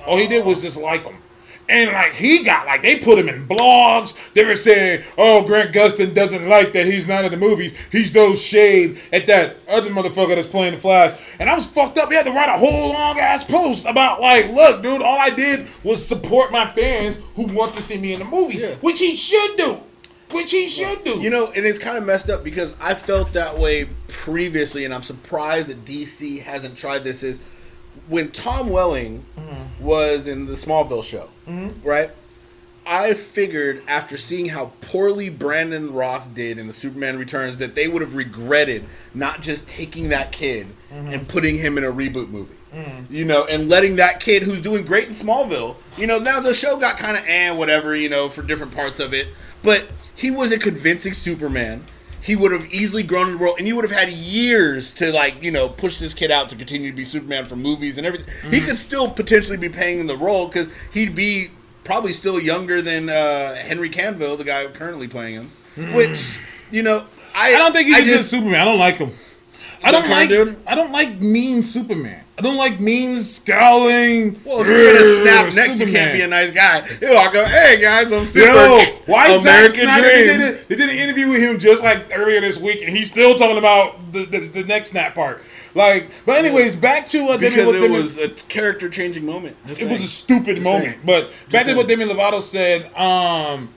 All 0.05 0.17
he 0.17 0.27
did 0.27 0.45
was 0.45 0.61
just 0.61 0.77
like 0.77 1.03
him. 1.03 1.15
And 1.69 1.91
like 1.93 2.11
he 2.13 2.43
got 2.43 2.65
like 2.65 2.81
they 2.81 2.97
put 2.99 3.17
him 3.17 3.29
in 3.29 3.47
blogs. 3.47 4.17
They 4.33 4.43
were 4.43 4.57
saying, 4.57 5.03
"Oh, 5.17 5.43
Grant 5.43 5.73
Gustin 5.73 6.13
doesn't 6.13 6.49
like 6.49 6.73
that 6.73 6.85
he's 6.85 7.07
not 7.07 7.23
in 7.23 7.31
the 7.31 7.37
movies. 7.37 7.73
He's 7.91 8.11
those 8.11 8.41
shade 8.41 8.99
at 9.13 9.25
that 9.27 9.55
other 9.69 9.89
motherfucker 9.89 10.35
that's 10.35 10.47
playing 10.47 10.73
the 10.73 10.79
Flash." 10.81 11.17
And 11.39 11.49
I 11.49 11.55
was 11.55 11.65
fucked 11.65 11.97
up. 11.97 12.09
He 12.09 12.15
had 12.15 12.25
to 12.25 12.31
write 12.31 12.49
a 12.49 12.57
whole 12.57 12.91
long 12.91 13.17
ass 13.19 13.45
post 13.45 13.85
about 13.85 14.19
like, 14.19 14.49
"Look, 14.51 14.83
dude, 14.83 15.01
all 15.01 15.17
I 15.17 15.29
did 15.29 15.65
was 15.83 16.05
support 16.05 16.51
my 16.51 16.69
fans 16.71 17.19
who 17.35 17.43
want 17.47 17.73
to 17.75 17.81
see 17.81 17.97
me 17.97 18.11
in 18.13 18.19
the 18.19 18.25
movies, 18.25 18.61
Yeah. 18.63 18.73
which 18.81 18.99
he 18.99 19.15
should 19.15 19.55
do, 19.55 19.77
which 20.33 20.51
he 20.51 20.67
should 20.67 21.03
do." 21.03 21.19
You 21.19 21.29
know, 21.29 21.51
and 21.55 21.65
it's 21.65 21.79
kind 21.79 21.97
of 21.97 22.05
messed 22.05 22.29
up 22.29 22.43
because 22.43 22.75
I 22.79 22.93
felt 22.93 23.33
that 23.33 23.57
way 23.57 23.89
previously, 24.07 24.85
and 24.85 24.93
I'm 24.93 25.03
surprised 25.03 25.67
that 25.67 25.85
DC 25.85 26.41
hasn't 26.41 26.77
tried 26.77 27.03
this. 27.03 27.23
Is 27.23 27.39
when 28.07 28.31
Tom 28.31 28.69
Welling 28.69 29.25
mm-hmm. 29.37 29.83
was 29.83 30.27
in 30.27 30.45
the 30.45 30.53
Smallville 30.53 31.03
show, 31.03 31.29
mm-hmm. 31.47 31.87
right? 31.87 32.11
I 32.85 33.13
figured 33.13 33.83
after 33.87 34.17
seeing 34.17 34.47
how 34.47 34.71
poorly 34.81 35.29
Brandon 35.29 35.93
Routh 35.93 36.33
did 36.33 36.57
in 36.57 36.67
the 36.67 36.73
Superman 36.73 37.17
Returns 37.17 37.57
that 37.57 37.75
they 37.75 37.87
would 37.87 38.01
have 38.01 38.15
regretted 38.15 38.85
not 39.13 39.41
just 39.41 39.67
taking 39.67 40.09
that 40.09 40.31
kid 40.31 40.67
mm-hmm. 40.91 41.09
and 41.09 41.27
putting 41.27 41.57
him 41.57 41.77
in 41.77 41.83
a 41.83 41.91
reboot 41.91 42.29
movie. 42.29 42.55
Mm. 42.73 43.09
You 43.09 43.25
know, 43.25 43.45
and 43.45 43.67
letting 43.69 43.97
that 43.97 44.19
kid 44.21 44.43
who's 44.43 44.61
doing 44.61 44.85
great 44.85 45.07
in 45.07 45.13
Smallville, 45.13 45.75
you 45.97 46.07
know, 46.07 46.19
now 46.19 46.39
the 46.39 46.53
show 46.53 46.77
got 46.77 46.97
kind 46.97 47.17
of 47.17 47.23
eh, 47.27 47.49
and 47.49 47.57
whatever, 47.57 47.93
you 47.95 48.09
know, 48.09 48.29
for 48.29 48.41
different 48.41 48.73
parts 48.73 48.99
of 48.99 49.13
it, 49.13 49.27
but 49.61 49.87
he 50.21 50.29
was 50.29 50.51
a 50.51 50.59
convincing 50.59 51.13
Superman. 51.13 51.83
He 52.21 52.35
would 52.35 52.51
have 52.51 52.71
easily 52.71 53.01
grown 53.01 53.29
in 53.29 53.31
the 53.33 53.37
world, 53.39 53.55
and 53.57 53.67
you 53.67 53.75
would 53.75 53.89
have 53.89 53.97
had 53.97 54.09
years 54.09 54.93
to 54.95 55.11
like, 55.11 55.41
you 55.43 55.49
know, 55.49 55.67
push 55.67 55.97
this 55.97 56.13
kid 56.13 56.29
out 56.29 56.49
to 56.49 56.55
continue 56.55 56.91
to 56.91 56.95
be 56.95 57.03
Superman 57.03 57.47
for 57.47 57.55
movies 57.55 57.97
and 57.97 58.05
everything. 58.05 58.51
He 58.51 58.61
could 58.61 58.77
still 58.77 59.09
potentially 59.09 59.57
be 59.57 59.69
playing 59.69 60.05
the 60.05 60.15
role 60.15 60.47
because 60.47 60.69
he'd 60.93 61.15
be 61.15 61.49
probably 61.83 62.13
still 62.13 62.39
younger 62.39 62.79
than 62.79 63.09
uh, 63.09 63.55
Henry 63.55 63.89
Canville, 63.89 64.37
the 64.37 64.43
guy 64.43 64.67
currently 64.67 65.07
playing 65.07 65.33
him. 65.33 65.51
Which, 65.95 66.37
you 66.69 66.83
know, 66.83 67.05
I 67.33 67.55
I 67.55 67.57
don't 67.57 67.73
think 67.73 67.87
he's 67.87 67.97
I 67.97 68.01
a 68.01 68.05
good 68.05 68.25
Superman. 68.25 68.61
I 68.61 68.65
don't 68.65 68.79
like 68.79 68.97
him. 68.97 69.13
I 69.83 69.91
don't 69.91 70.09
like. 70.09 70.29
dude? 70.29 70.57
I 70.67 70.75
don't 70.75 70.91
like 70.91 71.19
mean 71.19 71.63
Superman. 71.63 72.23
I 72.37 72.41
don't 72.43 72.57
like 72.57 72.79
mean 72.79 73.17
scowling. 73.19 74.39
Well, 74.43 74.61
if 74.61 74.67
you're 74.67 74.93
gonna 74.93 75.21
snap 75.21 75.47
"Ugh, 75.47 75.55
next, 75.55 75.79
you 75.79 75.87
can't 75.91 76.13
be 76.13 76.21
a 76.21 76.27
nice 76.27 76.51
guy. 76.51 76.85
You 77.01 77.13
walk 77.13 77.35
up, 77.35 77.47
hey 77.47 77.79
guys, 77.81 78.11
I'm 78.11 78.25
super. 78.25 78.47
Yo, 78.47 78.79
why 79.05 79.27
is 79.29 79.43
Zack 79.43 79.57
American 79.59 79.81
Snyder? 79.81 80.07
They 80.07 80.25
Dream. 80.25 80.39
did, 80.39 80.41
a, 80.55 80.65
they 80.67 80.75
did 80.75 80.89
an 80.89 80.95
interview 80.97 81.29
with 81.29 81.41
him 81.41 81.59
just 81.59 81.83
like 81.83 82.09
earlier 82.15 82.41
this 82.41 82.59
week, 82.59 82.81
and 82.81 82.89
he's 82.95 83.11
still 83.11 83.37
talking 83.37 83.57
about 83.57 84.11
the, 84.13 84.25
the, 84.25 84.39
the 84.39 84.63
next 84.63 84.89
snap 84.91 85.13
part. 85.13 85.41
Like, 85.75 86.09
but 86.25 86.33
anyways, 86.43 86.75
back 86.75 87.05
to 87.07 87.19
uh, 87.25 87.37
Demi- 87.37 87.49
Because 87.49 87.65
what 87.67 87.75
it 87.75 87.81
Demi- 87.81 87.97
was 87.97 88.17
a 88.17 88.29
character 88.29 88.89
changing 88.89 89.25
moment. 89.25 89.55
Just 89.67 89.81
it 89.81 89.89
was 89.89 90.03
a 90.03 90.07
stupid 90.07 90.55
Just 90.57 90.63
moment. 90.63 90.83
saying. 90.85 90.99
But 91.05 91.27
back 91.51 91.61
to 91.61 91.65
saying. 91.65 91.77
what 91.77 91.87
Demi 91.87 92.05
Lovato 92.05 92.41
said. 92.41 92.91
Um, 92.95 93.69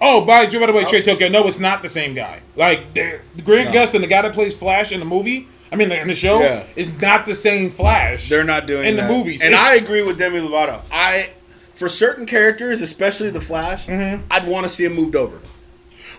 oh, 0.00 0.24
by, 0.24 0.46
by 0.46 0.66
the 0.66 0.72
way, 0.72 0.84
Trey 0.84 1.02
Tokyo. 1.02 1.28
No, 1.28 1.46
it's 1.46 1.58
not 1.60 1.82
the 1.82 1.88
same 1.88 2.14
guy. 2.14 2.40
Like 2.54 2.94
the- 2.94 3.20
Grant 3.44 3.72
No. 3.74 3.80
Gustin, 3.80 4.00
the 4.00 4.06
guy 4.06 4.22
that 4.22 4.32
plays 4.32 4.54
Flash 4.54 4.92
in 4.92 5.00
the 5.00 5.06
movie. 5.06 5.48
I 5.72 5.76
mean, 5.76 5.90
in 5.90 6.06
the 6.08 6.14
show, 6.14 6.40
Yeah. 6.40 6.62
is 6.76 7.00
not 7.02 7.26
the 7.26 7.34
same 7.34 7.70
Flash. 7.70 8.28
They're 8.28 8.44
not 8.44 8.66
doing 8.66 8.86
in 8.86 8.96
the 8.96 9.02
movies. 9.08 9.42
and 9.42 9.52
It's- 9.52 9.68
I 9.68 9.74
agree 9.76 10.02
with 10.02 10.16
Demi 10.18 10.40
Lovato. 10.40 10.80
I, 10.92 11.30
for 11.74 11.88
certain 11.88 12.24
characters, 12.24 12.80
especially 12.82 13.30
the 13.30 13.40
Flash, 13.40 13.86
Mm-hmm. 13.86 14.22
I'd 14.30 14.46
want 14.46 14.64
to 14.64 14.70
see 14.70 14.84
him 14.84 14.94
moved 14.94 15.16
over. 15.16 15.38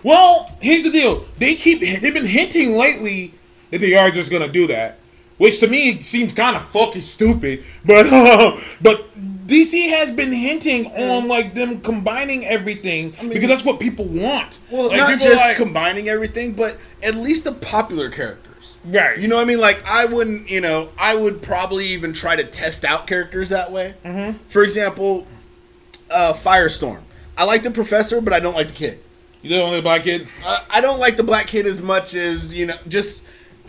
Well, 0.02 0.50
here's 0.60 0.84
the 0.84 0.90
deal. 0.90 1.24
They 1.38 1.54
keep 1.54 1.80
they've 1.80 2.14
been 2.14 2.26
hinting 2.26 2.76
lately 2.76 3.32
that 3.70 3.78
they 3.80 3.94
are 3.94 4.10
just 4.10 4.30
gonna 4.30 4.46
do 4.48 4.66
that, 4.68 4.98
which 5.38 5.58
to 5.60 5.66
me 5.66 6.00
seems 6.02 6.32
kind 6.32 6.54
of 6.56 6.64
fucking 6.68 7.00
stupid. 7.02 7.64
But 7.84 8.06
but 8.80 9.06
DC 9.48 9.88
has 9.88 10.12
been 10.12 10.30
hinting 10.30 10.86
on 10.92 11.26
like 11.26 11.54
them 11.54 11.80
combining 11.80 12.44
everything 12.46 13.10
because 13.10 13.48
that's 13.48 13.64
what 13.64 13.80
people 13.80 14.04
want. 14.04 14.58
Well, 14.70 14.88
like, 14.88 14.98
not 14.98 15.20
just 15.20 15.36
like- 15.38 15.56
combining 15.56 16.08
everything, 16.08 16.52
but 16.52 16.76
at 17.02 17.14
least 17.14 17.44
the 17.44 17.52
popular 17.52 18.10
characters. 18.10 18.76
right. 18.84 19.18
You 19.18 19.26
know 19.26 19.36
what 19.36 19.42
I 19.42 19.46
mean? 19.46 19.58
Like 19.58 19.82
I 19.86 20.04
wouldn't, 20.04 20.50
you 20.50 20.60
know, 20.60 20.90
I 20.98 21.16
would 21.16 21.40
probably 21.40 21.86
even 21.86 22.12
try 22.12 22.36
to 22.36 22.44
test 22.44 22.84
out 22.84 23.06
characters 23.06 23.48
that 23.48 23.72
way. 23.72 23.94
Mm-hmm. 24.04 24.36
For 24.48 24.62
example, 24.62 25.26
uh, 26.10 26.34
Firestorm. 26.34 27.00
I 27.38 27.44
like 27.44 27.62
the 27.62 27.70
professor, 27.70 28.20
but 28.20 28.32
I 28.34 28.40
don't 28.40 28.54
like 28.54 28.68
the 28.68 28.74
kid. 28.74 28.98
you 29.42 29.50
don't 29.50 29.70
like 29.70 29.78
the 29.78 29.82
black 29.82 30.02
kid. 30.02 30.28
I, 30.44 30.64
I 30.74 30.80
don't 30.82 30.98
like 30.98 31.16
the 31.16 31.22
black 31.22 31.46
kid 31.46 31.64
as 31.66 31.80
much 31.80 32.14
as 32.14 32.54
you 32.54 32.66
know. 32.66 32.74
Just 32.86 33.22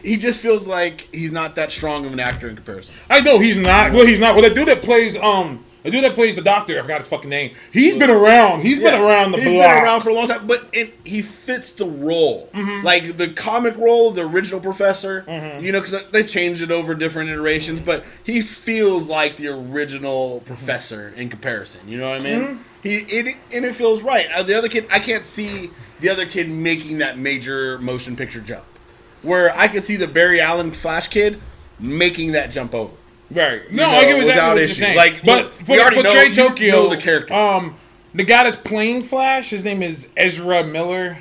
he 0.03 0.17
just 0.17 0.41
feels 0.41 0.67
like 0.67 1.07
he's 1.13 1.31
not 1.31 1.55
that 1.55 1.71
strong 1.71 2.05
of 2.05 2.11
an 2.11 2.19
actor 2.19 2.49
in 2.49 2.55
comparison. 2.55 2.93
I 3.09 3.21
know 3.21 3.39
he's 3.39 3.57
not. 3.57 3.93
Well, 3.93 4.05
he's 4.05 4.19
not. 4.19 4.35
Well, 4.35 4.43
the 4.47 4.53
dude 4.53 4.67
that 4.67 4.81
plays 4.81 5.15
um. 5.15 5.63
The 5.83 5.91
dude 5.91 6.03
that 6.03 6.13
plays 6.13 6.35
the 6.35 6.41
doctor, 6.41 6.77
I 6.77 6.81
forgot 6.81 6.99
his 6.99 7.07
fucking 7.07 7.29
name. 7.29 7.55
He's 7.71 7.95
been 7.97 8.09
around. 8.09 8.61
He's 8.61 8.79
been 8.79 8.99
around 8.99 9.31
the 9.31 9.37
He's 9.39 9.53
block. 9.53 9.75
been 9.75 9.83
around 9.85 10.01
for 10.01 10.09
a 10.09 10.13
long 10.13 10.27
time, 10.27 10.45
but 10.45 10.67
it, 10.73 10.93
he 11.05 11.21
fits 11.21 11.71
the 11.71 11.85
role, 11.85 12.49
Mm-hmm. 12.53 12.85
like 12.85 13.15
the 13.17 13.29
comic 13.29 13.77
role, 13.77 14.11
the 14.11 14.27
original 14.27 14.59
Professor. 14.59 15.21
Mm-hmm. 15.21 15.63
You 15.63 15.71
know, 15.71 15.79
because 15.81 16.03
they 16.11 16.23
changed 16.23 16.61
it 16.61 16.71
over 16.71 16.93
different 16.95 17.29
iterations, 17.29 17.79
but 17.79 18.03
he 18.25 18.41
feels 18.41 19.07
like 19.07 19.37
the 19.37 19.47
original 19.47 20.41
Professor 20.45 21.13
in 21.15 21.29
comparison. 21.29 21.81
You 21.87 21.97
know 21.99 22.09
what 22.09 22.21
I 22.21 22.23
mean? 22.23 22.41
Mm-hmm. 22.41 22.61
He 22.83 22.95
it, 22.97 23.35
and 23.53 23.63
it 23.65 23.73
feels 23.75 24.01
right. 24.03 24.27
Uh, 24.35 24.43
the 24.43 24.57
other 24.57 24.67
kid, 24.69 24.85
I 24.91 24.99
can't 24.99 25.23
see 25.23 25.69
the 26.01 26.09
other 26.09 26.25
kid 26.25 26.49
making 26.49 26.97
that 26.99 27.17
major 27.17 27.77
motion 27.79 28.15
picture 28.17 28.41
jump, 28.41 28.65
where 29.21 29.57
I 29.57 29.67
can 29.69 29.81
see 29.81 29.95
the 29.95 30.07
Barry 30.07 30.39
Allen 30.41 30.71
Flash 30.71 31.07
kid 31.07 31.39
making 31.79 32.33
that 32.33 32.51
jump 32.51 32.73
over. 32.75 32.93
Right. 33.31 33.61
No, 33.71 33.83
know, 33.83 33.89
I 33.91 34.01
get 34.05 34.17
exactly 34.17 34.25
without 34.27 34.47
what 34.49 34.55
you're 34.55 34.63
issue. 34.65 34.73
saying. 34.73 34.97
Like, 34.97 35.21
but 35.23 35.43
look, 35.45 35.53
for, 35.53 35.71
we 35.73 35.79
already 35.79 35.95
for 35.97 36.03
know- 36.03 36.11
Trey 36.11 36.27
you 36.27 36.33
Tokyo, 36.35 36.71
know 36.75 36.89
the 36.89 36.97
character. 36.97 37.33
Um, 37.33 37.75
the 38.13 38.23
guy 38.23 38.43
that's 38.43 38.55
playing 38.55 39.03
Flash, 39.03 39.51
his 39.51 39.63
name 39.63 39.83
is 39.83 40.09
Ezra 40.17 40.63
Miller, 40.63 41.19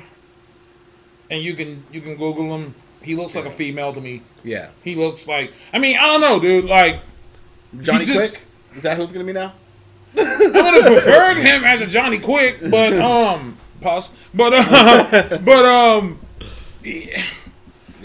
and 1.29 1.41
you 1.43 1.53
can 1.53 1.83
you 1.91 2.01
can 2.01 2.15
Google 2.15 2.55
him. 2.57 2.73
He 3.03 3.15
looks 3.15 3.35
like 3.35 3.45
a 3.45 3.51
female 3.51 3.93
to 3.93 4.01
me. 4.01 4.23
Yeah, 4.43 4.69
He 4.83 4.95
looks 4.95 5.27
like. 5.27 5.53
I 5.73 5.79
mean, 5.79 5.97
I 5.97 6.07
don't 6.07 6.21
know, 6.21 6.39
dude. 6.39 6.65
Like, 6.65 6.99
Johnny 7.81 8.05
just- 8.05 8.37
Quick. 8.37 8.45
Is 8.75 8.83
that 8.83 8.97
who's 8.97 9.11
gonna 9.11 9.25
be 9.25 9.33
now? 9.33 9.53
I 10.17 10.21
would 10.39 10.83
have 10.83 10.85
preferred 10.85 11.37
him 11.37 11.63
as 11.63 11.81
a 11.81 11.87
Johnny 11.87 12.19
Quick, 12.19 12.59
but 12.71 12.93
um, 12.99 13.57
pause. 13.81 14.11
But 14.33 14.53
uh, 14.55 15.37
but 15.43 15.65
um, 15.65 16.19
yeah. 16.83 17.23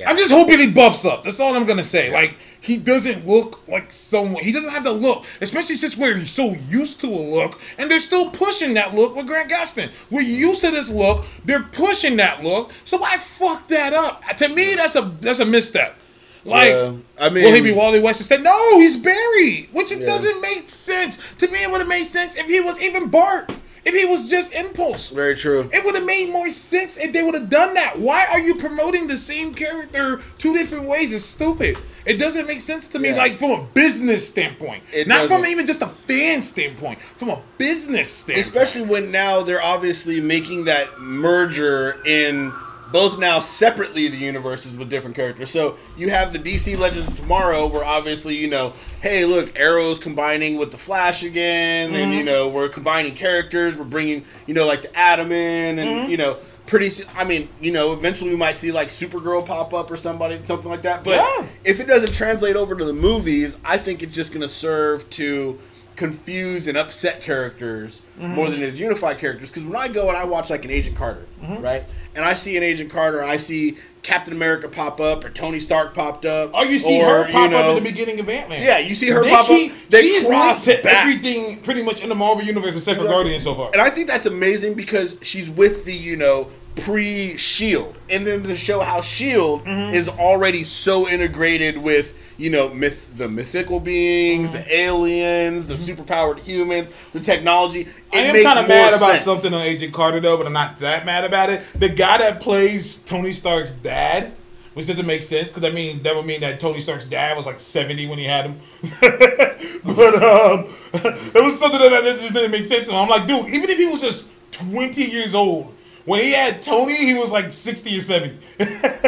I'm 0.07 0.17
just 0.17 0.33
hoping 0.33 0.59
he 0.59 0.71
buffs 0.71 1.05
up. 1.05 1.25
That's 1.25 1.39
all 1.41 1.55
I'm 1.55 1.65
gonna 1.67 1.85
say. 1.85 2.13
Like 2.13 2.35
he 2.65 2.79
doesn't 2.79 3.27
look 3.27 3.67
like 3.69 3.91
someone. 3.93 4.43
He 4.43 4.51
doesn't 4.51 4.71
have 4.71 4.85
the 4.85 4.93
look, 4.93 5.25
especially 5.43 5.77
since 5.77 5.97
we're 5.99 6.25
so 6.25 6.55
used 6.71 7.01
to 7.03 7.07
a 7.09 7.21
look, 7.37 7.61
and 7.77 7.91
they're 7.91 7.99
still 7.99 8.31
pushing 8.31 8.73
that 8.75 8.95
look 8.95 9.15
with 9.15 9.27
Grant 9.27 9.51
Gustin. 9.51 9.91
We're 10.11 10.23
used 10.23 10.63
to 10.63 10.71
this 10.71 10.91
look. 10.91 11.27
They're 11.45 11.63
pushing 11.63 12.17
that 12.17 12.43
look. 12.43 12.73
So 12.85 12.97
why 12.99 13.19
fuck 13.19 13.69
that 13.69 13.93
up? 13.93 14.23
To 14.39 14.49
me, 14.49 14.75
that's 14.75 14.97
a 14.97 15.03
that's 15.21 15.41
a 15.41 15.45
misstep. 15.45 15.99
Like, 16.47 16.71
Yeah, 16.71 16.93
I 17.19 17.29
mean- 17.31 17.45
will 17.45 17.53
he 17.55 17.61
be 17.63 17.73
Wally 17.73 18.01
West 18.01 18.21
instead? 18.21 18.43
No, 18.43 18.79
he's 18.81 18.97
Barry, 18.97 19.69
which 19.73 19.93
it 19.93 20.01
Yeah. 20.01 20.07
doesn't 20.07 20.41
make 20.41 20.69
sense. 20.71 21.19
To 21.39 21.49
me, 21.49 21.63
it 21.63 21.71
would 21.71 21.81
have 21.81 21.89
made 21.89 22.07
sense 22.07 22.37
if 22.37 22.47
he 22.47 22.61
was 22.61 22.81
even 22.81 23.09
Bart. 23.09 23.51
If 23.85 23.95
he 23.95 24.07
was 24.07 24.31
just 24.31 24.55
Impulse. 24.55 25.11
Very 25.11 25.37
true. 25.37 25.69
It 25.71 25.85
would 25.85 25.95
have 25.95 26.07
made 26.07 26.31
more 26.31 26.51
sense 26.51 26.97
if 26.97 27.13
they 27.13 27.23
would 27.23 27.35
have 27.35 27.51
done 27.51 27.75
that. 27.75 27.99
Why 27.99 28.25
are 28.25 28.41
you 28.41 28.55
promoting 28.55 29.09
the 29.09 29.19
same 29.19 29.53
character 29.55 30.23
two 30.39 30.55
different 30.55 30.85
ways? 30.85 31.13
It's 31.13 31.25
stupid. 31.25 31.77
It 32.07 32.19
doesn't 32.19 32.47
make 32.47 32.61
sense 32.61 32.87
to 32.89 32.99
me, 32.99 33.11
Yeah. 33.11 33.17
like 33.17 33.39
from 33.39 33.51
a 33.51 33.63
business 33.75 34.29
standpoint, 34.29 34.83
It 34.93 35.09
not 35.09 35.23
from 35.23 35.39
doesn't. 35.39 35.51
even 35.51 35.67
just 35.67 35.83
a 35.83 35.87
fan 35.87 36.43
standpoint. 36.43 36.99
From 37.17 37.31
a 37.31 37.39
business 37.57 38.11
standpoint, 38.11 38.47
Especially 38.47 38.83
when 38.83 39.11
now 39.11 39.43
they're 39.43 39.63
obviously 39.63 40.21
making 40.21 40.65
that 40.65 41.01
merger 41.01 41.97
in 42.05 42.53
both 42.95 43.19
now 43.19 43.41
separately 43.41 44.07
the 44.07 44.17
universes 44.17 44.77
with 44.77 44.89
different 44.89 45.17
characters. 45.17 45.51
So 45.51 45.77
you 45.97 46.11
have 46.11 46.33
the 46.33 46.39
DC 46.39 46.79
Legends 46.79 47.09
of 47.09 47.17
Tomorrow, 47.17 47.67
where 47.67 47.85
obviously 47.85 48.37
you 48.37 48.49
know, 48.49 48.73
hey, 49.01 49.25
look, 49.25 49.59
Arrow's 49.59 49.99
combining 49.99 50.59
with 50.59 50.71
the 50.71 50.79
Flash 50.79 51.25
again, 51.25 51.93
and 51.93 51.97
mm-hmm. 51.97 52.13
you 52.13 52.23
know 52.23 52.49
we're 52.49 52.69
combining 52.69 53.17
characters. 53.17 53.77
We're 53.77 53.85
bringing 53.85 54.25
you 54.47 54.55
know 54.55 54.65
like 54.67 54.83
the 54.83 54.97
Atom 54.97 55.33
in, 55.33 55.79
and 55.79 55.89
mm-hmm. 55.89 56.11
you 56.11 56.17
know. 56.17 56.37
Pretty, 56.67 56.89
soon, 56.89 57.07
I 57.17 57.25
mean, 57.25 57.49
you 57.61 57.73
know, 57.73 57.93
eventually 57.93 58.31
we 58.31 58.37
might 58.37 58.57
see 58.57 58.73
like 58.73 58.89
Supergirl 58.89 59.45
pop 59.45 59.75
up 59.75 59.91
or 59.91 59.97
somebody, 59.97 60.41
something 60.45 60.71
like 60.71 60.83
that. 60.83 61.05
But 61.05 61.17
Yeah. 61.17 61.47
if 61.63 61.79
it 61.79 61.87
doesn't 61.87 62.15
translate 62.15 62.57
over 62.57 62.75
to 62.75 62.85
the 62.85 62.93
movies, 62.93 63.59
I 63.65 63.77
think 63.77 64.03
it's 64.03 64.15
just 64.15 64.33
going 64.33 64.43
to 64.43 64.49
serve 64.49 65.09
to 65.11 65.59
confuse 65.97 66.67
and 66.67 66.77
upset 66.77 67.23
characters 67.23 68.03
mm-hmm. 68.19 68.35
more 68.35 68.51
than 68.51 68.61
his 68.61 68.81
unified 68.81 69.19
characters. 69.19 69.51
Because 69.51 69.65
when 69.65 69.77
I 69.77 69.89
go 69.89 70.09
and 70.09 70.17
I 70.17 70.25
watch 70.25 70.51
like 70.51 70.65
an 70.65 70.71
Agent 70.71 70.97
Carter, 70.97 71.27
mm-hmm. 71.43 71.63
right, 71.63 71.85
and 72.17 72.25
I 72.25 72.35
see 72.35 72.57
an 72.57 72.63
Agent 72.63 72.91
Carter, 72.91 73.23
I 73.23 73.37
see 73.37 73.79
Captain 74.05 74.33
America 74.35 74.69
pop 74.69 75.01
up 75.01 75.25
or 75.25 75.31
Tony 75.31 75.59
Stark 75.59 75.95
popped 75.95 76.25
up. 76.27 76.51
Oh, 76.55 76.63
you 76.63 76.79
see 76.79 77.01
or, 77.03 77.07
her 77.07 77.25
pop 77.25 77.51
you 77.51 77.57
up 77.57 77.65
know- 77.67 77.71
at 77.71 77.75
the 77.83 77.91
beginning 77.91 78.21
of 78.21 78.29
Ant 78.29 78.49
Man. 78.51 78.63
Yeah, 78.63 78.79
you 78.79 78.95
see 78.95 79.09
her 79.11 79.25
they 79.25 79.31
pop 79.31 79.47
keep, 79.47 79.73
up. 79.73 79.79
They 79.89 80.03
she 80.03 80.27
cross 80.27 80.65
to 80.67 80.81
back. 80.83 81.07
everything 81.07 81.57
pretty 81.63 81.83
much 81.83 82.03
in 82.03 82.09
the 82.11 82.15
Marvel 82.15 82.45
universe 82.45 82.77
except 82.77 83.01
for 83.01 83.07
Guardian 83.07 83.41
so 83.41 83.55
far. 83.55 83.71
And 83.73 83.81
I 83.83 83.91
think 83.91 84.07
that's 84.07 84.27
amazing 84.27 84.75
because 84.75 85.17
she's 85.23 85.49
with 85.51 85.85
the, 85.87 85.93
you 85.95 86.17
know, 86.17 86.51
pre 86.77 87.37
Shield. 87.39 87.97
And 88.11 88.27
then 88.27 88.43
to 88.45 88.57
show 88.57 88.81
how 88.81 89.01
Shield 89.01 89.65
Mm-hmm. 89.65 89.95
is 89.95 90.09
already 90.09 90.65
so 90.65 91.09
integrated 91.09 91.79
with, 91.79 92.15
you 92.37 92.51
know, 92.51 92.69
myth, 92.73 93.17
the 93.17 93.29
mythical 93.29 93.81
beings, 93.81 94.53
the 94.53 94.75
aliens, 94.75 95.67
the 95.67 95.75
superpowered 95.75 96.41
humans, 96.41 96.91
the 97.13 97.21
technology. 97.21 97.83
It 97.83 97.91
I 98.13 98.19
am 98.19 98.45
kind 98.45 98.59
of 98.59 98.69
mad 98.69 98.95
about 98.95 99.17
something 99.17 99.55
on 99.55 99.63
Agent 99.63 99.93
Carter 99.93 100.21
though, 100.21 100.37
but 100.37 100.47
I'm 100.47 100.53
not 100.53 100.79
that 100.81 101.07
mad 101.07 101.25
about 101.25 101.51
it. 101.51 101.63
The 101.75 101.89
guy 101.89 102.19
that 102.19 102.41
plays 102.41 102.99
Tony 102.99 103.33
Stark's 103.33 103.73
dad, 103.73 104.33
which 104.75 104.87
doesn't 104.87 105.07
make 105.07 105.23
sense 105.23 105.49
because 105.49 105.63
that 105.63 105.75
means 105.75 106.03
that 106.03 106.15
would 106.17 106.27
mean 106.27 106.41
that 106.41 106.59
Tony 106.59 106.81
Stark's 106.81 107.05
dad 107.05 107.37
was 107.37 107.47
like 107.47 107.61
70 107.61 108.09
when 108.09 108.19
he 108.19 108.25
had 108.25 108.47
him. 108.47 108.59
but 109.01 110.15
um, 110.15 110.67
it 110.95 111.45
was 111.45 111.59
something 111.59 111.81
that, 111.81 112.03
that 112.03 112.19
just 112.21 112.35
didn't 112.35 112.51
make 112.51 112.65
sense 112.65 112.89
to. 112.89 112.95
I'm 112.95 113.09
like, 113.09 113.27
dude, 113.27 113.47
even 113.49 113.71
if 113.71 113.79
he 113.79 113.87
was 113.87 114.01
just 114.01 114.29
20 114.53 115.03
years 115.03 115.35
old. 115.35 115.73
When 116.05 116.21
he 116.21 116.33
had 116.33 116.63
Tony, 116.63 116.95
he 116.95 117.15
was 117.15 117.31
like 117.31 117.51
60 117.51 117.97
or 117.97 118.01
70. 118.01 118.39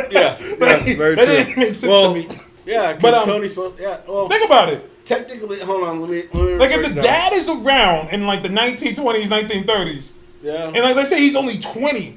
Yeah, 0.09 0.39
yeah, 0.39 0.95
very 0.97 1.15
that 1.15 1.25
true. 1.25 1.27
didn't 1.27 1.57
make 1.57 1.75
sense 1.75 1.83
well, 1.83 2.15
to 2.15 2.21
me. 2.21 2.41
Yeah, 2.67 2.93
because 2.95 3.03
But, 3.03 3.15
um, 3.15 3.27
Tony's 3.29 3.51
supposed. 3.51 3.81
Yeah, 3.81 3.99
well, 4.09 4.29
Think 4.29 4.45
about 4.45 4.69
it. 4.71 5.05
technically, 5.07 5.61
hold 5.61 5.85
on, 5.85 6.01
let 6.01 6.11
me. 6.11 6.25
Let 6.33 6.45
me 6.45 6.55
Like 6.57 6.73
if 6.73 6.83
the 6.89 6.95
down. 6.95 7.05
dad 7.05 7.33
is 7.33 7.49
around 7.49 8.09
in 8.11 8.27
like 8.27 8.43
the 8.43 8.49
1920s, 8.51 9.29
1930s, 9.29 10.13
yeah, 10.43 10.67
and 10.67 10.77
like 10.77 10.97
let's 10.97 11.09
say 11.11 11.19
he's 11.21 11.37
only 11.37 11.55
20, 11.59 12.17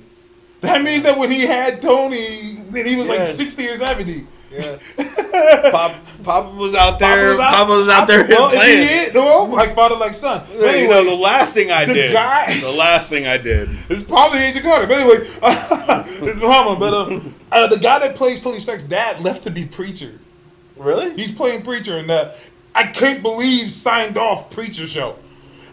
that 0.61 0.81
means 0.83 1.03
that 1.03 1.17
when 1.17 1.29
he 1.31 1.41
had 1.45 1.81
Tony, 1.81 2.57
then 2.71 2.85
he 2.85 2.95
was 2.97 3.07
Yeah. 3.07 3.13
like 3.13 3.27
60 3.27 3.67
or 3.67 3.77
70. 3.77 4.25
yeah. 4.51 4.77
Pop, 5.71 5.93
Papa 6.23 6.49
was 6.55 6.73
out 6.73 6.97
there. 6.97 7.37
Papa 7.37 7.55
Papa 7.55 7.71
was 7.71 7.87
out, 7.87 8.07
there 8.07 8.25
well, 8.27 8.49
if 8.49 8.55
playing. 8.55 8.77
he 8.87 8.93
is, 8.95 9.13
well, 9.13 9.47
like 9.47 9.75
father, 9.75 9.95
like 9.95 10.13
son. 10.15 10.41
But 10.47 10.55
you 10.79 10.87
know, 10.87 10.97
anyway, 10.97 11.05
the 11.15 11.21
last 11.21 11.53
thing 11.53 11.69
I 11.69 11.85
the 11.85 11.93
did. 11.93 12.13
guy- 12.13 12.59
the 12.59 12.75
last 12.77 13.09
thing 13.11 13.27
I 13.27 13.37
did. 13.37 13.69
it's 13.89 14.01
probably 14.03 14.39
Agent 14.39 14.65
Carter. 14.65 14.87
But 14.87 14.97
anyway, 15.01 15.17
it's 16.31 16.39
Muhammad. 16.41 16.79
But 16.79 16.93
uh, 16.93 17.19
uh, 17.51 17.67
the 17.67 17.77
guy 17.77 17.99
that 17.99 18.15
plays 18.15 18.41
Tony 18.41 18.57
Stark's 18.59 18.83
dad 18.83 19.21
left 19.21 19.43
to 19.43 19.51
be 19.51 19.65
preacher. 19.65 20.13
Really? 20.79 21.13
He's 21.15 21.31
playing 21.31 21.61
preacher, 21.63 21.97
in 21.99 22.09
uh, 22.09 22.33
I 22.73 22.85
can't 22.87 23.21
believe 23.21 23.71
signed 23.71 24.17
off 24.17 24.49
preacher 24.49 24.87
show. 24.87 25.15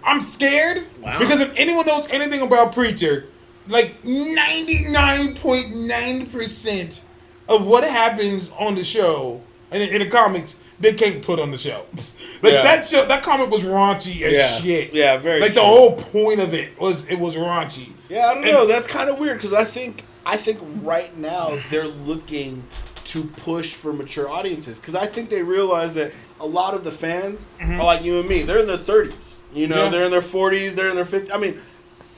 I'm 0.05 0.21
scared 0.21 0.85
Wow. 1.01 1.19
because 1.19 1.41
if 1.41 1.55
anyone 1.57 1.87
knows 1.87 2.07
anything 2.11 2.43
about 2.43 2.75
preacher, 2.75 3.25
like 3.69 4.03
99.9 4.03 6.31
percent 6.33 7.03
of 7.49 7.67
what 7.67 7.85
happens 7.85 8.53
on 8.59 8.75
the 8.75 8.85
show 8.85 9.41
and 9.71 9.83
in, 9.83 9.89
in 9.95 10.01
the 10.01 10.09
comics, 10.11 10.57
they 10.81 10.93
can't 10.95 11.23
put 11.23 11.39
on 11.41 11.51
the 11.51 11.59
show. 11.59 11.85
like 12.43 12.53
Yeah. 12.53 12.63
that 12.63 12.85
show, 12.85 13.07
that 13.07 13.23
comic 13.23 13.51
was 13.51 13.65
raunchy 13.65 14.21
as 14.23 14.33
Yeah. 14.33 14.59
shit. 14.61 14.95
Yeah, 14.95 15.17
very 15.19 15.41
Like 15.41 15.55
the 15.55 15.63
whole 15.63 15.95
point 15.97 16.41
of 16.41 16.55
it 16.55 16.79
was 16.81 17.09
it 17.09 17.19
was 17.19 17.35
raunchy. 17.37 17.89
Yeah, 18.09 18.27
I 18.27 18.35
don't 18.35 18.45
And- 18.45 18.53
know. 18.53 18.67
That's 18.67 18.87
kind 18.87 19.09
of 19.11 19.19
weird 19.19 19.39
because 19.39 19.53
I 19.55 19.65
think 19.65 20.05
I 20.25 20.37
think 20.37 20.59
right 20.83 21.17
now 21.17 21.59
they're 21.71 21.87
looking 21.87 22.63
to 23.07 23.25
push 23.25 23.75
for 23.75 23.93
mature 23.93 24.29
audiences 24.29 24.79
because 24.81 24.95
I 24.95 25.07
think 25.07 25.31
they 25.31 25.43
realize 25.43 25.95
that 25.95 26.13
a 26.41 26.47
lot 26.47 26.75
of 26.75 26.85
the 26.85 26.93
fans 26.93 27.47
are 27.61 27.85
like 27.85 28.05
you 28.05 28.21
and 28.21 28.29
me. 28.29 28.43
They're 28.43 28.59
in 28.61 28.67
their 28.67 28.77
thirties. 28.77 29.41
You 29.55 29.67
know, 29.69 29.77
Mm-hmm. 29.77 29.85
Yeah. 29.85 29.91
they're 29.91 30.05
in 30.07 30.11
their 30.11 30.23
forties. 30.23 30.75
They're 30.75 30.89
in 30.91 30.97
their 30.97 31.05
fifties. 31.05 31.31
I 31.33 31.39
mean. 31.39 31.59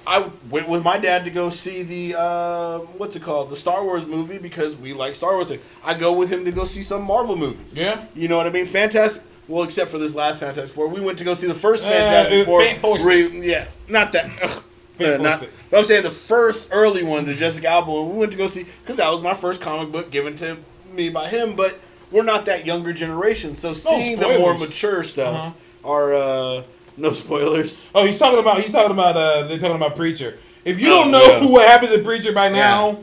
I 0.07 0.27
went 0.49 0.71
with 0.71 0.83
my 0.83 0.97
dad 0.97 1.27
to 1.27 1.31
go 1.31 1.51
see 1.51 1.83
the 1.83 2.19
uh, 2.19 2.79
what's 2.97 3.15
it 3.15 3.21
called, 3.23 3.51
the 3.51 3.57
Star 3.57 3.85
Wars 3.85 4.07
movie 4.07 4.39
because 4.39 4.75
we 4.75 4.95
like 4.95 5.15
Star 5.15 5.35
Wars. 5.35 5.49
Thing. 5.49 5.61
I 5.85 5.93
go 5.93 6.17
with 6.17 6.31
him 6.33 6.47
to 6.47 6.51
go 6.53 6.65
see 6.65 6.81
some 6.81 7.03
Marvel 7.03 7.37
movies. 7.37 7.77
Yeah. 7.77 8.07
you 8.15 8.27
know 8.27 8.39
what 8.39 8.47
I 8.47 8.51
mean. 8.51 8.65
Fantastic. 8.65 9.23
Well, 9.49 9.65
except 9.65 9.91
for 9.91 9.99
this 9.99 10.15
last 10.15 10.41
Fantastic 10.41 10.75
Four, 10.75 10.89
we 10.89 11.03
went 11.03 11.19
to 11.19 11.25
go 11.25 11.35
see 11.35 11.47
the 11.47 11.53
first 11.53 11.85
Uh, 11.85 11.91
Fantastic 11.91 12.41
uh, 12.41 12.45
Four. 12.47 12.63
Fan 12.63 13.07
re- 13.07 13.47
yeah, 13.51 13.67
not 13.89 14.13
that. 14.13 14.31
ugh. 14.43 14.65
Uh, 14.99 15.17
not, 15.23 15.47
but 15.71 15.77
I'm 15.79 15.85
saying 15.85 16.05
the 16.05 16.11
first 16.11 16.69
early 16.73 17.03
one, 17.05 17.27
the 17.27 17.35
Jessica 17.35 17.69
Alba 17.69 17.93
one, 17.93 18.09
we 18.11 18.17
went 18.19 18.33
to 18.33 18.39
go 18.39 18.47
see 18.47 18.65
because 18.65 18.97
that 18.97 19.13
was 19.13 19.21
my 19.23 19.35
first 19.35 19.61
comic 19.61 19.93
book 19.93 20.11
given 20.11 20.37
to 20.37 20.57
me 20.99 21.09
by 21.09 21.29
him. 21.29 21.55
But 21.57 21.79
we're 22.11 22.25
not 22.25 22.45
that 22.47 22.67
younger 22.67 22.93
generation, 22.93 23.55
so 23.55 23.73
seeing 23.73 24.19
the 24.19 24.39
more 24.39 24.59
mature 24.59 25.03
stuff 25.03 25.35
Uh-huh. 25.35 25.91
are 25.91 26.15
uh, 26.15 26.63
no 26.99 27.13
spoilers. 27.15 27.91
Oh, 27.95 28.05
he's 28.05 28.19
talking 28.19 28.39
about 28.41 28.61
he's 28.61 28.71
talking 28.73 28.91
about 28.93 29.17
uh 29.17 29.47
they're 29.47 29.59
talking 29.59 29.77
about 29.77 29.97
preacher. 29.97 30.37
If 30.65 30.81
you 30.83 30.89
Oh, 30.93 31.05
don't 31.05 31.13
know 31.13 31.25
yeah. 31.25 31.47
what 31.49 31.67
happens 31.67 31.93
to 31.93 32.01
preacher 32.01 32.33
by 32.33 32.51
now, 32.51 32.99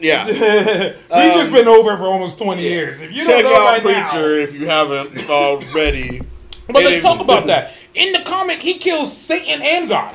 Yeah, 0.00 0.24
Preacher's 0.24 1.46
Um, 1.48 1.52
been 1.52 1.68
over 1.68 1.96
for 1.96 2.04
almost 2.04 2.38
20 2.38 2.60
years. 2.62 3.00
If 3.00 3.12
you 3.14 3.24
check 3.24 3.44
don't 3.44 3.52
know 3.52 3.56
out 3.66 3.72
right 3.72 3.82
Preacher 3.82 4.36
now. 4.36 4.42
if 4.42 4.54
you 4.54 4.66
haven't 4.66 5.30
already. 5.30 6.20
But 6.66 6.82
let's 6.82 7.00
talk 7.00 7.20
about 7.20 7.46
that. 7.52 7.72
In 7.94 8.12
the 8.12 8.20
comic, 8.20 8.60
he 8.60 8.74
kills 8.74 9.16
Satan 9.16 9.62
and 9.62 9.88
God. 9.88 10.14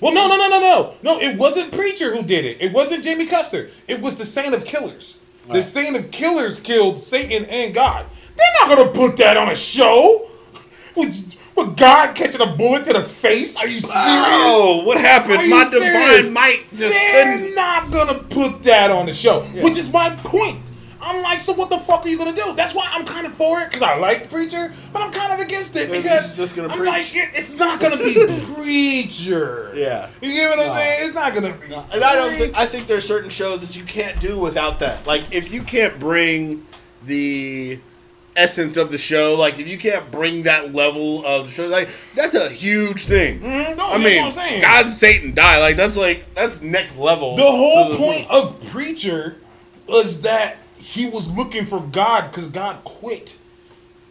Well, 0.00 0.12
no, 0.12 0.26
no, 0.28 0.36
no, 0.36 0.48
no, 0.48 0.60
no. 0.60 0.94
No, 1.02 1.20
it 1.20 1.38
wasn't 1.38 1.72
Preacher 1.72 2.14
who 2.14 2.22
did 2.22 2.44
it. 2.44 2.60
It 2.60 2.72
wasn't 2.72 3.02
Jamie 3.04 3.24
Custer. 3.26 3.70
It 3.88 4.00
was 4.02 4.16
the 4.18 4.26
Saint 4.26 4.52
of 4.54 4.64
Killers. 4.66 5.16
The. 5.48 5.62
Saint 5.62 5.96
of 5.96 6.10
Killers 6.10 6.60
killed 6.60 6.98
Satan 6.98 7.44
and 7.46 7.74
God. 7.74 8.06
They're 8.36 8.68
not 8.68 8.76
to 8.86 8.98
put 8.98 9.16
that 9.18 9.36
on 9.36 9.48
a 9.48 9.56
show. 9.56 10.28
With, 10.96 11.36
with 11.56 11.76
God 11.76 12.14
catching 12.14 12.40
a 12.40 12.46
bullet 12.56 12.84
to 12.86 12.92
the 12.94 13.02
face? 13.02 13.56
Are 13.56 13.66
you 13.66 13.80
serious? 13.80 13.94
Oh, 13.96 14.82
what 14.84 14.98
happened? 14.98 15.48
My 15.50 15.64
serious? 15.64 15.92
divine 16.26 16.32
might 16.32 16.64
just 16.72 16.92
They're 16.92 17.36
couldn't. 17.36 17.54
not 17.54 17.90
gonna 17.90 18.18
put 18.18 18.62
that 18.64 18.90
on 18.90 19.06
the 19.06 19.14
show, 19.14 19.42
which 19.62 19.76
is 19.76 19.92
my 19.92 20.10
point. 20.16 20.60
I'm 21.04 21.22
like, 21.22 21.40
so 21.40 21.52
what 21.52 21.68
the 21.70 21.78
fuck 21.78 22.04
are 22.04 22.08
you 22.08 22.16
gonna 22.18 22.32
do? 22.34 22.54
That's 22.56 22.74
why 22.74 22.88
I'm 22.90 23.04
kind 23.04 23.26
of 23.26 23.34
for 23.34 23.60
it 23.60 23.66
because 23.70 23.82
I 23.82 23.96
like 23.96 24.30
Preacher, 24.30 24.72
but 24.92 25.02
I'm 25.02 25.12
kind 25.12 25.32
of 25.32 25.46
against 25.46 25.76
it 25.76 25.90
Because 25.90 26.36
just 26.36 26.56
gonna 26.56 26.68
I'm 26.68 26.78
preach. 26.78 26.88
like, 26.88 27.14
it, 27.14 27.28
it's 27.34 27.52
not 27.58 27.78
gonna 27.80 27.96
be 27.98 28.14
Preacher. 28.54 29.72
Yeah. 29.74 30.08
you 30.22 30.32
get 30.32 30.50
what 30.50 30.60
I'm 30.60 30.66
No. 30.68 30.74
saying? 30.74 30.98
It's 31.04 31.14
not 31.14 31.34
gonna 31.34 31.52
be. 31.52 31.74
And 31.92 32.02
I 32.04 32.14
don't 32.14 32.32
think 32.32 32.56
I 32.56 32.66
think 32.66 32.86
there's 32.86 33.06
certain 33.06 33.30
shows 33.30 33.60
that 33.60 33.76
you 33.76 33.84
can't 33.84 34.18
do 34.20 34.38
without 34.38 34.78
that. 34.80 35.06
Like 35.06 35.24
if 35.32 35.52
you 35.52 35.62
can't 35.62 35.98
bring 35.98 36.64
the 37.04 37.78
essence 38.36 38.76
of 38.76 38.90
the 38.90 38.98
show, 38.98 39.34
like 39.34 39.58
if 39.58 39.68
you 39.68 39.78
can't 39.78 40.10
bring 40.10 40.44
that 40.44 40.74
level 40.74 41.24
of 41.26 41.46
the 41.48 41.52
show, 41.52 41.66
like 41.66 41.88
that's 42.16 42.34
a 42.34 42.48
huge 42.48 43.04
thing. 43.04 43.40
Mhm, 43.40 43.76
no, 43.76 43.84
I 43.86 43.98
that's 43.98 44.04
mean, 44.04 44.16
what 44.22 44.26
I'm 44.26 44.32
saying. 44.32 44.62
God, 44.62 44.86
and 44.86 44.94
Satan 44.94 45.34
die. 45.34 45.60
Like 45.60 45.76
that's 45.76 45.96
like 45.96 46.24
that's 46.34 46.62
next 46.62 46.96
level. 46.96 47.36
The 47.36 47.42
whole 47.42 47.90
to 47.90 47.96
point 47.96 48.30
of 48.30 48.58
Preacher 48.70 49.36
was 49.86 50.22
that 50.22 50.56
he 50.94 51.06
was 51.10 51.34
looking 51.36 51.64
for 51.66 51.80
God 51.80 52.30
because 52.30 52.46
God 52.48 52.84
quit. 52.84 53.36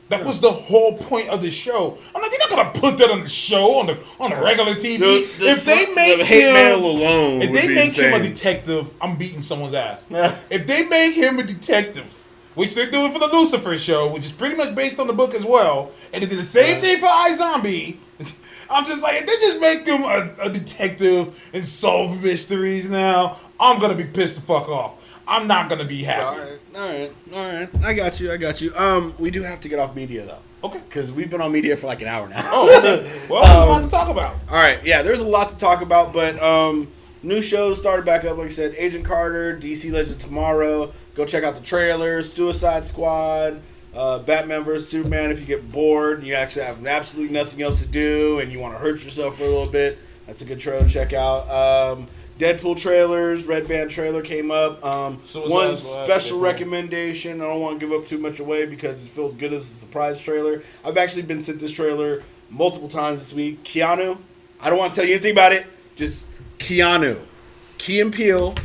That 0.10 0.26
was 0.26 0.42
the 0.42 0.52
whole 0.52 0.98
point 0.98 1.30
of 1.30 1.42
the 1.42 1.50
show. 1.50 1.98
I'm 2.14 2.22
like, 2.22 2.30
they're 2.30 2.40
not 2.40 2.50
gonna 2.50 2.72
put 2.80 2.98
that 3.00 3.10
on 3.10 3.22
the 3.24 3.30
show 3.30 3.80
on 3.80 3.88
the 3.88 3.98
on 4.20 4.30
the 4.32 4.36
regular 4.38 4.74
TV. 4.76 5.00
The- 5.00 5.40
the 5.40 5.50
if 5.52 5.66
they 5.66 5.86
make 5.96 6.20
the 6.20 6.26
hate 6.26 6.44
him, 6.48 6.54
mail 6.54 6.86
alone, 6.86 7.42
if 7.42 7.54
they 7.54 7.68
be 7.68 7.74
make 7.76 7.94
him 7.94 8.14
a 8.14 8.22
detective, 8.22 8.94
I'm 9.02 9.16
beating 9.16 9.42
someone's 9.42 9.74
ass. 9.74 10.06
Yeah. 10.12 10.36
if 10.50 10.68
they 10.68 10.86
make 10.88 11.16
him 11.16 11.40
a 11.40 11.44
detective, 11.44 12.06
which 12.54 12.76
they're 12.76 12.92
doing 12.92 13.12
for 13.12 13.18
the 13.20 13.28
Lucifer 13.28 13.76
show, 13.78 14.12
which 14.14 14.26
is 14.26 14.32
pretty 14.32 14.56
much 14.56 14.76
based 14.76 15.00
on 15.00 15.08
the 15.08 15.14
book 15.14 15.34
as 15.34 15.46
well, 15.46 15.90
and 16.14 16.22
they 16.22 16.28
did 16.28 16.38
the 16.38 16.44
same 16.44 16.80
thing 16.82 17.00
for 17.00 17.08
iZombie. 17.08 17.98
I'm 18.70 18.86
just 18.86 19.02
like, 19.02 19.22
if 19.22 19.26
they 19.26 19.34
just 19.48 19.60
make 19.60 19.88
him 19.88 20.04
a, 20.04 20.30
a 20.48 20.50
detective 20.50 21.50
and 21.54 21.64
solve 21.66 22.22
mysteries 22.22 22.90
now, 22.90 23.38
I'm 23.60 23.80
gonna 23.80 23.96
be 23.96 24.04
pissed 24.04 24.36
the 24.36 24.42
fuck 24.42 24.68
off. 24.70 25.00
I'm 25.28 25.48
not 25.48 25.70
gonna 25.70 25.86
be 25.86 26.04
happy. 26.04 26.24
All 26.24 26.38
right, 26.38 26.60
all 26.76 26.82
right, 26.82 27.12
all 27.34 27.40
right. 27.54 27.70
I 27.84 27.94
got 27.94 28.20
you. 28.20 28.32
I 28.32 28.38
got 28.38 28.62
you. 28.62 28.74
Um, 28.76 29.14
we 29.20 29.30
do 29.32 29.42
have 29.44 29.62
to 29.62 29.70
get 29.70 29.80
off 29.80 29.96
media 29.96 30.26
though, 30.26 30.40
Okay. 30.68 30.80
because 30.88 31.12
we've 31.12 31.30
been 31.30 31.42
on 31.42 31.52
media 31.52 31.78
for 31.78 31.88
like 31.88 32.02
an 32.02 32.08
hour 32.08 32.28
now. 32.28 32.42
Oh, 32.46 32.66
well, 33.30 33.44
there's 33.44 33.58
a 33.58 33.66
lot 33.66 33.84
to 33.84 33.90
talk 33.90 34.10
about. 34.10 34.36
All 34.50 34.56
right, 34.58 34.80
yeah, 34.84 35.02
there's 35.02 35.20
a 35.22 35.28
lot 35.28 35.50
to 35.52 35.58
talk 35.58 35.82
about, 35.82 36.14
but 36.14 36.42
um, 36.42 36.88
new 37.22 37.42
shows 37.42 37.80
started 37.80 38.06
back 38.06 38.24
up. 38.26 38.38
Like 38.38 38.48
I 38.48 38.50
said, 38.50 38.74
Agent 38.78 39.06
Carter, 39.06 39.58
DC 39.58 39.92
Legend 39.92 40.20
Tomorrow. 40.20 40.92
Go 41.16 41.26
check 41.26 41.44
out 41.44 41.56
the 41.56 41.62
trailers. 41.62 42.32
Suicide 42.34 42.88
Squad, 42.88 43.62
uh, 43.96 44.18
Batman 44.20 44.64
vs 44.64 44.90
Superman. 44.90 45.30
If 45.32 45.40
you 45.40 45.46
get 45.46 45.72
bored 45.72 46.20
and 46.20 46.28
you 46.28 46.34
actually 46.34 46.66
have 46.66 46.84
absolutely 46.88 47.34
nothing 47.34 47.62
else 47.62 47.82
to 47.84 47.88
do 47.88 48.40
and 48.40 48.52
you 48.52 48.60
want 48.60 48.74
to 48.74 48.80
hurt 48.80 49.04
yourself 49.04 49.38
for 49.38 49.44
a 49.44 49.48
little 49.48 49.72
bit, 49.72 50.00
that's 50.26 50.42
a 50.42 50.46
good 50.46 50.60
trailer 50.60 50.84
to 50.88 50.90
check 50.90 51.14
out. 51.14 51.48
Um, 51.50 52.08
Deadpool 52.44 52.76
trailers, 52.78 53.46
Red 53.46 53.70
Band 53.70 53.90
trailer 53.90 54.22
came 54.22 54.52
up. 54.52 54.84
Um, 54.84 55.22
one 55.34 55.78
special 55.78 56.42
recommendation. 56.42 57.40
I 57.40 57.46
don't 57.46 57.62
want 57.62 57.80
to 57.80 57.86
give 57.88 57.98
up 57.98 58.06
too 58.06 58.18
much 58.18 58.42
away 58.42 58.66
because 58.66 59.06
it 59.06 59.08
feels 59.08 59.34
good 59.34 59.54
as 59.54 59.62
a 59.62 59.74
surprise 59.74 60.20
trailer. 60.20 60.62
I've 60.84 60.98
actually 60.98 61.22
been 61.22 61.40
sent 61.40 61.62
this 61.62 61.72
trailer 61.72 62.22
multiple 62.50 62.90
times 62.90 63.20
this 63.20 63.32
week. 63.32 63.64
Keanu. 63.64 64.18
I 64.60 64.70
don't 64.70 64.78
want 64.78 64.94
to 64.94 65.00
tell 65.00 65.08
you 65.08 65.16
anything 65.16 65.32
about 65.32 65.54
it. 65.54 65.66
Just 65.96 66.26
Keanu, 66.58 67.18
Key 67.78 68.02
and 68.02 68.14
Peele, 68.14 68.56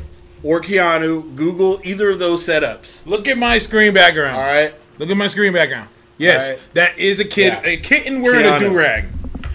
or 0.42 0.60
Keanu. 0.60 1.36
Google 1.36 1.80
either 1.84 2.10
of 2.10 2.18
those 2.18 2.44
setups. 2.44 3.06
Look 3.06 3.28
at 3.28 3.38
my 3.38 3.58
screen 3.58 3.94
background. 3.94 4.34
All 4.36 4.42
right. 4.42 4.74
Look 4.98 5.08
at 5.08 5.16
my 5.16 5.28
screen 5.28 5.52
background. 5.52 5.88
Yes, 6.16 6.50
right. 6.50 6.58
that 6.74 6.98
is 6.98 7.20
a 7.20 7.24
kid, 7.24 7.52
Yeah. 7.52 7.70
a 7.70 7.76
kitten 7.76 8.22
wearing 8.22 8.44
Keanu. 8.44 8.56
a 8.56 8.58
do 8.58 8.76
rag. 8.76 9.04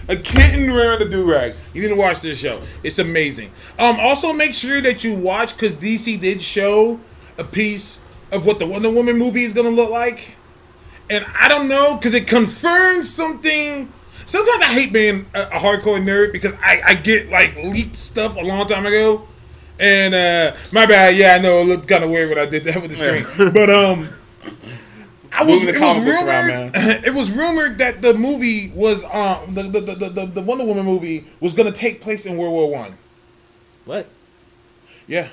A 0.09 0.15
kitten 0.15 0.71
wearing 0.71 1.01
a 1.01 1.09
do 1.09 1.29
rag. 1.29 1.53
You 1.73 1.81
need 1.81 1.89
to 1.89 1.95
watch 1.95 2.19
this 2.19 2.37
show. 2.37 2.61
It's 2.83 2.99
amazing. 2.99 3.51
Um, 3.79 3.97
also 3.99 4.33
make 4.33 4.53
sure 4.53 4.81
that 4.81 5.03
you 5.03 5.15
watch 5.15 5.55
because 5.55 5.73
DC 5.73 6.19
did 6.19 6.41
show 6.41 6.99
a 7.37 7.43
piece 7.43 8.01
of 8.31 8.45
what 8.45 8.59
the 8.59 8.65
Wonder 8.65 8.89
Woman 8.89 9.17
movie 9.17 9.43
is 9.43 9.53
gonna 9.53 9.69
look 9.69 9.89
like, 9.89 10.31
and 11.09 11.25
I 11.39 11.47
don't 11.47 11.69
know 11.69 11.95
because 11.95 12.15
it 12.15 12.27
confirms 12.27 13.09
something. 13.09 13.91
Sometimes 14.25 14.61
I 14.61 14.73
hate 14.73 14.91
being 14.91 15.25
a, 15.33 15.43
a 15.43 15.59
hardcore 15.59 16.01
nerd 16.01 16.31
because 16.31 16.53
I, 16.61 16.81
I 16.85 16.93
get 16.95 17.29
like 17.29 17.55
leaked 17.55 17.95
stuff 17.95 18.35
a 18.35 18.43
long 18.43 18.67
time 18.67 18.85
ago, 18.85 19.27
and 19.79 20.13
uh, 20.13 20.55
my 20.71 20.85
bad. 20.85 21.15
Yeah, 21.15 21.35
I 21.35 21.39
know 21.39 21.61
it 21.61 21.65
looked 21.65 21.87
kind 21.87 22.03
of 22.03 22.09
weird 22.09 22.29
when 22.29 22.39
I 22.39 22.45
did 22.45 22.65
that 22.65 22.81
with 22.81 22.91
the 22.91 22.97
screen, 22.97 23.53
but 23.53 23.69
um. 23.69 24.09
I 25.33 25.43
was, 25.43 25.53
moving 25.53 25.67
the 25.67 25.75
it 25.75 25.79
comic 25.79 26.03
was 26.05 26.13
books 26.13 26.27
around, 26.27 26.47
rumored, 26.47 26.73
man. 26.73 27.03
It 27.05 27.13
was 27.13 27.31
rumored 27.31 27.77
that 27.79 28.01
the 28.01 28.13
movie 28.13 28.71
was 28.75 29.03
um 29.05 29.55
the 29.55 29.63
the, 29.63 29.79
the, 29.81 30.09
the, 30.09 30.25
the 30.25 30.41
Wonder 30.41 30.63
Woman 30.63 30.85
movie 30.85 31.25
was 31.39 31.53
gonna 31.53 31.71
take 31.71 32.01
place 32.01 32.25
in 32.25 32.37
World 32.37 32.53
War 32.53 32.69
One. 32.69 32.97
What? 33.85 34.07
Yeah. 35.07 35.27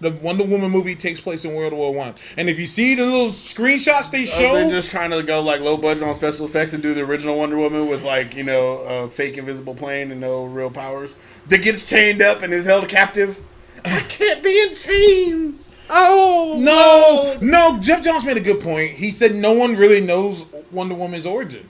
The 0.00 0.10
Wonder 0.10 0.44
Woman 0.44 0.70
movie 0.72 0.96
takes 0.96 1.20
place 1.20 1.44
in 1.44 1.54
World 1.54 1.72
War 1.72 1.94
One, 1.94 2.14
and 2.36 2.48
if 2.48 2.58
you 2.58 2.66
see 2.66 2.96
the 2.96 3.04
little 3.04 3.28
screenshots 3.28 4.10
they 4.10 4.24
Are 4.24 4.26
show, 4.26 4.54
they're 4.54 4.68
just 4.68 4.90
trying 4.90 5.10
to 5.10 5.22
go 5.22 5.40
like 5.40 5.60
low 5.60 5.76
budget 5.76 6.02
on 6.02 6.12
special 6.14 6.44
effects 6.44 6.72
and 6.72 6.82
do 6.82 6.92
the 6.92 7.02
original 7.02 7.38
Wonder 7.38 7.56
Woman 7.56 7.86
with 7.88 8.02
like 8.02 8.34
you 8.34 8.42
know 8.42 8.78
a 8.78 9.08
fake 9.08 9.38
invisible 9.38 9.76
plane 9.76 10.10
and 10.10 10.20
no 10.20 10.44
real 10.44 10.70
powers 10.70 11.14
that 11.46 11.58
gets 11.58 11.84
chained 11.84 12.20
up 12.20 12.42
and 12.42 12.52
is 12.52 12.66
held 12.66 12.88
captive? 12.88 13.38
I 13.84 14.00
can't 14.08 14.42
be 14.42 14.60
in 14.60 14.74
chains. 14.74 15.71
Oh 15.90 16.56
no, 16.58 17.38
no. 17.40 17.78
Geoff 17.80 18.02
Johns 18.02 18.24
made 18.24 18.36
a 18.36 18.40
good 18.40 18.60
point. 18.62 18.92
He 18.92 19.10
said 19.10 19.34
no 19.34 19.52
one 19.52 19.76
really 19.76 20.00
knows 20.00 20.46
Wonder 20.70 20.94
Woman's 20.94 21.26
origin. 21.26 21.68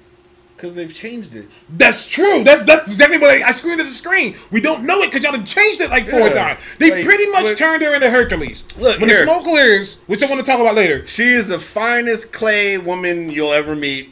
because 0.57 0.77
they've 0.77 0.95
changed 0.95 1.35
it. 1.35 1.47
That's 1.69 2.07
true. 2.07 2.45
That's 2.45 2.63
that's 2.63 2.85
exactly 2.87 3.19
what 3.19 3.31
I, 3.31 3.49
I 3.49 3.51
screamed 3.51 3.81
at 3.81 3.87
the 3.87 3.93
screen. 3.93 4.37
We 4.53 4.61
don't 4.61 4.85
know 4.87 5.03
it 5.03 5.07
because 5.11 5.25
y'all 5.25 5.33
done 5.33 5.45
changed 5.45 5.81
it 5.81 5.91
like 5.91 6.07
four 6.09 6.21
Yeah. 6.21 6.35
times. 6.35 6.61
They 6.79 6.93
Like, 6.93 7.05
pretty 7.05 7.29
much 7.31 7.45
look- 7.45 7.59
turned 7.59 7.83
her 7.83 7.93
into 7.95 8.11
Hercules. 8.11 8.63
Look, 8.79 9.01
when 9.01 9.09
here. 9.09 9.25
the 9.27 9.33
smoke 9.33 9.43
clears, 9.45 9.97
which 10.07 10.23
I 10.23 10.27
want 10.29 10.41
to 10.41 10.47
talk 10.47 10.61
about 10.61 10.77
later. 10.77 11.05
She 11.07 11.25
is 11.25 11.49
the 11.49 11.59
finest 11.59 12.33
clay 12.33 12.79
woman 12.79 13.31
you'll 13.31 13.53
ever 13.53 13.75
meet. 13.75 14.11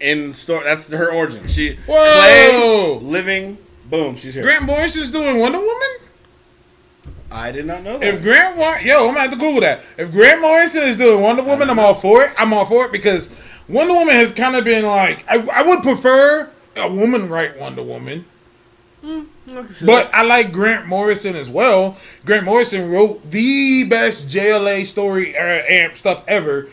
In 0.00 0.32
store, 0.32 0.62
that's 0.64 0.90
her 0.90 1.12
origin. 1.12 1.46
She 1.46 1.76
Whoa. 1.86 2.98
clay 2.98 3.06
living. 3.06 3.58
Boom, 3.84 4.16
she's 4.16 4.32
here. 4.32 4.42
Grant 4.42 4.64
Morrison's 4.64 5.10
doing 5.10 5.38
Wonder 5.38 5.58
Woman. 5.58 5.88
I 7.32 7.52
did 7.52 7.66
not 7.66 7.82
know 7.82 7.98
that. 7.98 8.14
If 8.14 8.22
Grant 8.22 8.56
Mor- 8.56 8.78
yo, 8.78 9.00
I'm 9.08 9.14
gonna 9.14 9.20
have 9.20 9.30
to 9.30 9.36
Google 9.36 9.60
that. 9.60 9.80
If 9.96 10.10
Grant 10.12 10.40
Morrison 10.40 10.82
is 10.82 10.96
doing 10.96 11.20
Wonder 11.22 11.42
Woman, 11.42 11.70
I'm 11.70 11.78
all 11.78 11.94
for 11.94 12.24
it. 12.24 12.32
I'm 12.36 12.52
all 12.52 12.66
for 12.66 12.86
it 12.86 12.92
because 12.92 13.30
Wonder 13.68 13.92
Woman 13.94 14.14
has 14.14 14.32
kind 14.32 14.56
of 14.56 14.64
been 14.64 14.84
like 14.84 15.24
I, 15.28 15.46
I 15.52 15.62
would 15.62 15.82
prefer 15.82 16.50
a 16.76 16.90
woman 16.92 17.28
write 17.28 17.58
Wonder 17.58 17.82
Woman. 17.82 18.24
But 19.86 20.10
I 20.14 20.22
like 20.22 20.52
Grant 20.52 20.86
Morrison 20.86 21.34
as 21.36 21.48
well. 21.48 21.96
Grant 22.24 22.44
Morrison 22.44 22.90
wrote 22.90 23.30
the 23.30 23.84
best 23.84 24.28
JLA 24.28 24.84
story 24.86 25.36
uh, 25.36 25.40
amp 25.40 25.96
stuff 25.96 26.22
ever. 26.28 26.68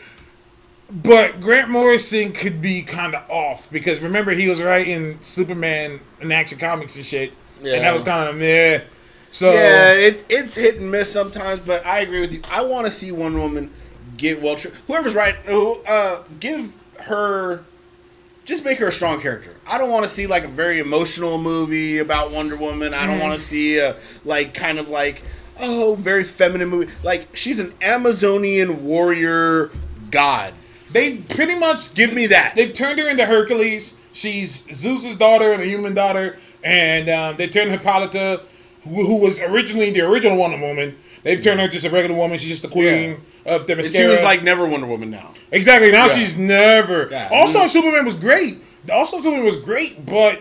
But 0.90 1.40
Grant 1.40 1.68
Morrison 1.70 2.32
could 2.32 2.60
be 2.62 2.82
kind 2.82 3.14
of 3.14 3.28
off 3.30 3.70
because 3.70 4.00
remember 4.00 4.30
he 4.32 4.48
was 4.48 4.60
writing 4.62 5.18
Superman 5.22 6.00
and 6.20 6.32
Action 6.32 6.58
Comics 6.58 6.96
and 6.96 7.04
shit, 7.04 7.32
and 7.74 7.84
that 7.84 7.92
was 7.94 8.02
kind 8.02 8.28
of 8.28 8.36
meh. 8.36 8.80
So 9.38 9.52
Yeah, 9.52 9.92
it, 9.92 10.24
it's 10.28 10.56
hit 10.56 10.80
and 10.80 10.90
miss 10.90 11.12
sometimes, 11.12 11.60
but 11.60 11.86
I 11.86 12.00
agree 12.00 12.20
with 12.20 12.32
you. 12.32 12.42
I 12.50 12.64
want 12.64 12.86
to 12.86 12.90
see 12.90 13.12
Wonder 13.12 13.38
Woman 13.38 13.70
get 14.16 14.42
well. 14.42 14.56
Tri- 14.56 14.72
whoever's 14.88 15.14
right, 15.14 15.36
who, 15.36 15.80
uh, 15.84 16.24
give 16.40 16.74
her, 17.04 17.62
just 18.44 18.64
make 18.64 18.78
her 18.80 18.88
a 18.88 18.92
strong 18.92 19.20
character. 19.20 19.54
I 19.64 19.78
don't 19.78 19.90
want 19.90 20.02
to 20.02 20.10
see 20.10 20.26
like 20.26 20.42
a 20.42 20.48
very 20.48 20.80
emotional 20.80 21.38
movie 21.38 21.98
about 21.98 22.32
Wonder 22.32 22.56
Woman. 22.56 22.92
I 22.92 23.06
don't 23.06 23.20
want 23.20 23.34
to 23.34 23.40
see 23.40 23.78
a 23.78 23.94
like 24.24 24.54
kind 24.54 24.80
of 24.80 24.88
like 24.88 25.22
oh 25.60 25.94
very 26.00 26.24
feminine 26.24 26.68
movie. 26.68 26.92
Like 27.04 27.36
she's 27.36 27.60
an 27.60 27.72
Amazonian 27.80 28.82
warrior 28.84 29.70
god. 30.10 30.52
they 30.90 31.18
pretty 31.18 31.56
much 31.56 31.94
Give 31.94 32.12
me 32.12 32.26
that. 32.26 32.56
They've 32.56 32.72
turned 32.72 32.98
her 32.98 33.08
into 33.08 33.24
Hercules. 33.24 33.96
She's 34.12 34.64
Zeus's 34.74 35.14
daughter 35.14 35.52
and 35.52 35.62
a 35.62 35.66
human 35.66 35.94
daughter, 35.94 36.38
and 36.64 37.08
um, 37.08 37.36
they 37.36 37.46
turned 37.46 37.70
Hippolyta, 37.70 38.40
who, 38.88 39.06
who 39.06 39.16
was 39.18 39.38
originally 39.40 39.90
the 39.90 40.00
original 40.02 40.36
Wonder 40.38 40.58
Woman. 40.60 40.96
They've 41.22 41.42
turned 41.42 41.60
her 41.60 41.68
just 41.68 41.84
a 41.84 41.90
regular 41.90 42.16
woman. 42.16 42.38
She's 42.38 42.48
just 42.48 42.62
the 42.62 42.68
queen 42.68 43.20
of 43.44 43.66
the 43.66 43.72
And 43.74 43.82
Themyscira. 43.82 43.96
she 43.96 44.06
was 44.06 44.22
like 44.22 44.42
never 44.42 44.66
Wonder 44.66 44.86
Woman 44.86 45.10
now. 45.10 45.34
exactly 45.52 45.90
now 45.90 46.06
Yeah. 46.06 46.14
she's 46.14 46.36
never. 46.36 47.08
Yeah. 47.10 47.28
Also, 47.32 47.66
Superman 47.66 48.06
was 48.06 48.14
great. 48.14 48.58
Also, 48.92 49.18
Superman 49.18 49.44
was 49.44 49.56
great, 49.56 50.06
but 50.06 50.40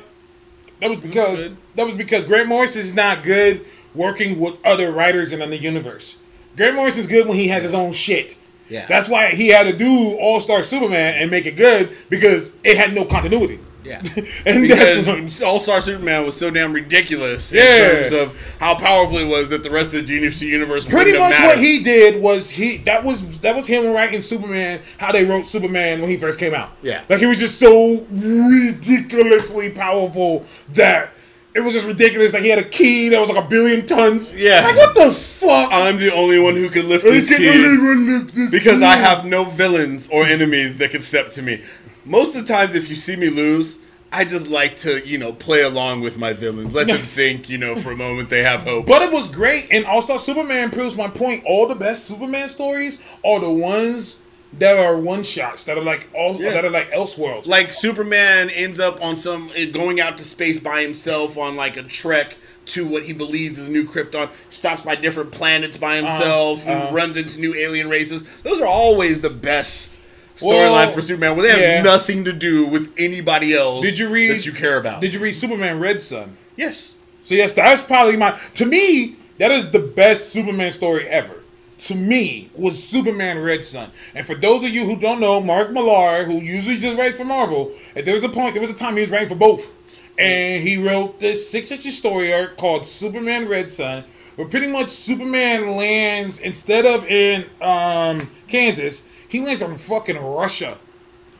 that 0.80 0.90
was 0.90 1.00
because 1.00 1.54
that 1.76 1.86
was 1.86 1.96
because 1.96 2.24
Grant 2.26 2.48
Morrison 2.48 2.82
is 2.82 2.94
not 2.94 3.24
good 3.24 3.66
working 3.96 4.40
with 4.40 4.56
other 4.66 4.92
writers 4.92 5.34
in 5.34 5.40
the 5.50 5.58
universe. 5.58 6.18
Grant 6.56 6.76
Morrison's 6.76 7.08
good 7.08 7.28
when 7.28 7.38
he 7.38 7.48
has 7.50 7.64
his 7.64 7.74
own 7.74 7.92
shit. 7.94 8.38
Yeah. 8.70 8.86
That's 8.88 9.08
why 9.10 9.30
he 9.30 9.48
had 9.50 9.64
to 9.64 9.74
do 9.74 10.18
All 10.20 10.40
Star 10.40 10.62
Superman 10.62 11.16
and 11.16 11.32
make 11.32 11.46
it 11.46 11.56
good 11.56 11.90
because 12.10 12.52
it 12.64 12.78
had 12.78 12.94
no 12.94 13.06
continuity. 13.06 13.60
Yeah. 13.88 13.98
and 14.46 14.68
because 14.68 15.42
All 15.42 15.60
Star 15.60 15.80
Superman 15.82 16.26
was 16.26 16.36
so 16.36 16.50
damn 16.52 16.74
ridiculous 16.74 17.52
Yeah. 17.54 17.64
in 17.64 18.10
terms 18.10 18.14
of 18.14 18.56
how 18.60 18.76
powerful 18.76 19.18
it 19.18 19.28
was 19.28 19.50
that 19.50 19.64
the 19.64 19.70
rest 19.72 19.94
of 19.94 20.06
the 20.06 20.20
DC 20.20 20.42
universe 20.42 20.86
pretty 20.86 21.18
much 21.18 21.40
what 21.40 21.58
he 21.58 21.82
did 21.82 22.22
was 22.22 22.50
he 22.50 22.78
that 22.80 23.04
was 23.04 23.40
that 23.40 23.56
was 23.56 23.66
him 23.68 23.92
writing 23.94 24.22
Superman 24.22 24.82
how 24.98 25.12
they 25.12 25.26
wrote 25.26 25.46
Superman 25.46 26.02
when 26.02 26.10
he 26.10 26.18
first 26.18 26.38
came 26.40 26.54
out. 26.54 26.70
Yeah. 26.82 27.02
like 27.10 27.20
he 27.20 27.26
was 27.26 27.40
just 27.40 27.60
so 27.60 28.06
ridiculously 28.12 29.70
powerful 29.72 30.46
that. 30.74 31.12
It 31.56 31.62
was 31.62 31.74
just 31.74 31.88
ridiculous. 31.88 32.34
Like 32.34 32.44
he 32.44 32.50
had 32.50 32.60
a 32.60 32.70
key 32.70 33.10
that 33.10 33.20
was 33.20 33.30
like 33.32 33.44
a 33.44 33.48
billion 33.48 33.84
tons. 33.88 34.32
Yeah. 34.36 34.62
Like 34.64 34.76
what 34.76 34.94
the 34.94 35.12
fuck? 35.12 35.70
I'm 35.74 35.98
the 35.98 36.14
only 36.14 36.40
one 36.40 36.54
who 36.54 36.70
can 36.70 36.88
lift 36.88 37.04
this 37.04 37.28
this 37.28 38.52
because 38.52 38.84
I 38.84 38.96
have 38.96 39.26
no 39.26 39.44
villains 39.46 40.08
or 40.12 40.24
enemies 40.24 40.78
that 40.78 40.92
can 40.92 41.02
step 41.02 41.32
to 41.32 41.42
me. 41.42 41.64
Most 42.08 42.36
of 42.36 42.48
the 42.48 42.54
times, 42.54 42.74
if 42.76 42.90
you 42.90 42.96
see 42.96 43.16
me 43.16 43.30
lose, 43.30 43.80
I 44.12 44.24
just 44.24 44.48
like 44.48 44.78
to, 44.80 45.06
you 45.06 45.18
know, 45.18 45.34
play 45.34 45.62
along 45.64 46.02
with 46.02 46.18
my 46.18 46.34
villains. 46.34 46.74
Let 46.74 46.88
them 46.88 46.98
think, 47.02 47.50
you 47.50 47.58
know, 47.58 47.76
for 47.76 47.92
a 47.92 47.96
moment 47.98 48.30
they 48.30 48.44
have 48.44 48.62
hope. 48.62 48.86
But 48.88 49.02
it 49.02 49.12
was 49.12 49.28
great, 49.30 49.68
and 49.72 49.86
All 49.86 50.02
Star 50.02 50.18
Superman 50.18 50.72
proves 50.72 50.96
my 50.96 51.10
point. 51.10 51.44
All 51.46 51.68
the 51.68 51.76
best 51.76 52.06
Superman 52.06 52.50
stories 52.50 53.02
are 53.26 53.40
the 53.40 53.50
ones 53.50 54.18
that 54.54 54.78
are 54.78 54.98
one 54.98 55.24
shots 55.24 55.66
that 55.66 55.78
are 55.78 55.84
like 55.84 56.08
all 56.16 56.36
Yeah. 56.36 56.52
that 56.52 56.64
are 56.64 56.70
like 56.70 56.90
Elseworlds. 56.92 57.48
like 57.48 57.74
Superman 57.74 58.50
ends 58.50 58.80
up 58.80 59.04
on 59.04 59.18
some 59.18 59.52
going 59.74 60.00
out 60.00 60.18
to 60.20 60.24
space 60.24 60.58
by 60.58 60.82
himself 60.82 61.38
on 61.38 61.58
like 61.58 61.76
a 61.76 61.84
trek 61.84 62.38
to 62.68 62.86
what 62.88 63.04
he 63.04 63.14
believes 63.14 63.60
is 63.60 63.68
a 63.68 63.72
new 63.72 63.86
Krypton. 63.86 64.30
Stops 64.50 64.82
by 64.82 64.96
different 64.96 65.32
planets 65.34 65.78
by 65.78 65.98
himself. 65.98 66.66
and 66.66 66.82
uh-huh. 66.84 66.96
runs 66.96 67.18
into 67.18 67.40
new 67.40 67.54
alien 67.56 67.90
races. 67.90 68.24
Those 68.44 68.62
are 68.62 68.68
always 68.68 69.20
the 69.20 69.30
best 69.30 70.00
Well, 70.42 70.56
storyline 70.56 70.94
for 70.94 71.02
Superman, 71.02 71.36
where 71.36 71.48
they 71.48 71.52
have 71.52 71.60
yeah. 71.60 71.82
nothing 71.82 72.26
to 72.26 72.34
do 72.34 72.66
with 72.68 72.94
anybody 72.98 73.54
else. 73.54 73.86
Did 73.86 74.00
you 74.00 74.10
read 74.10 74.32
that 74.32 74.46
you 74.46 74.54
care 74.54 74.80
about? 74.80 75.02
Did 75.02 75.14
you 75.14 75.20
read 75.20 75.34
Superman 75.34 75.80
Red 75.80 76.02
Sun? 76.02 76.38
yes. 76.56 76.94
So 77.24 77.36
yes, 77.36 77.52
that's 77.52 77.82
probably 77.82 78.16
my 78.16 78.40
to 78.56 78.66
me 78.66 79.18
that 79.38 79.52
is 79.52 79.72
the 79.72 79.80
best 79.80 80.30
Superman 80.30 80.72
story 80.72 81.08
ever. 81.08 81.36
To 81.80 81.96
me, 81.96 82.50
was 82.56 82.84
Superman 82.84 83.40
Red 83.40 83.64
Sun. 83.64 83.92
And 84.16 84.26
for 84.26 84.34
those 84.34 84.64
of 84.64 84.72
you 84.72 84.86
who 84.86 85.00
don't 85.00 85.20
know, 85.20 85.42
Mark 85.42 85.72
Millar, 85.72 86.24
who 86.24 86.38
usually 86.38 86.78
just 86.78 86.98
writes 86.98 87.18
for 87.18 87.24
Marvel, 87.24 87.72
and 87.96 88.06
there 88.06 88.16
was 88.16 88.24
a 88.24 88.30
point, 88.30 88.54
there 88.54 88.62
was 88.62 88.72
a 88.72 88.76
time 88.76 88.96
he 88.96 89.02
was 89.02 89.12
writing 89.12 89.30
for 89.30 89.36
both, 89.36 89.72
and 90.18 90.64
he 90.64 90.78
wrote 90.84 91.20
this 91.20 91.48
six-issue 91.52 91.92
story 91.92 92.34
arc 92.34 92.58
called 92.58 92.88
Superman 92.88 93.48
Red 93.48 93.70
Sun, 93.72 94.06
where 94.38 94.48
pretty 94.48 94.72
much 94.72 94.90
Superman 94.90 95.76
lands 95.76 96.40
instead 96.40 96.88
of 96.88 97.08
in 97.08 97.46
um, 97.62 98.28
Kansas, 98.48 99.04
he 99.28 99.44
lands 99.46 99.62
in 99.62 99.78
fucking 99.78 100.18
Russia. 100.18 100.78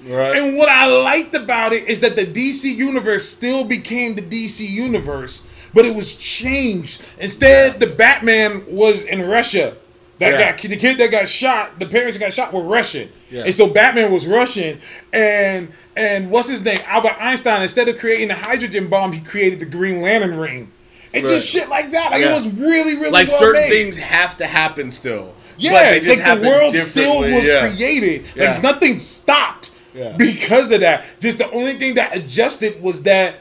Right. 0.06 0.38
And 0.38 0.58
what 0.58 0.70
I 0.70 0.86
liked 0.86 1.34
about 1.34 1.74
it 1.74 1.88
is 1.88 2.02
that 2.02 2.16
the 2.16 2.26
DC 2.26 2.66
universe 2.66 3.28
still 3.28 3.64
became 3.66 4.16
the 4.16 4.22
DC 4.22 4.60
universe, 4.70 5.44
but 5.74 5.86
it 5.86 5.96
was 5.96 6.16
changed. 6.16 7.02
Instead, 7.20 7.80
the 7.80 7.88
Batman 7.88 8.64
was 8.68 9.04
in 9.06 9.28
Russia. 9.28 9.74
That 10.20 10.32
Yeah. 10.32 10.52
got 10.52 10.62
the 10.62 10.76
kid 10.78 10.98
that 10.98 11.12
got 11.12 11.28
shot, 11.30 11.80
the 11.80 11.86
parents 11.86 12.18
that 12.18 12.24
got 12.26 12.34
shot 12.34 12.52
were 12.52 12.62
Russian, 12.64 13.10
Yeah. 13.30 13.44
and 13.44 13.54
so 13.54 13.68
Batman 13.68 14.12
was 14.12 14.26
Russian. 14.28 14.80
And 15.14 15.70
and 15.96 16.30
what's 16.30 16.48
his 16.48 16.64
name? 16.64 16.80
Albert 16.88 17.16
Einstein. 17.20 17.62
Instead 17.64 17.88
of 17.90 17.98
creating 17.98 18.28
the 18.28 18.36
hydrogen 18.36 18.88
bomb, 18.88 19.12
he 19.14 19.20
created 19.20 19.60
the 19.60 19.66
Green 19.66 20.02
Lantern 20.02 20.38
ring. 20.38 20.70
And 21.14 21.24
Right. 21.24 21.34
just 21.34 21.50
shit 21.50 21.70
like 21.70 21.90
that. 21.92 22.12
Like 22.12 22.22
Yeah. 22.22 22.36
it 22.36 22.44
was 22.44 22.54
really, 22.54 22.96
really 22.96 23.10
like 23.10 23.30
well 23.30 23.40
certain 23.40 23.62
made. 23.64 23.70
things 23.72 23.98
have 23.98 24.38
to 24.38 24.46
happen 24.46 24.92
still. 24.92 25.34
Yeah, 25.58 25.72
But 25.72 25.90
they 25.90 26.00
just 26.02 26.20
like 26.28 26.40
the 26.40 26.48
world 26.48 26.76
still 26.76 27.20
was 27.22 27.48
yeah. 27.48 27.68
created. 27.70 28.26
Yeah. 28.36 28.54
Like 28.54 28.64
nothing 28.64 29.00
stopped 29.00 29.72
Yeah. 29.94 30.16
because 30.18 30.72
of 30.72 30.82
that. 30.82 31.06
Just 31.20 31.38
the 31.40 31.50
only 31.52 31.74
thing 31.74 31.96
that 31.96 32.16
adjusted 32.16 32.82
was 32.82 33.04
that 33.04 33.36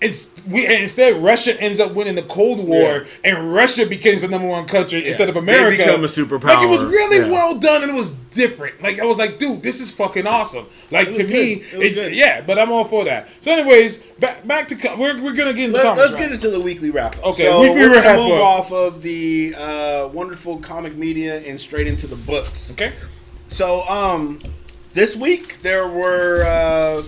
it's 0.00 0.30
we 0.46 0.66
and 0.66 0.82
instead 0.82 1.22
Russia 1.22 1.58
ends 1.60 1.80
up 1.80 1.94
winning 1.94 2.16
the 2.16 2.22
Cold 2.22 2.66
War 2.66 3.06
and 3.24 3.52
Russia 3.54 3.86
becomes 3.86 4.20
the 4.22 4.28
number 4.28 4.46
one 4.46 4.66
country 4.66 5.06
instead 5.06 5.28
of 5.28 5.34
They 5.34 5.40
America. 5.40 5.78
become 5.84 6.04
a 6.04 6.06
superpower. 6.06 6.44
Like 6.44 6.64
it 6.64 6.68
was 6.68 6.84
really 6.84 7.18
Yeah. 7.18 7.30
well 7.30 7.58
done 7.58 7.82
and 7.82 7.90
it 7.90 7.94
was 7.94 8.10
different. 8.32 8.82
Like 8.82 8.98
I 9.00 9.06
was 9.06 9.16
like, 9.16 9.38
dude, 9.38 9.62
this 9.62 9.80
is 9.80 9.90
fucking 9.90 10.26
awesome. 10.26 10.66
Like 10.90 11.12
to 11.12 11.22
good. 11.22 11.30
me, 11.30 11.52
It 11.72 11.78
was 11.78 11.86
it- 11.92 11.94
good. 11.94 12.12
yeah. 12.14 12.42
But 12.42 12.58
I'm 12.58 12.70
all 12.70 12.84
for 12.84 13.04
that. 13.06 13.28
So, 13.40 13.50
anyways, 13.50 13.96
back 14.20 14.46
back 14.46 14.68
to 14.68 14.76
we're 14.98 15.22
we're 15.22 15.32
gonna 15.32 15.54
get 15.54 15.66
into 15.70 15.78
Let, 15.78 15.84
comics 15.84 16.08
us 16.08 16.12
now. 16.14 16.18
get 16.20 16.32
into 16.32 16.50
the 16.50 16.60
weekly 16.60 16.90
wrap. 16.90 17.16
Okay, 17.24 17.44
so 17.44 17.60
weekly 17.62 17.80
we're 17.80 17.94
gonna 17.94 18.00
wrap 18.08 18.18
move 18.18 18.32
up. 18.32 18.42
off 18.42 18.72
of 18.72 19.00
the 19.00 19.54
uh, 19.58 20.08
wonderful 20.12 20.58
comic 20.58 20.94
media 20.96 21.40
and 21.46 21.58
straight 21.58 21.86
into 21.86 22.06
the 22.06 22.16
books. 22.16 22.70
Okay. 22.72 22.92
So, 23.48 23.88
um, 23.88 24.40
this 24.92 25.16
week 25.16 25.62
there 25.62 25.88
were 25.88 26.44
uh, 26.44 27.02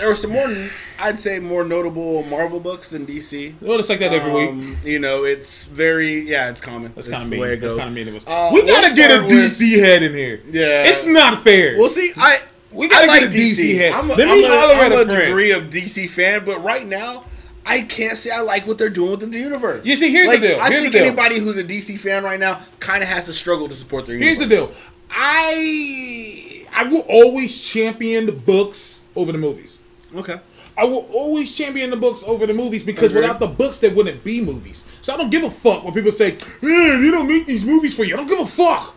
there 0.00 0.08
were 0.08 0.14
some 0.14 0.30
more, 0.32 0.70
I'd 0.98 1.18
say, 1.20 1.38
more 1.38 1.62
notable 1.62 2.22
Marvel 2.24 2.58
books 2.58 2.88
than 2.88 3.06
DC. 3.06 3.54
Well, 3.60 3.78
it's 3.78 3.90
like 3.90 4.00
that 4.00 4.12
every 4.12 4.32
week. 4.32 4.48
Um, 4.50 4.76
you 4.82 4.98
know, 4.98 5.24
it's 5.24 5.66
very 5.66 6.20
yeah, 6.22 6.48
it's 6.48 6.60
common. 6.60 6.90
That's 6.94 7.06
kind 7.06 7.22
of 7.22 7.28
the 7.30 7.36
mean. 7.36 7.48
That's 7.48 7.60
goes. 7.60 7.76
kind 7.78 7.88
of 7.90 7.94
mean. 7.94 8.08
Uh, 8.26 8.50
we 8.52 8.60
gotta 8.62 8.82
let's 8.88 8.94
get 8.94 9.10
a 9.10 9.14
start 9.16 9.30
with- 9.30 9.58
DC 9.60 9.78
head 9.78 10.02
in 10.02 10.14
here. 10.14 10.40
Yeah. 10.50 10.84
it's 10.88 11.04
not 11.04 11.44
fair. 11.44 11.76
Well, 11.78 11.88
see, 11.88 12.12
I 12.16 12.40
We 12.72 12.88
gotta 12.88 13.04
I 13.04 13.08
like 13.08 13.20
get 13.20 13.30
a 13.34 13.36
DC 13.36 13.76
head. 13.76 13.92
I'm 13.92 14.10
a, 14.10 14.14
Let 14.14 14.28
I'm 14.28 14.38
me 14.38 14.44
a- 14.44 14.48
holler 14.48 14.74
I'm 14.74 14.92
a 14.92 14.96
a 14.96 15.04
degree 15.26 15.52
of 15.52 15.64
DC 15.70 16.08
fan, 16.08 16.44
but 16.44 16.62
right 16.64 16.86
now. 16.86 17.24
I 17.66 17.82
can't 17.82 18.16
say 18.16 18.30
I 18.30 18.40
like 18.40 18.66
what 18.66 18.78
they're 18.78 18.88
doing 18.88 19.10
with 19.10 19.30
the 19.30 19.38
universe. 19.38 19.84
You 19.84 19.94
see, 19.94 20.10
here's 20.10 20.28
the 20.30 20.32
Like, 20.32 20.40
deal. 20.40 20.58
I 20.60 20.70
think 20.70 20.94
anybody 20.94 21.38
who's 21.38 21.58
a 21.58 21.62
DC 21.62 22.00
fan 22.00 22.24
right 22.24 22.40
now 22.40 22.58
kind 22.80 23.02
of 23.02 23.08
has 23.10 23.26
to 23.26 23.32
struggle 23.34 23.68
to 23.68 23.74
support 23.74 24.06
their 24.06 24.16
universe. 24.16 24.38
Here's 24.38 24.48
the 24.48 24.56
deal. 24.56 24.72
I 25.10 26.64
I 26.74 26.84
will 26.84 27.04
always 27.08 27.60
champion 27.60 28.26
the 28.26 28.32
books 28.32 29.02
over 29.14 29.30
the 29.30 29.38
movies. 29.38 29.78
Okay. 30.14 30.40
I 30.76 30.84
will 30.84 31.08
always 31.12 31.54
champion 31.54 31.90
the 31.90 31.96
books 31.96 32.22
over 32.26 32.46
the 32.46 32.54
movies 32.54 32.82
because 32.82 33.12
without 33.12 33.38
the 33.38 33.46
books, 33.46 33.78
there 33.78 33.94
wouldn't 33.94 34.24
be 34.24 34.40
movies. 34.40 34.86
So 35.02 35.12
I 35.12 35.16
don't 35.16 35.30
give 35.30 35.42
a 35.42 35.50
fuck 35.50 35.84
when 35.84 35.92
people 35.92 36.12
say, 36.12 36.32
"Eh, 36.62 36.66
"You 37.00 37.10
don't 37.10 37.28
make 37.28 37.46
these 37.46 37.64
movies 37.64 37.94
for 37.94 38.04
you." 38.04 38.14
I 38.14 38.16
don't 38.16 38.28
give 38.28 38.40
a 38.40 38.46
fuck 38.46 38.94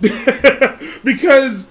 because 1.04 1.68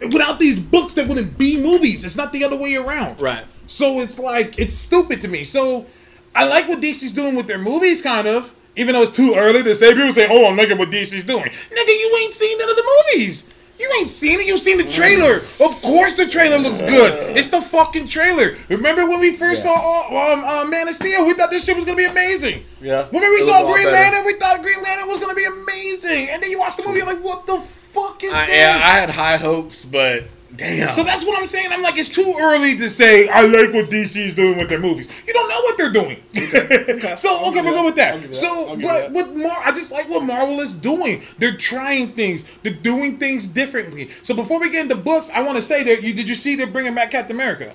without 0.00 0.38
these 0.38 0.58
books, 0.58 0.94
there 0.94 1.06
wouldn't 1.06 1.38
be 1.38 1.60
movies. 1.60 2.04
It's 2.04 2.16
not 2.16 2.32
the 2.32 2.44
other 2.44 2.56
way 2.56 2.74
around. 2.76 3.20
Right. 3.20 3.44
So 3.66 4.00
it's 4.00 4.18
like 4.18 4.58
it's 4.58 4.74
stupid 4.74 5.20
to 5.22 5.28
me. 5.28 5.44
So 5.44 5.86
I 6.34 6.46
like 6.48 6.68
what 6.68 6.80
DC's 6.80 7.12
doing 7.12 7.36
with 7.36 7.46
their 7.46 7.58
movies, 7.58 8.02
kind 8.02 8.26
of. 8.26 8.54
Even 8.76 8.94
though 8.94 9.02
it's 9.02 9.10
too 9.10 9.34
early 9.36 9.62
to 9.62 9.74
say, 9.74 9.92
people 9.94 10.12
say, 10.12 10.26
"Oh, 10.30 10.48
I'm 10.50 10.56
looking 10.56 10.78
what 10.78 10.90
DC's 10.90 11.24
doing." 11.24 11.44
Nigga, 11.44 11.88
you 11.88 12.18
ain't 12.22 12.34
seen 12.34 12.58
none 12.58 12.70
of 12.70 12.76
the 12.76 13.02
movies. 13.14 13.46
You 13.80 13.90
ain't 13.98 14.10
seen 14.10 14.40
it. 14.40 14.46
You 14.46 14.58
seen 14.58 14.76
the 14.76 14.84
trailer. 14.84 15.36
Of 15.36 15.80
course, 15.82 16.14
the 16.14 16.26
trailer 16.26 16.58
looks 16.58 16.80
good. 16.82 17.34
It's 17.36 17.48
the 17.48 17.62
fucking 17.62 18.06
trailer. 18.08 18.54
Remember 18.68 19.06
when 19.08 19.20
we 19.20 19.32
first 19.34 19.64
Yeah. 19.64 19.74
saw 19.74 20.32
um, 20.32 20.44
uh, 20.44 20.64
Man 20.66 20.86
of 20.88 20.94
Steel? 20.94 21.26
We 21.26 21.32
thought 21.34 21.50
this 21.50 21.64
shit 21.64 21.76
was 21.76 21.86
gonna 21.86 21.96
be 21.96 22.04
amazing. 22.04 22.64
Yeah. 22.82 23.06
Remember 23.10 23.30
we 23.30 23.40
saw 23.40 23.62
was 23.62 23.62
a 23.62 23.64
lot 23.64 23.74
Green. 23.74 23.86
Lantern? 23.92 24.24
We 24.26 24.34
thought 24.34 24.62
Green 24.62 24.82
Lantern 24.82 25.08
was 25.08 25.18
gonna 25.18 25.34
be 25.34 25.46
amazing. 25.46 26.28
And 26.28 26.42
then 26.42 26.50
you 26.50 26.58
watch 26.58 26.76
the 26.76 26.84
movie, 26.84 26.98
you're 26.98 27.06
like, 27.06 27.22
what 27.24 27.46
the 27.46 27.58
fuck 27.58 28.22
is 28.22 28.34
I, 28.34 28.46
this? 28.46 28.54
yeah, 28.56 28.74
I 28.76 28.90
had 29.00 29.08
high 29.10 29.36
hopes, 29.38 29.84
but 29.84 30.24
damn. 30.56 30.92
So 30.92 31.02
that's 31.02 31.24
what 31.24 31.38
I'm 31.38 31.46
saying. 31.46 31.72
I'm 31.72 31.82
like, 31.82 31.98
it's 31.98 32.08
too 32.08 32.34
early 32.38 32.76
to 32.78 32.88
say 32.88 33.28
I 33.28 33.42
like 33.42 33.72
what 33.72 33.90
DC 33.90 34.16
is 34.16 34.34
doing 34.34 34.58
with 34.58 34.68
their 34.68 34.78
movies. 34.80 35.08
You 35.26 35.32
don't 35.32 35.48
know 35.48 35.60
what 35.60 35.76
they're 35.78 35.92
doing. 35.92 36.22
so 37.16 37.36
I'll 37.38 37.46
okay, 37.48 37.54
give 37.54 37.64
we'll 37.64 37.74
you 37.74 37.80
go 37.80 37.84
with 37.84 37.96
that. 37.96 38.12
That. 38.12 38.20
give 38.20 38.22
you 38.22 38.28
that. 38.28 38.34
So, 38.34 38.68
I'll 38.68 38.76
give 38.76 38.80
you 38.82 38.86
but 38.88 39.00
that. 39.00 39.12
with 39.12 39.36
Mar, 39.36 39.62
I 39.64 39.72
just 39.72 39.92
like 39.92 40.08
what 40.08 40.22
Marvel 40.24 40.60
is 40.60 40.74
doing. 40.74 41.22
They're 41.38 41.56
trying 41.56 42.08
things. 42.08 42.44
They're 42.62 42.72
doing 42.72 43.18
things 43.18 43.46
differently. 43.46 44.10
So 44.22 44.34
before 44.34 44.60
we 44.60 44.70
get 44.70 44.82
into 44.82 44.96
books, 44.96 45.30
I 45.32 45.42
want 45.42 45.56
to 45.56 45.62
say 45.62 45.82
that 45.84 46.02
you 46.02 46.12
did 46.14 46.28
you 46.28 46.34
see 46.34 46.56
they're 46.56 46.66
bringing 46.66 46.94
back 46.94 47.10
Captain 47.12 47.36
America, 47.36 47.74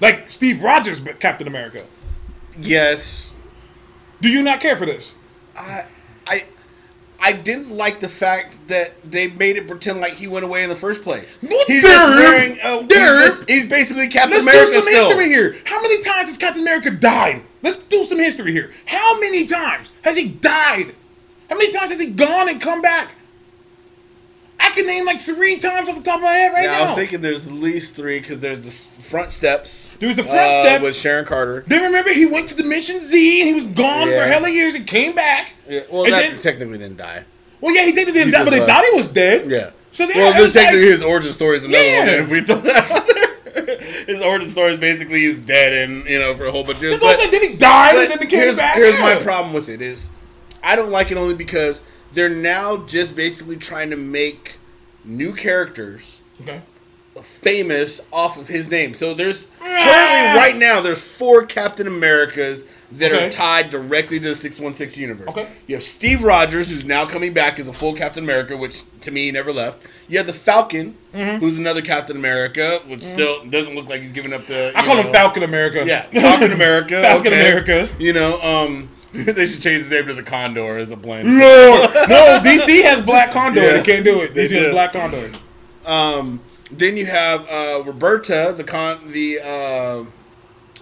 like 0.00 0.30
Steve 0.30 0.62
Rogers, 0.62 1.00
but 1.00 1.20
Captain 1.20 1.46
America. 1.46 1.84
yes, 2.58 3.32
Do 4.20 4.30
you 4.30 4.42
not 4.42 4.60
care 4.60 4.76
for 4.76 4.86
this? 4.86 5.16
I, 5.56 5.84
I, 7.20 7.32
didn't 7.32 7.70
like 7.70 8.00
the 8.00 8.08
fact 8.08 8.56
that 8.68 9.00
they 9.02 9.28
made 9.28 9.56
it 9.56 9.66
pretend 9.68 10.00
like 10.00 10.14
he 10.14 10.26
went 10.28 10.44
away 10.44 10.62
in 10.62 10.68
the 10.68 10.76
first 10.76 11.02
place. 11.02 11.38
Well, 11.42 11.64
he's 11.66 11.82
just 11.82 12.08
wearing. 12.08 12.52
Uh, 12.52 12.80
he's, 12.80 12.88
Derp. 12.88 13.24
just, 13.26 13.48
he's 13.48 13.68
basically 13.68 14.08
Captain 14.08 14.32
Let's 14.32 14.44
America 14.44 14.66
do 14.66 14.72
some 14.72 14.82
still. 14.82 15.06
history 15.08 15.28
here. 15.28 15.56
How 15.64 15.80
many 15.82 16.02
times 16.02 16.28
has 16.28 16.38
Captain 16.38 16.62
America 16.62 16.90
died? 16.90 17.42
Let's 17.62 17.78
do 17.78 18.04
some 18.04 18.18
history 18.18 18.52
here. 18.52 18.72
How 18.86 19.20
many 19.20 19.46
times 19.46 19.92
has 20.02 20.16
he 20.16 20.28
died? 20.28 20.94
How 21.48 21.56
many 21.56 21.72
times 21.72 21.90
has 21.90 22.00
he 22.00 22.10
gone 22.10 22.48
and 22.48 22.60
come 22.60 22.80
back? 22.80 23.12
I 24.62 24.70
can 24.70 24.86
name 24.86 25.04
like 25.06 25.20
three 25.20 25.58
times 25.58 25.88
off 25.88 25.96
the 25.96 26.02
top 26.02 26.16
of 26.16 26.22
my 26.22 26.32
head 26.32 26.52
right 26.52 26.64
Yeah, 26.64 26.70
now. 26.72 26.82
I 26.82 26.84
was 26.86 26.94
thinking 26.94 27.20
there's 27.20 27.46
at 27.46 27.52
least 27.52 27.94
three 27.96 28.20
because 28.20 28.40
there's 28.40 28.64
the 28.64 29.02
front 29.02 29.30
steps. 29.30 29.92
There 29.98 30.08
was 30.08 30.16
the 30.16 30.24
front 30.24 30.38
uh, 30.52 30.62
steps. 30.64 30.82
with 30.82 30.94
Sharon 30.94 31.24
Carter. 31.24 31.64
then 31.66 31.82
remember 31.82 32.12
he 32.12 32.26
went 32.26 32.48
to 32.48 32.54
Dimension 32.56 33.00
Z 33.04 33.40
and 33.40 33.48
he 33.48 33.54
was 33.54 33.66
gone 33.66 34.08
Yeah. 34.08 34.22
for 34.24 34.28
hella 34.30 34.50
years 34.50 34.74
and 34.74 34.86
came 34.86 35.14
back. 35.14 35.52
Yeah, 35.68 35.80
well, 35.90 36.04
And 36.04 36.12
that 36.12 36.30
then- 36.30 36.40
technically 36.40 36.78
didn't 36.78 36.96
die. 36.98 37.24
Well, 37.60 37.74
yeah, 37.74 37.82
he 37.84 37.90
it, 37.90 37.94
didn't 37.94 38.14
He 38.14 38.30
die, 38.30 38.44
but 38.44 38.50
they 38.50 38.64
thought 38.64 38.84
he 38.84 38.96
was 38.96 39.08
dead. 39.08 39.50
Yeah. 39.50 39.70
So 39.92 40.06
then 40.06 40.16
Well, 40.16 40.32
this 40.32 40.42
was 40.44 40.56
like- 40.56 40.64
technically 40.66 40.90
his 40.90 41.02
origin 41.02 41.32
story 41.32 41.56
is 41.58 41.64
another 41.64 41.84
Yeah. 41.84 42.20
one. 42.22 42.30
We 42.30 42.40
thought 42.40 42.64
his 44.06 44.22
origin 44.22 44.48
story 44.48 44.72
is 44.72 44.78
basically 44.78 45.20
he's 45.20 45.40
dead 45.40 45.72
and 45.72 46.04
you 46.06 46.18
know 46.18 46.34
for 46.34 46.46
a 46.46 46.50
whole 46.52 46.64
bunch 46.64 46.76
of 46.76 46.82
years. 46.82 46.94
That's 46.98 47.04
But- 47.04 47.18
said. 47.20 47.32
Then 47.32 47.50
he 47.50 47.56
died 47.56 47.96
and 47.96 48.10
then 48.10 48.18
he 48.18 48.26
came 48.26 48.40
here's, 48.40 48.56
back. 48.56 48.76
here's 48.76 48.98
my 49.00 49.16
problem 49.16 49.52
with 49.52 49.68
it 49.68 49.80
is 49.82 50.08
I 50.62 50.76
don't 50.76 50.90
like 50.90 51.10
it 51.10 51.16
only 51.18 51.34
because 51.34 51.82
they're 52.12 52.28
now 52.28 52.76
just 52.78 53.14
basically 53.16 53.56
trying 53.56 53.90
to 53.90 53.96
make 53.96 54.56
new 55.04 55.32
characters 55.34 56.20
Okay. 56.42 56.60
famous 57.22 58.00
off 58.12 58.36
of 58.38 58.48
his 58.48 58.70
name. 58.70 58.94
So 58.94 59.14
there's 59.14 59.46
currently 59.60 60.38
right 60.38 60.56
now 60.56 60.80
there's 60.80 61.00
four 61.00 61.44
Captain 61.44 61.86
Americas 61.86 62.64
that 62.92 63.12
Okay. 63.12 63.26
are 63.26 63.30
tied 63.30 63.70
directly 63.70 64.18
to 64.18 64.28
the 64.30 64.34
616 64.34 65.00
universe. 65.00 65.28
Okay. 65.28 65.46
You 65.66 65.76
have 65.76 65.82
Steve 65.82 66.24
Rogers 66.24 66.70
who's 66.70 66.84
now 66.84 67.06
coming 67.06 67.32
back 67.32 67.58
as 67.60 67.68
a 67.68 67.72
full 67.72 67.94
Captain 67.94 68.24
America, 68.24 68.56
which 68.56 68.82
to 69.02 69.10
me 69.10 69.26
he 69.26 69.30
never 69.32 69.52
left. 69.52 69.78
You 70.08 70.18
have 70.18 70.26
the 70.26 70.32
Falcon, 70.32 70.94
Mm-hmm. 71.14 71.38
who's 71.38 71.58
another 71.58 71.82
Captain 71.82 72.16
America, 72.16 72.80
which 72.86 73.02
still 73.02 73.44
doesn't 73.44 73.74
look 73.74 73.88
like 73.88 74.00
he's 74.02 74.12
giving 74.12 74.32
up 74.32 74.46
the 74.46 74.70
I 74.76 74.84
call 74.84 74.94
know- 74.94 75.02
him 75.02 75.12
Falcon 75.12 75.42
America. 75.42 75.84
yeah, 75.84 76.02
Falcon 76.02 76.52
America. 76.52 77.00
Falcon 77.02 77.32
okay. 77.32 77.40
America. 77.40 77.88
You 77.98 78.12
know, 78.12 78.40
um, 78.40 78.88
they 79.34 79.46
should 79.46 79.62
change 79.62 79.80
his 79.82 79.90
name 79.90 80.06
to 80.06 80.14
the 80.14 80.22
Condor 80.22 80.78
as 80.78 80.90
a 80.90 80.96
plan. 80.96 81.26
No, 81.26 81.90
no, 82.08 82.38
DC 82.44 82.82
has 82.82 83.00
Black 83.00 83.30
Condor. 83.32 83.60
Yeah. 83.62 83.72
They 83.74 83.82
can't 83.82 84.04
do 84.04 84.20
it. 84.20 84.34
DC 84.34 84.52
has. 84.60 84.70
Black 84.72 84.92
Condor. 84.92 85.30
Um, 85.86 86.40
then 86.70 86.96
you 86.96 87.06
have 87.06 87.48
uh, 87.48 87.82
Roberta, 87.84 88.54
the 88.56 88.62
con, 88.64 89.10
the 89.12 89.40
uh, 89.40 90.04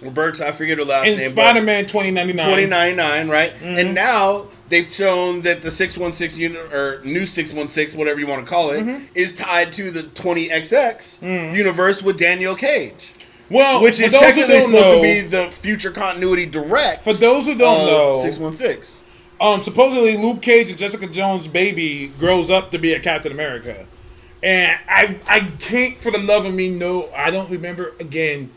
Roberta. 0.05 0.47
I 0.47 0.51
forget 0.51 0.77
her 0.77 0.85
last 0.85 1.07
In 1.07 1.17
name. 1.17 1.31
Spider 1.31 1.61
Man 1.61 1.85
2099. 1.85 2.45
twenty 2.45 2.65
nine 2.67 2.95
nine, 2.95 3.29
right? 3.29 3.53
Mm-hmm. 3.55 3.65
And 3.79 3.95
now 3.95 4.45
they've 4.69 4.89
shown 4.91 5.41
that 5.41 5.61
the 5.63 5.71
six 5.71 5.97
one 5.97 6.11
six 6.11 6.37
unit 6.37 6.71
or 6.71 7.01
new 7.03 7.25
six 7.25 7.51
one 7.51 7.67
six, 7.67 7.95
whatever 7.95 8.19
you 8.19 8.27
want 8.27 8.45
to 8.45 8.49
call 8.49 8.69
it, 8.71 8.85
is 9.15 9.33
Mm-hmm. 9.33 9.43
tied 9.43 9.73
to 9.73 9.89
the 9.89 10.03
twenty 10.03 10.49
XX 10.49 11.55
universe 11.55 12.03
with 12.03 12.19
Danielle 12.19 12.55
Cage, 12.55 13.13
Well, 13.49 13.81
which 13.81 13.99
is 13.99 14.11
technically 14.11 14.59
supposed 14.59 14.71
know, 14.71 14.95
to 14.97 15.01
be 15.01 15.21
the 15.21 15.47
future 15.51 15.91
continuity 15.91 16.45
direct. 16.45 17.03
For 17.03 17.13
those 17.13 17.45
who 17.45 17.55
don't 17.55 17.85
know, 17.87 18.21
six 18.21 18.37
one 18.37 18.53
six. 18.53 19.01
um, 19.41 19.61
supposedly 19.63 20.17
Luke 20.17 20.41
Cage 20.41 20.69
and 20.69 20.77
Jessica 20.77 21.07
Jones' 21.07 21.47
baby 21.47 22.11
grows 22.19 22.49
up 22.51 22.71
to 22.71 22.77
be 22.77 22.93
a 22.93 22.99
Captain 22.99 23.31
America, 23.31 23.85
and 24.43 24.77
I 24.87 25.17
I 25.27 25.51
can't 25.59 25.97
for 25.97 26.11
the 26.11 26.19
love 26.19 26.45
of 26.45 26.53
me 26.53 26.69
know 26.69 27.09
I 27.15 27.31
don't 27.31 27.49
remember 27.49 27.93
again 27.99 28.51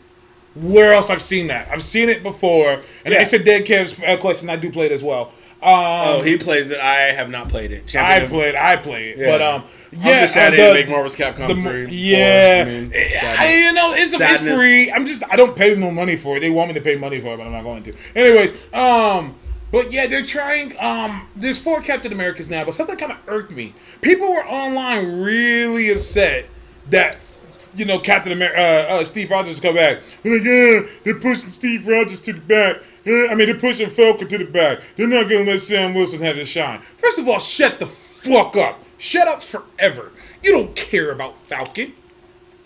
where 0.55 0.93
else 0.93 1.09
I've 1.09 1.21
seen 1.21 1.47
that. 1.47 1.67
I've 1.71 1.81
seen 1.81 2.09
it 2.09 2.21
before, 2.21 2.81
and 3.03 3.13
Yeah. 3.13 3.21
I 3.21 3.23
said 3.23 3.43
Dead 3.43 3.65
Kev's 3.65 3.99
uh, 4.03 4.17
question. 4.17 4.49
I 4.51 4.55
do 4.55 4.71
play 4.71 4.85
it 4.85 4.91
as 4.91 5.03
well. 5.03 5.31
Um, 5.63 6.03
Oh, 6.19 6.21
he 6.23 6.37
plays 6.37 6.69
it. 6.71 6.79
I 6.79 6.93
have 7.13 7.29
not 7.29 7.49
played 7.49 7.71
it. 7.71 7.83
I 7.83 7.87
Champion 7.87 8.23
of- 8.23 8.29
played, 8.29 8.55
I 8.55 8.75
played, 8.77 9.17
Yeah. 9.17 9.25
but 9.31 9.41
um, 9.41 9.63
yeah, 9.91 9.99
I'm 10.15 10.21
just 10.23 10.33
sad 10.33 10.53
uh, 10.53 10.67
the- 10.67 10.73
make 10.73 10.89
Marvel's 10.89 11.15
Capcom 11.15 11.47
the, 11.47 11.69
3. 11.85 11.87
yeah, 11.89 12.63
four. 12.65 12.73
I 12.73 12.75
mean, 12.79 12.91
I, 12.93 13.53
you 13.67 13.73
know, 13.73 13.93
it's, 13.93 14.13
it's 14.19 14.41
free. 14.41 14.91
I'm 14.91 15.05
just, 15.05 15.23
I 15.31 15.35
don't 15.35 15.55
pay 15.55 15.75
no 15.75 15.91
money 15.91 16.15
for 16.17 16.37
it. 16.37 16.39
They 16.41 16.49
want 16.49 16.69
me 16.69 16.73
to 16.75 16.81
pay 16.81 16.95
money 16.95 17.19
for 17.21 17.33
it, 17.33 17.37
but 17.37 17.45
I'm 17.45 17.51
not 17.53 17.63
going 17.63 17.83
to. 17.83 17.93
Anyways, 18.15 18.51
um, 18.73 19.35
but 19.71 19.91
yeah, 19.91 20.07
they're 20.07 20.25
trying. 20.25 20.75
Um, 20.79 21.27
there's 21.35 21.57
four 21.57 21.81
Captain 21.81 22.11
Americas 22.11 22.49
now, 22.49 22.65
but 22.65 22.73
something 22.73 22.97
kind 22.97 23.11
of 23.11 23.17
irked 23.27 23.51
me. 23.51 23.73
People 24.01 24.31
were 24.31 24.45
online 24.45 25.21
really 25.21 25.91
upset 25.91 26.45
that. 26.89 27.17
You 27.75 27.85
know, 27.85 27.97
Captain 27.97 28.31
America, 28.31 28.59
uh, 28.59 28.99
uh, 28.99 29.03
Steve 29.03 29.31
Rogers 29.31 29.59
come 29.59 29.73
back. 29.73 29.97
They're 30.21 30.33
like, 30.37 30.43
yeah, 30.45 30.91
they're 31.05 31.19
pushing 31.19 31.49
Steve 31.49 31.87
Rogers 31.87 32.21
to 32.21 32.33
the 32.33 32.39
back. 32.39 32.75
I 33.05 33.35
mean, 33.35 33.47
they're 33.47 33.59
pushing 33.59 33.89
Falcon 33.89 34.27
to 34.29 34.37
the 34.37 34.45
back. 34.45 34.79
They're 34.95 35.07
not 35.07 35.29
gonna 35.29 35.43
let 35.43 35.61
Sam 35.61 35.93
Wilson 35.93 36.21
have 36.21 36.37
his 36.37 36.47
shine. 36.49 36.79
First 36.97 37.19
of 37.19 37.27
all, 37.27 37.39
shut 37.39 37.79
the 37.79 37.87
fuck 37.87 38.55
up. 38.55 38.79
Shut 38.97 39.27
up 39.27 39.43
forever. 39.43 40.11
You 40.41 40.51
don't 40.53 40.75
care 40.75 41.11
about 41.11 41.35
Falcon. 41.47 41.93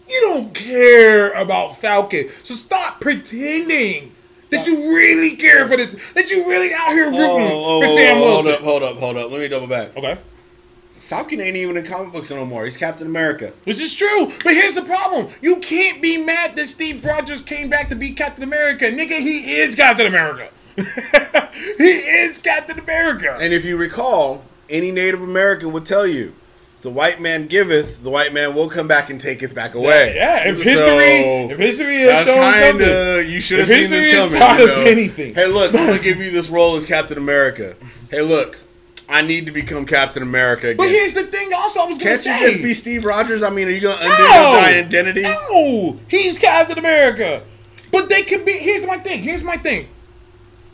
You 0.07 0.21
don't 0.21 0.53
care 0.53 1.31
about 1.31 1.79
Falcon. 1.79 2.29
So 2.43 2.53
stop 2.55 3.01
pretending 3.01 4.13
that 4.51 4.65
you 4.67 4.95
really 4.95 5.35
care 5.35 5.67
for 5.67 5.75
this. 5.75 5.95
That 6.13 6.29
you 6.29 6.47
really 6.47 6.73
out 6.73 6.89
here 6.91 7.07
rooting 7.07 7.19
Oh, 7.21 7.63
oh, 7.65 7.81
for 7.81 7.87
Sam 7.87 8.17
hold 8.17 8.45
Wilson. 8.45 8.53
up, 8.53 8.59
hold 8.61 8.83
up, 8.83 8.97
hold 8.97 9.17
up. 9.17 9.31
Let 9.31 9.39
me 9.41 9.47
double 9.47 9.67
back. 9.67 9.97
Okay. 9.97 10.17
Falcon 11.07 11.39
ain't 11.39 11.55
even 11.55 11.77
in 11.77 11.85
comic 11.85 12.11
books 12.11 12.29
no 12.31 12.45
more. 12.45 12.65
He's 12.65 12.75
Captain 12.75 13.07
America. 13.07 13.53
This 13.63 13.79
is 13.79 13.93
true, 13.95 14.25
but 14.43 14.53
here's 14.53 14.75
the 14.75 14.81
problem. 14.81 15.29
You 15.41 15.61
can't 15.61 16.01
be 16.01 16.17
mad 16.17 16.57
that 16.57 16.67
Steve 16.67 17.05
Rogers 17.05 17.39
came 17.41 17.69
back 17.69 17.87
to 17.89 17.95
be 17.95 18.11
Captain 18.11 18.43
America. 18.43 18.91
Nigga, 18.91 19.17
he 19.19 19.55
is 19.55 19.73
Captain 19.73 20.05
America. 20.05 20.49
he 21.77 21.83
is 21.85 22.39
Captain 22.39 22.77
America. 22.77 23.37
And 23.39 23.53
if 23.53 23.63
you 23.63 23.77
recall, 23.77 24.43
any 24.69 24.91
Native 24.91 25.21
American 25.21 25.71
would 25.71 25.85
tell 25.85 26.05
you, 26.05 26.33
the 26.81 26.89
white 26.89 27.21
man 27.21 27.47
giveth, 27.47 28.03
the 28.03 28.09
white 28.09 28.33
man 28.33 28.53
will 28.53 28.67
come 28.69 28.89
back 28.89 29.09
and 29.09 29.19
taketh 29.19 29.55
back 29.55 29.75
away. 29.75 30.13
Yeah, 30.13 30.45
if 30.49 30.57
So, 30.57 30.63
history, 30.63 31.53
if 31.53 31.57
history 31.57 31.95
has 32.01 32.25
That's 32.25 32.27
shown 32.27 32.37
kind 32.37 32.65
something, 32.81 33.31
you 33.31 33.39
should 33.39 33.59
have 33.59 33.69
If 33.69 33.89
seen 33.89 33.89
history 33.89 34.11
this 34.11 34.13
has 34.15 34.25
coming. 34.25 34.39
taught 34.39 34.59
you 34.59 34.65
us 34.65 34.77
know? 34.77 34.83
anything. 34.91 35.35
Hey, 35.35 35.47
look, 35.47 35.73
I'm 35.73 35.87
gonna 35.87 35.99
give 36.03 36.17
you 36.17 36.31
this 36.31 36.49
role 36.49 36.75
as 36.75 36.85
Captain 36.85 37.17
America. 37.17 37.75
Hey, 38.11 38.21
look, 38.21 38.59
I 39.09 39.21
need 39.21 39.45
to 39.45 39.51
become 39.51 39.85
Captain 39.85 40.21
America 40.21 40.67
again. 40.67 40.77
But 40.77 40.89
here's 40.89 41.13
the 41.13 41.23
thing, 41.23 41.51
also 41.55 41.79
I 41.81 41.85
was 41.85 41.97
gonna 41.97 42.09
Can't 42.11 42.19
say, 42.19 42.39
you 42.41 42.49
just 42.51 42.63
be 42.63 42.73
Steve 42.73 43.05
Rogers? 43.05 43.41
I 43.41 43.49
mean, 43.49 43.67
are 43.67 43.71
you 43.71 43.79
gonna 43.81 43.95
undo 44.01 44.23
No! 44.23 44.61
his 44.65 44.85
identity? 44.85 45.21
No, 45.23 45.97
he's 46.09 46.37
Captain 46.37 46.77
America. 46.77 47.41
But 47.91 48.09
they 48.09 48.23
could 48.23 48.45
be. 48.45 48.51
Here's 48.53 48.85
my 48.85 48.97
thing. 48.97 49.21
Here's 49.23 49.43
my 49.43 49.55
thing. 49.55 49.87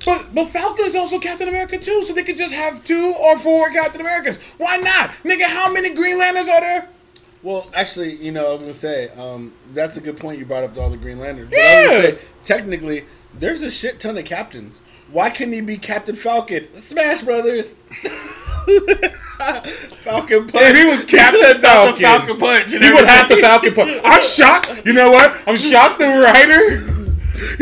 But 0.05 0.33
but 0.33 0.45
Falcon 0.49 0.85
is 0.85 0.95
also 0.95 1.19
Captain 1.19 1.47
America 1.47 1.77
too, 1.77 2.03
so 2.03 2.13
they 2.13 2.23
could 2.23 2.35
just 2.37 2.53
have 2.53 2.83
two 2.83 3.13
or 3.21 3.37
four 3.37 3.69
Captain 3.69 4.01
Americas. 4.01 4.39
Why 4.57 4.77
not, 4.77 5.11
nigga? 5.23 5.43
How 5.45 5.71
many 5.71 5.93
Green 5.93 6.17
Lanterns 6.17 6.49
are 6.49 6.59
there? 6.59 6.89
Well, 7.43 7.69
actually, 7.75 8.15
you 8.15 8.31
know, 8.31 8.49
I 8.49 8.51
was 8.53 8.61
gonna 8.61 8.73
say 8.73 9.09
um, 9.09 9.53
that's 9.73 9.95
a 9.97 10.01
good 10.01 10.17
point 10.17 10.39
you 10.39 10.45
brought 10.45 10.63
up 10.63 10.73
to 10.73 10.81
all 10.81 10.89
the 10.89 10.97
Green 10.97 11.19
Lanterns. 11.19 11.51
But 11.51 11.59
I 11.59 11.61
was 11.85 11.91
Yeah. 11.91 12.01
gonna 12.01 12.17
say, 12.17 12.25
technically, 12.43 13.05
there's 13.33 13.61
a 13.61 13.69
shit 13.71 13.99
ton 13.99 14.17
of 14.17 14.25
captains. 14.25 14.81
Why 15.13 15.29
couldn't 15.29 15.53
he 15.53 15.61
be 15.61 15.77
Captain 15.77 16.15
Falcon? 16.15 16.67
Smash 16.73 17.21
Brothers. 17.21 17.67
Falcon 20.01 20.47
Punch. 20.47 20.65
If 20.65 20.75
he 20.75 20.85
was 20.85 21.05
Captain 21.05 21.39
He 21.39 21.45
should've 21.45 21.61
done 21.61 21.91
the 21.91 21.99
Falcon, 21.99 22.01
Falcon 22.01 22.37
Punch. 22.39 22.71
He 22.71 22.91
would 22.91 23.05
have 23.05 23.29
the. 23.29 23.35
Falcon 23.35 23.75
punch. 23.75 24.01
I'm 24.03 24.23
shocked. 24.23 24.81
You 24.85 24.93
know 24.93 25.11
what? 25.11 25.39
I'm 25.47 25.57
shocked. 25.57 25.99
The 25.99 26.05
writer. 26.07 26.79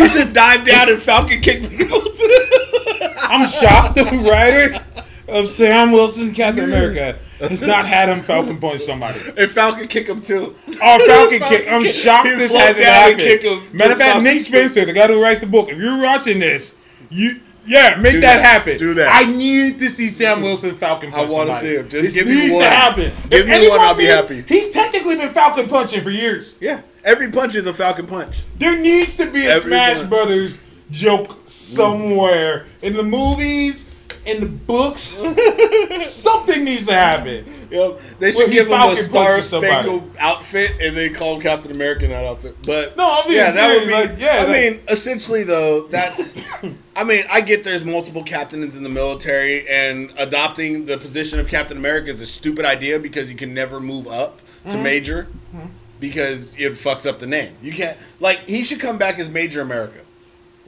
He 0.02 0.08
should 0.08 0.32
dive 0.32 0.64
down 0.66 0.90
and 0.90 1.02
Falcon 1.02 1.42
kick 1.42 1.70
people. 1.70 2.02
I'm 3.22 3.46
shocked. 3.46 3.96
The 3.96 4.04
writer 4.32 4.80
of 5.28 5.50
Sam 5.50 5.92
Wilson 5.92 6.34
Captain 6.34 6.64
America 6.64 7.20
has 7.42 7.62
not 7.64 7.86
had 7.86 8.08
him 8.08 8.22
Falcon 8.22 8.60
punch 8.60 8.82
somebody. 8.84 9.20
and 9.38 9.52
Falcon 9.52 9.90
kick 9.90 10.08
him 10.08 10.22
too. 10.22 10.56
Oh, 10.82 11.06
Falcon 11.06 11.40
kick! 11.50 11.68
I'm 11.70 11.84
shocked 11.84 12.30
this 12.30 12.54
hasn't 12.54 12.86
happened. 12.86 13.20
kick 13.20 13.42
him. 13.42 13.62
Matter 13.74 13.92
of 13.94 13.98
fact, 13.98 14.14
Falcon 14.14 14.24
Nick. 14.24 14.42
Spencer, 14.42 14.86
the 14.86 14.94
guy 14.94 15.08
who 15.08 15.22
writes 15.22 15.42
the 15.42 15.48
book, 15.48 15.68
if 15.70 15.78
you're 15.78 16.02
watching 16.02 16.40
this, 16.40 16.78
you 17.12 17.42
yeah, 17.66 17.96
make 17.96 18.14
that, 18.16 18.22
that. 18.38 18.42
happen. 18.44 18.78
Do 18.80 18.96
that. 18.96 19.10
I 19.14 19.30
need 19.32 19.78
to 19.80 19.90
see 19.90 20.10
Sam 20.10 20.42
Wilson 20.42 20.76
Falcon 20.76 21.12
punch. 21.12 21.30
I 21.30 21.32
wanna 21.34 21.56
see 21.60 21.76
him. 21.76 21.88
Just 21.90 22.04
this 22.06 22.14
give 22.16 22.28
me 22.28 22.34
needs 22.34 22.54
one. 22.54 22.64
to 22.64 22.70
happen. 22.70 23.12
Give 23.30 23.42
If 23.42 23.48
me 23.48 23.70
one, 23.70 23.80
I'll 23.80 23.96
be 23.96 24.04
needs- 24.04 24.14
happy. 24.16 24.42
He's 24.48 24.72
technically 24.72 25.16
been 25.18 25.30
Falcon 25.30 25.68
punching 25.68 26.04
for 26.04 26.10
years. 26.10 26.58
Yeah, 26.60 26.82
every 27.04 27.30
punch 27.32 27.54
is 27.56 27.68
a 27.68 27.74
Falcon 27.74 28.08
punch. 28.08 28.44
There 28.58 28.80
needs 28.82 29.16
to 29.18 29.28
be 29.30 29.46
a 29.46 29.52
Every 29.52 29.70
Smash 29.70 29.98
one. 30.00 30.10
Brothers 30.10 30.62
joke 30.90 31.38
somewhere 31.46 32.66
in 32.82 32.94
the 32.94 33.04
movies, 33.04 33.91
in 34.26 34.40
the 34.40 34.46
books. 34.48 35.02
Something 36.06 36.66
needs 36.66 36.86
to 36.88 36.94
happen. 36.94 37.46
Yep. 37.70 38.00
They 38.20 38.32
should 38.32 38.50
he 38.50 38.54
give 38.56 38.68
him 38.68 38.74
a 38.74 38.96
Star 38.96 39.42
Spangled 39.42 40.16
outfit 40.20 40.72
and 40.82 40.96
they 40.96 41.10
call 41.10 41.36
him 41.36 41.42
Captain 41.42 41.72
America 41.72 42.06
in 42.06 42.12
that 42.12 42.26
outfit. 42.26 42.56
But 42.66 42.98
No, 42.98 43.22
I'm 43.22 43.28
being 43.28 43.40
yeah, 43.40 43.52
that 43.52 43.78
would 43.80 43.88
be. 43.88 43.94
like, 43.94 44.12
yeah, 44.20 44.38
I 44.40 44.44
like- 44.44 44.50
mean, 44.50 44.80
essentially 44.90 45.44
though, 45.44 45.88
that's. 45.88 46.42
I 46.96 47.04
mean, 47.06 47.24
I 47.32 47.42
get 47.42 47.64
there's 47.64 47.86
multiple 47.86 48.24
captains 48.24 48.76
in 48.76 48.84
the 48.84 48.90
military, 48.90 49.68
and 49.70 50.12
adopting 50.18 50.86
the 50.86 50.98
position 50.98 51.40
of 51.40 51.48
Captain 51.48 51.78
America 51.78 52.10
is 52.10 52.20
a 52.20 52.28
stupid 52.28 52.66
idea 52.66 53.00
because 53.00 53.32
you 53.32 53.38
can 53.38 53.54
never 53.54 53.80
move 53.80 54.08
up 54.08 54.40
to 54.66 54.70
Mm-hmm. 54.72 54.84
Major 54.84 55.28
because 56.00 56.56
it 56.60 56.74
fucks 56.74 57.08
up 57.08 57.20
the 57.20 57.28
name. 57.28 57.56
You 57.62 57.72
can't 57.72 57.98
like 58.20 58.40
he 58.40 58.64
should 58.64 58.80
come 58.80 58.98
back 58.98 59.18
as 59.20 59.30
Major 59.30 59.62
America. 59.62 60.00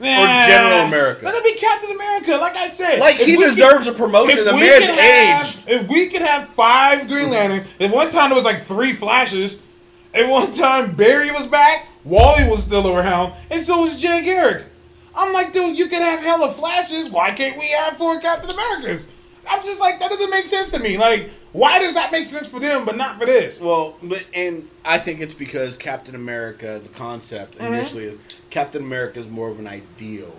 Nah. 0.00 0.46
General 0.46 0.86
America. 0.88 1.24
Let 1.24 1.34
him 1.36 1.42
be 1.44 1.54
Captain 1.58 1.90
America. 1.92 2.32
Like 2.40 2.56
I 2.56 2.68
said, 2.68 2.98
Like 2.98 3.16
he 3.16 3.36
deserves 3.36 3.84
could- 3.86 3.94
a 3.94 3.96
promotion. 3.96 4.38
if 4.38 4.44
The 4.44 4.52
we 4.54 4.60
man's 4.60 4.86
could 4.86 4.98
have, 4.98 5.46
aged. 5.46 5.58
if 5.68 5.88
we 5.88 6.08
could 6.08 6.22
have 6.22 6.48
five 6.50 7.06
Green 7.08 7.30
Lanterns, 7.30 7.66
at 7.80 7.90
one 7.90 8.10
time 8.10 8.30
there 8.30 8.36
was 8.36 8.44
like 8.44 8.62
three 8.62 8.92
Flashes. 8.92 9.60
At 10.12 10.28
one 10.28 10.52
time 10.52 10.92
Barry 10.94 11.30
was 11.32 11.46
back, 11.46 11.86
Wally 12.04 12.48
was 12.48 12.62
still 12.62 12.88
around, 12.88 13.32
and 13.50 13.60
so 13.60 13.80
was 13.80 14.00
Jay 14.00 14.22
Garrick. 14.24 14.64
I'm 15.16 15.32
like, 15.32 15.52
dude, 15.52 15.78
you 15.78 15.86
can 15.88 16.02
have 16.02 16.20
hella 16.20 16.50
Flashes. 16.52 17.08
Why 17.10 17.30
can't 17.32 17.56
we 17.58 17.68
have 17.70 17.96
four 17.96 18.20
Captain 18.20 18.50
Americas? 18.50 19.06
I'm 19.48 19.62
just 19.62 19.80
like, 19.80 19.98
that 20.00 20.10
doesn't 20.10 20.30
make 20.30 20.46
sense 20.46 20.70
to 20.70 20.78
me. 20.78 20.96
Like, 20.98 21.30
why 21.52 21.78
does 21.78 21.94
that 21.94 22.10
make 22.12 22.26
sense 22.26 22.46
for 22.48 22.58
them, 22.60 22.84
but 22.84 22.96
not 22.96 23.18
for 23.20 23.26
this? 23.26 23.60
Well, 23.60 23.96
but 24.02 24.24
and 24.34 24.68
I 24.84 24.98
think 24.98 25.20
it's 25.20 25.34
because 25.34 25.76
Captain 25.76 26.14
America, 26.14 26.80
the 26.82 26.88
concept 26.90 27.58
Mm-hmm. 27.58 27.72
initially 27.74 28.04
is 28.04 28.18
Captain 28.50 28.82
America 28.82 29.18
is 29.20 29.28
more 29.30 29.48
of 29.50 29.58
an 29.58 29.66
ideal 29.66 30.34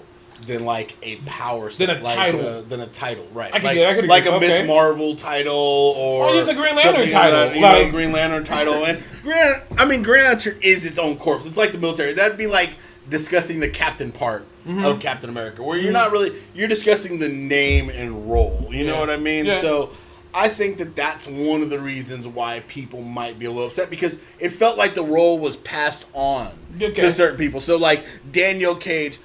than 0.47 0.66
like 0.66 0.95
a 1.01 1.16
power 1.26 1.70
Than 1.70 1.89
a 1.89 1.99
like, 2.01 2.16
title. 2.18 2.45
uh, 2.45 2.62
than 2.62 2.82
a 2.82 2.88
title, 2.88 3.26
right? 3.34 3.53
I 3.53 3.60
like 3.60 3.76
get- 3.76 4.06
like 4.06 4.26
a 4.26 4.38
Miss 4.39 4.53
okay. 4.53 4.68
Marvel 4.68 5.16
title 5.16 5.56
or 5.56 6.26
Or 6.28 6.34
just 6.34 6.49
a 6.49 6.53
Green 6.53 6.76
Lantern 6.76 7.10
title, 7.10 7.53
you 7.56 7.62
know, 7.62 7.68
like- 7.82 7.91
Green 7.91 8.12
Lantern 8.12 8.43
title. 8.43 8.86
And 8.86 9.01
Green, 9.24 9.56
I 9.78 9.86
mean, 9.86 10.03
Green 10.03 10.24
Lantern 10.26 10.58
is 10.62 10.86
its 10.86 10.99
own 10.99 11.16
corpse. 11.16 11.45
It's 11.45 11.56
like 11.58 11.72
the 11.72 11.78
military. 11.78 12.14
That'd 12.14 12.38
be 12.38 12.47
like 12.47 12.72
discussing 13.10 13.60
the 13.60 13.70
captain 13.70 14.12
part 14.12 14.45
Mm-hmm. 14.66 14.84
of 14.84 14.99
Captain 14.99 15.30
America, 15.30 15.62
where 15.62 15.78
you're 15.78 15.91
not 15.91 16.12
really 16.12 16.32
you're 16.56 16.68
discussing 16.68 17.20
the 17.20 17.30
name 17.30 17.91
and 17.91 18.32
role. 18.32 18.68
You 18.72 18.88
know 18.88 18.99
what 18.99 19.12
I 19.12 19.18
mean? 19.18 19.45
Yeah. 19.45 19.62
So. 19.62 19.91
I 20.38 20.49
think 20.49 20.80
that 20.80 20.97
that's 20.97 21.28
one 21.28 21.62
of 21.62 21.70
the 21.70 21.80
reasons 21.80 22.28
why 22.28 22.62
people 22.68 23.01
might 23.01 23.39
be 23.39 23.45
a 23.45 23.51
little 23.51 23.68
upset 23.70 23.89
because 23.89 24.18
it 24.38 24.49
felt 24.49 24.78
like 24.78 24.93
the 24.93 25.01
role 25.01 25.39
was 25.39 25.56
passed 25.56 26.06
on 26.12 26.51
Okay. 26.76 26.91
to 26.93 27.14
certain 27.14 27.38
people. 27.38 27.62
So, 27.62 27.78
like 27.78 28.03
Danielle 28.34 28.76
Cage 28.76 29.18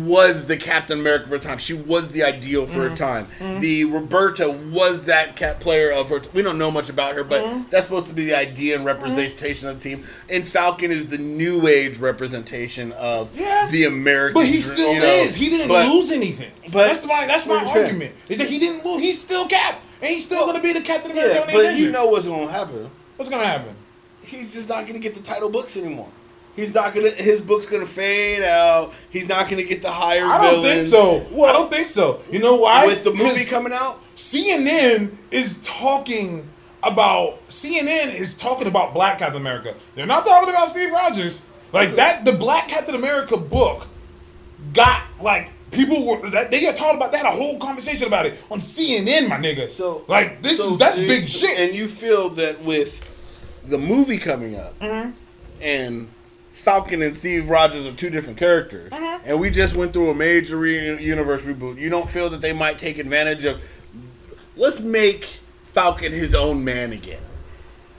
was 0.00 0.46
the 0.46 0.56
Captain 0.56 1.00
America 1.00 1.26
for 1.28 1.34
a 1.36 1.38
time. 1.38 1.56
She 1.58 1.72
was 1.74 2.12
the 2.12 2.22
ideal 2.22 2.66
for 2.66 2.80
Mm-hmm. 2.80 2.94
a 2.94 2.96
time. 2.96 3.60
The 3.60 3.84
Roberta 3.86 4.50
was 4.50 5.04
that 5.04 5.36
cat 5.36 5.60
player 5.60 5.90
of 5.90 6.10
her. 6.10 6.20
we 6.34 6.42
don't 6.42 6.58
know 6.58 6.70
much 6.70 6.90
about 6.90 7.14
her, 7.14 7.24
but 7.24 7.42
Mm-hmm. 7.42 7.70
that's 7.70 7.86
supposed 7.86 8.06
to 8.08 8.12
be 8.12 8.26
the 8.26 8.34
idea 8.36 8.76
and 8.76 8.84
representation 8.84 9.68
of 9.68 9.82
the 9.82 9.88
team. 9.90 10.04
And 10.28 10.44
Falcon 10.44 10.90
is 10.90 11.06
the 11.08 11.16
new 11.18 11.66
age 11.66 11.98
representation 11.98 12.92
of 12.92 13.34
Yeah. 13.38 13.68
the 13.70 13.84
American. 13.84 14.34
But 14.34 14.46
he 14.46 14.60
still 14.60 14.92
you 14.94 15.00
know, 15.00 15.06
is. 15.06 15.34
He 15.34 15.48
didn't 15.48 15.68
but- 15.68 15.88
lose 15.88 16.10
anything. 16.10 16.50
but- 16.72 16.86
that's 16.88 17.04
my 17.06 17.26
that's 17.26 17.46
my 17.46 17.64
argument. 17.64 18.12
Is 18.28 18.38
that 18.38 18.48
he 18.48 18.58
didn't 18.58 18.84
lose? 18.84 19.00
He's 19.00 19.20
still 19.20 19.46
Cap, 19.46 19.80
and 20.02 20.10
he's 20.12 20.24
still 20.26 20.44
going 20.44 20.56
to 20.56 20.62
be 20.62 20.72
the 20.74 20.80
Captain 20.82 21.10
America 21.10 21.34
Yeah, 21.34 21.40
on 21.40 21.46
the 21.46 21.52
but 21.70 21.78
you 21.78 21.90
know 21.90 22.06
what's 22.06 22.26
going 22.28 22.46
to 22.46 22.52
happen. 22.52 22.90
what's 23.16 23.30
going 23.30 23.42
to 23.42 23.48
happen? 23.48 23.74
he's 24.22 24.52
just 24.52 24.68
not 24.68 24.82
going 24.82 24.92
to 24.92 25.00
get 25.00 25.14
the 25.14 25.22
title 25.22 25.48
books 25.50 25.76
anymore. 25.76 26.08
He's 26.56 26.74
not 26.74 26.94
gonna. 26.94 27.10
His 27.10 27.40
book's 27.40 27.66
gonna 27.66 27.86
fade 27.86 28.42
out. 28.42 28.92
He's 29.10 29.28
not 29.28 29.48
gonna 29.48 29.62
get 29.62 29.82
the 29.82 29.90
higher. 29.90 30.26
I 30.26 30.50
don't 30.50 30.62
think 30.62 30.82
so. 30.82 31.24
Well, 31.30 31.48
I 31.48 31.52
don't 31.52 31.70
think 31.70 31.86
so. 31.86 32.20
You 32.30 32.40
know 32.40 32.56
why? 32.56 32.86
with 32.86 33.04
the 33.04 33.12
movie 33.14 33.44
coming 33.44 33.72
out. 33.72 34.00
CNN 34.16 35.10
is 35.30 35.58
talking 35.62 36.46
about 36.82 37.46
CNN 37.48 38.12
is 38.14 38.36
talking 38.36 38.66
about 38.66 38.92
Black 38.94 39.18
Captain 39.18 39.40
America. 39.40 39.74
They're 39.94 40.06
not 40.06 40.24
talking 40.24 40.50
about 40.50 40.68
Steve 40.68 40.90
Rogers. 40.90 41.40
Like 41.72 41.96
that, 41.96 42.24
the 42.24 42.32
Black 42.32 42.68
Captain 42.68 42.94
America 42.96 43.36
book 43.36 43.86
got 44.74 45.02
like 45.20 45.50
people 45.70 46.04
were 46.06 46.30
that 46.30 46.50
they 46.50 46.60
got 46.62 46.76
talking 46.76 46.96
about. 46.96 47.12
They 47.12 47.18
had 47.18 47.26
a 47.26 47.30
whole 47.36 47.58
conversation 47.58 48.06
about 48.08 48.26
it 48.26 48.42
on 48.50 48.58
CNN, 48.58 49.28
my 49.28 49.36
nigga. 49.36 49.70
So 49.70 50.04
like 50.08 50.42
this 50.42 50.58
so 50.58 50.72
is 50.72 50.78
that's 50.78 50.98
you- 50.98 51.06
big 51.06 51.28
shit. 51.28 51.58
And 51.58 51.74
you 51.74 51.86
feel 51.88 52.28
that 52.30 52.62
with 52.64 53.06
the 53.68 53.78
movie 53.78 54.18
coming 54.18 54.56
up 54.56 54.78
Mm-hmm. 54.80 55.10
and 55.62 56.08
Falcon 56.60 57.00
and 57.02 57.16
Steve 57.16 57.48
Rogers 57.48 57.86
are 57.86 57.92
two 57.92 58.10
different 58.10 58.38
characters, 58.38 58.90
Mm-hmm. 58.92 59.28
and 59.30 59.40
we 59.40 59.50
just 59.50 59.74
went 59.76 59.92
through 59.92 60.10
a 60.10 60.14
major 60.14 60.56
re- 60.58 61.02
universe 61.02 61.42
reboot. 61.42 61.78
You 61.78 61.88
don't 61.88 62.08
feel 62.08 62.28
that 62.30 62.40
they 62.42 62.52
might 62.52 62.78
take 62.78 62.98
advantage 62.98 63.44
of? 63.46 63.60
Let's 64.56 64.78
make 64.80 65.24
Falcon 65.64 66.12
his 66.12 66.34
own 66.34 66.62
man 66.64 66.92
again. 66.92 67.22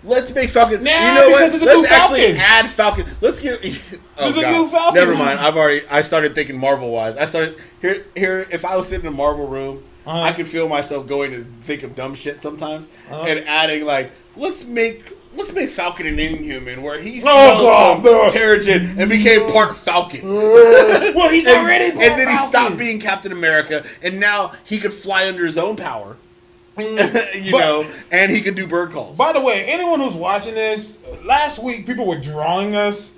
Let's 0.03 0.33
make 0.33 0.49
Falcon. 0.49 0.83
Nah, 0.83 0.91
you 0.91 1.13
know 1.15 1.29
what? 1.31 1.53
of 1.53 1.59
the 1.59 1.65
Let's 1.65 1.79
new 1.81 1.87
actually 1.95 2.21
Falcon. 2.21 2.37
add 2.37 2.69
Falcon. 2.69 3.05
Let's 3.21 3.39
get. 3.39 3.63
Oh 4.17 4.25
There's 4.25 4.37
a 4.37 4.41
God. 4.41 4.51
new 4.51 4.67
Falcon. 4.67 4.93
Never 4.95 5.15
mind. 5.15 5.39
I've 5.39 5.57
already. 5.57 5.81
I 5.89 6.03
started 6.03 6.35
thinking 6.35 6.59
Marvel 6.59 6.91
wise. 6.91 7.17
I 7.17 7.25
started 7.25 7.57
here. 7.81 8.05
Here, 8.15 8.47
if 8.51 8.63
I 8.65 8.75
was 8.75 8.87
sitting 8.87 9.07
in 9.07 9.13
a 9.13 9.15
Marvel 9.15 9.47
room, 9.47 9.83
Uh-huh. 10.05 10.21
I 10.21 10.31
could 10.33 10.45
feel 10.47 10.67
myself 10.69 11.07
going 11.07 11.31
to 11.31 11.43
think 11.63 11.81
of 11.81 11.95
dumb 11.95 12.13
shit 12.13 12.39
sometimes, 12.41 12.87
Uh-huh. 13.09 13.25
and 13.27 13.39
adding 13.47 13.85
like, 13.85 14.11
let's 14.35 14.63
make. 14.65 15.13
Let's 15.33 15.53
make 15.53 15.69
Falcon 15.69 16.07
an 16.07 16.19
Inhuman, 16.19 16.81
where 16.81 16.99
he 17.01 17.17
Oh, 17.17 17.21
smelled 17.21 18.03
God, 18.03 18.03
no. 18.03 18.29
Terrigen 18.29 18.97
and 18.97 19.09
became 19.09 19.49
part 19.51 19.75
Falcon. 19.77 20.21
well, 20.23 21.29
he's 21.29 21.47
and, 21.47 21.57
already 21.57 21.85
and 21.85 21.97
then 21.99 22.27
he 22.27 22.35
stopped 22.37 22.77
being 22.77 22.99
Captain 22.99 23.31
America, 23.31 23.85
and 24.03 24.19
now 24.19 24.51
he 24.65 24.77
could 24.77 24.93
fly 24.93 25.27
under 25.29 25.45
his 25.45 25.57
own 25.57 25.75
power, 25.77 26.17
you 26.77 26.83
Mm. 26.85 27.51
But- 27.51 27.59
know, 27.59 27.87
and 28.11 28.31
he 28.31 28.41
could 28.41 28.55
do 28.55 28.67
bird 28.67 28.91
calls. 28.91 29.17
By 29.17 29.31
the 29.33 29.41
way, 29.41 29.65
anyone 29.65 29.99
who's 30.01 30.15
watching 30.15 30.53
this, 30.53 30.97
last 31.25 31.59
week 31.63 31.85
people 31.85 32.05
were 32.07 32.19
drawing 32.19 32.75
us. 32.75 33.13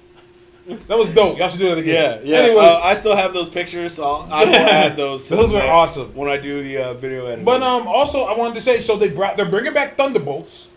That 0.87 0.97
was 0.97 1.09
dope. 1.09 1.37
Y'all 1.37 1.49
should 1.49 1.59
do 1.59 1.69
that 1.69 1.77
again. 1.77 2.21
yeah. 2.23 2.37
Anyways, 2.37 2.57
uh, 2.63 2.79
I 2.83 2.93
still 2.95 3.15
have 3.17 3.33
those 3.33 3.49
pictures, 3.49 3.95
so 3.95 4.03
I'll, 4.05 4.27
I 4.31 4.43
will 4.45 4.55
add 4.55 4.95
those. 4.95 5.27
to 5.27 5.35
Those 5.35 5.51
were 5.51 5.61
awesome. 5.61 6.15
when 6.15 6.29
I 6.29 6.37
do 6.37 6.63
the 6.63 6.77
uh, 6.77 6.93
video 6.93 7.25
editing. 7.25 7.43
but 7.43 7.61
um, 7.61 7.85
also 7.87 8.23
I 8.23 8.37
wanted 8.37 8.53
to 8.55 8.61
say, 8.61 8.79
so 8.79 8.95
they 8.95 9.09
brought 9.09 9.35
they're 9.35 9.49
bringing 9.49 9.73
back 9.73 9.97
Thunderbolts. 9.97 10.69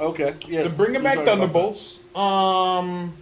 Okay, 0.00 0.34
yes, 0.48 0.76
They're 0.76 0.86
bringing 0.86 1.02
back 1.02 1.24
Thunderbolts. 1.24 1.98
Um, 2.14 3.12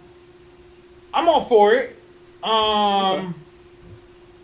I'm 1.13 1.27
all 1.27 1.45
for 1.45 1.73
it. 1.73 1.95
Um, 2.43 3.35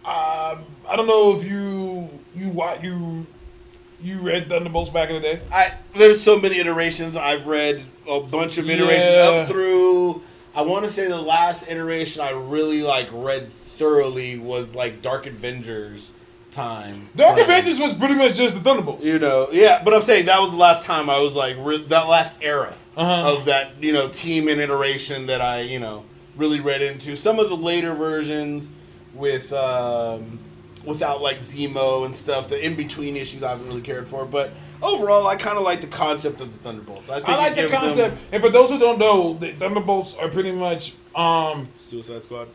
uh, 0.03 0.57
I 0.88 0.95
don't 0.95 1.07
know 1.07 1.38
if 1.40 1.49
you 1.49 2.10
you 2.36 2.52
what 2.52 2.84
you 2.84 3.26
you 4.02 4.20
read 4.20 4.48
Thunderbolts 4.49 4.90
back 4.90 5.10
in 5.10 5.16
the 5.16 5.22
day. 5.22 5.40
I 5.52 5.74
there's 5.94 6.22
so 6.22 6.38
many 6.38 6.60
iterations. 6.60 7.16
I've 7.16 7.48
read 7.48 7.84
a 8.07 8.20
bunch 8.20 8.57
of 8.57 8.70
iterations 8.70 9.06
Yeah. 9.06 9.41
up 9.41 9.48
through. 9.48 10.22
I 10.56 10.62
want 10.62 10.86
to 10.86 10.91
say 10.91 11.07
the 11.07 11.22
last 11.22 11.70
iteration 11.70 12.22
I 12.22 12.32
really 12.32 12.82
like 12.84 13.10
read 13.12 13.49
thoroughly 13.52 14.38
was 14.38 14.76
like 14.76 15.02
Dark 15.02 15.26
Avengers 15.26 16.12
time. 16.56 17.10
Dark 17.15 17.34
playing. 17.36 17.49
Avengers 17.49 17.80
was 17.80 17.94
pretty 17.94 18.15
much 18.15 18.36
just 18.36 18.56
the 18.56 18.61
Thunderbolts. 18.61 19.03
You 19.06 19.19
know, 19.19 19.49
yeah, 19.52 19.82
but 19.84 19.94
I'm 19.94 20.02
saying 20.02 20.26
that 20.26 20.41
was 20.41 20.52
the 20.52 20.57
last 20.57 20.84
time 20.84 21.10
I 21.10 21.19
was 21.19 21.36
like 21.36 21.56
re- 21.60 21.84
that 21.88 22.07
last 22.07 22.38
era 22.41 22.73
Uh-huh. 22.98 23.34
of 23.38 23.45
that 23.45 23.72
you 23.82 23.94
know 23.94 24.07
team 24.10 24.48
and 24.48 24.60
iteration 24.60 25.27
that 25.27 25.41
I 25.41 25.61
you 25.61 25.80
know 25.80 26.03
really 26.36 26.60
read 26.61 26.82
into. 26.82 27.15
Some 27.15 27.40
of 27.40 27.49
the 27.49 27.56
later 27.57 27.94
versions 27.94 28.72
with 29.14 29.53
um, 29.53 30.40
without 30.84 31.22
like 31.22 31.40
Zemo 31.40 32.06
and 32.06 32.15
stuff, 32.15 32.49
the 32.49 32.65
in 32.65 32.76
between 32.76 33.15
issues 33.15 33.44
I 33.44 33.49
haven't 33.52 33.68
really 33.68 33.82
cared 33.82 34.07
for, 34.07 34.26
but 34.26 34.52
overall 34.84 35.26
I 35.27 35.36
kind 35.36 35.57
of 35.57 35.64
like 35.64 35.82
the 35.82 35.88
concept 35.88 36.41
of 36.41 36.52
the 36.52 36.60
Thunderbolts. 36.60 37.10
I 37.10 37.15
think 37.18 37.30
I 37.30 37.38
like 37.38 37.56
the 37.56 37.61
gives 37.61 37.72
them- 37.72 37.82
concept. 37.82 38.18
And 38.32 38.41
for 38.44 38.49
those 38.49 38.69
who 38.69 38.80
don't 38.80 38.99
know, 38.99 39.34
the 39.34 39.48
Thunderbolts 39.53 40.15
are 40.15 40.30
pretty 40.30 40.52
much 40.52 40.94
um 41.15 41.68
Suicide 41.77 42.23
Squad. 42.23 42.48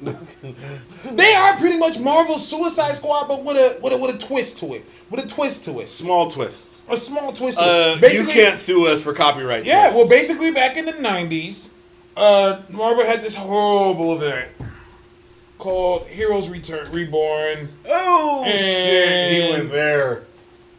they 1.12 1.34
are 1.34 1.56
pretty 1.56 1.76
much 1.78 1.98
Marvel's 1.98 2.46
Suicide 2.46 2.94
Squad, 2.96 3.26
but 3.28 3.42
with 3.44 3.56
a 3.56 3.80
with 3.82 3.92
a 3.92 3.98
with 3.98 4.14
a 4.14 4.18
twist 4.18 4.58
to 4.58 4.74
it. 4.74 4.84
With 5.10 5.24
a 5.24 5.28
twist 5.28 5.64
to 5.64 5.80
it. 5.80 5.88
Small 5.88 6.30
twists. 6.30 6.82
A 6.88 6.96
small 6.96 7.32
twist 7.32 7.58
Uh, 7.60 7.98
you 8.12 8.24
can't 8.26 8.56
sue 8.56 8.86
us 8.86 9.02
for 9.02 9.12
copyright. 9.12 9.64
Yeah, 9.64 9.84
twists. 9.90 9.96
well 9.98 10.08
basically 10.08 10.52
back 10.52 10.76
in 10.76 10.84
the 10.86 10.92
nineties, 11.00 11.70
uh 12.16 12.60
Marvel 12.70 13.04
had 13.04 13.22
this 13.22 13.34
horrible 13.36 14.14
event 14.16 14.48
called 15.58 16.06
Heroes 16.06 16.48
Return 16.48 16.90
Reborn. 16.92 17.68
Oh 17.88 18.44
shit! 18.46 19.32
He 19.32 19.42
And- 19.42 19.52
went 19.58 19.70
there. 19.72 20.22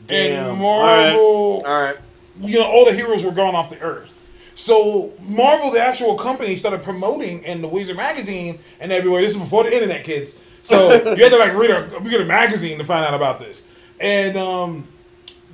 Damn. 0.08 0.54
And 0.54 0.62
All 0.64 0.82
right. 0.82 1.04
Marvel 1.12 1.64
All 1.66 1.82
right. 1.82 1.98
you 2.42 2.58
know, 2.60 2.66
all 2.66 2.86
the 2.86 2.94
heroes 2.94 3.24
were 3.24 3.32
gone 3.32 3.54
off 3.56 3.70
the 3.70 3.80
earth. 3.82 4.14
So 4.60 5.14
Marvel, 5.22 5.72
the 5.72 5.80
actual 5.80 6.16
company, 6.16 6.58
started 6.58 6.84
promoting 6.84 7.44
in 7.46 7.62
the 7.62 7.68
Wizard 7.70 7.96
magazine 7.96 8.60
and 8.82 8.92
everywhere. 8.92 9.22
This 9.22 9.32
is 9.32 9.38
before 9.38 9.64
the 9.64 9.74
internet, 9.74 10.04
kids. 10.04 10.38
So 10.64 10.92
you 11.16 11.24
had 11.24 11.32
to 11.32 11.38
like 11.38 11.54
read 11.54 11.72
a 11.72 11.84
read 12.02 12.20
a 12.20 12.26
magazine 12.26 12.78
to 12.78 12.84
find 12.84 13.06
out 13.06 13.14
about 13.14 13.40
this. 13.40 13.66
And 14.02 14.36
um, 14.38 14.86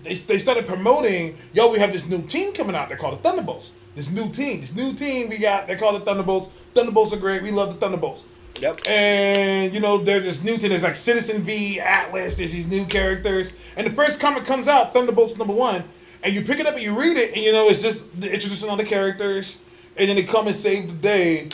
they 0.02 0.15
they 0.15 0.40
started 0.40 0.65
promoting. 0.65 1.38
Yo, 1.53 1.72
we 1.72 1.77
have 1.77 1.94
this 1.94 2.07
new 2.07 2.23
team 2.23 2.52
coming 2.52 2.76
out. 2.76 2.90
They're 2.90 2.98
called 2.98 3.19
the 3.19 3.22
Thunderbolts. 3.22 3.73
This 3.94 4.11
new 4.11 4.27
team, 4.32 4.61
this 4.61 4.76
new 4.76 4.91
team 4.95 5.30
we 5.30 5.38
got. 5.38 5.68
They 5.68 5.76
call 5.76 5.94
the 5.94 5.99
Thunderbolts. 5.99 6.48
Thunderbolts 6.73 7.14
are 7.14 7.19
great. 7.19 7.44
We 7.44 7.52
love 7.52 7.72
the 7.72 7.80
Thunderbolts. 7.80 8.26
Yep. 8.60 8.88
And 8.90 9.72
you 9.72 9.82
know, 9.82 9.99
there's 9.99 10.23
this 10.23 10.44
new 10.44 10.57
thing. 10.57 10.72
There's 10.72 10.84
like 10.84 10.95
Citizen 10.95 11.44
V, 11.44 11.80
Atlas. 11.80 12.38
There's 12.38 12.53
these 12.53 12.68
new 12.68 12.86
characters. 12.86 13.53
And 13.77 13.86
the 13.86 13.91
first 13.91 14.19
comic 14.19 14.45
comes 14.45 14.68
out, 14.68 14.95
Thunderbolts 14.95 15.38
number 15.38 15.53
one, 15.53 15.84
and 16.26 16.34
you 16.34 16.41
pick 16.41 16.60
it 16.60 16.65
up 16.65 16.73
and 16.73 16.84
you 16.84 16.99
read 16.99 17.18
it, 17.18 17.34
and 17.34 17.41
you 17.41 17.53
know 17.53 17.68
it's 17.69 17.84
just 17.84 18.11
introducing 18.15 18.69
all 18.69 18.76
the 18.76 18.84
characters, 18.84 19.60
and 19.97 20.10
then 20.10 20.15
they 20.15 20.23
come 20.23 20.47
and 20.47 20.56
save 20.56 20.88
the 20.88 20.93
day, 20.93 21.47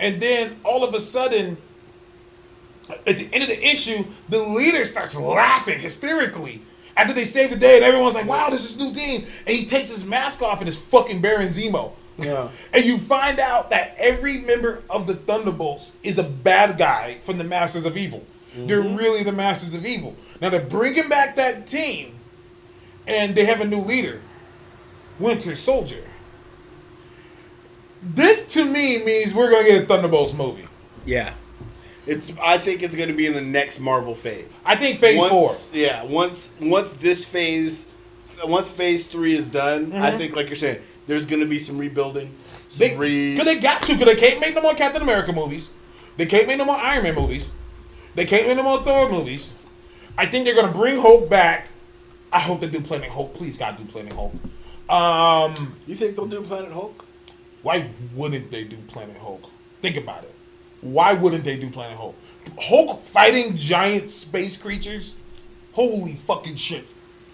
and 0.00 0.20
then 0.20 0.58
all 0.64 0.82
of 0.82 0.94
a 0.94 1.00
sudden, 1.00 1.58
at 2.88 3.18
the 3.18 3.28
end 3.32 3.42
of 3.42 3.48
the 3.50 3.66
issue, 3.66 4.04
the 4.30 4.42
leader 4.42 4.84
starts 4.84 5.14
laughing 5.14 5.78
hysterically. 5.78 6.62
After 6.96 7.12
they 7.12 7.24
save 7.24 7.50
the 7.50 7.58
day, 7.58 7.76
and 7.76 7.84
everyone's 7.84 8.14
like, 8.14 8.26
"Wow, 8.26 8.50
this 8.50 8.64
is 8.64 8.78
new 8.78 8.94
team," 8.94 9.26
and 9.46 9.56
he 9.56 9.66
takes 9.66 9.90
his 9.90 10.04
mask 10.04 10.42
off 10.42 10.60
and 10.60 10.68
it's 10.68 10.78
fucking 10.78 11.20
Baron 11.20 11.48
Zemo. 11.48 11.92
Yeah. 12.16 12.48
and 12.72 12.84
you 12.84 12.98
find 12.98 13.40
out 13.40 13.70
that 13.70 13.96
every 13.98 14.38
member 14.38 14.82
of 14.88 15.06
the 15.06 15.14
Thunderbolts 15.14 15.96
is 16.02 16.18
a 16.18 16.22
bad 16.22 16.78
guy 16.78 17.18
from 17.24 17.38
the 17.38 17.44
Masters 17.44 17.84
of 17.84 17.96
Evil. 17.96 18.24
They're 18.56 18.82
mm-hmm. 18.82 18.96
really 18.96 19.24
the 19.24 19.32
Masters 19.32 19.74
of 19.74 19.84
Evil. 19.84 20.14
Now 20.40 20.50
they're 20.50 20.60
bringing 20.60 21.08
back 21.08 21.34
that 21.36 21.66
team, 21.66 22.14
and 23.06 23.34
they 23.34 23.44
have 23.44 23.60
a 23.60 23.66
new 23.66 23.80
leader, 23.80 24.20
Winter 25.18 25.54
Soldier. 25.54 26.04
This 28.02 28.46
to 28.54 28.64
me 28.64 29.04
means 29.04 29.34
we're 29.34 29.50
gonna 29.50 29.64
get 29.64 29.82
a 29.82 29.86
Thunderbolts 29.86 30.34
movie. 30.34 30.68
Yeah. 31.06 31.32
It's. 32.06 32.32
I 32.42 32.58
think 32.58 32.82
it's 32.82 32.94
going 32.94 33.08
to 33.08 33.14
be 33.14 33.26
in 33.26 33.32
the 33.32 33.40
next 33.40 33.80
Marvel 33.80 34.14
phase. 34.14 34.60
I 34.64 34.76
think 34.76 34.98
Phase 34.98 35.18
once, 35.18 35.30
Four. 35.30 35.54
Yeah. 35.72 36.02
Once 36.04 36.52
once 36.60 36.92
this 36.94 37.26
phase, 37.26 37.86
once 38.44 38.70
Phase 38.70 39.06
Three 39.06 39.34
is 39.34 39.48
done, 39.48 39.92
I 39.92 40.08
mm-hmm. 40.08 40.18
think, 40.18 40.36
like 40.36 40.48
you're 40.48 40.56
saying, 40.56 40.82
there's 41.06 41.24
going 41.24 41.40
to 41.40 41.48
be 41.48 41.58
some 41.58 41.78
rebuilding. 41.78 42.34
Some 42.68 42.88
They, 42.88 42.96
re- 42.96 43.36
cause 43.36 43.46
they 43.46 43.58
got 43.58 43.82
to, 43.82 43.92
because 43.92 44.04
they 44.04 44.20
can't 44.20 44.40
make 44.40 44.54
no 44.54 44.60
more 44.60 44.74
Captain 44.74 45.00
America 45.00 45.32
movies. 45.32 45.70
They 46.16 46.26
can't 46.26 46.46
make 46.46 46.58
no 46.58 46.66
more 46.66 46.76
Iron 46.76 47.04
Man 47.04 47.14
movies. 47.14 47.50
They 48.14 48.26
can't 48.26 48.46
make 48.46 48.56
no 48.56 48.62
more 48.62 48.82
Thor 48.82 49.10
movies. 49.10 49.54
I 50.16 50.26
think 50.26 50.44
they're 50.44 50.54
gonna 50.54 50.72
bring 50.72 51.00
Hulk 51.00 51.28
back. 51.28 51.68
I 52.34 52.40
hope 52.40 52.60
they 52.60 52.68
do 52.68 52.80
Planet 52.80 53.08
Hulk. 53.10 53.32
Please 53.34 53.56
God 53.56 53.76
do 53.76 53.84
Planet 53.84 54.12
Hulk. 54.12 54.32
Um, 54.90 55.76
you 55.86 55.94
think 55.94 56.16
they'll 56.16 56.26
do 56.26 56.42
Planet 56.42 56.72
Hulk? 56.72 57.04
why 57.62 57.88
wouldn't 58.14 58.50
they 58.50 58.64
do 58.64 58.76
Planet 58.88 59.16
Hulk? 59.16 59.48
Think 59.80 59.96
about 59.96 60.24
it. 60.24 60.34
Why 60.82 61.14
wouldn't 61.14 61.44
they 61.44 61.58
do 61.58 61.70
Planet 61.70 61.96
Hulk? 61.96 62.14
Hulk 62.60 63.02
fighting 63.04 63.56
giant 63.56 64.10
space 64.10 64.58
creatures? 64.58 65.14
Holy 65.72 66.14
fucking 66.16 66.56
shit. 66.56 66.84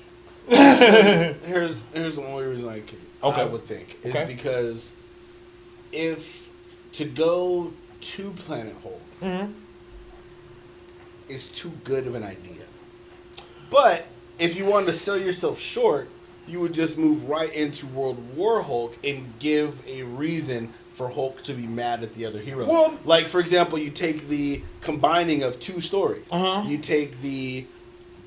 Here's 0.48 1.74
here's 1.92 2.16
the 2.16 2.24
only 2.24 2.44
reason 2.44 2.68
I, 2.68 2.80
can, 2.80 2.98
Okay. 3.24 3.40
I 3.40 3.44
would 3.44 3.62
think 3.64 3.96
is 4.04 4.14
Okay. 4.14 4.24
because 4.26 4.94
if 5.92 6.48
to 6.92 7.04
go 7.04 7.72
to 8.00 8.30
Planet 8.32 8.76
Hulk 8.82 9.02
Mhm. 9.20 9.52
is 11.28 11.46
too 11.48 11.72
good 11.84 12.06
of 12.06 12.14
an 12.14 12.22
idea. 12.22 12.64
But 13.70 14.06
if 14.40 14.56
you 14.56 14.64
wanted 14.64 14.86
to 14.86 14.92
sell 14.92 15.18
yourself 15.18 15.60
short, 15.60 16.08
you 16.48 16.60
would 16.60 16.74
just 16.74 16.98
move 16.98 17.28
right 17.28 17.52
into 17.52 17.86
World 17.86 18.36
War 18.36 18.62
Hulk 18.62 18.96
and 19.04 19.32
give 19.38 19.86
a 19.86 20.02
reason 20.02 20.68
for 20.94 21.10
Hulk 21.10 21.42
to 21.42 21.52
be 21.52 21.66
mad 21.66 22.02
at 22.02 22.14
the 22.14 22.26
other 22.26 22.40
hero. 22.40 22.66
Well- 22.66 22.98
like 23.04 23.26
for 23.28 23.38
example, 23.38 23.78
you 23.78 23.90
take 23.90 24.28
the 24.28 24.62
combining 24.80 25.42
of 25.42 25.60
two 25.60 25.80
stories. 25.80 26.24
Uh-huh. 26.32 26.66
You 26.68 26.78
take 26.78 27.20
the 27.20 27.66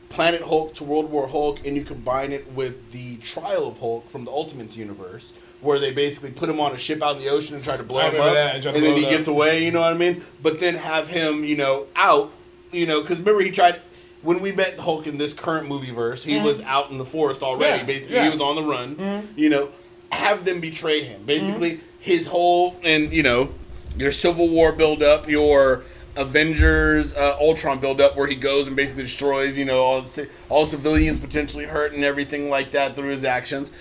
Planet 0.09 0.43
Hulk 0.43 0.75
to 0.75 0.83
World 0.83 1.09
War 1.09 1.27
Hulk, 1.27 1.65
and 1.65 1.75
you 1.75 1.83
combine 1.83 2.31
it 2.31 2.51
with 2.53 2.91
the 2.91 3.17
Trial 3.17 3.67
of 3.67 3.79
Hulk 3.79 4.07
from 4.11 4.25
the 4.25 4.31
Ultimates 4.31 4.77
universe, 4.77 5.33
where 5.59 5.79
they 5.79 5.91
basically 5.91 6.29
put 6.29 6.47
him 6.49 6.59
on 6.59 6.71
a 6.71 6.77
ship 6.77 7.01
out 7.01 7.15
in 7.15 7.23
the 7.23 7.29
ocean 7.29 7.55
and 7.55 7.63
try 7.63 7.77
to 7.77 7.83
blow 7.83 8.01
I 8.01 8.09
him 8.11 8.21
up, 8.21 8.35
and 8.35 8.63
and, 8.63 8.75
then 8.75 8.95
he 8.95 9.05
up. 9.05 9.09
gets 9.09 9.27
away. 9.27 9.65
You 9.65 9.71
know 9.71 9.81
what 9.81 9.91
I 9.91 9.97
mean? 9.97 10.23
But 10.43 10.59
then 10.59 10.75
have 10.75 11.07
him, 11.07 11.43
you 11.43 11.57
know, 11.57 11.87
out. 11.95 12.31
You 12.71 12.85
know, 12.85 13.01
because 13.01 13.19
remember 13.19 13.41
he 13.41 13.49
tried 13.49 13.81
when 14.23 14.41
we 14.41 14.51
met 14.51 14.79
Hulk 14.79 15.05
in 15.05 15.17
this 15.17 15.33
current 15.33 15.67
movie 15.67 15.91
verse, 15.91 16.23
he 16.23 16.39
was 16.39 16.59
mm-hmm. 16.59 16.69
out 16.69 16.89
in 16.91 16.97
the 16.97 17.05
forest 17.05 17.43
already. 17.43 17.79
Yeah, 17.79 17.85
basically, 17.85 18.15
yeah. 18.15 18.25
he 18.25 18.29
was 18.29 18.41
on 18.41 18.55
the 18.55 18.63
run. 18.63 18.95
Mm-hmm. 18.95 19.27
You 19.39 19.49
know, 19.49 19.69
have 20.11 20.45
them 20.45 20.61
betray 20.61 21.03
him. 21.03 21.17
Mm-hmm. 21.17 21.25
Basically, 21.25 21.79
his 21.99 22.27
whole 22.27 22.75
and 22.83 23.11
you 23.13 23.23
know 23.23 23.53
your 23.97 24.11
Civil 24.11 24.49
War 24.49 24.71
build 24.71 25.03
up, 25.03 25.29
your 25.29 25.83
Avengers 26.15 27.13
uh, 27.15 27.37
Ultron 27.39 27.79
build 27.79 27.99
up, 27.99 28.15
where 28.15 28.27
he 28.27 28.35
goes 28.35 28.67
and 28.67 28.75
basically 28.75 29.03
destroys 29.03 29.57
you 29.57 29.65
know 29.65 29.79
all 29.79 30.05
all 30.49 30.65
civilians 30.65 31.19
potentially 31.19 31.65
hurt 31.65 31.93
and 31.93 32.03
everything 32.03 32.49
like 32.49 32.71
that 32.71 32.95
through 32.95 33.09
his 33.09 33.23
actions. 33.23 33.71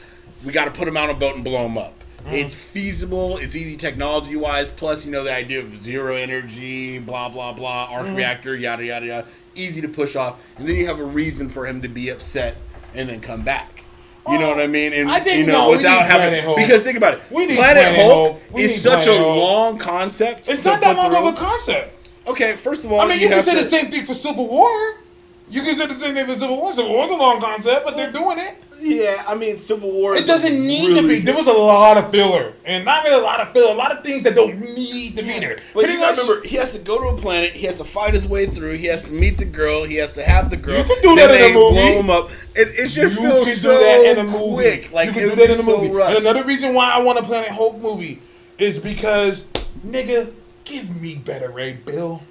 We 0.45 0.53
got 0.53 0.65
to 0.65 0.73
put 0.73 0.89
him 0.89 0.97
on 0.97 1.09
a 1.09 1.15
boat 1.15 1.37
and 1.37 1.45
blow 1.45 1.67
him 1.67 1.79
up. 1.79 1.95
It's 2.27 2.55
feasible. 2.55 3.39
It's 3.39 3.57
easy 3.57 3.77
technology 3.77 4.37
wise. 4.37 4.71
Plus, 4.71 5.05
you 5.05 5.13
know 5.13 5.25
the 5.25 5.35
idea 5.35 5.61
of 5.61 5.77
zero 5.77 6.15
energy, 6.15 6.99
blah 6.99 7.29
blah 7.29 7.53
blah, 7.53 7.89
arc 7.91 8.09
reactor, 8.17 8.57
yada 8.57 8.85
yada 8.85 9.07
yada. 9.07 9.27
Easy 9.55 9.81
to 9.81 9.89
push 9.89 10.17
off, 10.17 10.41
and 10.59 10.69
then 10.69 10.77
you 10.77 10.87
have 10.87 10.99
a 10.99 11.05
reason 11.05 11.49
for 11.49 11.67
him 11.67 11.83
to 11.83 11.89
be 11.89 12.09
upset 12.09 12.57
and 12.95 13.09
then 13.09 13.21
come 13.21 13.43
back. 13.43 13.85
You 14.29 14.39
know 14.39 14.47
oh, 14.47 14.51
what 14.51 14.61
I 14.61 14.69
mean? 14.69 14.93
And 14.93 15.11
I 15.11 15.19
think, 15.19 15.41
you 15.41 15.53
know 15.53 15.65
no, 15.65 15.71
without 15.73 16.07
having 16.07 16.43
Hulk. 16.45 16.57
because 16.57 16.85
think 16.85 16.97
about 16.97 17.15
it. 17.15 17.23
We 17.29 17.47
need 17.47 17.57
Planet, 17.57 17.83
Planet 17.83 18.01
Hulk, 18.01 18.41
Hulk. 18.51 18.61
Is 18.61 18.81
such 18.81 19.05
Planet 19.05 19.21
a 19.21 19.25
Hulk. 19.25 19.37
long 19.37 19.79
concept. 19.79 20.49
It's 20.49 20.65
not 20.65 20.81
that 20.81 20.97
long 20.97 21.15
of 21.15 21.35
a 21.35 21.37
concept. 21.37 22.11
Okay, 22.29 22.55
first 22.55 22.85
of 22.85 22.93
all, 22.93 23.01
I 23.01 23.09
mean, 23.09 23.19
you, 23.19 23.29
can 23.29 23.43
say 23.43 23.53
to- 23.55 23.59
the 23.59 23.65
same 23.65 23.91
thing 23.91 24.05
for 24.05 24.15
Civil 24.15 24.47
War. 24.47 24.69
You 25.53 25.61
can 25.61 25.75
say 25.75 25.85
the 25.87 25.93
same 25.95 26.15
thing 26.15 26.25
for 26.25 26.33
Civil 26.33 26.57
War. 26.57 26.73
Civil 26.73 26.93
War's 26.95 27.11
a 27.11 27.15
long 27.15 27.39
concept, 27.39 27.85
but 27.85 27.95
they're 27.95 28.11
doing 28.11 28.39
it. 28.39 28.57
Yeah, 28.81 29.23
I 29.29 29.35
mean, 29.35 29.59
Civil 29.59 29.91
War. 29.93 30.17
It 30.17 30.27
doesn't 30.27 30.51
need 30.67 30.97
to 30.99 31.07
be. 31.07 31.21
There 31.21 31.37
was 31.37 31.47
a 31.47 31.53
lot 31.53 31.99
of 31.99 32.11
filler, 32.11 32.55
and 32.65 32.87
not 32.87 33.05
really 33.05 33.21
a 33.21 33.23
lot 33.23 33.39
of 33.39 33.53
filler. 33.53 33.71
A 33.73 33.77
lot 33.77 33.93
of 33.93 34.03
things 34.03 34.23
that 34.23 34.35
don't 34.35 34.59
need 34.59 35.15
to 35.19 35.23
be 35.23 35.39
there. 35.41 35.57
But 35.75 35.81
Pretty 35.85 35.93
you 35.93 36.01
much- 36.01 36.17
remember, 36.17 36.49
he 36.49 36.57
has 36.57 36.73
to 36.73 36.79
go 36.79 36.99
to 37.03 37.15
a 37.17 37.21
planet. 37.21 37.51
He 37.51 37.67
has 37.67 37.77
to 37.79 37.85
fight 37.85 38.15
his 38.15 38.27
way 38.27 38.47
through. 38.47 38.77
He 38.79 38.87
has 38.87 39.03
to 39.03 39.13
meet 39.13 39.37
the 39.37 39.45
girl. 39.45 39.85
He 39.85 39.97
has 39.97 40.13
to 40.15 40.23
have 40.25 40.49
the 40.49 40.57
girl. 40.57 40.79
You 40.79 40.85
can 40.85 41.03
do 41.03 41.15
then 41.17 41.29
that 41.29 41.41
in 41.43 41.51
a 41.51 41.55
movie. 41.55 41.75
Blow 41.77 42.01
him 42.01 42.11
up. 42.11 42.31
It, 42.57 42.69
it 42.69 42.89
just 42.89 42.97
you 42.97 43.11
feels 43.11 43.47
can 43.47 43.57
so 43.57 43.73
do 43.73 43.79
that 43.85 44.19
in 44.19 44.27
a 44.27 44.31
movie. 44.31 44.55
quick. 44.55 44.93
Like 44.93 45.09
you 45.09 45.13
can 45.13 45.29
do 45.29 45.37
that 45.37 45.51
in 45.51 45.61
a 45.61 45.63
movie. 45.65 45.91
rushed. 45.91 46.17
And 46.17 46.27
another 46.27 46.47
reason 46.47 46.73
why 46.75 46.91
I 46.93 47.03
want 47.03 47.19
a 47.19 47.23
Planet 47.23 47.51
Hulk 47.51 47.79
movie 47.79 48.23
is 48.59 48.79
because, 48.79 49.47
nigga, 49.87 50.33
give 50.65 51.01
me 51.01 51.17
Beta 51.23 51.51
Ray 51.51 51.75
Bill. 51.75 52.23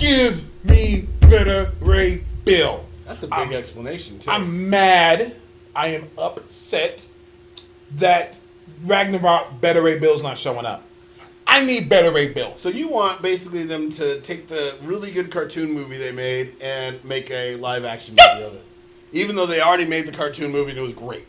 Give 0.00 0.44
me 0.64 1.06
Beta 1.20 1.72
Ray 1.80 2.24
Bill. 2.46 2.84
That's 3.06 3.22
a 3.22 3.26
big 3.26 3.34
I'm- 3.34 3.52
explanation 3.52 4.18
too. 4.18 4.30
I'm 4.30 4.70
mad. 4.70 5.34
I 5.76 5.88
am 5.88 6.08
upset 6.16 7.04
that 7.96 8.38
Ragnarok 8.84 9.60
Beta 9.60 9.82
Ray 9.82 9.98
Bill's 9.98 10.22
not 10.22 10.38
showing 10.38 10.64
up. 10.64 10.82
I 11.46 11.64
need 11.66 11.88
Beta 11.88 12.10
Ray 12.10 12.28
Bill. 12.32 12.52
so 12.56 12.68
you 12.68 12.88
want 12.88 13.20
basically 13.22 13.64
them 13.64 13.90
to 13.92 14.20
take 14.20 14.46
the 14.48 14.74
really 14.82 15.10
good 15.10 15.30
cartoon 15.30 15.72
movie 15.72 15.98
they 15.98 16.12
made 16.12 16.54
and 16.60 17.04
make 17.04 17.30
a 17.30 17.56
live 17.56 17.84
action 17.84 18.14
movie 18.14 18.44
of 18.46 18.54
it, 18.54 18.64
even 19.12 19.34
though 19.36 19.46
they 19.46 19.60
already 19.60 19.84
made 19.84 20.06
the 20.06 20.12
cartoon 20.12 20.50
movie 20.52 20.70
and 20.70 20.78
it 20.78 20.82
was 20.82 20.92
great. 20.92 21.26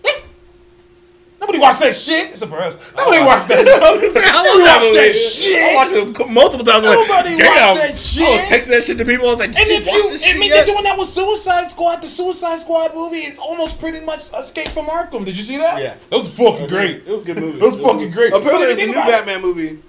Nobody 1.42 1.58
watched 1.60 1.80
that 1.82 1.96
shit. 1.96 2.30
It's 2.32 2.42
a 2.44 2.48
press. 2.48 2.78
Nobody 2.96 3.20
watched 3.26 3.48
that. 3.50 3.66
I 3.66 3.98
was 3.98 4.14
how 4.16 4.46
long 4.46 4.62
Nobody 4.62 4.64
that 4.64 4.78
watched 4.78 4.94
that 4.94 5.14
shit. 5.18 5.58
I 5.58 5.76
watched 5.76 5.94
it 5.98 6.30
multiple 6.30 6.64
times. 6.66 6.86
I 6.86 6.96
was 6.96 7.08
Nobody 7.10 7.30
like, 7.30 7.38
damn. 7.42 7.78
watched 7.78 8.16
that 8.16 8.22
I 8.22 8.32
was 8.32 8.42
texting 8.46 8.68
that 8.78 8.84
shit 8.84 8.98
to 9.00 9.06
people. 9.06 9.26
I 9.26 9.30
was 9.32 9.40
like, 9.40 9.52
did 9.52 9.60
And 9.62 9.70
you 9.70 9.76
if 9.82 9.88
watch 9.88 9.96
you, 9.98 10.10
this 10.12 10.24
I 10.24 10.38
mean, 10.38 10.50
yet? 10.50 10.66
they're 10.68 10.76
doing 10.76 10.84
that 10.86 10.98
with 11.00 11.08
Suicide 11.10 11.72
Squad. 11.72 12.02
The 12.04 12.08
Suicide 12.08 12.60
Squad 12.60 12.94
movie 12.94 13.26
is 13.26 13.40
almost 13.40 13.80
pretty 13.80 14.06
much 14.06 14.30
Escape 14.38 14.70
from 14.70 14.86
Arkham. 14.86 15.26
Did 15.26 15.36
you 15.36 15.44
see 15.44 15.58
that? 15.58 15.82
Yeah. 15.82 15.96
that 16.10 16.16
was 16.16 16.30
fucking 16.30 16.68
great. 16.68 17.08
It 17.08 17.12
was 17.12 17.24
a 17.24 17.26
good 17.26 17.38
movie. 17.38 17.58
It 17.58 17.64
was 17.64 17.76
It 17.76 17.82
was 17.82 17.92
fucking 17.92 18.12
great. 18.12 18.34
Apparently, 18.34 18.52
But 18.52 18.76
there's 18.78 18.80
a 18.80 18.86
new 18.86 18.92
about 18.94 19.10
it- 19.10 19.12
Batman 19.12 19.42
movie. 19.42 19.80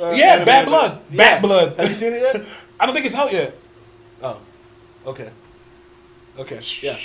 Uh, 0.00 0.10
Yeah, 0.16 0.40
animated, 0.40 0.46
Bad 0.46 0.64
but- 0.64 0.70
Blood. 0.70 1.00
Yeah. 1.10 1.16
Bad 1.18 1.42
Blood. 1.42 1.76
Have 1.78 1.88
you 1.88 1.94
seen 1.94 2.12
it 2.14 2.22
yet? 2.22 2.42
I 2.80 2.86
don't 2.86 2.94
think 2.94 3.04
it's 3.06 3.14
out 3.14 3.30
yet. 3.32 3.54
Oh, 4.22 4.38
okay. 5.06 5.28
Okay, 6.38 6.60
yeah. 6.80 6.96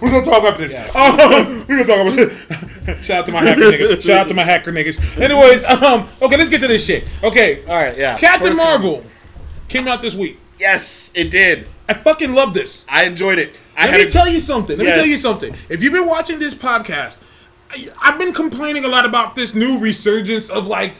We're 0.00 0.10
gonna 0.10 0.24
talk 0.24 0.40
about 0.40 0.56
this. 0.58 0.72
Yeah. 0.72 0.88
Um, 0.94 1.64
we're 1.68 1.84
gonna 1.84 2.06
talk 2.06 2.06
about 2.06 2.16
this. 2.16 3.04
Shout 3.06 3.18
out 3.20 3.26
to 3.26 3.32
my 3.32 3.42
hacker 3.42 3.60
niggas. 3.62 4.02
Shout 4.02 4.18
out 4.18 4.28
to 4.28 4.34
my 4.34 4.42
hacker 4.44 4.72
niggas. 4.72 5.20
Anyways, 5.20 5.64
um, 5.64 6.06
okay, 6.20 6.36
let's 6.36 6.50
get 6.50 6.60
to 6.60 6.68
this 6.68 6.84
shit. 6.86 7.04
Okay, 7.24 7.64
All 7.66 7.74
right, 7.74 7.96
yeah. 7.96 8.16
Captain 8.18 8.48
First- 8.48 8.58
Marvel 8.58 9.04
came 9.68 9.88
out 9.88 10.00
this 10.02 10.14
week. 10.14 10.38
Yes, 10.60 11.10
it 11.16 11.30
did. 11.30 11.66
I 11.88 11.94
fucking 11.94 12.32
love 12.32 12.54
this. 12.54 12.84
I 12.88 13.04
enjoyed 13.04 13.38
it. 13.40 13.58
I 13.76 13.86
Let 13.86 13.98
me 14.00 14.06
a- 14.06 14.10
tell 14.10 14.28
you 14.28 14.38
something. 14.38 14.78
Let 14.78 14.84
me 14.86 14.92
tell 14.92 15.06
you 15.06 15.16
something. 15.16 15.54
If 15.68 15.82
you've 15.82 15.92
been 15.92 16.06
watching 16.06 16.38
this 16.38 16.54
podcast, 16.54 17.20
I, 17.70 17.88
I've 18.00 18.18
been 18.18 18.32
complaining 18.32 18.84
a 18.84 18.88
lot 18.88 19.04
about 19.04 19.34
this 19.34 19.54
new 19.56 19.80
resurgence 19.80 20.50
of 20.50 20.66
like, 20.68 20.94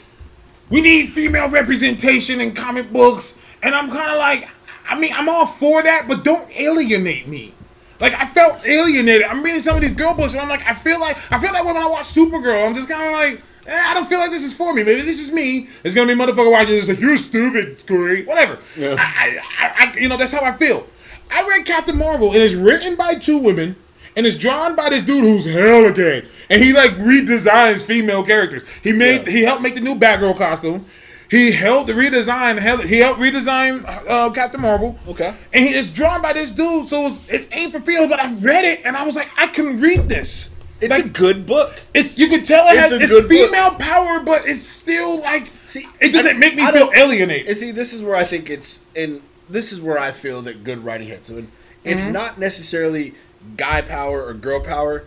we 0.69 0.81
need 0.81 1.11
female 1.11 1.49
representation 1.49 2.41
in 2.41 2.55
comic 2.55 2.93
books, 2.93 3.39
and 3.63 3.73
I'm 3.75 3.89
kind 3.91 4.11
of 4.11 4.19
like, 4.19 4.49
I 4.89 4.99
mean, 4.99 5.13
I'm 5.15 5.29
all 5.29 5.47
for 5.47 5.83
that, 5.83 6.07
but 6.09 6.25
don't 6.25 6.51
alienate 6.59 7.27
me. 7.29 7.55
Like 8.01 8.15
I 8.15 8.27
felt 8.27 8.67
alienated. 8.67 9.23
I'm 9.23 9.43
reading 9.43 9.61
some 9.61 9.77
of 9.77 9.83
these 9.83 9.95
girl 9.95 10.15
books, 10.15 10.33
and 10.33 10.43
I'm 10.43 10.49
like, 10.49 10.67
I 10.67 10.75
feel 10.75 10.99
like 11.01 11.17
I 11.33 11.39
feel 11.41 11.53
like 11.53 11.65
when 11.65 11.77
I 11.77 11.87
watch 11.87 12.05
Supergirl, 12.07 12.67
I'm 12.67 12.75
just 12.75 12.89
kind 12.89 13.05
of 13.07 13.13
like. 13.13 13.43
eh, 13.67 13.81
I 13.91 13.95
don't 13.95 14.09
feel 14.09 14.19
like 14.19 14.31
this 14.33 14.43
is 14.45 14.53
for 14.55 14.75
me. 14.75 14.83
Maybe 14.83 15.03
this 15.03 15.21
is 15.21 15.33
me. 15.33 15.69
It's 15.85 15.95
gonna 15.95 16.13
be 16.13 16.21
motherfucker 16.21 16.51
watching 16.51 16.75
this 16.75 16.89
like 16.89 16.99
you're 17.01 17.17
stupid, 17.17 17.87
Corey. 17.87 18.25
Whatever. 18.25 18.59
Yeah. 18.77 18.97
I, 18.99 19.39
I, 19.61 19.93
I, 19.95 19.99
you 19.99 20.09
know, 20.09 20.17
that's 20.17 20.33
how 20.33 20.43
I 20.45 20.53
feel. 20.53 20.87
I 21.31 21.47
read 21.49 21.65
Captain 21.65 21.97
Marvel, 21.97 22.29
and 22.33 22.39
it's 22.39 22.55
written 22.55 22.97
by 22.97 23.15
two 23.15 23.39
women, 23.39 23.77
and 24.17 24.27
it's 24.27 24.37
drawn 24.37 24.75
by 24.75 24.91
this 24.91 25.05
dude 25.05 25.23
who's 25.23 25.45
hell 25.51 25.93
gay, 25.95 26.25
and 26.51 26.61
he 26.61 26.73
like 26.73 26.91
redesigns 26.93 27.85
female 27.85 28.25
characters. 28.25 28.65
He 28.83 28.93
made, 28.93 29.27
Yeah. 29.29 29.33
he 29.33 29.43
helped 29.45 29.63
make 29.63 29.77
the 29.77 29.81
new 29.81 29.95
Batgirl 29.95 30.37
costume. 30.37 30.85
He 31.33 31.51
helped 31.53 31.89
redesign, 31.91 32.61
he 32.85 32.99
helped 32.99 33.19
redesign 33.19 33.85
uh, 34.07 34.31
Captain 34.31 34.61
Marvel. 34.61 34.99
Okay. 35.09 35.35
and 35.55 35.65
he, 35.67 35.75
it's 35.75 35.89
drawn 35.89 36.21
by 36.21 36.35
this 36.35 36.51
dude, 36.51 36.89
so 36.89 37.07
it's, 37.07 37.27
it's 37.29 37.49
aimed 37.53 37.73
for 37.73 37.81
females. 37.81 38.11
But 38.11 38.21
I 38.21 38.35
read 38.35 38.67
it, 38.67 38.83
and 38.85 38.95
I 38.97 39.03
was 39.05 39.17
like, 39.17 39.31
I 39.39 39.47
can 39.47 39.81
read 39.81 40.11
this. 40.11 40.55
It's 40.83 40.91
like, 40.91 41.07
a 41.07 41.09
good 41.09 41.47
book. 41.47 41.73
it's 41.95 42.19
you 42.19 42.29
can 42.29 42.45
tell 42.45 42.67
it 42.69 42.73
It's 42.73 42.81
has 42.81 42.93
a 42.93 42.97
it's 43.01 43.13
good 43.13 43.23
book. 43.29 43.31
female 43.31 43.71
power, 43.77 44.21
but 44.21 44.43
it's 44.47 44.63
still 44.67 45.21
like 45.21 45.51
See, 45.69 45.87
it 46.01 46.13
doesn't 46.13 46.37
I- 46.37 46.39
make 46.39 46.55
me 46.57 46.65
I 46.65 46.73
feel 46.73 46.91
alienated. 46.95 47.49
And 47.49 47.57
see, 47.57 47.71
this 47.71 47.95
is 47.95 48.03
where 48.03 48.17
I 48.17 48.25
think 48.25 48.51
it's, 48.51 48.83
and 48.95 49.23
this 49.49 49.73
is 49.73 49.81
where 49.81 49.99
I 49.99 50.11
feel 50.13 50.43
that 50.43 50.65
good 50.65 50.85
writing 50.85 51.09
hits. 51.09 51.31
I 51.31 51.35
mean, 51.35 51.49
it's 51.85 52.01
Mm-hmm. 52.03 52.13
not 52.13 52.39
necessarily 52.39 53.15
guy 53.57 53.81
power 53.81 54.23
or 54.23 54.35
girl 54.35 54.61
power. 54.61 55.05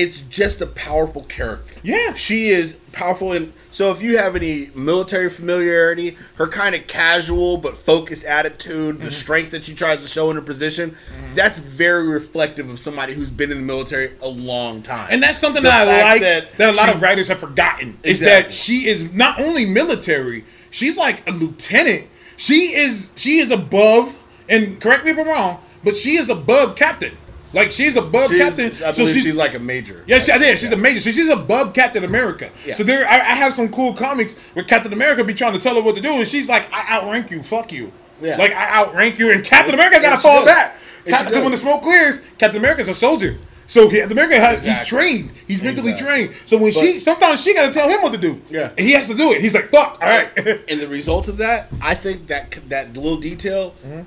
It's 0.00 0.20
just 0.20 0.60
a 0.60 0.66
powerful 0.66 1.24
character. 1.24 1.74
Yeah. 1.82 2.14
she 2.14 2.48
is 2.48 2.78
powerful. 2.92 3.32
And 3.32 3.52
so, 3.70 3.90
if 3.92 4.02
you 4.02 4.16
have 4.18 4.34
any 4.34 4.70
military 4.74 5.28
familiarity, 5.30 6.16
her 6.36 6.46
kind 6.48 6.74
of 6.74 6.86
casual 6.86 7.56
but 7.58 7.74
focused 7.74 8.24
attitude, 8.24 8.96
Mm-hmm. 8.96 9.04
the 9.04 9.10
strength 9.10 9.50
that 9.50 9.64
she 9.64 9.74
tries 9.74 10.02
to 10.02 10.08
show 10.08 10.30
in 10.30 10.36
her 10.36 10.42
position, 10.42 10.96
that's 11.34 11.58
very 11.58 12.08
reflective 12.08 12.68
of 12.70 12.78
somebody 12.80 13.12
who's 13.14 13.30
been 13.30 13.50
in 13.52 13.58
the 13.58 13.64
military 13.64 14.12
a 14.22 14.28
long 14.28 14.82
time. 14.82 15.08
And 15.10 15.22
that's 15.22 15.38
something 15.38 15.62
The 15.62 15.68
that 15.70 15.88
I 15.88 16.02
like 16.12 16.20
that, 16.22 16.52
that 16.54 16.70
a 16.70 16.76
lot 16.76 16.86
she- 16.88 16.94
of 16.94 17.02
writers 17.02 17.28
have 17.28 17.38
forgotten 17.40 17.98
is 18.02 18.20
Exactly. 18.20 18.42
that 18.44 18.52
she 18.52 18.88
is 18.88 19.12
not 19.14 19.38
only 19.40 19.66
military, 19.66 20.44
she's 20.70 20.96
like 20.96 21.28
a 21.28 21.32
lieutenant. 21.32 22.06
She 22.36 22.74
is 22.74 23.10
she 23.16 23.38
is 23.38 23.50
above, 23.50 24.18
and 24.48 24.80
correct 24.80 25.04
me 25.04 25.10
if 25.10 25.18
I'm 25.18 25.28
wrong, 25.28 25.60
but 25.84 25.96
she 25.96 26.16
is 26.16 26.28
above 26.30 26.74
captain. 26.74 27.16
Like 27.52 27.72
she's 27.72 27.96
above 27.96 28.30
She's- 28.30 28.56
captain. 28.56 28.74
So 28.94 29.06
she's, 29.06 29.22
she's, 29.24 29.36
like 29.36 29.54
a 29.54 29.58
major. 29.58 30.04
yeah, 30.06 30.18
she, 30.20 30.30
yeah, 30.32 30.54
she's 30.54 30.70
a 30.72 30.76
major. 30.76 31.00
So 31.00 31.10
she's 31.10 31.28
above 31.28 31.74
Captain 31.74 32.04
America. 32.04 32.50
Yeah. 32.64 32.74
So 32.74 32.84
there, 32.84 33.06
I, 33.08 33.14
I 33.16 33.34
have 33.34 33.52
some 33.52 33.68
cool 33.70 33.92
comics 33.94 34.38
where 34.54 34.64
Captain 34.64 34.92
America 34.92 35.24
be 35.24 35.34
trying 35.34 35.52
to 35.54 35.58
tell 35.58 35.74
her 35.74 35.82
what 35.82 35.96
to 35.96 36.00
do, 36.00 36.12
and 36.12 36.26
she's 36.26 36.48
like, 36.48 36.72
"I 36.72 36.96
outrank 36.98 37.30
you, 37.30 37.42
fuck 37.42 37.72
you." 37.72 37.92
Yeah. 38.22 38.36
Like 38.36 38.52
I 38.52 38.78
outrank 38.80 39.18
you, 39.18 39.32
and 39.32 39.42
Captain 39.44 39.74
And 39.74 39.80
America 39.80 40.00
gotta 40.00 40.18
fall 40.20 40.44
does. 40.44 40.54
back. 40.54 40.76
And 41.04 41.06
she 41.06 41.10
Captain, 41.12 41.32
'cause 41.32 41.42
when 41.42 41.50
the 41.52 41.58
smoke 41.58 41.82
clears, 41.82 42.22
Captain 42.38 42.58
America's 42.58 42.88
a 42.88 42.94
soldier. 42.94 43.36
So 43.66 43.88
Captain 43.88 44.12
America 44.12 44.38
has 44.38 44.64
he's 44.64 44.84
trained. 44.84 45.30
He's 45.46 45.62
mentally 45.62 45.92
Exactly. 45.92 46.26
trained. 46.26 46.34
So 46.44 46.56
when 46.58 46.72
she 46.72 46.98
sometimes 46.98 47.42
she 47.42 47.54
gotta 47.54 47.72
tell 47.72 47.88
him 47.88 48.02
what 48.02 48.12
to 48.12 48.18
do. 48.18 48.40
Yeah. 48.50 48.70
And 48.76 48.84
he 48.86 48.92
has 48.92 49.06
to 49.08 49.14
do 49.14 49.30
it. 49.32 49.40
He's 49.40 49.54
like, 49.54 49.70
fuck, 49.70 49.98
all 50.02 50.08
right. 50.08 50.28
and 50.68 50.80
the 50.80 50.88
result 50.88 51.28
of 51.28 51.36
that, 51.38 51.68
I 51.80 51.94
think 51.94 52.26
that 52.26 52.50
that 52.68 52.94
little 52.94 53.16
detail 53.18 53.74
Mm-hmm. 53.86 54.02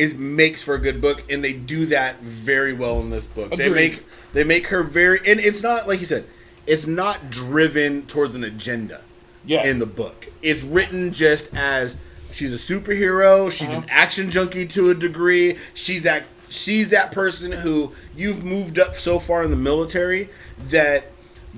Is 0.00 0.14
makes 0.14 0.62
for 0.62 0.74
a 0.74 0.78
good 0.78 1.00
book, 1.00 1.30
and 1.30 1.44
they 1.44 1.52
do 1.52 1.84
that 1.86 2.20
very 2.20 2.72
well 2.72 3.00
in 3.00 3.10
this 3.10 3.26
book. 3.26 3.50
They 3.56 3.68
make 3.68 4.04
they 4.32 4.44
make 4.44 4.68
her 4.68 4.82
very, 4.82 5.18
and 5.26 5.38
it's 5.38 5.62
not 5.62 5.86
like 5.86 6.00
you 6.00 6.06
said, 6.06 6.24
it's 6.66 6.86
not 6.86 7.30
driven 7.30 8.06
towards 8.06 8.34
an 8.34 8.42
agenda. 8.44 9.02
Yeah. 9.42 9.64
in 9.66 9.78
the 9.78 9.86
book, 9.86 10.28
it's 10.42 10.62
written 10.62 11.14
just 11.14 11.54
as 11.54 11.96
she's 12.30 12.52
a 12.52 12.56
superhero. 12.74 13.50
She's 13.50 13.70
Uh-huh. 13.70 13.78
an 13.80 13.86
action 13.88 14.30
junkie 14.30 14.66
to 14.66 14.90
a 14.90 14.94
degree. 14.94 15.56
She's 15.72 16.02
that 16.02 16.24
she's 16.50 16.90
that 16.90 17.10
person 17.10 17.50
who 17.52 17.92
you've 18.14 18.44
moved 18.44 18.78
up 18.78 18.96
so 18.96 19.18
far 19.18 19.42
in 19.42 19.50
the 19.50 19.56
military 19.56 20.28
that 20.68 21.04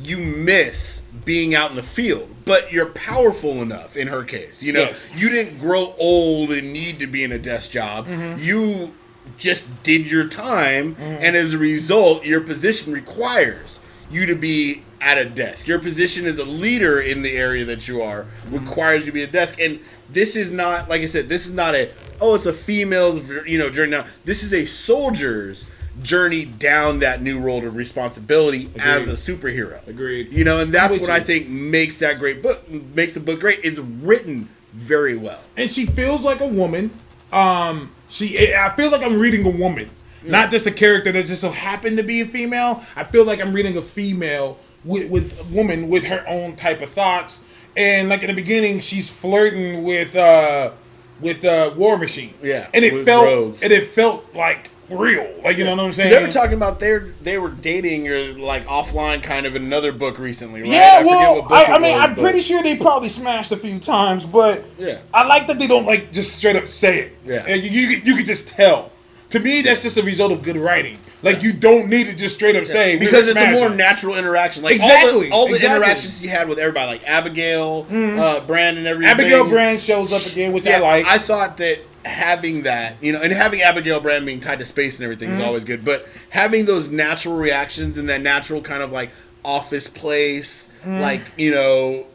you 0.01 0.17
miss 0.17 1.03
being 1.25 1.57
out 1.57 1.71
in 1.71 1.77
the 1.77 1.83
field, 1.83 2.29
but 2.45 2.73
you're 2.73 2.87
powerful 2.87 3.63
enough 3.63 3.97
in 3.97 4.09
her 4.09 4.25
case. 4.25 4.63
You 4.63 4.73
know, 4.73 4.81
Yes. 4.81 5.11
you 5.15 5.29
didn't 5.29 5.59
grow 5.59 5.95
old 5.99 6.51
and 6.51 6.73
need 6.73 6.99
to 7.01 7.07
be 7.07 7.25
in 7.25 7.33
a 7.33 7.39
desk 7.39 7.71
job. 7.71 8.07
Mm-hmm. 8.07 8.43
You 8.43 8.95
just 9.39 9.83
did 9.83 10.11
your 10.11 10.29
time, 10.29 10.95
mm-hmm. 10.95 11.03
and 11.03 11.37
as 11.37 11.55
a 11.55 11.59
result, 11.59 12.25
your 12.25 12.41
position 12.41 12.93
requires 12.93 13.81
you 14.11 14.27
to 14.27 14.35
be 14.35 14.83
at 15.01 15.19
a 15.19 15.25
desk. 15.25 15.67
Your 15.67 15.79
position 15.79 16.27
as 16.27 16.39
a 16.39 16.45
leader 16.45 17.01
in 17.01 17.23
the 17.23 17.37
area 17.37 17.65
that 17.65 17.89
you 17.89 18.03
are 18.03 18.23
mm-hmm. 18.23 18.59
requires 18.59 19.01
you 19.01 19.07
to 19.07 19.13
be 19.13 19.23
at 19.23 19.31
a 19.31 19.33
desk. 19.33 19.61
And 19.61 19.81
this 20.11 20.37
is 20.37 20.53
not, 20.53 20.89
like 20.89 21.03
I 21.03 21.07
said, 21.07 21.29
this 21.29 21.47
is 21.47 21.53
not 21.53 21.75
a 21.75 21.91
oh, 22.21 22.35
it's 22.37 22.47
a 22.47 22.53
female's 22.53 23.29
you 23.47 23.59
know 23.59 23.69
journey. 23.69 23.91
Now, 23.91 24.07
this 24.25 24.43
is 24.43 24.53
a 24.53 24.65
soldier's 24.67 25.67
journey 26.03 26.45
down 26.45 27.01
that 27.01 27.23
new 27.23 27.39
road 27.39 27.65
of 27.65 27.77
responsibility 27.77 28.69
as 28.79 29.09
a 29.09 29.13
superhero. 29.13 29.87
Agreed. 29.87 30.33
You 30.33 30.45
know, 30.45 30.59
and 30.61 30.73
that's 30.73 30.93
what 30.99 31.09
you. 31.09 31.15
I 31.15 31.21
think 31.21 31.49
makes 31.49 31.99
that 31.99 32.19
great 32.19 32.43
book 32.43 32.69
makes 32.71 33.13
the 33.15 33.21
book 33.21 33.41
great. 33.41 33.61
It's 33.65 33.79
written 33.79 34.49
very 34.73 35.17
well. 35.17 35.41
and 35.57 35.71
she 35.71 35.87
feels 35.87 36.25
like 36.25 36.41
a 36.41 36.47
woman. 36.47 36.91
Um, 37.33 37.91
she, 38.09 38.55
I 38.55 38.71
feel 38.77 38.91
like 38.91 39.03
I'm 39.03 39.19
reading 39.19 39.47
a 39.47 39.51
woman, 39.59 39.89
not 40.23 40.51
just 40.51 40.67
a 40.67 40.71
character 40.71 41.13
that 41.13 41.27
just 41.27 41.41
so 41.41 41.51
happened 41.51 41.97
to 41.97 42.03
be 42.03 42.21
a 42.21 42.27
female. 42.27 42.83
I 42.95 43.05
feel 43.05 43.25
like 43.25 43.41
I'm 43.41 43.53
reading 43.55 43.77
a 43.77 43.83
female 43.83 44.59
with, 44.85 45.11
with 45.11 45.41
a 45.41 45.55
woman 45.55 45.89
with 45.89 46.05
her 46.05 46.25
own 46.29 46.57
type 46.57 46.83
of 46.83 46.91
thoughts. 46.91 47.45
And 47.77 48.09
like 48.11 48.23
in 48.23 48.29
the 48.29 48.35
beginning, 48.35 48.81
she's 48.81 49.09
flirting 49.11 49.83
with 49.83 50.15
uh, 50.15 50.73
with 51.21 51.43
uh, 51.45 51.73
War 51.77 51.97
Machine. 51.97 52.35
Yeah, 52.43 52.69
and 52.75 52.85
it 52.85 53.05
felt 53.07 53.25
Rhodes. 53.25 53.63
and 53.63 53.73
it 53.73 53.89
felt 53.89 54.35
like 54.35 54.69
real. 54.91 55.29
Like 55.45 55.57
you 55.59 55.65
know 55.65 55.75
what 55.77 55.85
I'm 55.85 55.93
saying? 55.93 56.11
They 56.11 56.23
were 56.25 56.31
talking 56.33 56.55
about 56.57 56.81
they 56.81 56.99
they 57.23 57.39
were 57.39 57.51
dating 57.51 58.09
or 58.09 58.33
like 58.35 58.67
offline 58.67 59.23
kind 59.23 59.47
of 59.47 59.55
another 59.57 59.93
book 59.93 60.19
recently, 60.19 60.63
right? 60.63 60.71
Yeah, 60.71 60.99
forget 60.99 61.07
well, 61.17 61.35
what 61.37 61.49
book 61.49 61.59
I, 61.69 61.73
I 61.75 61.79
mean, 61.79 61.93
was, 61.95 62.01
I'm 62.03 62.15
but- 62.15 62.21
pretty 62.23 62.41
sure 62.41 62.63
they 62.63 62.77
probably 62.77 63.09
smashed 63.09 63.53
a 63.53 63.57
few 63.57 63.79
times, 63.79 64.25
but 64.25 64.65
Yeah. 64.79 64.99
I 65.15 65.25
like 65.27 65.47
that 65.47 65.59
they 65.59 65.67
don't 65.67 65.87
like 65.87 66.13
just 66.13 66.37
straight 66.37 66.57
up 66.57 66.69
say 66.69 67.01
it. 67.01 67.17
Yeah. 67.25 67.45
and 67.47 67.63
you 67.63 67.71
you, 67.71 67.97
could- 67.97 68.07
you 68.07 68.17
could 68.17 68.27
just 68.27 68.49
tell. 68.49 68.91
To 69.31 69.41
me, 69.41 69.63
that's 69.63 69.83
just 69.83 69.97
a 69.97 70.03
result 70.03 70.31
of 70.31 70.43
good 70.43 70.57
writing. 70.59 70.99
Like 71.23 71.43
you 71.43 71.53
don't 71.55 71.89
need 71.89 72.09
to 72.09 72.15
just 72.17 72.35
straight 72.35 72.57
up 72.57 72.67
say 72.67 72.97
"We're 72.97 73.01
because 73.07 73.29
it's 73.29 73.41
a 73.41 73.53
more 73.53 73.73
it." 73.73 73.77
natural 73.77 74.17
interaction. 74.17 74.63
Like 74.65 74.75
Exactly, 74.75 75.13
all 75.13 75.21
the, 75.21 75.31
all 75.31 75.49
the 75.49 75.55
exactly. 75.55 75.77
interactions 75.77 76.21
you 76.23 76.29
had 76.29 76.49
with 76.49 76.59
everybody, 76.59 76.87
like 76.99 77.05
Abigail, 77.09 77.87
uh, 77.91 78.41
Brandon, 78.41 78.85
everything. 78.87 79.11
Abigail 79.11 79.49
Brand 79.49 79.81
shows 79.81 80.13
up 80.13 80.27
again, 80.27 80.53
which 80.53 80.67
Yeah, 80.67 80.79
I 80.79 80.81
like. 80.81 81.07
I 81.07 81.19
thought 81.19 81.57
that 81.59 81.79
having 82.05 82.63
that, 82.63 82.97
you 83.03 83.13
know, 83.13 83.21
and 83.21 83.33
having 83.33 83.61
Abigail 83.63 84.01
Brand 84.01 84.27
being 84.27 84.41
tied 84.41 84.59
to 84.59 84.65
space 84.65 84.99
and 84.99 85.05
everything 85.05 85.31
Mm-hmm. 85.31 85.41
is 85.41 85.47
always 85.47 85.65
good. 85.65 85.85
But 85.85 86.07
having 86.31 86.65
those 86.67 86.91
natural 86.91 87.37
reactions 87.37 87.99
and 87.99 88.09
that 88.09 88.21
natural 88.21 88.61
kind 88.61 88.83
of 88.83 88.93
like 88.93 89.11
office 89.45 89.87
place, 89.89 90.69
Mm. 90.85 91.01
like 91.01 91.23
you 91.37 91.53
know, 91.53 92.07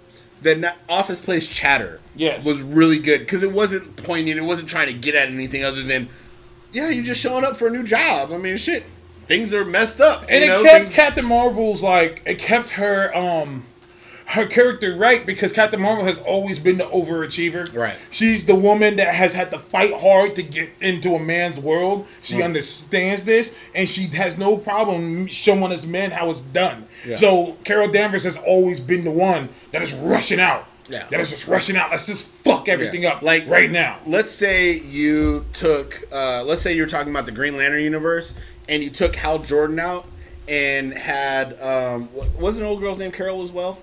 the 0.42 0.56
na- 0.56 0.72
office 0.90 1.22
place 1.22 1.48
chatter, 1.48 2.00
Yes. 2.16 2.44
was 2.46 2.62
really 2.62 3.00
good 3.00 3.20
because 3.20 3.44
it 3.44 3.52
wasn't 3.52 3.96
poignant. 3.96 4.38
It 4.40 4.44
wasn't 4.44 4.68
trying 4.70 4.88
to 4.88 4.94
get 4.94 5.16
at 5.16 5.30
anything 5.30 5.64
other 5.64 5.82
than, 5.84 6.10
yeah, 6.74 6.90
you're 6.90 7.06
just 7.06 7.22
showing 7.22 7.46
up 7.46 7.56
for 7.56 7.68
a 7.68 7.72
new 7.72 7.84
job. 7.84 8.32
I 8.34 8.38
mean, 8.38 8.58
shit, 8.58 8.84
things 9.26 9.54
are 9.54 9.64
messed 9.64 10.02
up. 10.02 10.24
and 10.28 10.44
it 10.44 10.48
know, 10.48 10.64
kept 10.64 10.84
things- 10.84 10.96
Captain 10.96 11.26
Marvel's 11.26 11.82
like 11.82 12.22
it 12.26 12.40
kept 12.40 12.70
her 12.72 13.16
um 13.16 13.64
her 14.32 14.46
character 14.46 14.96
right 14.96 15.26
because 15.26 15.52
Captain 15.54 15.82
Marvel 15.82 16.04
has 16.06 16.18
always 16.20 16.60
been 16.60 16.78
the 16.78 16.84
overachiever. 16.86 17.74
Right. 17.74 17.96
She's 18.12 18.46
the 18.46 18.56
woman 18.56 18.98
that 18.98 19.16
has 19.16 19.34
had 19.34 19.52
to 19.52 19.58
fight 19.60 19.94
hard 19.94 20.36
to 20.36 20.44
get 20.44 20.70
into 20.82 21.16
a 21.16 21.20
man's 21.20 21.60
world. 21.60 22.06
She 22.22 22.42
understands 22.44 23.24
this, 23.24 23.58
and 23.74 23.88
she 23.88 24.08
has 24.18 24.38
no 24.38 24.58
problem 24.58 25.28
showing 25.28 25.72
us 25.72 25.86
men 25.86 26.12
how 26.12 26.30
it's 26.30 26.42
done. 26.42 26.88
Yeah. 27.08 27.16
So 27.16 27.58
Carol 27.64 27.90
Danvers 27.90 28.24
has 28.26 28.36
always 28.38 28.80
been 28.82 29.06
the 29.06 29.12
one 29.12 29.48
that 29.72 29.82
is 29.82 29.94
rushing 29.94 30.40
out. 30.42 30.68
Yeah. 30.90 31.06
That 31.10 31.20
is 31.22 31.32
just 31.32 31.48
rushing 31.48 31.76
out. 31.78 31.92
Let's 31.92 32.06
just 32.08 32.26
fuck 32.28 32.68
everything 32.68 33.04
Yeah. 33.04 33.14
up 33.14 33.22
Like- 33.22 33.48
right 33.48 33.72
now. 33.72 33.98
let's 34.06 34.32
say 34.32 34.74
you 34.74 35.46
took 35.54 36.02
uh, 36.12 36.44
let's 36.46 36.62
say 36.62 36.74
you're 36.76 36.88
talking 36.88 37.12
about 37.12 37.26
the 37.26 37.32
green 37.34 37.58
lantern 37.58 37.82
universe 37.82 38.34
and 38.70 38.82
you 38.84 38.90
took 38.90 39.16
hal 39.18 39.40
jordan 39.40 39.80
out 39.80 40.06
and 40.48 40.94
had 40.94 41.60
um, 41.62 42.08
wasn't 42.40 42.62
an 42.66 42.70
old 42.70 42.80
girl's 42.80 42.98
name 42.98 43.12
carol 43.12 43.42
as 43.44 43.52
well 43.52 43.80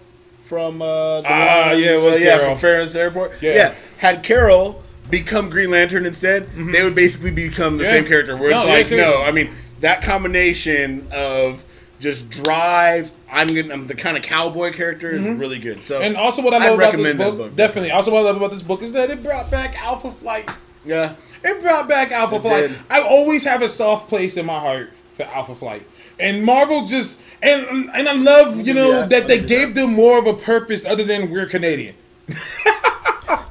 from 0.54 0.80
uh, 0.80 1.20
the 1.20 1.26
Ah, 1.28 1.70
one- 1.70 1.80
yeah, 1.82 1.94
it 1.96 2.00
was 2.00 2.14
uh, 2.16 2.20
yeah 2.20 2.38
from 2.38 2.56
Ferris 2.58 2.94
airport 2.94 3.32
Yeah. 3.42 3.74
had 3.98 4.22
carol 4.22 4.84
become 5.10 5.50
green 5.50 5.70
lantern 5.72 6.06
instead 6.06 6.48
they 6.52 6.84
would 6.84 6.94
basically 6.94 7.32
become 7.32 7.76
the 7.76 7.82
Mm-hmm. 7.84 7.92
Yeah. 7.94 8.00
same 8.00 8.08
character 8.08 8.36
where 8.36 8.50
it's 8.50 8.58
No, 8.60 8.66
yeah, 8.66 8.72
like 8.72 8.86
seriously. 8.86 9.12
no 9.18 9.22
i 9.24 9.32
mean 9.32 9.50
that 9.80 10.00
combination 10.02 11.08
of 11.12 11.64
just 11.98 12.30
drive 12.30 13.10
i'm 13.32 13.48
gonna 13.48 13.74
i'm 13.74 13.88
the 13.88 13.96
kind 13.96 14.16
of 14.16 14.22
cowboy 14.22 14.70
character 14.72 15.10
is 15.10 15.26
really 15.26 15.58
good 15.58 15.82
so 15.82 15.96
Mm-hmm. 15.96 16.04
And 16.04 16.16
also, 16.16 16.40
what 16.40 16.54
I 16.54 16.58
love 16.68 16.78
about 16.78 16.96
this 16.96 17.16
book, 17.16 17.36
book. 17.36 17.56
definitely. 17.56 17.90
Also, 17.90 18.12
what 18.12 18.20
I 18.20 18.22
love 18.22 18.36
about 18.36 18.52
this 18.52 18.62
book 18.62 18.80
is 18.82 18.92
that 18.92 19.10
it 19.10 19.22
brought 19.24 19.50
back 19.50 19.76
Alpha 19.82 20.12
Flight. 20.12 20.48
yeah 20.86 21.14
It 21.42 21.60
brought 21.62 21.88
back 21.88 22.12
Alpha 22.12 22.36
It 22.36 22.40
Flight. 22.42 22.68
did. 22.68 22.76
I 22.88 23.00
always 23.02 23.42
have 23.44 23.60
a 23.62 23.68
soft 23.68 24.08
place 24.08 24.36
in 24.36 24.46
my 24.46 24.60
heart 24.60 24.90
for 25.16 25.24
Alpha 25.24 25.54
Flight. 25.54 25.82
And 26.18 26.44
Marvel 26.44 26.86
just 26.86 27.20
and 27.42 27.90
and 27.92 28.08
I 28.08 28.12
love 28.14 28.66
you 28.66 28.74
know 28.74 29.00
Yeah, 29.00 29.06
that 29.06 29.28
they 29.28 29.40
gave 29.40 29.74
them 29.74 29.92
more 29.94 30.18
of 30.18 30.26
a 30.26 30.34
purpose 30.34 30.84
other 30.86 31.04
than 31.04 31.30
we're 31.30 31.46
Canadian. 31.46 31.94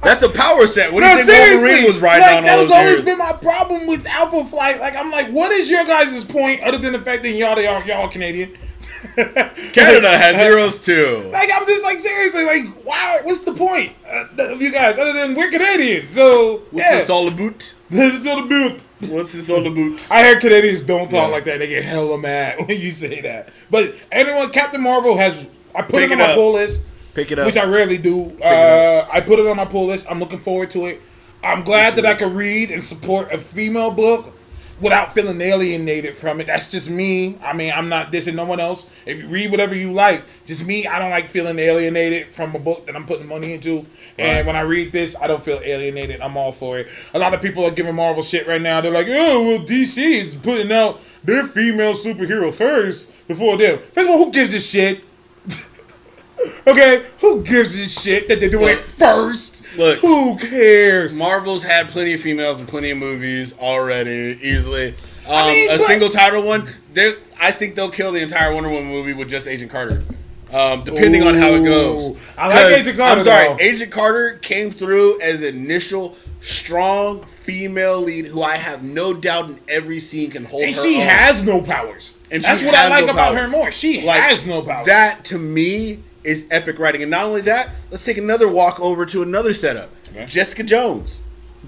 that's 0.02 0.22
a 0.22 0.28
power 0.28 0.66
set 0.66 0.92
what 0.92 1.00
do 1.00 1.06
No, 1.06 1.12
you 1.12 1.24
think 1.24 1.28
seriously, 1.36 1.54
wolverine 1.62 1.84
was 1.86 1.98
riding 2.00 2.22
like, 2.26 2.36
on 2.36 2.44
that 2.44 2.58
all 2.58 2.62
those 2.64 2.70
always 2.72 2.92
years? 2.94 3.04
been 3.04 3.18
my 3.18 3.32
problem 3.32 3.86
with 3.86 4.06
Alpha 4.06 4.44
Flight. 4.46 4.80
Like 4.80 4.96
I'm 4.96 5.10
like, 5.10 5.28
what 5.28 5.52
is 5.52 5.70
your 5.70 5.84
guys' 5.84 6.24
point 6.24 6.62
other 6.62 6.78
than 6.78 6.92
the 6.92 7.00
fact 7.00 7.22
that 7.22 7.30
y'all 7.30 7.60
y'all, 7.60 7.82
y'all 7.84 8.08
Canadian? 8.08 8.52
Canada 9.14 10.08
has 10.08 10.40
heroes 10.40 10.78
too. 10.80 11.28
Like 11.32 11.50
I'm 11.54 11.66
just 11.66 11.84
like 11.84 12.00
seriously 12.00 12.44
like 12.44 12.84
wow, 12.84 13.18
what's 13.22 13.42
the 13.42 13.52
point 13.54 13.92
uh, 14.10 14.26
of 14.52 14.60
you 14.62 14.72
guys 14.72 14.98
other 14.98 15.12
than 15.12 15.34
we're 15.34 15.50
Canadian? 15.50 16.10
So 16.12 16.62
What's 16.70 16.86
yeah, 16.86 16.96
this 16.96 17.10
all 17.10 17.28
about? 17.28 17.74
It's 17.90 18.26
all 18.26 18.42
about. 18.44 18.84
What's 19.08 19.32
this 19.32 19.50
all 19.50 19.66
about? 19.66 20.06
I 20.10 20.22
heard 20.24 20.40
Canadians 20.40 20.82
don't 20.82 21.04
talk 21.04 21.12
Yeah. 21.12 21.26
like 21.26 21.44
that. 21.44 21.58
They 21.58 21.66
get 21.68 21.84
hella 21.84 22.18
mad 22.18 22.58
when 22.68 22.80
you 22.80 22.90
say 22.90 23.20
that. 23.22 23.48
But 23.70 23.94
everyone, 24.12 24.50
Captain 24.50 24.80
Marvel 24.80 25.16
has. 25.16 25.34
I 25.74 25.82
put 25.82 25.92
Pick 26.00 26.10
it 26.10 26.12
on 26.12 26.18
my 26.18 26.24
up. 26.26 26.34
pull 26.36 26.52
list, 26.52 26.84
Pick 27.14 27.32
it 27.32 27.38
up. 27.38 27.46
which 27.46 27.56
I 27.56 27.64
rarely 27.64 27.98
do. 27.98 28.36
Uh, 28.40 29.06
I 29.12 29.20
put 29.20 29.38
it 29.38 29.46
on 29.46 29.56
my 29.56 29.64
pull 29.64 29.86
list. 29.86 30.06
I'm 30.10 30.20
looking 30.20 30.38
forward 30.38 30.70
to 30.72 30.86
it. 30.86 31.00
I'm 31.42 31.62
glad 31.62 31.96
that 31.96 32.06
I 32.06 32.14
could 32.14 32.32
read 32.32 32.70
and 32.70 32.82
support 32.82 33.32
a 33.32 33.38
female 33.38 33.90
book 33.90 34.33
without 34.80 35.14
feeling 35.14 35.40
alienated 35.40 36.16
from 36.16 36.40
it. 36.40 36.46
That's 36.46 36.70
just 36.70 36.90
me. 36.90 37.38
I 37.42 37.52
mean, 37.52 37.72
I'm 37.74 37.88
not 37.88 38.12
dissing 38.12 38.34
no 38.34 38.44
one 38.44 38.60
else. 38.60 38.90
If 39.06 39.18
you 39.18 39.28
read 39.28 39.50
whatever 39.50 39.74
you 39.74 39.92
like, 39.92 40.22
just 40.46 40.66
me. 40.66 40.86
I 40.86 40.98
don't 40.98 41.10
like 41.10 41.28
feeling 41.28 41.58
alienated 41.58 42.28
from 42.28 42.54
a 42.54 42.58
book 42.58 42.86
that 42.86 42.96
I'm 42.96 43.06
putting 43.06 43.26
money 43.26 43.54
into. 43.54 43.86
And 44.18 44.46
when 44.46 44.56
I 44.56 44.62
read 44.62 44.92
this, 44.92 45.16
I 45.20 45.26
don't 45.26 45.42
feel 45.42 45.60
alienated. 45.62 46.20
I'm 46.20 46.36
all 46.36 46.52
for 46.52 46.78
it. 46.78 46.88
A 47.14 47.18
lot 47.18 47.34
of 47.34 47.42
people 47.42 47.64
are 47.64 47.70
giving 47.70 47.94
Marvel 47.94 48.22
shit 48.22 48.46
right 48.46 48.62
now. 48.62 48.80
They're 48.80 48.92
like, 48.92 49.08
oh, 49.08 49.42
well, 49.42 49.66
DC 49.66 49.98
is 49.98 50.34
putting 50.34 50.72
out 50.72 51.00
their 51.22 51.46
female 51.46 51.94
superhero 51.94 52.52
first 52.52 53.10
before 53.28 53.56
them. 53.56 53.78
First 53.92 54.08
of 54.08 54.14
all, 54.14 54.24
who 54.24 54.32
gives 54.32 54.54
a 54.54 54.60
shit? 54.60 55.04
okay, 56.66 57.04
who 57.20 57.42
gives 57.42 57.76
a 57.76 57.88
shit 57.88 58.28
that 58.28 58.40
they're 58.40 58.50
doing 58.50 58.76
it 58.76 58.80
first? 58.80 59.53
Look. 59.76 59.98
who 60.00 60.36
cares? 60.38 61.12
Marvel's 61.12 61.62
had 61.62 61.88
plenty 61.88 62.14
of 62.14 62.20
females 62.20 62.58
and 62.60 62.68
plenty 62.68 62.90
of 62.90 62.98
movies 62.98 63.54
already, 63.58 64.38
easily. 64.42 64.94
Um, 65.26 65.46
mean, 65.48 65.70
a 65.70 65.78
single 65.78 66.10
title 66.10 66.42
one, 66.42 66.68
they 66.92 67.14
I 67.40 67.50
think 67.50 67.74
they'll 67.74 67.90
kill 67.90 68.12
the 68.12 68.20
entire 68.22 68.52
Wonder 68.54 68.68
Woman 68.68 68.88
movie 68.90 69.12
with 69.14 69.28
just 69.28 69.48
Agent 69.48 69.70
Carter. 69.70 70.02
Um, 70.52 70.84
depending 70.84 71.22
on 71.24 71.34
how 71.34 71.48
it 71.54 71.64
goes. 71.64 72.16
I 72.38 72.48
like 72.48 72.78
Agent 72.80 72.96
Carter, 72.98 73.18
I'm 73.18 73.24
sorry, 73.24 73.48
though. 73.48 73.58
Agent 73.58 73.90
Carter 73.90 74.38
came 74.42 74.70
through 74.70 75.20
as 75.20 75.42
an 75.42 75.56
initial 75.56 76.16
strong 76.42 77.22
female 77.24 78.00
lead 78.00 78.26
who 78.26 78.42
I 78.42 78.56
have 78.56 78.82
no 78.84 79.14
doubt 79.14 79.48
in 79.50 79.58
every 79.68 79.98
scene 79.98 80.30
can 80.30 80.44
hold 80.44 80.62
And 80.62 80.76
she 80.76 80.96
own. 81.00 81.08
has 81.08 81.42
no 81.42 81.60
powers. 81.62 82.14
And 82.30 82.42
That's 82.42 82.62
what 82.62 82.74
I 82.74 82.88
like 82.88 83.06
no 83.06 83.12
about 83.12 83.34
powers. 83.34 83.40
her 83.40 83.48
more. 83.48 83.72
She 83.72 84.02
Like, 84.02 84.20
has 84.20 84.46
no 84.46 84.62
powers. 84.62 84.86
That 84.86 85.24
to 85.26 85.38
me 85.38 86.00
is 86.24 86.46
epic 86.50 86.78
writing. 86.78 87.02
And 87.02 87.10
not 87.10 87.24
only 87.26 87.42
that, 87.42 87.70
let's 87.90 88.04
take 88.04 88.18
another 88.18 88.48
walk 88.48 88.80
over 88.80 89.04
to 89.06 89.22
another 89.22 89.52
setup. 89.54 89.90
Okay. 90.10 90.26
Jessica 90.26 90.62
Jones. 90.62 91.20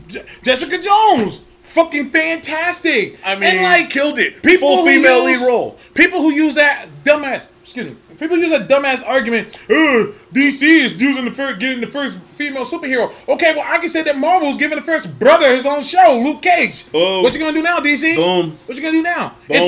Je- 0.08 0.22
Jessica 0.42 0.78
Jones, 0.80 1.40
fucking 1.62 2.10
fantastic. 2.10 3.18
I 3.24 3.34
mean, 3.34 3.44
and 3.44 3.62
like 3.62 3.90
killed 3.90 4.18
it. 4.18 4.42
people 4.42 4.76
Full 4.76 4.86
female 4.86 5.28
use- 5.28 5.40
lead 5.40 5.46
role. 5.46 5.78
People 5.94 6.20
who 6.20 6.30
use 6.32 6.54
that 6.54 6.86
dumbass, 7.04 7.44
excuse 7.62 7.86
me, 7.86 7.96
people 8.18 8.36
use 8.36 8.52
a 8.52 8.64
dumbass 8.64 9.02
argument. 9.06 9.48
Uh, 9.70 10.12
DC 10.32 10.62
is 10.62 11.00
using 11.00 11.24
the 11.24 11.30
first, 11.30 11.60
getting 11.60 11.80
the 11.80 11.86
first 11.86 12.18
female 12.20 12.64
superhero. 12.64 13.10
Okay, 13.28 13.54
well 13.54 13.64
I 13.66 13.78
can 13.78 13.88
say 13.88 14.02
that 14.02 14.18
Marvel's 14.18 14.58
giving 14.58 14.76
the 14.76 14.84
first 14.84 15.18
brother 15.18 15.54
his 15.54 15.64
own 15.64 15.82
show, 15.82 16.20
Luke 16.22 16.42
Cage. 16.42 16.90
Boom. 16.92 17.22
What 17.22 17.32
you 17.32 17.38
gonna 17.40 17.52
do 17.52 17.62
now, 17.62 17.78
DC? 17.80 18.16
Boom. 18.16 18.58
What 18.66 18.76
you 18.76 18.82
gonna 18.82 18.92
do 18.98 19.02
now? 19.02 19.28
Boom. 19.48 19.56
It's 19.56 19.66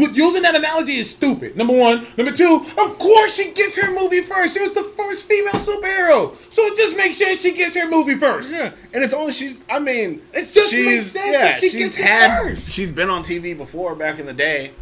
like 0.00 0.14
using 0.16 0.42
that 0.42 0.54
analogy 0.54 0.96
is 0.96 1.10
stupid. 1.10 1.56
Number 1.56 1.76
one, 1.78 2.06
number 2.16 2.32
two. 2.32 2.64
Of 2.78 2.98
course 2.98 3.34
she 3.36 3.50
gets 3.52 3.76
her 3.80 3.92
movie 3.98 4.20
first. 4.22 4.54
She 4.54 4.60
was 4.62 4.72
the 4.74 4.84
first 4.84 5.26
female 5.26 5.52
superhero, 5.54 6.36
so 6.52 6.62
it 6.66 6.76
just 6.76 6.96
makes 6.96 7.16
sense 7.16 7.40
she 7.40 7.52
gets 7.52 7.74
her 7.76 7.88
movie 7.88 8.14
first. 8.14 8.52
Yeah, 8.52 8.70
and 8.92 9.02
it's 9.02 9.14
only 9.14 9.32
she's. 9.32 9.64
I 9.70 9.78
mean, 9.78 10.20
It's 10.32 10.54
just 10.54 10.70
she's 10.70 10.86
makes 10.86 11.06
sense 11.06 11.36
that 11.36 11.56
she 11.56 11.70
gets 11.70 11.98
it 11.98 12.04
had. 12.04 12.42
first. 12.42 12.70
She's 12.70 12.92
been 12.92 13.08
on 13.10 13.22
TV 13.24 13.56
before 13.56 13.94
back 13.94 14.18
in 14.20 14.26
the 14.26 14.32
day. 14.34 14.72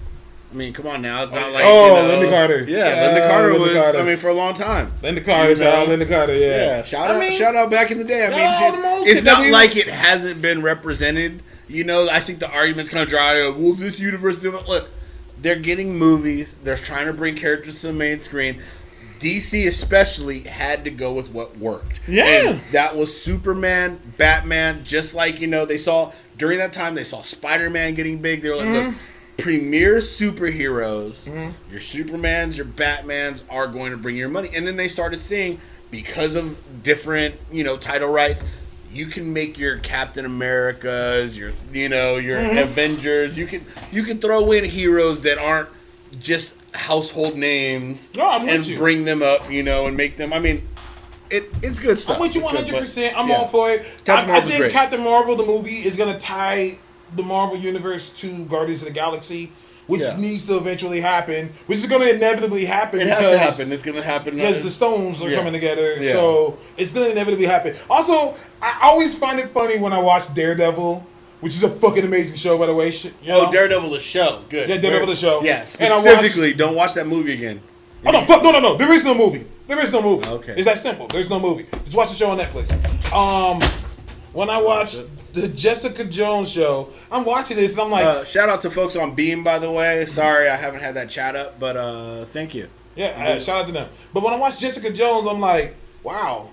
I 0.52 0.54
mean, 0.54 0.72
come 0.74 0.86
on 0.86 1.00
now, 1.00 1.22
it's 1.22 1.32
not 1.32 1.50
like 1.52 1.64
Oh, 1.66 1.86
you 1.86 2.08
know, 2.08 2.26
Lynda 2.26 2.30
Carter. 2.30 2.64
Yeah, 2.68 2.76
Yeah, 2.78 3.08
Lynda 3.18 3.30
Carter 3.30 3.48
Lynda 3.54 3.60
was. 3.60 3.74
Carter. 3.74 3.98
I 3.98 4.02
mean, 4.04 4.16
for 4.18 4.28
a 4.28 4.34
long 4.34 4.52
time. 4.54 4.92
Lynda 5.02 5.24
Carter, 5.24 5.48
You 5.50 5.54
know? 5.56 5.62
shout 5.64 5.74
out 5.78 5.88
Lynda 5.88 6.08
Carter, 6.08 6.34
yeah. 6.34 6.46
Yeah, 6.56 6.82
shout 6.82 7.10
I 7.10 7.14
out, 7.14 7.20
mean, 7.20 7.32
shout 7.32 7.56
out 7.56 7.70
back 7.70 7.90
in 7.90 7.98
the 7.98 8.04
day. 8.04 8.26
I 8.26 8.30
mean, 8.30 8.84
all 8.84 9.04
shit, 9.04 9.16
it's 9.16 9.24
not 9.24 9.40
we- 9.42 9.50
like 9.50 9.76
it 9.76 9.88
hasn't 9.88 10.42
been 10.42 10.62
represented. 10.62 11.42
You 11.68 11.84
know, 11.84 12.08
I 12.10 12.20
think 12.20 12.38
the 12.38 12.50
argument's 12.52 12.90
kind 12.90 13.02
of 13.02 13.08
dry. 13.08 13.34
Of, 13.36 13.58
well, 13.58 13.72
this 13.72 13.98
universe, 13.98 14.40
different. 14.40 14.68
look, 14.68 14.90
they're 15.40 15.56
getting 15.56 15.96
movies. 15.98 16.52
They're 16.54 16.76
trying 16.76 17.06
to 17.06 17.14
bring 17.14 17.34
characters 17.34 17.80
to 17.80 17.86
the 17.86 17.92
main 17.94 18.20
screen. 18.20 18.60
DC 19.20 19.66
especially 19.66 20.40
had 20.40 20.84
to 20.84 20.90
go 20.90 21.12
with 21.12 21.30
what 21.30 21.56
worked. 21.56 22.00
Yeah. 22.08 22.24
And 22.26 22.60
that 22.72 22.96
was 22.96 23.16
Superman, 23.18 24.00
Batman. 24.18 24.82
Just 24.84 25.14
like 25.14 25.40
you 25.40 25.46
know, 25.46 25.64
they 25.64 25.76
saw 25.78 26.12
during 26.36 26.58
that 26.58 26.72
time, 26.72 26.94
they 26.94 27.04
saw 27.04 27.22
Spider 27.22 27.70
Man 27.70 27.94
getting 27.94 28.18
big. 28.18 28.42
They 28.42 28.50
were 28.50 28.56
like, 28.56 28.66
Mm-hmm. 28.66 28.86
look. 28.88 28.94
Premier 29.38 29.96
superheroes, 29.96 31.26
your 31.70 31.80
Supermans, 31.80 32.56
your 32.56 32.66
Batmans 32.66 33.42
are 33.50 33.66
going 33.66 33.90
to 33.92 33.96
bring 33.98 34.16
your 34.16 34.28
money. 34.28 34.50
And 34.54 34.66
then 34.66 34.76
they 34.76 34.88
started 34.88 35.20
seeing 35.20 35.60
because 35.90 36.34
of 36.34 36.56
different, 36.82 37.34
you 37.50 37.64
know, 37.64 37.76
title 37.76 38.08
rights, 38.08 38.44
you 38.92 39.06
can 39.06 39.32
make 39.32 39.58
your 39.58 39.78
Captain 39.78 40.24
Americas, 40.26 41.36
your 41.36 41.52
you 41.72 41.88
know, 41.88 42.16
your 42.16 42.36
Mm-hmm. 42.38 42.58
Avengers. 42.58 43.38
You 43.38 43.46
can 43.46 43.64
you 43.90 44.02
can 44.02 44.18
throw 44.18 44.52
in 44.52 44.64
heroes 44.64 45.22
that 45.22 45.38
aren't 45.38 45.68
just 46.20 46.58
household 46.74 47.36
names 47.36 48.14
No, 48.14 48.28
I'm 48.28 48.46
with 48.46 48.68
and 48.68 48.78
bring 48.78 49.04
them 49.04 49.22
up, 49.22 49.50
you 49.50 49.62
know, 49.62 49.86
and 49.86 49.96
make 49.96 50.16
them. 50.16 50.32
I 50.32 50.38
mean, 50.38 50.66
it 51.30 51.44
it's 51.62 51.78
good 51.78 51.98
stuff. 51.98 52.16
I'm 52.16 52.22
with 52.22 52.34
you 52.34 52.42
100. 52.42 52.78
percent 52.78 53.18
I'm 53.18 53.28
yeah. 53.28 53.36
all 53.36 53.48
for 53.48 53.70
it. 53.70 53.84
Captain 54.04 54.34
I, 54.34 54.38
I 54.38 54.40
think. 54.42 54.72
Captain 54.72 55.02
Marvel, 55.02 55.36
the 55.36 55.46
movie, 55.46 55.70
is 55.86 55.96
gonna 55.96 56.18
tie 56.18 56.76
the 57.16 57.22
Marvel 57.22 57.56
universe 57.58 58.10
to 58.20 58.44
Guardians 58.46 58.82
of 58.82 58.88
the 58.88 58.94
Galaxy, 58.94 59.52
which 59.86 60.02
Yeah. 60.02 60.16
needs 60.18 60.46
to 60.46 60.56
eventually 60.56 61.00
happen, 61.00 61.50
which 61.66 61.78
is 61.78 61.86
gonna 61.86 62.06
inevitably 62.06 62.64
happen. 62.64 63.00
It 63.00 63.08
has 63.08 63.18
to 63.28 63.38
happen. 63.38 63.72
It's 63.72 63.82
gonna 63.82 64.02
happen. 64.02 64.34
Because 64.36 64.60
the 64.60 64.70
stones 64.70 65.22
are 65.22 65.28
Yeah. 65.28 65.36
coming 65.38 65.52
together, 65.52 65.96
Yeah. 66.00 66.12
so 66.12 66.56
it's 66.76 66.92
gonna 66.92 67.06
inevitably 67.08 67.46
happen. 67.46 67.74
Also, 67.90 68.34
I 68.62 68.74
always 68.82 69.14
find 69.14 69.38
it 69.40 69.48
funny 69.52 69.78
when 69.78 69.92
I 69.92 69.98
watch 69.98 70.32
Daredevil, 70.34 71.04
which 71.40 71.54
is 71.54 71.62
a 71.64 71.68
fucking 71.68 72.04
amazing 72.04 72.36
show, 72.36 72.56
by 72.56 72.66
the 72.66 72.74
way. 72.74 72.90
Sh- 72.92 73.06
you 73.22 73.32
Oh, 73.32 73.44
know? 73.46 73.52
Daredevil 73.52 73.90
the 73.90 74.00
show. 74.00 74.40
Good. 74.48 74.68
Yeah, 74.68 74.76
Daredevil 74.76 75.08
the 75.08 75.16
show. 75.16 75.42
Yeah, 75.42 75.64
And 75.80 75.88
I 75.92 75.96
watched- 75.96 76.02
specifically, 76.08 76.52
don't 76.54 76.76
watch 76.76 76.94
that 76.94 77.06
movie 77.08 77.32
again. 77.34 77.60
Oh 78.06 78.10
no, 78.12 78.24
fuck, 78.24 78.42
no, 78.42 78.50
no, 78.52 78.60
no. 78.60 78.76
There 78.76 78.92
is 78.92 79.04
no 79.04 79.14
movie. 79.14 79.44
There 79.68 79.78
is 79.80 79.90
no 79.92 80.02
movie. 80.02 80.26
Okay. 80.28 80.54
It's 80.56 80.66
that 80.66 80.78
simple. 80.78 81.06
There's 81.08 81.30
no 81.30 81.38
movie. 81.40 81.66
Just 81.84 81.96
watch 81.96 82.10
the 82.10 82.16
show 82.16 82.30
on 82.30 82.38
Netflix. 82.38 82.70
Um, 83.12 83.60
when 84.32 84.50
I 84.50 84.58
watched 84.60 85.00
the 85.32 85.48
Jessica 85.48 86.04
Jones 86.04 86.50
show, 86.52 86.88
I'm 87.10 87.24
watching 87.24 87.56
this 87.56 87.72
and 87.72 87.82
I'm 87.82 87.90
like, 87.90 88.04
Uh, 88.04 88.24
shout 88.24 88.48
out 88.48 88.62
to 88.62 88.70
folks 88.70 88.96
on 88.96 89.14
Beam, 89.14 89.42
by 89.44 89.58
the 89.58 89.70
way. 89.70 90.04
Sorry, 90.06 90.48
I 90.48 90.56
haven't 90.56 90.80
had 90.80 90.94
that 90.96 91.08
chat 91.10 91.34
up, 91.36 91.58
but 91.58 91.76
uh, 91.76 92.24
thank 92.26 92.54
you. 92.54 92.68
yeah, 92.96 93.34
uh, 93.36 93.38
shout 93.38 93.62
out 93.62 93.66
to 93.66 93.72
them. 93.72 93.88
But 94.12 94.22
when 94.22 94.34
I 94.34 94.38
watch 94.38 94.58
Jessica 94.58 94.92
Jones, 94.92 95.26
I'm 95.26 95.40
like, 95.40 95.74
wow. 96.02 96.48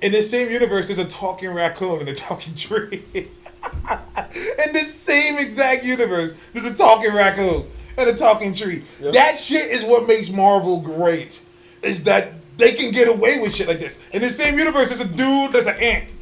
In 0.00 0.10
this 0.12 0.28
same 0.30 0.50
universe, 0.50 0.88
there's 0.88 0.98
a 0.98 1.04
talking 1.04 1.50
raccoon 1.50 2.00
and 2.00 2.08
a 2.08 2.14
talking 2.14 2.54
tree. 2.54 3.02
In 3.14 4.72
this 4.72 4.92
same 4.92 5.38
exact 5.38 5.84
universe, 5.84 6.34
there's 6.52 6.66
a 6.66 6.74
talking 6.76 7.14
raccoon 7.14 7.64
and 7.96 8.08
a 8.08 8.14
talking 8.16 8.52
tree. 8.52 8.82
That 9.00 9.38
shit 9.38 9.70
is 9.70 9.84
what 9.84 10.08
makes 10.08 10.30
Marvel 10.30 10.80
great. 10.80 11.40
Is 11.82 12.04
that 12.04 12.32
they 12.56 12.72
can 12.72 12.92
get 12.92 13.08
away 13.08 13.38
with 13.40 13.54
shit 13.54 13.68
like 13.68 13.78
this. 13.78 14.00
In 14.12 14.20
the 14.22 14.28
same 14.30 14.58
universe, 14.58 14.88
there's 14.88 15.00
a 15.00 15.16
dude 15.16 15.52
that's 15.52 15.66
an 15.66 15.76
ant 15.76 16.12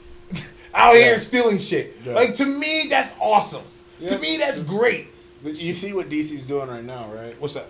out 0.75 0.95
here 0.95 1.19
stealing 1.19 1.59
shit. 1.59 1.97
Yeah. 2.05 2.15
Like 2.15 2.35
to 2.37 2.47
me, 2.47 2.87
that's 2.89 3.15
awesome. 3.21 3.65
Yeah. 3.99 4.11
To 4.11 4.19
me, 4.19 4.37
that's 4.39 4.61
great. 4.61 5.09
But 5.43 5.63
you 5.63 5.73
see 5.73 5.93
what 5.93 6.09
DC's 6.09 6.47
doing 6.47 6.69
right 6.69 6.85
now, 6.85 7.11
right? 7.13 7.39
What's 7.41 7.55
that? 7.55 7.69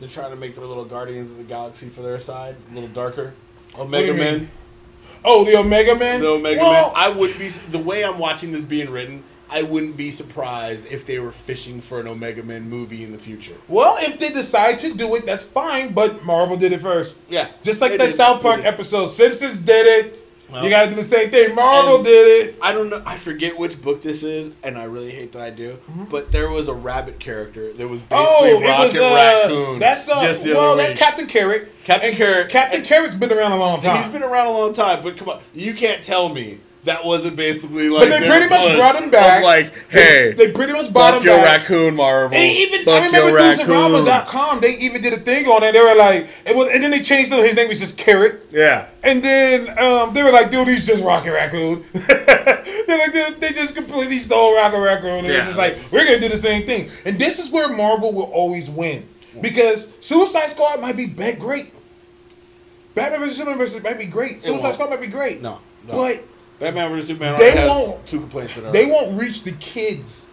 They're 0.00 0.08
trying 0.08 0.30
to 0.30 0.36
make 0.36 0.54
their 0.54 0.66
little 0.66 0.84
Guardians 0.84 1.30
of 1.30 1.38
the 1.38 1.44
Galaxy 1.44 1.88
for 1.88 2.02
their 2.02 2.18
side 2.18 2.56
a 2.70 2.74
little 2.74 2.88
darker. 2.88 3.34
Omega 3.78 4.12
Men. 4.12 4.50
Oh, 5.24 5.44
the 5.44 5.56
Omega 5.56 5.94
Man. 5.94 6.20
The 6.20 6.28
Omega 6.28 6.60
well, 6.60 6.92
Man. 6.92 6.92
I 6.96 7.08
wouldn't 7.08 7.38
be 7.38 7.48
the 7.48 7.78
way 7.78 8.04
I'm 8.04 8.18
watching 8.18 8.52
this 8.52 8.64
being 8.64 8.90
written. 8.90 9.22
I 9.50 9.62
wouldn't 9.62 9.96
be 9.96 10.10
surprised 10.10 10.90
if 10.90 11.06
they 11.06 11.18
were 11.20 11.30
fishing 11.30 11.80
for 11.80 12.00
an 12.00 12.08
Omega 12.08 12.42
Man 12.42 12.68
movie 12.68 13.04
in 13.04 13.12
the 13.12 13.18
future. 13.18 13.54
Well, 13.68 13.96
if 14.00 14.18
they 14.18 14.30
decide 14.30 14.80
to 14.80 14.92
do 14.94 15.14
it, 15.14 15.26
that's 15.26 15.44
fine. 15.44 15.92
But 15.92 16.24
Marvel 16.24 16.56
did 16.56 16.72
it 16.72 16.80
first. 16.80 17.16
Yeah, 17.28 17.48
Just 17.62 17.80
like 17.80 17.92
they 17.92 17.98
the 17.98 18.06
did. 18.06 18.14
South 18.14 18.42
Park 18.42 18.64
episode, 18.64 19.06
Simpsons 19.06 19.60
did 19.60 19.86
it. 20.06 20.20
Well, 20.50 20.62
you 20.64 20.70
gotta 20.70 20.90
do 20.90 20.96
the 20.96 21.02
same 21.04 21.30
thing. 21.30 21.54
Marvel 21.54 22.02
did 22.02 22.48
it. 22.48 22.56
I 22.62 22.72
don't 22.72 22.90
know. 22.90 23.02
I 23.06 23.16
forget 23.16 23.58
which 23.58 23.80
book 23.80 24.02
this 24.02 24.22
is, 24.22 24.52
and 24.62 24.76
I 24.78 24.84
really 24.84 25.10
hate 25.10 25.32
that 25.32 25.42
I 25.42 25.50
do. 25.50 25.78
But 26.10 26.32
there 26.32 26.50
was 26.50 26.68
a 26.68 26.74
rabbit 26.74 27.18
character 27.18 27.72
that 27.72 27.88
was 27.88 28.00
basically 28.00 28.24
Mm-hmm. 28.50 28.64
Oh, 28.64 28.66
it 28.66 28.70
Rocket 28.70 28.86
was 28.86 28.96
uh, 28.96 29.48
Raccoon. 29.48 29.78
that's 29.80 30.08
uh, 30.08 30.22
just 30.22 30.44
well, 30.46 30.76
that's. 30.76 30.92
Captain 30.94 31.26
Carrot. 31.26 31.72
Captain 31.84 32.10
And 32.10 32.18
Carrot. 32.18 32.48
Captain 32.50 32.82
Carrot's 32.82 33.14
been 33.14 33.32
around 33.32 33.52
a 33.52 33.58
long 33.58 33.80
time. 33.80 34.02
He's 34.02 34.12
been 34.12 34.22
around 34.22 34.46
a 34.46 34.52
long 34.52 34.72
time, 34.72 35.02
but 35.02 35.16
come 35.16 35.28
on, 35.28 35.40
you 35.54 35.74
can't 35.74 36.02
tell 36.02 36.28
me 36.28 36.58
that 36.84 37.04
wasn't 37.04 37.36
basically 37.36 37.88
like. 37.88 38.08
they 38.08 38.20
their 38.20 38.28
pretty 38.30 38.48
much 38.50 38.76
brought 38.76 38.96
him 39.02 39.10
back. 39.10 39.42
like, 39.42 39.74
hey, 39.90 40.32
they 40.32 40.52
pretty 40.52 40.72
much 40.72 40.92
bought 40.92 41.14
fuck 41.14 41.22
him 41.22 41.28
your 41.28 41.36
back. 41.38 41.60
raccoon, 41.60 41.96
Marvel. 41.96 42.36
And 42.36 42.52
even 42.52 42.84
fuck 42.84 43.02
I 43.02 43.06
remember 43.06 43.28
your 43.28 43.36
raccoon. 43.36 43.66
Newsarama.com, 43.66 44.60
they 44.60 44.76
even 44.78 45.02
did 45.02 45.12
a 45.12 45.16
thing 45.18 45.46
on 45.46 45.62
it. 45.62 45.72
They 45.72 45.80
were 45.80 45.94
like, 45.94 46.26
it 46.46 46.54
was, 46.54 46.68
and 46.70 46.82
then 46.82 46.90
they 46.90 47.00
changed 47.00 47.32
it. 47.32 47.42
His 47.44 47.54
name 47.56 47.68
was 47.68 47.80
just 47.80 47.96
Carrot. 47.98 48.46
Yeah. 48.50 48.86
And 49.02 49.22
then 49.22 49.78
um, 49.78 50.14
they 50.14 50.22
were 50.22 50.30
like, 50.32 50.50
dude, 50.50 50.68
he's 50.68 50.86
just 50.86 51.02
Rocket 51.02 51.32
Raccoon. 51.32 51.84
They're 51.92 52.98
like, 52.98 53.12
they, 53.12 53.30
they 53.38 53.48
just 53.50 53.74
completely 53.74 54.18
stole 54.18 54.54
Rocket 54.54 54.80
Raccoon. 54.80 55.24
And 55.24 55.26
it 55.26 55.30
Yeah. 55.32 55.38
was 55.46 55.56
just 55.56 55.58
like, 55.58 55.76
we're 55.92 56.04
going 56.06 56.20
to 56.20 56.28
do 56.28 56.32
the 56.34 56.40
same 56.40 56.66
thing. 56.66 56.88
And 57.04 57.18
this 57.18 57.38
is 57.38 57.50
where 57.50 57.68
Marvel 57.68 58.12
will 58.12 58.30
always 58.32 58.68
win. 58.70 59.06
Because 59.40 59.88
Suicide 60.00 60.48
Squad 60.50 60.80
might 60.80 60.96
be 60.96 61.06
bad, 61.06 61.38
great. 61.38 61.72
Batman 62.94 63.20
vs. 63.20 63.36
Superman 63.38 63.58
versus 63.58 63.82
might 63.82 63.98
be 63.98 64.06
great. 64.06 64.44
Suicide. 64.44 64.74
Squad 64.74 64.90
might 64.90 65.00
be 65.00 65.08
great. 65.08 65.42
No, 65.42 65.58
no. 65.88 65.94
But 65.94 66.22
Batman 66.64 66.90
vs 66.90 67.08
Superman 67.08 67.38
They 67.38 67.54
won't- 67.68 68.06
two 68.06 68.20
complaints 68.20 68.56
are. 68.58 68.72
they 68.72 68.86
won't 68.86 69.20
reach 69.20 69.42
the 69.44 69.52
kids 69.52 70.28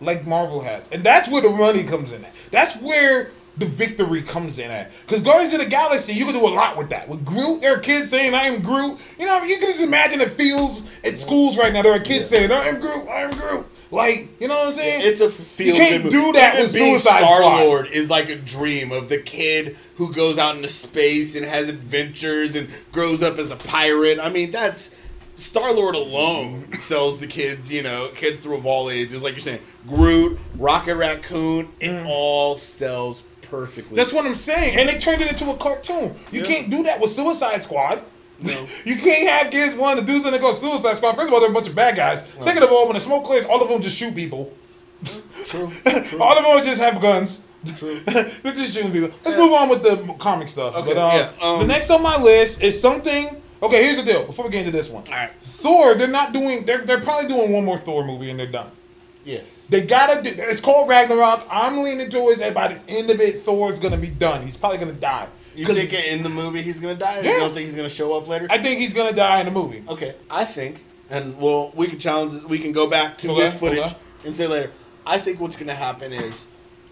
like 0.00 0.26
Marvel 0.26 0.60
has. 0.62 0.88
And 0.92 1.02
that's 1.04 1.28
where 1.28 1.42
the 1.42 1.50
money 1.50 1.84
comes 1.84 2.12
in 2.12 2.24
at. 2.24 2.32
That's 2.50 2.76
where 2.76 3.30
the 3.56 3.66
victory 3.66 4.22
comes 4.22 4.58
in 4.58 4.70
at. 4.70 4.90
Because 5.06 5.20
Guardians 5.22 5.52
of 5.52 5.60
the 5.60 5.66
Galaxy, 5.66 6.12
you 6.14 6.24
can 6.24 6.34
do 6.34 6.46
a 6.46 6.48
lot 6.48 6.76
with 6.76 6.88
that. 6.90 7.08
With 7.08 7.24
Groot, 7.24 7.60
there 7.60 7.74
are 7.74 7.78
kids 7.78 8.08
saying, 8.10 8.34
I 8.34 8.44
am 8.46 8.62
Groot. 8.62 8.98
You 9.18 9.26
know, 9.26 9.42
you 9.42 9.58
can 9.58 9.68
just 9.68 9.82
imagine 9.82 10.18
the 10.20 10.28
fields 10.30 10.82
at 11.04 11.18
schools 11.18 11.56
right 11.58 11.72
now. 11.72 11.82
There 11.82 11.92
are 11.92 11.98
kids 12.00 12.32
Yeah. 12.32 12.38
saying, 12.38 12.52
I 12.52 12.68
am 12.68 12.80
Groot, 12.80 13.08
I 13.08 13.20
am 13.22 13.36
Groot. 13.36 13.66
Like, 13.90 14.28
you 14.40 14.48
know 14.48 14.56
what 14.56 14.68
I'm 14.68 14.72
saying? 14.72 15.02
It's 15.04 15.20
a 15.20 15.30
field. 15.30 15.76
You 15.76 15.82
can't 15.84 16.10
do 16.10 16.32
that 16.32 16.58
with 16.58 16.70
Suicide 16.70 17.18
Star 17.18 17.42
Lord 17.42 17.88
is 17.88 18.08
like 18.08 18.30
a 18.30 18.36
dream 18.36 18.90
of 18.90 19.10
the 19.10 19.18
kid 19.18 19.76
who 19.96 20.14
goes 20.14 20.38
out 20.38 20.56
into 20.56 20.68
space 20.68 21.34
and 21.36 21.44
has 21.44 21.68
adventures 21.68 22.56
and 22.56 22.68
grows 22.90 23.22
up 23.22 23.38
as 23.38 23.50
a 23.50 23.56
pirate. 23.56 24.18
I 24.18 24.30
mean, 24.30 24.50
that's 24.50 24.94
Star 25.42 25.72
Lord 25.72 25.94
alone 25.94 26.72
sells 26.74 27.18
the 27.18 27.26
kids. 27.26 27.70
You 27.70 27.82
know, 27.82 28.08
kids 28.14 28.40
through 28.40 28.56
of 28.56 28.66
all 28.66 28.90
ages. 28.90 29.22
Like 29.22 29.32
you're 29.34 29.40
saying, 29.40 29.60
Groot, 29.88 30.38
Rocket 30.56 30.96
Raccoon, 30.96 31.68
it 31.80 32.06
all 32.06 32.58
sells 32.58 33.22
perfectly. 33.42 33.92
Mm. 33.92 33.96
That's 33.96 34.12
what 34.12 34.24
I'm 34.26 34.34
saying. 34.34 34.78
And 34.78 34.88
they 34.88 34.98
turned 34.98 35.20
it 35.22 35.30
into 35.30 35.50
a 35.50 35.56
cartoon. 35.56 36.14
You 36.30 36.40
Yeah. 36.42 36.46
can't 36.46 36.70
do 36.70 36.82
that 36.84 37.00
with 37.00 37.10
Suicide 37.10 37.62
Squad. 37.62 38.00
No. 38.40 38.66
you 38.84 38.96
can't 38.96 39.28
have 39.28 39.52
kids 39.52 39.74
one 39.76 39.96
the 39.96 40.02
dudes 40.02 40.24
that 40.24 40.40
go 40.40 40.52
Suicide 40.52 40.96
Squad. 40.96 41.14
First 41.16 41.28
of 41.28 41.34
all, 41.34 41.40
they're 41.40 41.50
a 41.50 41.52
bunch 41.52 41.68
of 41.68 41.74
bad 41.74 41.96
guys. 41.96 42.26
Second 42.40 42.62
of 42.62 42.72
all, 42.72 42.86
when 42.86 42.94
the 42.94 43.00
smoke 43.00 43.24
clears, 43.24 43.44
all 43.44 43.62
of 43.62 43.68
them 43.68 43.80
just 43.82 43.96
shoot 43.98 44.14
people. 44.14 44.52
true. 45.46 45.70
True. 46.04 46.20
All 46.20 46.38
of 46.38 46.44
them 46.44 46.64
just 46.64 46.80
have 46.80 47.00
guns. 47.02 47.42
True. 47.76 47.98
They're 48.06 48.30
just 48.54 48.74
shooting 48.74 48.92
people. 48.92 49.10
Let's 49.24 49.36
move 49.36 49.52
on 49.52 49.68
with 49.68 49.82
the 49.82 50.14
comic 50.18 50.46
stuff. 50.48 50.76
Okay, 50.76 50.94
but, 50.94 50.98
um, 50.98 51.12
yeah, 51.16 51.30
um, 51.46 51.58
the 51.60 51.66
next 51.66 51.90
on 51.90 52.02
my 52.02 52.20
list 52.20 52.62
is 52.62 52.80
something. 52.80 53.41
Okay, 53.62 53.84
here's 53.84 53.96
the 53.96 54.02
deal. 54.02 54.24
Before 54.26 54.44
we 54.46 54.50
get 54.50 54.66
into 54.66 54.72
this 54.76 54.90
one, 54.90 55.04
All 55.08 55.14
right. 55.14 55.30
Thor. 55.42 55.94
They're 55.94 56.08
not 56.08 56.32
doing. 56.32 56.64
They're 56.64 56.82
they're 56.82 57.00
probably 57.00 57.28
doing 57.28 57.52
one 57.52 57.64
more 57.64 57.78
Thor 57.78 58.04
movie 58.04 58.30
and 58.30 58.38
they're 58.38 58.46
done. 58.46 58.70
Yes. 59.24 59.66
They 59.66 59.82
gotta 59.82 60.20
do. 60.22 60.30
It's 60.36 60.60
called 60.60 60.88
Ragnarok. 60.88 61.46
I'm 61.48 61.82
leaning 61.84 62.10
towards 62.10 62.40
that 62.40 62.54
by 62.54 62.68
the 62.74 62.92
end 62.92 63.08
of 63.10 63.20
it, 63.20 63.42
Thor's 63.42 63.78
gonna 63.78 63.96
be 63.96 64.08
done. 64.10 64.42
He's 64.42 64.56
probably 64.56 64.78
gonna 64.78 64.92
die. 64.92 65.28
You 65.54 65.66
think 65.66 65.92
in 65.92 66.22
the 66.22 66.28
movie 66.28 66.62
he's 66.62 66.80
gonna 66.80 66.96
die? 66.96 67.20
Yeah. 67.20 67.34
You 67.34 67.38
don't 67.40 67.54
think 67.54 67.66
he's 67.66 67.76
gonna 67.76 67.88
show 67.88 68.16
up 68.16 68.26
later? 68.26 68.46
I 68.50 68.58
think 68.58 68.80
he's 68.80 68.94
gonna 68.94 69.12
die 69.12 69.40
in 69.40 69.46
the 69.46 69.52
movie. 69.52 69.84
Okay, 69.88 70.14
I 70.30 70.44
think, 70.44 70.82
and 71.10 71.38
well, 71.38 71.70
we 71.74 71.86
can 71.86 71.98
challenge. 71.98 72.42
We 72.44 72.58
can 72.58 72.72
go 72.72 72.88
back 72.88 73.18
to 73.18 73.30
Okay, 73.30 73.40
this 73.42 73.58
footage 73.58 73.78
okay. 73.78 73.96
and 74.24 74.34
say 74.34 74.46
later. 74.46 74.70
I 75.06 75.18
think 75.18 75.40
what's 75.40 75.56
to 75.56 75.74
happen 75.74 76.12
is 76.12 76.46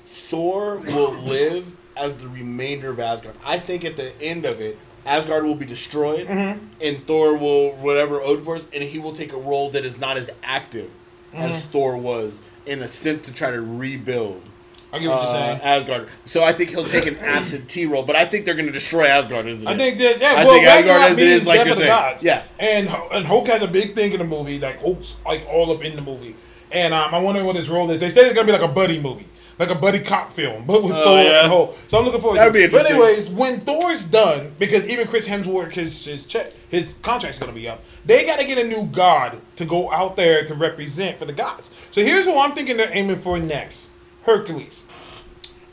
Thor 0.05 0.79
will 0.79 1.23
live 1.23 1.77
as 1.97 2.19
the 2.19 2.29
remainder 2.29 2.91
of 2.91 3.01
Asgard. 3.01 3.37
I 3.45 3.59
think 3.59 3.85
at 3.85 3.97
the 3.97 4.13
end 4.21 4.45
of 4.45 4.61
it, 4.61 4.79
Asgard 5.07 5.45
will 5.45 5.55
be 5.55 5.67
destroyed, 5.67 6.27
Mm-hmm. 6.27 6.65
and 6.83 7.07
Thor 7.07 7.35
will 7.37 7.73
whatever 7.77 8.21
Odin's, 8.21 8.67
and 8.75 8.83
he 8.83 8.99
will 8.99 9.13
take 9.13 9.33
a 9.33 9.37
role 9.39 9.71
that 9.71 9.85
is 9.85 9.99
not 10.01 10.17
as 10.17 10.31
active 10.43 10.91
as 11.33 11.51
Mm-hmm. 11.63 11.71
Thor 11.73 11.97
was 11.97 12.43
in 12.67 12.81
a 12.83 12.89
sense 12.89 13.27
to 13.27 13.33
try 13.35 13.51
to 13.51 13.61
rebuild. 13.61 14.43
I 14.93 14.99
get 14.99 15.09
what 15.09 15.17
you're 15.23 15.29
uh, 15.29 15.33
saying. 15.33 15.61
Asgard. 15.63 16.09
So 16.25 16.43
I 16.43 16.53
think 16.53 16.71
he'll 16.71 16.85
take 16.85 17.07
an 17.07 17.17
absentee 17.21 17.87
role, 17.87 18.03
but 18.03 18.17
I 18.17 18.25
think 18.25 18.45
they're 18.45 18.55
going 18.55 18.67
to 18.67 18.73
destroy 18.73 19.07
Asgard 19.07 19.47
as 19.47 19.63
it 19.63 19.69
I 19.69 19.73
is. 19.73 19.79
think 19.79 19.99
that 19.99 20.21
yeah, 20.21 20.33
I 20.41 20.45
well, 20.45 20.55
think 20.55 20.67
Asgard 20.67 20.87
Ragnarok 20.87 21.03
as 21.03 21.13
it 21.13 21.17
means 21.21 21.41
is, 21.43 21.47
like 21.47 21.65
you're 21.65 21.75
saying. 21.77 21.87
Gods. 21.89 22.23
Yeah. 22.25 22.43
and 22.59 22.89
and 22.89 23.25
Hulk 23.27 23.47
has 23.47 23.63
a 23.63 23.69
big 23.69 23.95
thing 23.95 24.13
in 24.13 24.19
the 24.19 24.25
movie. 24.25 24.59
Like 24.59 24.81
Hulk's 24.81 25.17
like 25.25 25.47
all 25.49 25.71
up 25.73 25.85
in 25.85 25.95
the 25.95 26.03
movie, 26.03 26.35
and 26.73 26.93
um, 26.93 27.15
I 27.15 27.21
wonder 27.21 27.45
what 27.45 27.55
his 27.55 27.71
role 27.71 27.89
is. 27.93 28.01
They 28.01 28.09
say 28.09 28.23
it's 28.23 28.35
gonna 28.35 28.47
be 28.47 28.53
like 28.53 28.63
a 28.63 28.69
buddy 28.69 29.01
movie, 29.01 29.27
like 29.61 29.71
a 29.71 29.75
buddy 29.77 30.01
cop 30.01 30.33
film, 30.33 30.65
but 30.67 30.83
with 30.83 30.91
Oh, 30.93 31.05
Thor 31.05 31.23
yeah. 31.23 31.41
and 31.43 31.49
Hulk. 31.49 31.77
So 31.87 31.99
I'm 31.99 32.05
looking 32.05 32.21
forward. 32.21 32.39
That'd 32.39 32.53
to 32.55 32.59
be 32.59 32.65
it. 32.65 32.73
But 32.73 32.91
anyways, 32.91 33.29
when 33.31 33.61
Thor's 33.61 34.03
done, 34.03 34.53
because 34.59 34.89
even 34.89 35.07
Chris 35.07 35.29
Hemsworth, 35.29 35.73
his 35.75 36.05
his 36.05 36.27
check, 36.27 36.53
his 36.71 36.95
contract's 37.03 37.39
gonna 37.39 37.53
be 37.53 37.69
up. 37.69 37.81
They 38.05 38.25
got 38.27 38.39
to 38.41 38.45
get 38.45 38.59
a 38.59 38.65
new 38.67 38.87
god 38.87 39.39
to 39.57 39.65
go 39.65 39.93
out 39.93 40.17
there 40.17 40.45
to 40.47 40.55
represent 40.55 41.19
for 41.19 41.27
the 41.27 41.33
gods. 41.33 41.71
So 41.93 42.03
here's 42.03 42.27
what 42.27 42.39
I'm 42.49 42.57
thinking 42.57 42.77
they're 42.79 42.91
aiming 42.91 43.21
for 43.21 43.39
next: 43.39 43.91
Hercules. 44.23 44.87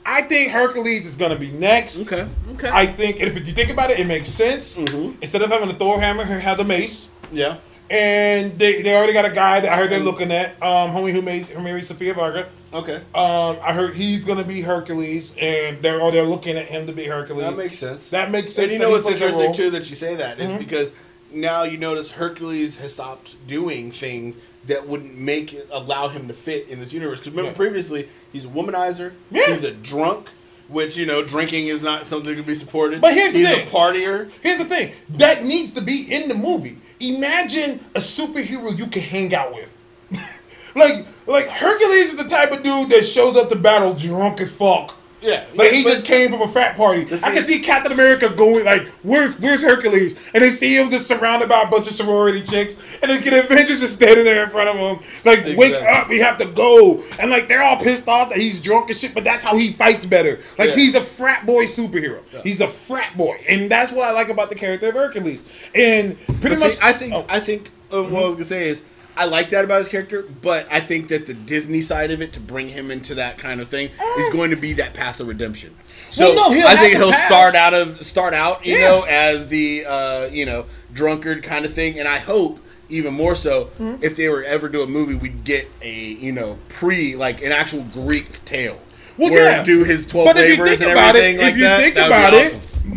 I 0.10 0.22
think 0.22 0.52
Hercules 0.52 1.06
is 1.06 1.16
gonna 1.16 1.36
be 1.36 1.52
next. 1.52 2.02
Okay. 2.02 2.28
Okay. 2.54 2.70
I 2.70 2.86
think, 2.86 3.20
and 3.20 3.28
if 3.30 3.48
you 3.48 3.54
think 3.54 3.70
about 3.70 3.90
it, 3.92 4.00
it 4.00 4.08
makes 4.08 4.30
sense. 4.30 4.76
Mhm. 4.78 5.16
Instead 5.22 5.42
of 5.42 5.50
having 5.50 5.70
a 5.70 5.74
Thor 5.74 6.00
hammer, 6.00 6.24
he 6.26 6.34
had 6.40 6.58
the 6.58 6.64
mace, 6.64 7.10
yeah. 7.32 7.58
and 7.90 8.58
they, 8.58 8.82
they 8.82 8.96
already 8.96 9.12
got 9.14 9.26
a 9.26 9.32
guy 9.32 9.60
that 9.60 9.72
I 9.72 9.76
heard 9.76 9.90
they're 9.90 10.00
looking 10.00 10.32
at. 10.32 10.52
Um, 10.64 10.92
homie 10.92 11.12
who 11.12 11.22
made 11.22 11.44
who 11.48 11.62
married 11.62 11.84
Sofía 11.86 12.16
Vergara. 12.16 12.46
Okay. 12.78 12.96
Um, 13.16 13.58
I 13.64 13.74
heard 13.74 13.94
he's 13.96 14.24
gonna 14.26 14.44
be 14.44 14.62
Hercules, 14.62 15.36
and 15.40 15.82
they're 15.82 16.02
or 16.02 16.12
they're 16.12 16.24
looking 16.24 16.58
at 16.58 16.66
him 16.66 16.88
to 16.88 16.94
be 16.94 17.06
Hercules. 17.06 17.44
That 17.44 17.58
makes 17.58 17.78
sense. 17.78 18.10
That 18.12 18.32
makes 18.32 18.54
sense. 18.54 18.72
And 18.72 18.74
you 18.74 18.80
know 18.80 18.92
what's 18.92 19.10
interesting 19.10 19.54
too 19.54 19.70
that 19.72 19.90
you 19.90 19.96
say 19.96 20.16
that 20.16 20.40
is 20.40 20.52
Mhm. 20.52 20.60
because 20.60 20.92
now 21.32 21.64
you 21.64 21.78
notice 21.78 22.12
Hercules 22.12 22.78
has 22.78 22.94
stopped 22.94 23.36
doing 23.48 23.92
things 23.92 24.36
that 24.68 24.88
wouldn't 24.88 25.18
make 25.18 25.54
it 25.54 25.68
allow 25.72 26.08
him 26.10 26.28
to 26.28 26.34
fit 26.34 26.68
in 26.70 26.80
this 26.80 26.92
universe. 26.94 27.20
Because 27.20 27.32
remember 27.34 27.52
Yeah. 27.52 27.58
previously 27.58 28.10
he's 28.34 28.46
a 28.46 28.50
womanizer. 28.50 29.12
Yeah. 29.32 29.48
He's 29.48 29.64
a 29.64 29.72
drunk, 29.72 30.28
which 30.68 30.98
you 30.98 31.06
know 31.06 31.24
drinking 31.24 31.68
is 31.68 31.82
not 31.82 32.06
something 32.06 32.36
to 32.36 32.44
be 32.44 32.54
supported. 32.56 33.02
But 33.02 33.14
here's 33.14 33.34
the 33.34 33.40
he's 33.40 33.48
thing. 33.48 33.68
a 33.68 33.72
partier. 33.72 34.30
Here's 34.44 34.58
the 34.58 34.66
thing 34.66 34.92
that 35.10 35.44
needs 35.44 35.72
to 35.72 35.82
be 35.82 36.06
in 36.14 36.28
the 36.28 36.36
movie. 36.36 36.78
Imagine 37.00 37.80
a 37.96 38.00
superhero 38.00 38.78
you 38.78 38.88
can 38.88 39.02
hang 39.04 39.34
out 39.34 39.54
with. 39.54 39.70
like, 40.76 41.06
like 41.28 41.50
Hercules 41.50 42.10
is 42.10 42.18
the 42.18 42.28
type 42.30 42.52
of 42.52 42.64
dude 42.64 42.90
that 42.90 43.04
shows 43.04 43.36
up 43.38 43.50
to 43.50 43.56
battle 43.56 43.94
drunk 43.94 44.42
as 44.42 44.52
fuck. 44.52 44.96
Yeah. 45.20 45.44
Like 45.56 45.72
yeah, 45.72 45.78
he 45.78 45.84
just 45.84 46.06
came 46.06 46.30
from 46.30 46.42
a 46.44 46.48
frat 46.48 46.78
party. 46.78 47.02
I 47.02 47.32
can 47.34 47.42
see 47.42 47.60
Captain 47.60 47.92
America 47.92 48.30
going 48.30 48.64
like, 48.66 48.88
"Where's 49.02 49.40
Where's 49.40 49.64
Hercules?" 49.64 50.18
And 50.34 50.44
they 50.44 50.52
see 50.52 50.78
him 50.80 50.92
just 50.92 51.08
surrounded 51.08 51.50
by 51.50 51.64
a 51.64 51.68
bunch 51.68 51.88
of 51.88 51.94
sorority 51.94 52.44
chicks, 52.44 52.80
and 53.02 53.10
then 53.10 53.22
get 53.24 53.34
Avengers 53.34 53.80
just 53.80 53.96
standing 53.96 54.26
there 54.26 54.44
in 54.44 54.50
front 54.52 54.70
of 54.70 54.76
him, 54.76 55.06
like, 55.26 55.58
"Wake 55.58 55.74
up, 55.82 56.08
we 56.08 56.20
have 56.20 56.38
to 56.38 56.46
go!" 56.46 57.04
And 57.20 57.32
like 57.32 57.48
they're 57.48 57.64
all 57.64 57.78
pissed 57.78 58.08
off 58.08 58.30
that 58.30 58.38
he's 58.38 58.62
drunk 58.62 58.90
and 58.90 58.98
shit, 58.98 59.16
but 59.16 59.24
that's 59.24 59.42
how 59.42 59.58
he 59.58 59.74
fights 59.74 60.06
better. 60.06 60.38
Like 60.60 60.70
Yeah. 60.70 60.76
he's 60.76 60.94
a 60.94 61.02
frat 61.02 61.48
boy 61.48 61.66
superhero. 61.66 62.20
He's 62.44 62.62
a 62.62 62.68
frat 62.68 63.18
boy, 63.18 63.38
and 63.50 63.72
that's 63.72 63.92
what 63.92 64.08
I 64.08 64.12
like 64.12 64.30
about 64.30 64.50
the 64.50 64.56
character 64.56 64.90
of 64.90 64.94
Hercules. 64.94 65.44
And 65.74 66.16
pretty 66.42 66.58
much, 66.58 66.76
I 66.82 66.94
think 66.94 67.16
oh, 67.16 67.26
I 67.28 67.40
think 67.40 67.72
uh, 67.92 68.04
what 68.04 68.22
I 68.22 68.26
was 68.28 68.36
gonna 68.36 68.46
say 68.46 68.70
is 68.70 68.84
I 69.18 69.26
like 69.26 69.50
that 69.50 69.64
about 69.66 69.80
his 69.80 69.88
character, 69.88 70.24
but 70.42 70.68
I 70.72 70.80
think 70.80 71.08
that 71.10 71.26
the 71.28 71.34
Disney 71.34 71.82
side 71.82 72.12
of 72.12 72.22
it 72.22 72.34
to 72.34 72.40
bring 72.40 72.70
him 72.70 72.92
into 72.92 73.16
that 73.16 73.38
kind 73.38 73.60
of 73.60 73.68
thing 73.70 73.90
is 74.20 74.30
going 74.34 74.52
to 74.52 74.56
be 74.58 74.74
that 74.74 74.94
path 74.94 75.20
of 75.20 75.28
redemption. 75.28 75.76
So 76.12 76.34
Well, 76.36 76.52
no, 76.52 76.68
I 76.68 76.76
think 76.78 76.96
he'll 76.96 77.12
path. 77.12 77.26
start 77.28 77.56
out 77.56 77.74
of 77.74 78.06
start 78.06 78.34
out, 78.34 78.66
you 78.66 78.76
Yeah. 78.76 78.88
know, 78.88 79.02
as 79.04 79.48
the 79.48 79.86
uh, 79.86 80.26
you 80.28 80.46
know 80.46 80.66
drunkard 80.94 81.44
kind 81.44 81.66
of 81.66 81.74
thing, 81.74 82.00
and 82.00 82.08
I 82.08 82.20
hope 82.20 82.60
even 82.90 83.14
more 83.14 83.36
so 83.36 83.66
Hmm? 83.78 83.96
if 84.02 84.16
they 84.16 84.30
were 84.30 84.44
ever 84.44 84.70
do 84.70 84.82
a 84.84 84.88
movie, 84.88 85.16
we'd 85.16 85.44
get 85.44 85.68
a 85.82 85.92
you 85.94 86.32
know 86.32 86.58
pre 86.70 87.16
like 87.16 87.42
an 87.42 87.52
actual 87.52 87.84
Greek 87.94 88.44
tale. 88.46 88.80
Well, 89.18 89.32
where 89.32 89.52
yeah. 89.58 89.64
do 89.64 89.84
his 89.84 90.06
twelve 90.08 90.28
But 90.28 90.38
if 90.38 90.44
you 90.58 90.64
labors 90.64 90.78
think 90.78 90.82
and 90.84 90.92
about 90.92 91.16
it, 91.16 91.20
everything 91.20 91.36
if 91.40 91.42
like 91.42 91.56
you 91.56 91.62
that. 91.64 91.82
think 91.82 91.96
that 91.96 92.08
about 92.08 92.34
it, 92.34 92.56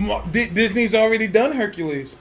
awesome. 0.08 0.30
Disney's 0.54 0.94
already 0.94 1.26
done 1.26 1.52
Hercules. 1.52 2.16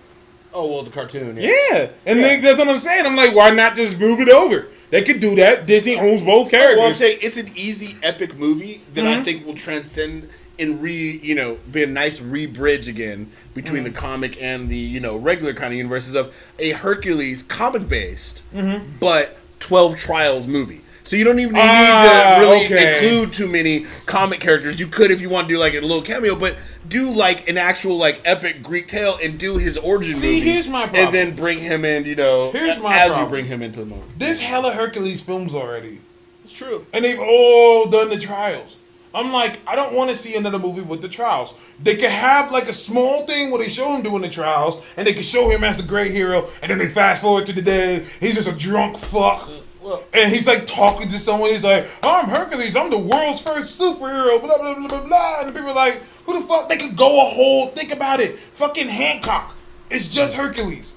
Oh 0.53 0.67
well, 0.67 0.83
the 0.83 0.91
cartoon. 0.91 1.37
Yeah, 1.37 1.89
and 2.05 2.19
then 2.19 2.41
that's 2.41 2.57
what 2.57 2.67
I'm 2.67 2.77
saying. 2.77 3.05
I'm 3.05 3.15
like, 3.15 3.35
why 3.35 3.49
not 3.51 3.75
just 3.75 3.99
move 3.99 4.19
it 4.19 4.29
over? 4.29 4.67
They 4.89 5.03
could 5.03 5.19
do 5.19 5.35
that. 5.35 5.67
Disney 5.67 5.95
owns 5.97 6.23
both 6.23 6.49
characters. 6.49 6.77
Well, 6.77 6.87
I'm 6.87 6.95
saying 6.95 7.19
it's 7.21 7.37
an 7.37 7.51
easy 7.55 7.95
epic 8.01 8.35
movie 8.37 8.81
that 8.95 9.05
Mm-hmm. 9.05 9.21
I 9.21 9.23
think 9.23 9.45
will 9.45 9.53
transcend 9.53 10.27
and 10.57 10.81
re 10.81 11.19
you 11.23 11.35
know 11.35 11.57
be 11.71 11.83
a 11.83 11.87
nice 11.87 12.19
re-bridge 12.19 12.87
again 12.87 13.31
between 13.53 13.83
Mm-hmm. 13.83 13.93
the 13.93 13.99
comic 13.99 14.41
and 14.41 14.67
the 14.69 14.75
you 14.77 14.99
know 14.99 15.15
regular 15.15 15.53
kind 15.53 15.71
of 15.73 15.77
universes 15.77 16.15
of 16.15 16.35
a 16.57 16.71
Hercules 16.71 17.43
comic 17.43 17.87
based 17.87 18.41
Mm-hmm. 18.53 18.85
but 18.99 19.37
12 19.59 19.97
trials 19.97 20.47
movie. 20.47 20.81
So 21.09 21.15
you 21.15 21.23
don't 21.23 21.39
even 21.39 21.53
need 21.55 21.61
Ah, 21.63 22.35
to 22.39 22.45
really 22.45 22.65
okay. 22.65 22.93
include 23.09 23.33
too 23.33 23.47
many 23.47 23.85
comic 24.05 24.39
characters. 24.39 24.79
You 24.79 24.85
could 24.85 25.09
if 25.09 25.21
you 25.21 25.27
want 25.27 25.47
to 25.47 25.55
do 25.55 25.59
like 25.59 25.73
a 25.73 25.81
little 25.81 26.03
cameo, 26.03 26.35
but 26.35 26.55
do 26.87 27.09
like 27.09 27.49
an 27.49 27.57
actual 27.57 27.97
like 27.97 28.21
epic 28.25 28.61
Greek 28.61 28.87
tale 28.87 29.17
and 29.23 29.39
do 29.39 29.57
his 29.57 29.75
origin 29.79 30.13
See, 30.13 30.35
movie. 30.35 30.51
here's 30.51 30.67
my 30.67 30.83
problem. 30.83 31.05
And 31.07 31.15
then 31.15 31.35
bring 31.35 31.57
him 31.57 31.83
in, 31.83 32.05
you 32.05 32.13
know, 32.13 32.51
Here's 32.51 32.77
my 32.77 32.95
as 32.95 33.07
problem. 33.07 33.23
you 33.25 33.29
bring 33.31 33.45
him 33.45 33.63
into 33.63 33.79
the 33.79 33.85
movie. 33.87 34.03
There's 34.19 34.39
hella 34.39 34.71
Hercules 34.71 35.19
films 35.19 35.55
already, 35.55 35.99
It's 36.43 36.53
true. 36.53 36.85
and 36.93 37.03
they've 37.03 37.19
all 37.19 37.89
done 37.89 38.11
the 38.11 38.19
trials. 38.19 38.77
I'm 39.11 39.33
like, 39.33 39.57
I 39.67 39.75
don't 39.75 39.95
want 39.95 40.11
to 40.11 40.15
see 40.15 40.35
another 40.37 40.59
movie 40.59 40.81
with 40.83 41.01
the 41.01 41.09
trials. 41.09 41.55
They 41.81 41.95
could 41.95 42.11
have 42.11 42.51
like 42.51 42.69
a 42.69 42.73
small 42.73 43.25
thing 43.25 43.49
where 43.49 43.59
they 43.63 43.69
show 43.69 43.95
him 43.95 44.03
doing 44.03 44.21
the 44.21 44.29
trials, 44.29 44.79
and 44.95 45.07
they 45.07 45.13
could 45.13 45.25
show 45.25 45.49
him 45.49 45.63
as 45.63 45.77
the 45.77 45.81
great 45.83 46.11
hero, 46.11 46.47
and 46.61 46.69
then 46.69 46.77
they 46.77 46.87
fast 46.87 47.23
forward 47.23 47.47
to 47.47 47.53
the 47.53 47.63
day 47.63 48.05
he's 48.19 48.35
just 48.35 48.47
a 48.47 48.51
drunk 48.51 48.95
fuck. 48.99 49.49
And 50.13 50.31
he's 50.31 50.47
like 50.47 50.65
talking 50.67 51.09
to 51.09 51.17
someone. 51.17 51.49
He's 51.49 51.63
like, 51.63 51.87
"I'm 52.03 52.29
Hercules. 52.29 52.75
I'm 52.75 52.89
the 52.89 52.99
world's 52.99 53.41
first 53.41 53.79
superhero." 53.79 54.39
Blah 54.41 54.57
blah 54.57 54.73
blah 54.75 54.87
blah 54.87 55.05
blah. 55.05 55.41
And 55.41 55.53
people 55.53 55.69
are 55.69 55.75
like, 55.75 56.01
"Who 56.25 56.39
the 56.39 56.45
fuck?" 56.45 56.69
They 56.69 56.77
could 56.77 56.95
go 56.95 57.21
a 57.21 57.25
whole. 57.29 57.67
Think 57.67 57.91
about 57.91 58.19
it. 58.19 58.37
Fucking 58.53 58.87
Hancock. 58.89 59.55
It's 59.89 60.07
just 60.07 60.35
Hercules. 60.35 60.93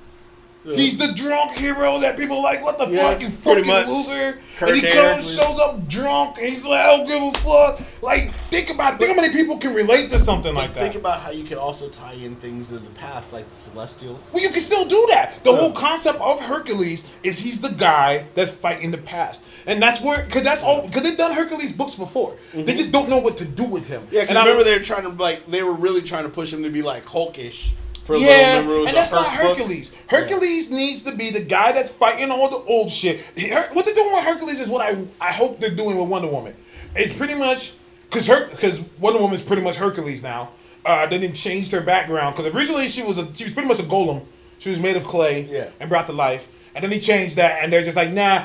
He's 0.64 0.96
the 0.96 1.12
drunk 1.14 1.52
hero 1.52 1.98
that 2.00 2.16
people 2.16 2.36
are 2.36 2.42
like, 2.42 2.62
what 2.62 2.78
the 2.78 2.86
Yeah, 2.86 3.12
fuck, 3.12 3.20
you 3.20 3.30
fucking 3.30 3.66
much. 3.66 3.88
loser. 3.88 4.38
Kirk 4.56 4.68
and 4.68 4.78
he 4.78 4.90
comes, 4.92 5.34
shows 5.34 5.58
up 5.58 5.88
drunk, 5.88 6.38
and 6.38 6.46
he's 6.48 6.64
like, 6.64 6.80
I 6.80 6.96
don't 6.96 7.06
give 7.06 7.22
a 7.34 7.38
fuck. 7.38 7.80
Like, 8.00 8.32
think 8.50 8.70
about 8.70 8.94
it. 8.94 8.98
Think 9.00 9.16
how 9.16 9.20
many 9.20 9.32
people 9.32 9.58
can 9.58 9.74
relate 9.74 10.10
to 10.10 10.18
something 10.18 10.54
like 10.54 10.74
that. 10.74 10.80
Think 10.80 10.94
about 10.94 11.20
how 11.20 11.30
you 11.30 11.42
can 11.44 11.58
also 11.58 11.88
tie 11.88 12.12
in 12.12 12.36
things 12.36 12.70
in 12.70 12.84
the 12.84 12.90
past, 12.90 13.32
like 13.32 13.48
the 13.48 13.54
Celestials. 13.54 14.30
Well, 14.32 14.42
you 14.42 14.50
can 14.50 14.60
still 14.60 14.84
do 14.84 15.06
that. 15.10 15.42
The 15.42 15.54
whole 15.54 15.72
concept 15.72 16.20
of 16.20 16.40
Hercules 16.40 17.04
is 17.24 17.38
he's 17.38 17.60
the 17.60 17.70
guy 17.74 18.24
that's 18.34 18.50
fighting 18.52 18.90
the 18.92 18.98
past, 18.98 19.42
and 19.66 19.82
that's 19.82 20.00
where 20.00 20.24
because 20.24 20.42
that's 20.42 20.62
all 20.62 20.86
because 20.86 21.02
they've 21.02 21.18
done 21.18 21.32
Hercules 21.32 21.72
books 21.72 21.94
before. 21.96 22.36
They 22.54 22.74
just 22.74 22.92
don't 22.92 23.08
know 23.08 23.18
what 23.18 23.36
to 23.38 23.44
do 23.44 23.64
with 23.64 23.86
him. 23.88 24.02
Mm-hmm. 24.02 24.14
Yeah, 24.14 24.20
because 24.22 24.36
I 24.36 24.40
remember 24.42 24.64
they 24.64 24.78
were 24.78 24.84
trying 24.84 25.02
to 25.02 25.08
like 25.10 25.46
they 25.46 25.62
were 25.62 25.72
really 25.72 26.02
trying 26.02 26.24
to 26.24 26.30
push 26.30 26.52
him 26.52 26.62
to 26.62 26.70
be 26.70 26.82
like 26.82 27.04
Hulkish 27.04 27.70
for 28.04 28.16
Yeah, 28.16 28.58
and 28.60 28.88
that's 28.96 29.12
not 29.12 29.26
Herc 29.30 29.42
book? 29.48 29.58
Hercules. 29.58 29.92
Hercules 30.08 30.70
needs 30.70 31.02
to 31.04 31.14
be 31.14 31.30
the 31.30 31.40
guy 31.40 31.72
that's 31.72 31.90
fighting 31.90 32.30
all 32.30 32.48
the 32.50 32.56
old 32.70 32.90
shit. 32.90 33.20
Her- 33.38 33.68
What 33.72 33.86
they're 33.86 33.94
doing 33.94 34.12
with 34.12 34.24
Hercules 34.24 34.60
is 34.60 34.68
what 34.68 34.82
I 34.82 34.96
I 35.20 35.32
hope 35.32 35.60
they're 35.60 35.70
doing 35.74 35.98
with 35.98 36.08
Wonder 36.08 36.28
Woman. 36.28 36.54
It's 36.96 37.12
pretty 37.14 37.34
much 37.34 37.72
because 38.10 38.26
her 38.26 38.48
because 38.50 38.80
Wonder 38.98 39.20
Woman's 39.20 39.42
pretty 39.42 39.62
much 39.62 39.76
Hercules 39.76 40.22
now. 40.22 40.50
Uh, 40.84 41.06
they 41.06 41.18
didn't 41.18 41.36
change 41.36 41.70
her 41.70 41.80
background 41.80 42.34
because 42.36 42.52
originally 42.54 42.88
she 42.88 43.02
was 43.02 43.16
a 43.18 43.32
she 43.34 43.44
was 43.44 43.52
pretty 43.52 43.68
much 43.68 43.78
a 43.78 43.84
golem. 43.84 44.22
She 44.58 44.68
was 44.70 44.80
made 44.80 44.96
of 44.96 45.04
clay 45.04 45.42
Yeah. 45.50 45.68
and 45.80 45.88
brought 45.88 46.06
to 46.06 46.12
life, 46.12 46.48
and 46.74 46.82
then 46.82 46.90
they 46.90 46.98
changed 47.00 47.36
that, 47.36 47.62
and 47.62 47.72
they're 47.72 47.82
just 47.84 47.96
like, 47.96 48.10
nah, 48.10 48.44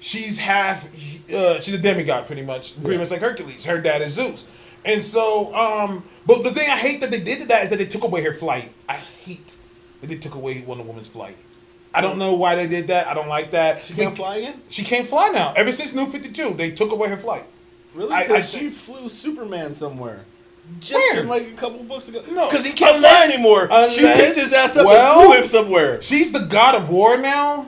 she's 0.00 0.38
half. 0.38 0.86
Uh, 1.32 1.60
she's 1.60 1.74
a 1.74 1.78
demigod, 1.78 2.26
pretty 2.26 2.42
much, 2.42 2.74
pretty 2.82 2.96
Yeah. 2.96 3.02
much 3.02 3.10
like 3.10 3.20
Hercules. 3.20 3.64
Her 3.64 3.78
dad 3.80 4.02
is 4.02 4.12
Zeus, 4.14 4.44
and 4.84 5.02
so. 5.02 5.54
um 5.54 6.04
But 6.26 6.44
the 6.44 6.52
thing 6.52 6.68
I 6.70 6.76
hate 6.76 7.00
that 7.00 7.10
they 7.10 7.20
did 7.20 7.40
to 7.40 7.46
that 7.48 7.64
is 7.64 7.68
that 7.70 7.78
they 7.78 7.86
took 7.86 8.04
away 8.04 8.22
her 8.22 8.32
flight. 8.32 8.70
I 8.88 8.94
hate 8.94 9.54
that 10.00 10.06
they 10.08 10.16
took 10.16 10.34
away 10.34 10.62
Wonder 10.66 10.84
Woman's 10.84 11.08
flight. 11.08 11.36
I 11.94 12.00
don't 12.00 12.16
know 12.18 12.34
why 12.34 12.54
they 12.54 12.66
did 12.66 12.86
that. 12.88 13.06
I 13.06 13.12
don't 13.14 13.28
like 13.28 13.50
that. 13.50 13.80
She 13.82 13.92
can't 13.94 14.16
fly 14.16 14.36
again. 14.36 14.60
She 14.70 14.82
can't 14.82 15.06
fly 15.06 15.28
now. 15.28 15.52
Ever 15.54 15.70
since 15.72 15.92
New 15.94 16.06
Fifty 16.06 16.30
Two, 16.32 16.54
they 16.54 16.70
took 16.70 16.92
away 16.92 17.08
her 17.08 17.16
flight. 17.18 17.44
Really? 17.94 18.12
I- 18.12 18.20
I 18.20 18.26
Because 18.26 18.50
she 18.50 18.70
flew 18.70 19.08
Superman 19.10 19.74
somewhere. 19.74 20.20
Just 20.80 20.94
Where? 21.12 21.20
in 21.22 21.28
like 21.28 21.42
a 21.48 21.50
couple 21.50 21.82
books 21.82 22.08
ago. 22.08 22.22
No, 22.30 22.48
because 22.48 22.64
he 22.64 22.72
can't 22.72 22.96
unless- 22.96 23.26
fly 23.26 23.34
anymore. 23.34 23.68
she 23.90 24.00
picked 24.02 24.36
his 24.36 24.52
ass 24.52 24.76
up 24.76 24.86
well- 24.86 25.20
and 25.20 25.30
flew 25.30 25.40
him 25.42 25.46
somewhere. 25.46 26.00
She's 26.00 26.32
the 26.32 26.46
god 26.46 26.74
of 26.76 26.88
war 26.88 27.18
now, 27.18 27.66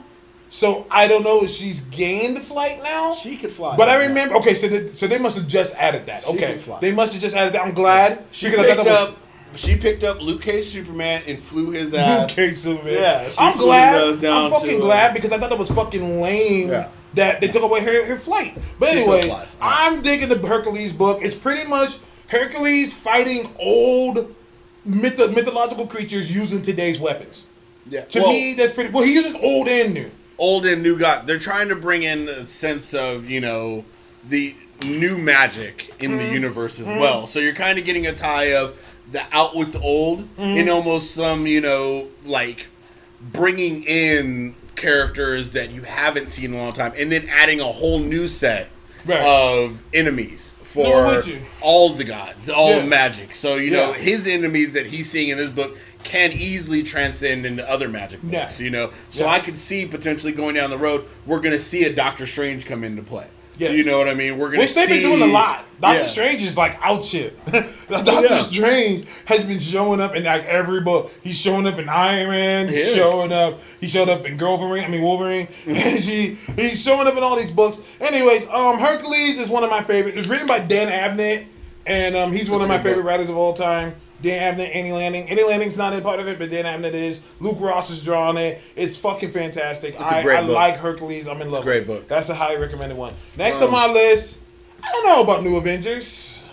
so 0.55 0.87
I 0.89 1.07
don't 1.07 1.23
know 1.25 1.43
if 1.43 1.49
she's 1.49 1.81
gained 1.81 2.37
the 2.37 2.41
flight 2.41 2.79
now. 2.81 3.13
She 3.13 3.35
could 3.35 3.51
fly. 3.51 3.75
But 3.75 3.89
I 3.89 4.07
remember. 4.07 4.35
Okay, 4.37 4.53
so 4.53 4.69
they, 4.69 4.87
so 4.87 5.05
they 5.05 5.17
must 5.19 5.37
have 5.37 5.49
just 5.49 5.75
added 5.75 6.05
that. 6.05 6.23
She 6.23 6.29
Okay, 6.29 6.57
they 6.79 6.93
must 6.93 7.11
have 7.11 7.21
just 7.21 7.35
added 7.35 7.53
that. 7.53 7.61
I'm 7.61 7.73
glad 7.73 8.23
She 8.31 8.47
picked 8.47 8.59
thought 8.59 8.77
that 8.77 8.85
was 8.85 9.09
up. 9.09 9.17
She 9.55 9.75
picked 9.75 10.05
up 10.05 10.21
Luke 10.21 10.41
Cage 10.41 10.63
Superman 10.63 11.23
and 11.27 11.37
flew 11.37 11.71
his 11.71 11.93
ass. 11.93 12.21
Luke. 12.21 12.29
Cage 12.29 12.55
Superman. 12.55 12.93
Yeah, 12.93 13.29
she 13.29 13.35
I'm 13.37 13.57
glad. 13.57 14.23
I'm 14.23 14.49
fucking 14.49 14.77
uh, 14.77 14.85
glad 14.85 15.13
because 15.13 15.33
I 15.33 15.37
thought 15.39 15.49
that 15.49 15.59
was 15.59 15.71
fucking 15.71 16.21
lame. 16.21 16.69
Yeah. 16.69 16.87
That 17.15 17.41
they 17.41 17.49
took 17.49 17.63
away 17.63 17.81
her, 17.81 18.05
her 18.05 18.15
flight. 18.17 18.57
But 18.79 18.89
anyways, 18.89 19.25
flies. 19.25 19.55
I'm 19.61 20.01
digging 20.01 20.29
the 20.29 20.37
Hercules 20.47 20.93
book. 20.93 21.19
It's 21.21 21.35
pretty 21.35 21.69
much 21.69 21.97
Hercules 22.29 22.93
fighting 22.93 23.49
old 23.59 24.33
myth- 24.85 25.35
mythological 25.35 25.87
creatures 25.87 26.33
using 26.33 26.61
today's 26.61 26.97
weapons. 26.97 27.47
Yeah. 27.89 28.05
To 28.05 28.19
Well, 28.21 28.29
me, 28.29 28.53
that's 28.53 28.71
pretty. 28.71 28.91
Well, 28.91 29.03
he 29.03 29.13
uses 29.13 29.35
old 29.35 29.67
and 29.67 29.93
new. 29.93 30.11
Old 30.37 30.65
and 30.65 30.81
new 30.83 30.97
god. 30.97 31.27
They're 31.27 31.39
trying 31.39 31.69
to 31.69 31.75
bring 31.75 32.03
in 32.03 32.27
a 32.29 32.45
sense 32.45 32.93
of 32.93 33.29
you 33.29 33.39
know 33.41 33.85
the 34.27 34.55
new 34.85 35.17
magic 35.17 35.93
in 35.99 36.11
Mm-hmm. 36.11 36.17
the 36.19 36.33
universe 36.33 36.79
as 36.79 36.85
well. 36.87 37.25
So 37.27 37.39
you're 37.39 37.53
kind 37.53 37.79
of 37.79 37.85
getting 37.85 38.05
a 38.07 38.13
tie 38.13 38.55
of 38.55 38.79
the 39.11 39.21
out 39.31 39.55
with 39.55 39.71
the 39.73 39.79
old 39.79 40.19
Mm-hmm. 40.35 40.41
and 40.59 40.69
almost 40.69 41.11
some 41.15 41.47
you 41.47 41.61
know 41.61 42.07
like 42.25 42.67
bringing 43.21 43.83
in 43.83 44.55
characters 44.75 45.51
that 45.51 45.71
you 45.71 45.81
haven't 45.83 46.27
seen 46.27 46.53
in 46.53 46.59
a 46.59 46.63
long 46.63 46.73
time, 46.73 46.91
and 46.97 47.11
then 47.11 47.25
adding 47.29 47.59
a 47.61 47.63
whole 47.65 47.99
new 47.99 48.27
set 48.27 48.69
Right. 49.05 49.21
of 49.21 49.81
enemies. 49.93 50.51
For 50.63 51.21
you. 51.25 51.39
all 51.61 51.93
the 51.93 52.03
gods, 52.03 52.49
all 52.49 52.71
Yeah. 52.77 52.85
magic. 52.85 53.33
So 53.33 53.55
you 53.55 53.71
know 53.71 53.93
his 53.93 54.27
enemies 54.27 54.73
that 54.73 54.87
he's 54.87 55.09
seeing 55.09 55.29
in 55.29 55.37
this 55.37 55.49
book 55.49 55.77
can 56.05 56.31
easily 56.31 56.83
transcend 56.83 57.45
into 57.45 57.69
other 57.69 57.89
magic 57.89 58.21
books. 58.21 58.59
Yeah. 58.59 58.63
You 58.65 58.71
know, 58.71 58.91
so 59.09 59.25
Yeah. 59.25 59.31
I 59.31 59.39
could 59.39 59.57
see 59.57 59.85
potentially 59.85 60.31
going 60.31 60.55
down 60.55 60.69
the 60.69 60.77
road, 60.77 61.05
we're 61.25 61.39
going 61.41 61.53
to 61.53 61.59
see 61.59 61.83
a 61.83 61.93
Doctor 61.93 62.25
Strange 62.25 62.65
come 62.65 62.83
into 62.85 63.01
play. 63.03 63.27
Yes. 63.57 63.71
You 63.71 63.85
know 63.85 63.97
what 63.97 64.09
I 64.09 64.13
mean? 64.13 64.37
We're 64.37 64.47
going 64.47 64.59
to 64.59 64.63
Which 64.65 64.71
see. 64.71 64.81
they've 64.85 65.01
been 65.01 65.09
doing 65.17 65.21
a 65.29 65.31
lot. 65.33 65.63
Doctor 65.79 65.99
Yeah. 66.01 66.05
Strange 66.07 66.43
is 66.43 66.57
like 66.57 66.77
out 66.83 67.05
shit. 67.05 67.37
Doctor 67.89 68.11
Yeah. 68.29 68.39
Strange 68.41 69.05
has 69.25 69.45
been 69.45 69.59
showing 69.59 70.01
up 70.01 70.13
in 70.13 70.25
like 70.25 70.43
every 70.45 70.81
book. 70.81 71.09
He's 71.23 71.39
showing 71.39 71.65
up 71.65 71.79
in 71.79 71.87
Iron 71.87 72.29
Man. 72.29 72.67
He's 72.67 72.89
He 72.89 72.95
showing 72.95 73.31
up. 73.31 73.59
He 73.79 73.87
showed 73.87 74.09
up 74.09 74.25
in 74.25 74.37
Wolverine. 74.37 74.83
I 74.83 74.89
mean 74.89 75.01
Wolverine. 75.03 75.47
and 75.67 75.97
she 75.99 76.35
he's 76.57 76.83
showing 76.83 77.07
up 77.07 77.15
in 77.15 77.23
all 77.23 77.37
these 77.37 77.51
books. 77.51 77.79
Anyways, 78.01 78.47
um, 78.49 78.77
Hercules 78.77 79.39
is 79.39 79.49
one 79.49 79.63
of 79.63 79.69
my 79.69 79.81
favorites. 79.81 80.17
It's 80.17 80.27
written 80.27 80.47
by 80.47 80.59
Dan 80.59 80.89
Abnett, 80.89 81.45
and 81.87 82.15
um, 82.17 82.33
he's 82.33 82.49
one 82.49 82.59
That's 82.59 82.69
of 82.71 82.77
my 82.77 82.83
favorite 82.83 83.03
book. 83.03 83.09
writers 83.11 83.29
of 83.29 83.37
all 83.37 83.53
time. 83.53 83.95
Dan 84.21 84.55
Abnett, 84.55 84.73
Andy 84.75 84.91
Lanning. 84.91 85.27
Andy 85.29 85.43
Lanning's 85.43 85.77
not 85.77 85.93
a 85.93 86.01
part 86.01 86.19
of 86.19 86.27
it, 86.27 86.39
but 86.39 86.49
Dan 86.49 86.65
Abnett 86.65 86.93
is. 86.93 87.21
Luke 87.39 87.57
Ross 87.59 87.89
is 87.89 88.03
drawing 88.03 88.37
it. 88.37 88.61
It's 88.75 88.95
fucking 88.97 89.31
fantastic. 89.31 89.91
It's 89.99 90.11
a 90.11 90.15
I, 90.15 90.37
I 90.37 90.39
like 90.41 90.77
Hercules. 90.77 91.27
I'm 91.27 91.41
in 91.41 91.49
love. 91.51 91.59
It's 91.59 91.61
a 91.61 91.63
great 91.63 91.85
book. 91.87 92.07
That's 92.07 92.29
a 92.29 92.35
highly 92.35 92.59
recommended 92.59 92.97
one. 92.97 93.13
Next 93.37 93.57
Um, 93.57 93.65
on 93.65 93.71
my 93.71 93.87
list, 93.91 94.39
I 94.83 94.91
don't 94.91 95.05
know 95.05 95.21
about 95.21 95.43
New 95.43 95.57
Avengers. 95.57 96.43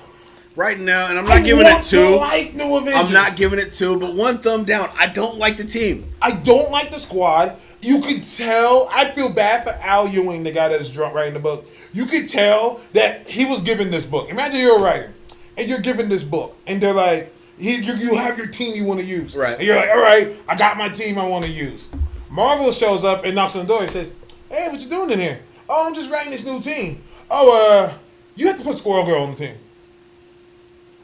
right 0.56 0.78
now, 0.78 1.08
and 1.08 1.18
I'm 1.18 1.26
I 1.26 1.36
not 1.38 1.44
giving 1.46 1.64
want 1.64 1.84
it 1.86 1.88
two. 1.88 2.02
To 2.10 2.16
like 2.16 2.54
New 2.54 2.76
Avengers. 2.76 2.94
I'm 3.06 3.12
not 3.12 3.36
giving 3.36 3.58
it 3.58 3.72
two, 3.72 3.98
but 3.98 4.14
one 4.16 4.38
thumb 4.38 4.64
down. 4.64 4.90
I 4.98 5.06
don't 5.06 5.38
like 5.38 5.56
the 5.56 5.64
team. 5.64 6.06
I 6.20 6.32
don't 6.32 6.70
like 6.70 6.90
the 6.90 6.98
squad. 6.98 7.56
You 7.80 8.00
could 8.02 8.24
tell. 8.24 8.88
I 8.92 9.10
feel 9.12 9.32
bad 9.32 9.64
for 9.64 9.70
Al 9.82 10.06
Ewing, 10.08 10.42
the 10.42 10.52
guy 10.52 10.68
that's 10.68 10.90
drunk 10.90 11.14
writing 11.14 11.34
the 11.34 11.40
book. 11.40 11.66
You 11.94 12.06
could 12.06 12.28
tell 12.28 12.80
that 12.92 13.28
he 13.28 13.44
was 13.46 13.60
given 13.60 13.90
this 13.90 14.04
book. 14.04 14.28
Imagine 14.30 14.60
you're 14.60 14.78
a 14.78 14.82
writer 14.82 15.12
and 15.56 15.68
you're 15.68 15.80
given 15.80 16.08
this 16.08 16.22
book, 16.24 16.56
and 16.66 16.80
they're 16.80 16.94
like, 16.94 17.32
he, 17.62 17.76
you, 17.76 17.94
you 17.94 18.16
have 18.16 18.36
your 18.36 18.48
team 18.48 18.74
you 18.74 18.84
want 18.84 18.98
to 18.98 19.06
use. 19.06 19.36
Right. 19.36 19.54
And 19.54 19.62
you're 19.62 19.76
like, 19.76 19.90
all 19.90 20.02
right, 20.02 20.34
I 20.48 20.56
got 20.56 20.76
my 20.76 20.88
team 20.88 21.16
I 21.16 21.26
want 21.26 21.44
to 21.44 21.50
use. 21.50 21.90
Marvel 22.28 22.72
shows 22.72 23.04
up 23.04 23.24
and 23.24 23.36
knocks 23.36 23.54
on 23.54 23.66
the 23.66 23.68
door 23.68 23.82
and 23.82 23.90
says, 23.90 24.16
hey, 24.50 24.68
what 24.68 24.80
you 24.80 24.88
doing 24.88 25.10
in 25.10 25.20
here? 25.20 25.38
Oh, 25.68 25.86
I'm 25.86 25.94
just 25.94 26.10
writing 26.10 26.32
this 26.32 26.44
new 26.44 26.60
team. 26.60 27.02
Oh, 27.30 27.86
uh, 27.86 27.92
you 28.34 28.48
have 28.48 28.58
to 28.58 28.64
put 28.64 28.76
Squirrel 28.76 29.04
Girl 29.04 29.22
on 29.22 29.30
the 29.30 29.36
team. 29.36 29.54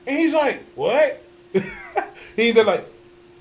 And 0.07 0.17
he's 0.17 0.35
like, 0.35 0.65
what? 0.75 1.23
he's 2.37 2.57
like, 2.57 2.87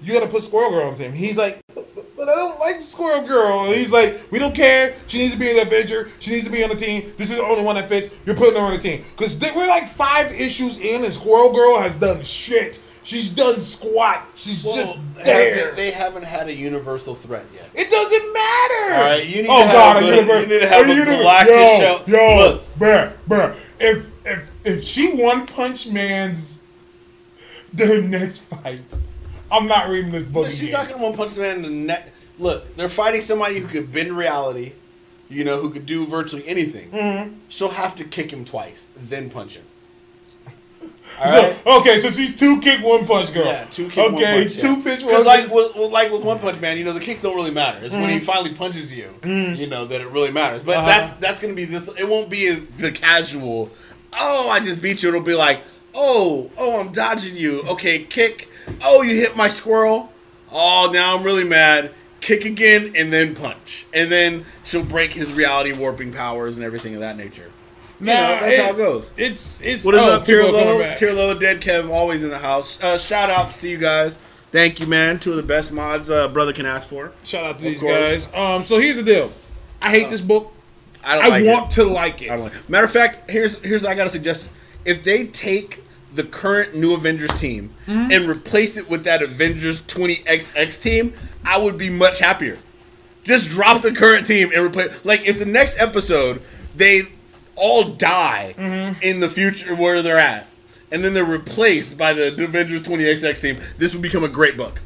you 0.02 0.14
gotta 0.14 0.27
put 0.27 0.44
Squirrel 0.44 0.69
Girl 0.69 0.88
on 0.88 0.98
the 0.98 1.03
team. 1.03 1.11
He's 1.11 1.38
like, 1.38 1.60
but, 1.73 2.30
I 2.30 2.35
don't 2.35 2.60
like 2.60 2.81
Squirrel 2.81 3.26
Girl. 3.26 3.65
And 3.65 3.73
he's 3.73 3.91
like, 3.91 4.31
we 4.31 4.38
don't 4.38 4.53
care. 4.53 4.94
She 5.07 5.18
needs 5.18 5.34
to 5.34 5.39
be 5.39 5.49
an 5.49 5.65
Avenger. 5.65 6.10
She 6.19 6.31
needs 6.31 6.44
to 6.44 6.52
be 6.52 6.64
on 6.64 6.69
the 6.69 6.76
team. 6.76 7.14
This 7.18 7.31
is 7.31 7.38
the 7.38 7.44
only 7.44 7.64
one 7.64 7.76
that 7.77 7.89
fits. 7.89 8.14
You're 8.26 8.35
putting 8.35 8.56
her 8.56 8.65
on 8.65 8.73
the 8.73 8.80
team. 8.80 9.03
Because 9.11 9.39
we're 9.56 9.68
like 9.68 9.88
five 9.88 10.31
issues 10.31 10.80
in, 10.80 11.03
and 11.03 11.14
Squirrel 11.14 11.53
Girl 11.53 11.80
has 11.80 11.95
done 11.95 12.22
shit. 12.23 12.80
She's 13.07 13.29
done 13.29 13.61
squat. 13.61 14.27
She's 14.35 14.63
just 14.65 14.97
there. 15.23 15.71
They 15.71 15.91
haven't 15.91 16.25
had 16.25 16.49
a 16.49 16.53
universal 16.53 17.15
threat 17.15 17.45
yet. 17.53 17.69
It 17.73 17.89
doesn't 17.89 18.34
matter. 18.34 18.93
All 18.95 19.09
right, 19.09 19.25
you 19.25 19.43
need 19.43 19.49
oh 19.49 19.59
to 19.59 19.63
have 19.63 19.71
God, 19.73 20.03
a- 20.03 20.05
a 20.05 20.15
universe. 20.15 20.41
you 20.41 20.47
need 20.53 20.59
to 20.59 20.67
have 20.67 20.85
a 20.85 20.93
universe- 20.93 21.15
Galactus 21.25 21.79
yo, 21.79 21.79
show. 21.79 22.03
Yo, 22.05 22.38
Look. 22.38 22.75
bruh, 22.77 23.13
bruh. 23.29 23.55
If 23.79 24.05
if 24.25 24.43
if 24.65 24.84
she 24.84 25.13
one 25.13 25.47
punch 25.47 25.88
man's 25.88 26.59
the 27.73 28.01
next 28.01 28.39
fight. 28.39 28.81
I'm 29.49 29.67
not 29.67 29.88
reading 29.88 30.11
this 30.11 30.23
book 30.23 30.51
she's 30.51 30.73
not 30.73 30.89
gonna 30.89 31.01
One 31.01 31.15
Punch 31.15 31.38
Man. 31.38 31.61
The 31.61 31.69
neck. 31.69 32.11
Look, 32.38 32.75
they're 32.75 32.89
fighting 32.89 33.21
somebody 33.21 33.59
who 33.59 33.67
could 33.67 33.93
bend 33.93 34.11
reality. 34.11 34.73
You 35.29 35.45
know, 35.45 35.61
who 35.61 35.69
could 35.69 35.85
do 35.85 36.05
virtually 36.05 36.45
anything. 36.45 36.89
Mm-hmm. 36.91 37.34
She'll 37.47 37.69
have 37.69 37.95
to 37.97 38.03
kick 38.03 38.31
him 38.31 38.43
twice, 38.43 38.88
then 38.97 39.29
punch 39.29 39.55
him. 39.55 39.63
All 41.19 41.27
So- 41.31 41.41
right. 41.41 41.68
okay, 41.81 41.98
so 41.99 42.10
she's 42.11 42.35
two 42.35 42.60
kick, 42.61 42.84
one 42.84 43.06
punch 43.07 43.34
girl. 43.34 43.45
Yeah, 43.45 43.65
two 43.72 43.89
kick, 43.89 44.11
one 44.11 44.15
Okay, 44.15 44.44
punch, 44.45 44.57
two 44.60 44.68
yeah. 44.77 44.84
pitch, 44.84 44.99
Because 44.99 45.14
one 45.14 45.26
like 45.26 45.39
punch. 45.41 45.52
with, 45.52 45.76
with- 45.76 45.91
like 45.91 46.11
with 46.11 46.22
One 46.23 46.39
Punch 46.39 46.60
Man, 46.61 46.77
you 46.77 46.84
know 46.84 46.94
the 46.94 46.99
kicks 46.99 47.22
don't 47.22 47.35
really 47.35 47.52
matter. 47.52 47.80
It's 47.84 47.94
when 47.94 48.10
he 48.10 48.19
Mhm. 48.19 48.23
finally 48.23 48.53
punches 48.53 48.94
you, 48.94 49.10
you 49.23 49.68
know 49.68 49.85
that 49.85 50.02
it 50.02 50.07
really 50.11 50.31
matters. 50.31 50.64
But 50.64 50.77
Uh-huh. 50.77 50.85
that's 50.88 51.14
that's 51.19 51.39
gonna 51.39 51.53
be 51.53 51.65
this. 51.65 51.88
It 51.98 52.07
won't 52.07 52.30
be 52.30 52.45
as 52.48 52.61
the 52.77 52.91
casual. 52.91 53.69
Oh, 54.19 54.49
I 54.49 54.60
just 54.60 54.81
beat 54.81 55.02
you. 55.03 55.10
It'll 55.10 55.22
be 55.22 55.34
like, 55.35 55.61
oh, 55.95 56.49
oh, 56.57 56.80
I'm 56.80 56.91
dodging 56.91 57.35
you. 57.35 57.64
Okay, 57.69 57.99
kick. 57.99 58.48
Oh, 58.84 59.02
you 59.02 59.15
hit 59.15 59.35
my 59.35 59.49
squirrel. 59.49 60.11
Oh, 60.52 60.89
now 60.94 61.15
I'm 61.18 61.23
really 61.23 61.44
mad. 61.44 61.91
Kick 62.22 62.45
again 62.45 62.94
and 62.95 63.11
then 63.14 63.35
punch, 63.35 63.85
and 63.94 64.11
then 64.11 64.45
she'll 64.64 64.84
break 64.84 65.14
his 65.14 65.31
reality 65.31 65.72
warping 65.72 66.11
powers 66.14 66.57
and 66.57 66.65
everything 66.65 66.94
of 66.95 66.99
that 67.02 67.15
nature. 67.18 67.52
You 67.99 68.05
know, 68.07 68.13
that's 68.13 68.45
it- 68.45 68.63
how 68.63 68.69
it 68.71 68.77
goes. 68.77 69.11
It's 69.17 69.61
it's 69.61 69.83
What 69.85 69.95
is 69.95 70.01
oh, 70.01 70.11
up, 70.13 70.25
Tier 70.25 70.41
people 70.43 70.59
are 70.59 70.65
Low? 70.65 70.79
back. 70.79 70.97
Tier 70.97 71.13
Low, 71.13 71.37
Dead 71.37 71.61
Kev, 71.61 71.89
always 71.91 72.23
in 72.23 72.29
the 72.29 72.37
house. 72.37 72.81
Uh, 72.81 72.97
shout 72.97 73.29
outs 73.29 73.59
to 73.61 73.69
you 73.69 73.77
guys. 73.77 74.19
Thank 74.51 74.79
you, 74.79 74.87
man. 74.87 75.19
Two 75.19 75.31
of 75.31 75.37
the 75.37 75.43
best 75.43 75.71
mods 75.71 76.09
uh, 76.09 76.27
brother 76.29 76.53
can 76.53 76.65
ask 76.65 76.87
for. 76.87 77.11
Shout 77.23 77.43
out 77.43 77.49
to 77.59 77.65
Of 77.65 77.71
these 77.73 77.81
course. 77.81 78.27
guys. 78.27 78.33
Um, 78.33 78.63
so 78.63 78.79
here's 78.79 78.95
the 78.95 79.03
deal. 79.03 79.31
I 79.81 79.89
hate 79.89 80.09
this 80.09 80.21
book. 80.21 80.53
I 81.03 81.15
don't 81.15 81.25
I 81.25 81.27
like 81.27 81.45
want 81.45 81.71
it. 81.71 81.75
to 81.75 81.83
like 81.85 82.21
it. 82.21 82.31
I 82.31 82.35
don't 82.37 82.45
like. 82.45 82.69
Matter 82.69 82.85
of 82.85 82.91
fact, 82.91 83.29
here's 83.31 83.57
here's 83.63 83.83
I 83.85 83.95
got 83.95 84.07
a 84.07 84.09
suggestion. 84.09 84.49
If 84.85 85.03
they 85.03 85.25
take 85.25 85.83
the 86.13 86.23
current 86.23 86.75
New 86.75 86.93
Avengers 86.93 87.37
team 87.39 87.71
Mm-hmm. 87.87 88.11
and 88.11 88.25
replace 88.29 88.77
it 88.77 88.89
with 88.89 89.03
that 89.05 89.21
Avengers 89.21 89.79
20XX 89.81 90.81
team, 90.81 91.13
I 91.45 91.57
would 91.57 91.77
be 91.77 91.89
much 91.89 92.19
happier. 92.19 92.59
Just 93.23 93.49
drop 93.49 93.81
the 93.81 93.91
current 93.93 94.25
team 94.27 94.51
and 94.53 94.65
replace. 94.65 95.03
Like 95.05 95.25
if 95.25 95.39
the 95.39 95.45
next 95.45 95.79
episode 95.79 96.41
they 96.75 97.01
all 97.57 97.84
die 97.85 98.53
Mm-hmm. 98.57 99.01
in 99.01 99.19
the 99.19 99.29
future 99.29 99.75
where 99.75 100.01
they're 100.01 100.17
at, 100.19 100.47
and 100.91 101.03
then 101.03 101.13
they're 101.13 101.25
replaced 101.25 101.97
by 101.97 102.13
the 102.13 102.27
Avengers 102.43 102.81
20XX 102.84 103.41
team, 103.41 103.57
this 103.77 103.93
would 103.93 104.01
become 104.01 104.23
a 104.23 104.29
great 104.29 104.55
book. 104.57 104.79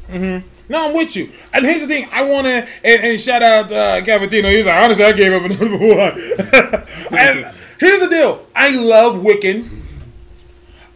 No, 0.68 0.88
I'm 0.88 0.94
with 0.94 1.14
you. 1.16 1.28
And 1.52 1.64
here's 1.66 1.82
the 1.82 1.86
thing. 1.88 2.08
I 2.12 2.22
want 2.30 2.46
to 2.46 2.66
and, 2.84 3.02
and 3.04 3.20
shout 3.20 3.42
out 3.42 3.70
uh, 3.70 4.00
Cavatino. 4.02 4.50
He's 4.50 4.64
like, 4.64 4.76
honestly, 4.82 5.04
I 5.04 5.12
gave 5.12 5.32
up 5.32 5.42
another 5.42 5.70
one. 7.10 7.18
and 7.18 7.54
here's 7.78 8.00
the 8.00 8.08
deal. 8.08 8.46
I 8.56 8.74
love 8.76 9.16
Wiccan. 9.16 9.68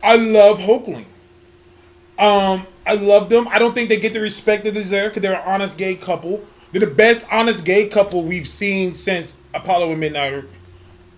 I 0.02 0.16
love 0.16 0.58
Hulkling. 0.60 1.04
Um, 2.18 2.66
I 2.86 2.94
love 2.94 3.28
them. 3.28 3.48
I 3.48 3.58
don't 3.58 3.74
think 3.74 3.88
they 3.88 3.98
get 3.98 4.14
the 4.14 4.20
respect 4.20 4.64
they 4.64 4.70
deserve 4.70 5.10
because 5.10 5.22
they're 5.22 5.34
an 5.38 5.42
honest 5.44 5.76
gay 5.76 5.94
couple. 5.96 6.42
They're 6.72 6.80
the 6.80 6.94
best 6.94 7.26
honest 7.30 7.64
gay 7.64 7.88
couple 7.88 8.22
we've 8.22 8.48
seen 8.48 8.94
since 8.94 9.36
Apollo 9.52 9.90
and 9.92 10.02
Midnighter. 10.02 10.46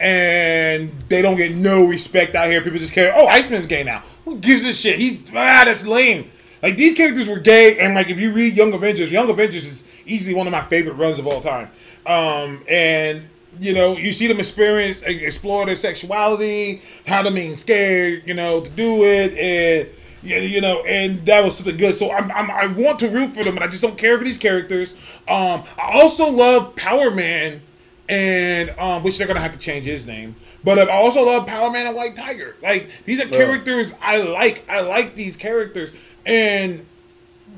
And 0.00 0.92
they 1.08 1.22
don't 1.22 1.36
get 1.36 1.54
no 1.54 1.86
respect 1.86 2.34
out 2.34 2.48
here. 2.48 2.60
People 2.60 2.78
just 2.78 2.92
care. 2.92 3.12
Oh, 3.14 3.26
Iceman's 3.26 3.66
gay 3.66 3.82
now. 3.82 4.02
Who 4.24 4.38
gives 4.38 4.64
a 4.64 4.72
shit? 4.72 4.98
He's 4.98 5.28
ah, 5.30 5.62
that's 5.64 5.86
lame. 5.86 6.30
Like 6.62 6.76
these 6.76 6.96
characters 6.96 7.28
were 7.28 7.38
gay, 7.38 7.78
and 7.78 7.94
like 7.94 8.10
if 8.10 8.20
you 8.20 8.32
read 8.32 8.54
Young 8.54 8.72
Avengers, 8.72 9.10
Young 9.10 9.28
Avengers 9.30 9.64
is 9.64 9.88
easily 10.06 10.34
one 10.34 10.46
of 10.46 10.52
my 10.52 10.60
favorite 10.62 10.94
runs 10.94 11.18
of 11.18 11.26
all 11.26 11.40
time. 11.40 11.70
Um, 12.06 12.64
and 12.68 13.22
you 13.60 13.74
know, 13.74 13.96
you 13.96 14.12
see 14.12 14.26
them 14.26 14.38
experience, 14.38 15.02
explore 15.02 15.66
their 15.66 15.74
sexuality, 15.74 16.80
how 17.06 17.22
them 17.22 17.34
being 17.34 17.56
scared, 17.56 18.22
you 18.26 18.34
know, 18.34 18.60
to 18.60 18.70
do 18.70 19.04
it, 19.04 19.36
and 19.36 19.88
yeah, 20.22 20.38
you 20.38 20.60
know, 20.60 20.82
and 20.84 21.24
that 21.26 21.44
was 21.44 21.56
something 21.56 21.76
good. 21.76 21.94
So 21.94 22.10
I'm, 22.10 22.30
I'm, 22.32 22.50
I 22.50 22.66
want 22.66 22.98
to 23.00 23.08
root 23.08 23.30
for 23.30 23.44
them, 23.44 23.54
but 23.54 23.62
I 23.62 23.68
just 23.68 23.82
don't 23.82 23.96
care 23.96 24.18
for 24.18 24.24
these 24.24 24.36
characters. 24.36 24.92
Um, 25.28 25.62
I 25.78 25.90
also 25.92 26.30
love 26.30 26.74
Power 26.76 27.10
Man, 27.10 27.60
and 28.08 28.70
um, 28.78 29.02
which 29.02 29.18
they're 29.18 29.26
gonna 29.26 29.40
have 29.40 29.52
to 29.52 29.58
change 29.58 29.84
his 29.84 30.06
name. 30.06 30.36
But 30.64 30.78
I 30.78 30.90
also 30.90 31.24
love 31.24 31.46
Power 31.46 31.70
Man 31.70 31.86
and 31.86 31.96
White 31.96 32.16
Tiger. 32.16 32.56
Like 32.62 33.04
these 33.04 33.20
are 33.20 33.28
characters 33.28 33.94
I 34.02 34.18
like. 34.18 34.68
I 34.68 34.80
like 34.80 35.14
these 35.14 35.36
characters, 35.36 35.92
and 36.26 36.84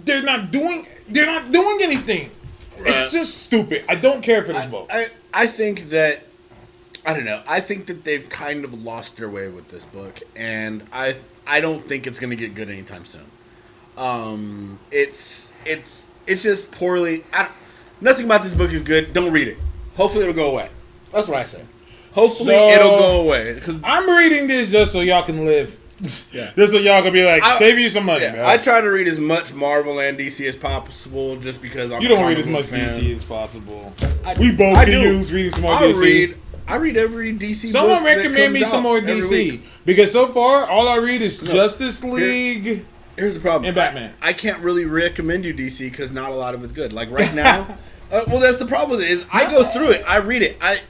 they're 0.05 0.23
not 0.23 0.51
doing. 0.51 0.87
They're 1.09 1.27
not 1.27 1.51
doing 1.53 1.79
anything. 1.83 2.31
Right. 2.79 2.89
It's 2.89 3.13
just 3.13 3.39
stupid. 3.43 3.85
I 3.89 3.95
don't 3.95 4.23
care 4.23 4.43
for 4.43 4.53
this 4.53 4.67
book. 4.67 4.89
I, 4.93 5.09
I 5.35 5.47
think 5.47 5.91
that 5.91 6.23
I 7.05 7.15
don't 7.15 7.25
know. 7.25 7.43
I 7.49 7.61
think 7.61 7.87
that 7.87 8.05
they've 8.05 8.29
kind 8.29 8.65
of 8.65 8.83
lost 8.83 9.17
their 9.17 9.29
way 9.29 9.49
with 9.49 9.71
this 9.71 9.85
book, 9.85 10.21
and 10.37 10.87
I 10.93 11.17
I 11.47 11.61
don't 11.61 11.83
think 11.83 12.07
it's 12.07 12.19
to 12.19 12.37
get 12.37 12.55
good 12.55 12.69
anytime 12.69 13.05
soon. 13.05 13.25
Um, 13.97 14.79
it's 14.91 15.53
it's 15.65 16.11
it's 16.27 16.43
just 16.43 16.71
poorly. 16.71 17.25
I, 17.33 17.49
nothing 18.01 18.27
about 18.27 18.43
this 18.43 18.55
book 18.55 18.73
is 18.73 18.83
good. 18.83 19.13
Don't 19.13 19.33
read 19.33 19.49
it. 19.49 19.59
Hopefully, 20.01 20.23
it'll 20.23 20.35
go 20.35 20.51
away. 20.53 20.69
That's 21.13 21.29
what 21.29 21.39
I 21.39 21.45
say. 21.45 21.63
Hopefully, 22.13 22.55
So- 22.55 22.69
it'll 22.71 22.99
go 22.99 23.21
away 23.23 23.55
because 23.55 23.79
I'm 23.85 24.09
reading 24.09 24.49
this 24.49 24.73
just 24.73 24.93
so 24.93 25.01
y'all 25.01 25.23
can 25.23 25.45
live. 25.45 25.77
Yeah. 26.33 26.51
Just 26.57 26.73
so 26.73 26.79
y'all 26.79 27.03
can 27.03 27.13
be 27.13 27.27
like, 27.27 27.43
I- 27.43 27.59
save 27.59 27.79
you 27.79 27.91
some 27.91 28.07
money. 28.07 28.23
yeah. 28.25 28.49
I 28.49 28.57
try 28.57 28.81
to 28.81 28.89
read 28.89 29.07
as 29.07 29.19
much 29.19 29.53
Marvel 29.53 30.01
and 30.01 30.17
DC 30.19 30.49
as 30.49 30.57
possible, 30.57 31.37
just 31.37 31.61
because 31.61 31.93
I'm. 31.93 32.01
you 32.01 32.09
don't 32.09 32.27
read 32.27 32.39
as 32.39 32.47
much 32.47 32.65
fan. 32.67 32.89
DC 32.89 33.13
as 33.13 33.23
possible. 33.23 33.93
I- 34.25 34.35
we 34.41 34.51
both 34.51 34.77
I 34.79 34.87
can 34.87 34.95
do. 34.95 35.01
use 35.19 35.31
reading 35.31 35.53
some 35.53 35.63
more 35.63 35.75
I 35.75 35.83
DC. 35.83 36.01
read. 36.01 36.37
I 36.67 36.77
read 36.77 36.97
every 36.97 37.35
DC. 37.35 37.67
Someone 37.69 38.03
recommend 38.03 38.55
me 38.55 38.65
some 38.65 38.83
more 38.83 39.01
DC 39.01 39.61
because 39.85 40.11
so 40.11 40.29
far 40.29 40.71
all 40.71 40.89
I 40.89 40.97
read 40.99 41.21
is 41.21 41.43
No. 41.43 41.53
Justice 41.53 42.03
League. 42.03 42.87
Here's 43.17 43.35
the 43.35 43.41
problem. 43.41 43.67
And 43.67 43.75
Batman. 43.75 44.15
I, 44.23 44.29
I 44.29 44.33
can't 44.33 44.61
really 44.61 44.87
recommend 44.87 45.45
you 45.45 45.53
DC 45.53 45.91
because 45.91 46.13
not 46.13 46.31
a 46.31 46.35
lot 46.35 46.55
of 46.55 46.65
it's 46.65 46.73
good. 46.73 46.93
Like 46.95 47.11
right 47.11 47.35
now, 47.35 47.77
uh, 48.13 48.25
well, 48.29 48.41
that's 48.41 48.59
the 48.59 48.67
problem 48.67 48.91
with 48.99 49.03
it 49.07 49.11
is 49.11 49.27
I 49.33 49.51
go 49.51 49.65
through 49.65 49.91
it. 49.91 50.05
I 50.09 50.19
read 50.19 50.43
it. 50.43 50.57
I 50.61 50.81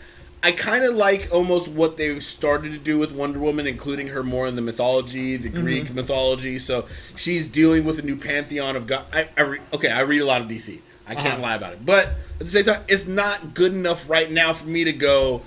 I 0.42 0.52
kind 0.52 0.84
of 0.84 0.94
like 0.94 1.28
almost 1.32 1.70
what 1.70 1.96
they've 1.98 2.24
started 2.24 2.72
to 2.72 2.78
do 2.78 2.98
with 2.98 3.12
Wonder 3.12 3.38
Woman, 3.38 3.66
including 3.66 4.08
her 4.08 4.22
more 4.22 4.46
in 4.46 4.56
the 4.56 4.62
mythology, 4.62 5.36
the 5.36 5.50
Mm-hmm. 5.50 5.60
Greek 5.60 5.94
mythology. 5.94 6.58
So 6.58 6.86
she's 7.14 7.46
dealing 7.46 7.84
with 7.84 7.98
a 7.98 8.02
new 8.02 8.16
pantheon 8.16 8.74
of 8.74 8.86
God. 8.86 9.04
I, 9.12 9.28
I 9.36 9.40
re- 9.42 9.60
okay, 9.74 9.90
I 9.90 10.00
read 10.00 10.20
a 10.22 10.24
lot 10.24 10.40
of 10.40 10.48
DC. 10.48 10.78
I 11.06 11.14
can't 11.14 11.34
Uh-huh. 11.34 11.42
lie 11.42 11.54
about 11.56 11.74
it. 11.74 11.84
But 11.84 12.06
at 12.06 12.38
the 12.38 12.46
same 12.46 12.64
time, 12.64 12.82
it's 12.88 13.06
not 13.06 13.52
good 13.52 13.72
enough 13.74 14.08
right 14.08 14.30
now 14.30 14.52
for 14.54 14.66
me 14.66 14.84
to 14.84 14.92
go. 14.92 15.42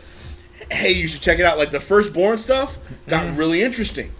Hey, 0.71 0.91
you 0.91 1.07
should 1.07 1.21
check 1.21 1.39
it 1.39 1.45
out. 1.45 1.57
Like 1.57 1.71
the 1.71 1.79
firstborn 1.79 2.37
stuff 2.37 2.77
got 3.07 3.23
Mm-hmm. 3.25 3.37
really 3.37 3.61
interesting. 3.63 4.11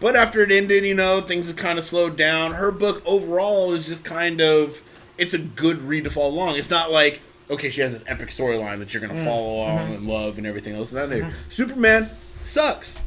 But 0.00 0.16
after 0.16 0.42
it 0.42 0.50
ended, 0.50 0.84
you 0.84 0.94
know, 0.94 1.20
things 1.20 1.46
have 1.48 1.56
kind 1.56 1.78
of 1.78 1.84
slowed 1.84 2.16
down. 2.16 2.52
Her 2.52 2.72
book 2.72 3.02
overall 3.06 3.72
is 3.72 3.86
just 3.86 4.04
kind 4.04 4.40
of 4.40 4.82
it's 5.22 5.34
a 5.34 5.38
good 5.38 5.78
read 5.82 6.04
to 6.04 6.10
follow 6.10 6.28
along. 6.30 6.56
It's 6.56 6.70
not 6.70 6.90
like 6.90 7.20
okay, 7.50 7.68
she 7.70 7.80
has 7.82 7.92
this 7.92 8.04
epic 8.08 8.28
storyline 8.28 8.78
that 8.78 8.92
you're 8.94 9.02
Mm. 9.02 9.08
gonna 9.08 9.24
follow 9.24 9.56
along 9.56 9.78
Mm-hmm. 9.78 9.92
and 9.94 10.06
love 10.06 10.38
and 10.38 10.46
everything 10.46 10.74
else. 10.74 10.92
And 10.92 11.10
that 11.12 11.32
Superman 11.50 12.08
sucks. 12.44 13.00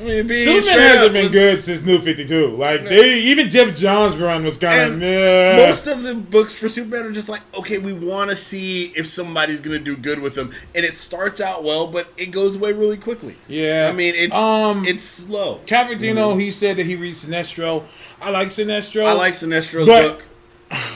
I 0.00 0.22
mean, 0.22 0.28
Superman 0.28 0.78
hasn't 0.78 1.06
up, 1.06 1.12
been 1.12 1.32
good 1.32 1.60
since 1.60 1.82
New 1.84 1.98
Fifty 1.98 2.24
Two. 2.24 2.48
Like 2.48 2.84
they, 2.84 3.18
even 3.18 3.50
Geoff 3.50 3.74
Johns' 3.74 4.16
run 4.16 4.44
was 4.44 4.56
kind 4.56 4.92
of 4.92 4.98
meh. 4.98 5.66
most 5.66 5.88
of 5.88 6.04
the 6.04 6.14
books 6.14 6.52
for 6.54 6.68
Superman 6.68 7.06
are 7.06 7.10
just 7.10 7.28
like, 7.28 7.40
okay, 7.58 7.78
we 7.78 7.92
want 7.92 8.30
to 8.30 8.36
see 8.36 8.92
if 8.96 9.08
somebody's 9.08 9.58
gonna 9.58 9.80
do 9.80 9.96
good 9.96 10.20
with 10.20 10.36
them, 10.36 10.52
and 10.76 10.84
it 10.84 10.94
starts 10.94 11.40
out 11.40 11.64
well, 11.64 11.88
but 11.88 12.12
it 12.16 12.26
goes 12.30 12.54
away 12.54 12.72
really 12.72 12.96
quickly. 12.96 13.34
Yeah. 13.48 13.88
I 13.90 13.96
mean, 13.96 14.14
it's 14.14 14.36
Um, 14.36 14.84
it's 14.86 15.02
slow. 15.02 15.60
Cavatino, 15.66 16.38
he 16.38 16.52
said 16.52 16.76
that 16.76 16.86
he 16.86 16.94
reads 16.94 17.24
Sinestro. 17.24 17.82
I 18.22 18.30
like 18.30 18.48
Sinestro. 18.48 19.04
I 19.04 19.14
like 19.14 19.32
Sinestro's 19.34 19.86
But- 19.86 20.18
book. 20.18 20.24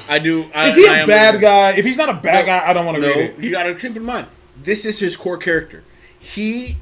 I 0.08 0.18
do. 0.18 0.46
I, 0.54 0.68
Is 0.68 0.76
he 0.76 0.86
I 0.86 0.98
a 0.98 1.06
bad 1.06 1.34
looking- 1.34 1.40
guy? 1.48 1.70
If 1.72 1.84
he's 1.84 1.96
not 1.98 2.08
a 2.10 2.14
bad 2.14 2.42
No, 2.42 2.46
guy, 2.46 2.68
I 2.68 2.72
don't 2.72 2.84
want 2.86 2.96
to 2.96 3.02
No, 3.02 3.08
it. 3.08 3.38
you 3.38 3.50
got 3.50 3.62
to 3.64 3.74
keep 3.74 3.96
in 3.96 4.04
mind 4.04 4.26
this 4.62 4.84
is 4.84 4.98
his 4.98 5.16
core 5.16 5.38
character. 5.38 5.82
He 6.20 6.76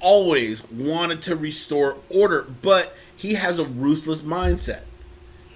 always 0.00 0.62
wanted 0.70 1.22
to 1.22 1.36
restore 1.36 1.96
order, 2.10 2.46
but 2.62 2.96
he 3.16 3.34
has 3.34 3.58
a 3.58 3.64
ruthless 3.64 4.20
mindset 4.20 4.80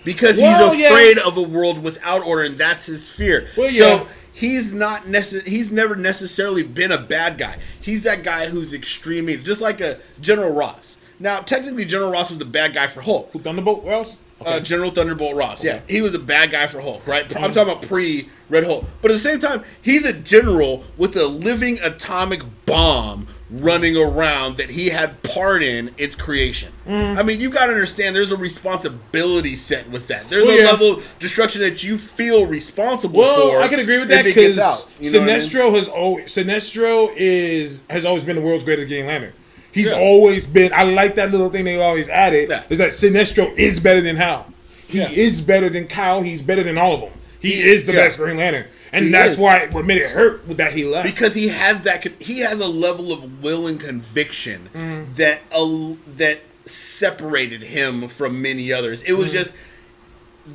because 0.04 0.38
Well, 0.38 0.70
he's 0.72 0.80
yeah. 0.80 0.88
afraid 0.88 1.18
of 1.18 1.36
a 1.36 1.42
world 1.42 1.82
without 1.82 2.22
order, 2.24 2.42
and 2.44 2.56
that's 2.56 2.86
his 2.86 3.08
fear. 3.10 3.48
Well, 3.56 3.70
yeah. 3.70 3.98
So 3.98 4.08
he's 4.32 4.72
not 4.72 5.02
necess- 5.02 5.46
He's 5.46 5.70
never 5.70 5.94
necessarily 5.96 6.62
been 6.62 6.90
a 6.92 6.98
bad 6.98 7.36
guy. 7.36 7.56
He's 7.80 8.02
that 8.04 8.22
guy 8.22 8.46
who's 8.46 8.72
extreme, 8.72 9.26
just 9.44 9.60
like 9.60 9.80
a 9.80 9.98
General 10.20 10.52
Ross. 10.52 10.96
Now, 11.20 11.40
technically, 11.40 11.84
General 11.84 12.10
Ross 12.12 12.30
was 12.30 12.38
the 12.38 12.44
bad 12.44 12.72
guy 12.74 12.86
for 12.86 13.02
Hulk. 13.02 13.30
Who 13.32 13.40
Thunderbolt 13.40 13.84
Wells? 14.40 14.56
Uh, 14.56 14.60
General 14.60 14.90
Thunderbolt 14.90 15.36
Ross. 15.36 15.64
Yeah, 15.64 15.80
he 15.88 16.00
was 16.00 16.14
a 16.14 16.18
bad 16.18 16.50
guy 16.50 16.66
for 16.66 16.80
Hulk, 16.80 17.06
right? 17.06 17.24
I'm 17.36 17.52
talking 17.52 17.72
about 17.72 17.82
pre 17.82 18.28
Red 18.48 18.64
Hulk. 18.64 18.84
But 19.02 19.10
at 19.10 19.14
the 19.14 19.20
same 19.20 19.40
time, 19.40 19.64
he's 19.82 20.06
a 20.06 20.12
general 20.12 20.84
with 20.96 21.16
a 21.16 21.26
living 21.26 21.78
atomic 21.80 22.42
bomb 22.66 23.26
running 23.50 23.96
around 23.96 24.58
that 24.58 24.68
he 24.70 24.90
had 24.90 25.22
part 25.22 25.62
in 25.62 25.90
its 25.96 26.14
creation. 26.14 26.70
Mm. 26.86 27.16
I 27.18 27.22
mean, 27.22 27.40
you 27.40 27.50
got 27.50 27.66
to 27.66 27.72
understand 27.72 28.14
there's 28.14 28.32
a 28.32 28.36
responsibility 28.36 29.56
set 29.56 29.88
with 29.90 30.06
that. 30.08 30.28
There's 30.28 30.44
Well, 30.46 30.54
a 30.56 30.60
yeah. 30.60 30.70
level 30.70 30.92
of 30.96 31.14
destruction 31.18 31.62
that 31.62 31.82
you 31.82 31.96
feel 31.96 32.46
responsible 32.46 33.20
Well, 33.20 33.50
for. 33.52 33.60
I 33.60 33.68
can 33.68 33.80
agree 33.80 33.98
with 33.98 34.08
that 34.10 34.24
because 34.24 34.58
out. 34.58 34.88
You 35.00 35.10
know 35.12 35.20
what 35.20 35.30
I 35.30 35.32
mean? 35.32 35.40
Sinestro 35.40 35.74
has 35.74 35.88
always 35.88 36.26
Sinestro 36.26 37.10
is 37.16 37.82
has 37.90 38.04
always 38.04 38.22
been 38.24 38.36
the 38.36 38.42
world's 38.42 38.64
greatest 38.64 38.88
Green 38.88 39.06
Lantern. 39.06 39.32
He's 39.72 39.86
Yeah. 39.90 39.98
always 39.98 40.44
been. 40.46 40.72
I 40.72 40.82
like 40.84 41.14
that 41.16 41.30
little 41.30 41.50
thing 41.50 41.64
they 41.64 41.80
always 41.80 42.08
added 42.08 42.48
Yeah. 42.48 42.62
is 42.70 42.78
that 42.78 42.90
Sinestro 42.90 43.56
is 43.58 43.80
better 43.80 44.00
than 44.00 44.16
Hal. 44.16 44.46
He 44.88 44.98
Yeah. 44.98 45.10
is 45.10 45.40
better 45.42 45.68
than 45.68 45.86
Kyle. 45.86 46.22
He's 46.22 46.40
better 46.42 46.62
than 46.62 46.78
all 46.78 46.94
of 46.94 47.00
them. 47.02 47.10
He, 47.40 47.62
is 47.62 47.84
the 47.84 47.92
best 47.92 48.16
Green 48.18 48.36
Lantern, 48.36 48.64
and 48.92 49.04
He 49.04 49.10
that's 49.12 49.32
is. 49.32 49.38
why 49.38 49.68
what 49.70 49.84
made 49.84 49.98
it 49.98 50.10
hurt 50.10 50.56
that 50.56 50.72
he 50.72 50.84
left. 50.84 51.06
because 51.06 51.34
he 51.34 51.48
has 51.48 51.82
that 51.82 52.04
he 52.18 52.40
has 52.40 52.58
a 52.60 52.66
level 52.66 53.12
of 53.12 53.42
will 53.42 53.68
and 53.68 53.78
conviction 53.78 54.68
Mm. 54.74 55.14
that 55.16 55.42
uh, 55.52 55.94
that 56.16 56.40
separated 56.64 57.62
him 57.62 58.08
from 58.08 58.42
many 58.42 58.72
others. 58.72 59.02
It 59.02 59.12
Mm. 59.12 59.18
was 59.18 59.30
just 59.30 59.52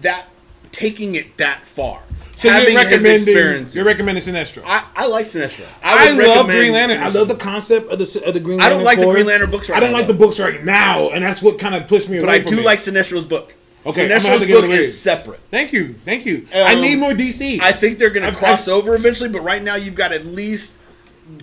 that 0.02 0.26
taking 0.72 1.16
it 1.16 1.38
that 1.38 1.66
far. 1.66 2.00
So 2.36 2.48
you're 2.50 2.58
his 2.66 2.76
recommending 2.76 3.14
experiences. 3.14 3.76
you're 3.76 3.86
recommending 3.86 4.24
Sinestro. 4.24 4.64
I, 4.66 4.86
I 4.96 5.08
like 5.08 5.26
Sinestro. 5.26 5.66
I, 5.84 6.12
would 6.16 6.18
love 6.26 6.48
recommend 6.48 6.60
Green 6.60 6.74
Lantern. 6.74 7.04
I 7.04 7.10
love 7.10 7.28
the 7.28 7.36
concept 7.36 7.90
of 7.92 8.00
the 8.00 8.24
of 8.26 8.34
the 8.34 8.40
Green 8.40 8.58
Lantern. 8.58 8.74
I 8.74 8.76
don't 8.76 8.84
like 8.86 9.00
the 9.00 9.12
Green 9.12 9.26
Lantern 9.28 9.52
books 9.52 9.70
right 9.70 9.76
now. 9.76 9.78
I 9.78 9.80
don't 9.82 9.92
now, 9.92 9.98
like 10.00 10.08
the 10.08 10.14
books 10.14 10.40
right 10.40 10.64
now, 10.64 11.10
and 11.10 11.24
that's 11.24 11.42
what 11.42 11.60
kind 11.60 11.76
of 11.76 11.88
pushed 11.88 12.10
me 12.10 12.20
but 12.20 12.26
away 12.30 12.36
I 12.38 12.42
from 12.42 12.52
do 12.54 12.60
it. 12.60 12.66
like 12.66 12.80
Sinestro's 12.80 13.26
book. 13.26 13.54
Okay, 13.86 14.04
I'm 14.04 14.08
gonna 14.08 14.14
have 14.14 14.22
Sinestro's 14.24 14.42
to 14.42 14.48
give 14.48 14.58
it 14.64 14.68
book 14.68 14.72
is 14.80 15.00
separate. 15.02 15.40
Thank 15.52 15.74
you, 15.74 15.94
thank 16.06 16.26
you. 16.26 16.48
I 16.56 16.74
Um, 16.76 16.82
need 16.82 17.00
more 17.00 17.12
DC. 17.12 17.60
I 17.62 17.72
think 17.74 18.00
they're 18.00 18.10
going 18.10 18.24
I've- 18.26 18.34
to 18.36 18.40
cross 18.40 18.68
I've- 18.68 18.72
over 18.78 18.96
eventually, 18.96 19.30
but 19.30 19.42
right 19.44 19.62
now 19.62 19.76
you've 19.76 19.96
got 19.96 20.12
at 20.14 20.26
least, 20.26 20.78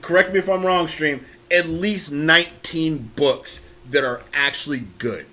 correct 0.00 0.32
me 0.32 0.38
if 0.38 0.48
I'm 0.48 0.64
wrong, 0.64 0.88
Stream, 0.88 1.24
at 1.50 1.68
least 1.68 2.12
19 2.12 3.10
books 3.14 3.60
that 3.90 4.04
are 4.04 4.22
actually 4.32 4.84
good. 4.98 5.26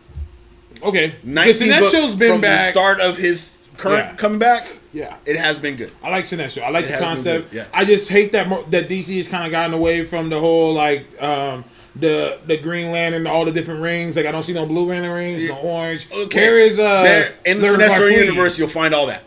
okay, 0.84 1.16
19 1.24 1.68
because 1.68 1.82
books 1.82 1.94
Sinestro's 1.96 2.16
been 2.16 2.32
from 2.34 2.42
back. 2.42 2.74
the 2.74 2.80
start 2.80 3.00
of 3.00 3.18
his 3.18 3.54
current 3.78 4.06
Yeah. 4.12 4.16
coming 4.16 4.40
back. 4.40 4.68
Yeah. 4.98 5.16
It 5.26 5.36
has 5.38 5.60
been 5.60 5.76
good. 5.76 5.92
I 6.04 6.10
like 6.10 6.26
Sinestro. 6.26 6.64
I 6.64 6.70
like 6.70 6.86
It 6.86 6.94
the 6.94 6.98
concept. 6.98 7.54
yes. 7.54 7.70
I 7.74 7.86
just 7.86 8.10
hate 8.10 8.32
that 8.32 8.48
mo- 8.50 8.64
that 8.72 8.90
DC 8.90 9.16
has 9.18 9.28
kind 9.28 9.46
of 9.46 9.52
gotten 9.52 9.74
away 9.74 10.04
from 10.06 10.30
the 10.30 10.40
whole 10.40 10.74
like 10.74 11.06
um, 11.22 11.64
the 11.96 12.40
the 12.46 12.58
Green 12.58 12.92
Lantern, 12.92 13.22
and 13.22 13.28
all 13.28 13.46
the 13.46 13.52
different 13.52 13.82
rings. 13.82 14.16
Like 14.18 14.26
I 14.26 14.32
don't 14.32 14.44
see 14.44 14.54
no 14.54 14.66
blue 14.66 14.86
Lantern 14.88 15.12
rings, 15.12 15.48
no 15.48 15.56
orange. 15.58 16.08
Okay. 16.12 16.40
Where 16.48 16.60
is 16.60 16.80
uh 16.80 17.04
there 17.04 17.36
in 17.46 17.60
the 17.60 17.68
Sinestro 17.68 18.12
universe? 18.12 18.58
You'll 18.58 18.68
find 18.70 18.94
all 18.96 19.06
that. 19.08 19.24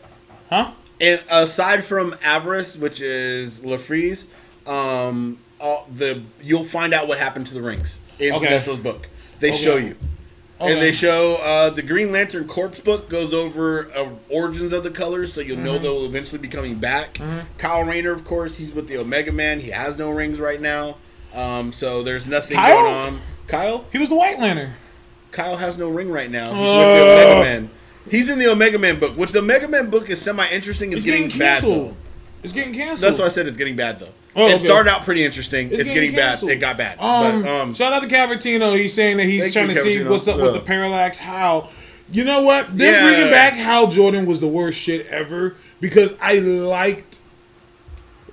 huh? 0.48 0.72
And 1.00 1.22
aside 1.30 1.84
from 1.84 2.14
Avarice, 2.22 2.76
which 2.76 3.00
is 3.00 3.60
Larfleeze, 3.60 4.26
um, 4.68 5.38
all 5.60 5.86
the 5.90 6.22
you'll 6.42 6.64
find 6.64 6.92
out 6.92 7.06
what 7.08 7.18
happened 7.18 7.46
to 7.48 7.54
the 7.54 7.62
rings 7.62 7.96
in 8.18 8.34
Okay. 8.34 8.46
Sinestro's 8.46 8.78
book. 8.80 9.08
They 9.38 9.50
Okay. 9.50 9.56
show 9.56 9.76
you. 9.76 9.94
Okay. 10.60 10.72
And 10.74 10.82
they 10.82 10.92
show 10.92 11.38
uh, 11.42 11.70
the 11.70 11.82
Green 11.82 12.12
Lantern 12.12 12.46
Corps 12.46 12.68
book 12.68 13.08
goes 13.08 13.32
over 13.32 13.90
uh, 13.96 14.10
origins 14.28 14.74
of 14.74 14.82
the 14.82 14.90
colors, 14.90 15.32
so 15.32 15.40
you'll 15.40 15.56
know 15.58 15.74
Mm-hmm. 15.74 15.82
they'll 15.82 16.04
eventually 16.04 16.38
be 16.40 16.48
coming 16.48 16.74
back. 16.74 17.18
Kyle 17.56 17.82
Rayner, 17.82 18.12
of 18.12 18.24
course, 18.24 18.58
he's 18.58 18.72
with 18.74 18.86
the 18.86 18.98
Omega 18.98 19.32
Man. 19.32 19.60
He 19.60 19.70
has 19.70 19.96
no 19.98 20.10
rings 20.10 20.38
right 20.38 20.60
now, 20.60 20.96
um, 21.34 21.72
so 21.72 22.02
there's 22.02 22.26
nothing 22.26 22.56
Kyle? 22.58 22.82
going 22.84 22.94
on. 23.14 23.20
Kyle, 23.48 23.84
He 23.90 23.98
was 23.98 24.10
the 24.10 24.16
White 24.16 24.38
Lantern. 24.38 24.72
Kyle 25.32 25.56
has 25.56 25.78
no 25.78 25.88
ring 25.88 26.10
right 26.10 26.30
now. 26.30 26.44
He's 26.44 26.54
Oh. 26.54 26.78
with 26.78 26.96
the 26.96 27.02
Omega 27.32 27.40
Man. 27.40 27.70
He's 28.10 28.28
in 28.28 28.38
the 28.38 28.50
Omega 28.50 28.78
Man 28.78 28.98
book, 29.00 29.16
which 29.16 29.32
the 29.32 29.38
Omega 29.38 29.66
Man 29.68 29.88
book 29.90 30.10
is 30.10 30.20
semi 30.20 30.46
interesting. 30.50 30.88
It's 30.90 30.98
It's 30.98 31.04
getting, 31.06 31.24
getting 31.24 31.38
bad 31.38 31.60
canceled. 31.62 31.96
It's 32.42 32.52
getting 32.52 32.72
canceled. 32.72 33.00
That's 33.00 33.18
why 33.18 33.26
I 33.26 33.28
said 33.28 33.46
it's 33.46 33.56
getting 33.56 33.76
bad 33.76 33.98
though. 33.98 34.08
Oh, 34.36 34.46
it 34.46 34.54
okay. 34.54 34.64
started 34.64 34.90
out 34.90 35.02
pretty 35.02 35.24
interesting. 35.24 35.70
It's, 35.72 35.84
getting, 35.84 36.12
canceled. 36.12 36.50
bad. 36.50 36.56
It 36.56 36.60
got 36.60 36.76
bad. 36.76 36.98
Um, 36.98 37.42
but, 37.42 37.50
um, 37.50 37.74
shout 37.74 37.92
out 37.92 38.02
to 38.02 38.08
Cavatino. 38.08 38.76
He's 38.76 38.94
saying 38.94 39.16
that 39.18 39.24
he's 39.26 39.52
trying 39.52 39.68
you, 39.68 39.74
to 39.74 39.80
see 39.80 40.04
what's 40.04 40.28
up 40.28 40.38
with 40.38 40.54
the 40.54 40.60
parallax. 40.60 41.18
How, 41.18 41.68
you 42.12 42.24
know 42.24 42.42
what? 42.42 42.76
They're 42.76 42.92
Yeah. 42.92 43.08
bringing 43.08 43.30
back 43.30 43.54
Hal 43.54 43.88
Jordan 43.88 44.26
was 44.26 44.40
the 44.40 44.48
worst 44.48 44.78
shit 44.78 45.06
ever 45.08 45.56
because 45.80 46.14
I 46.20 46.38
liked 46.38 47.18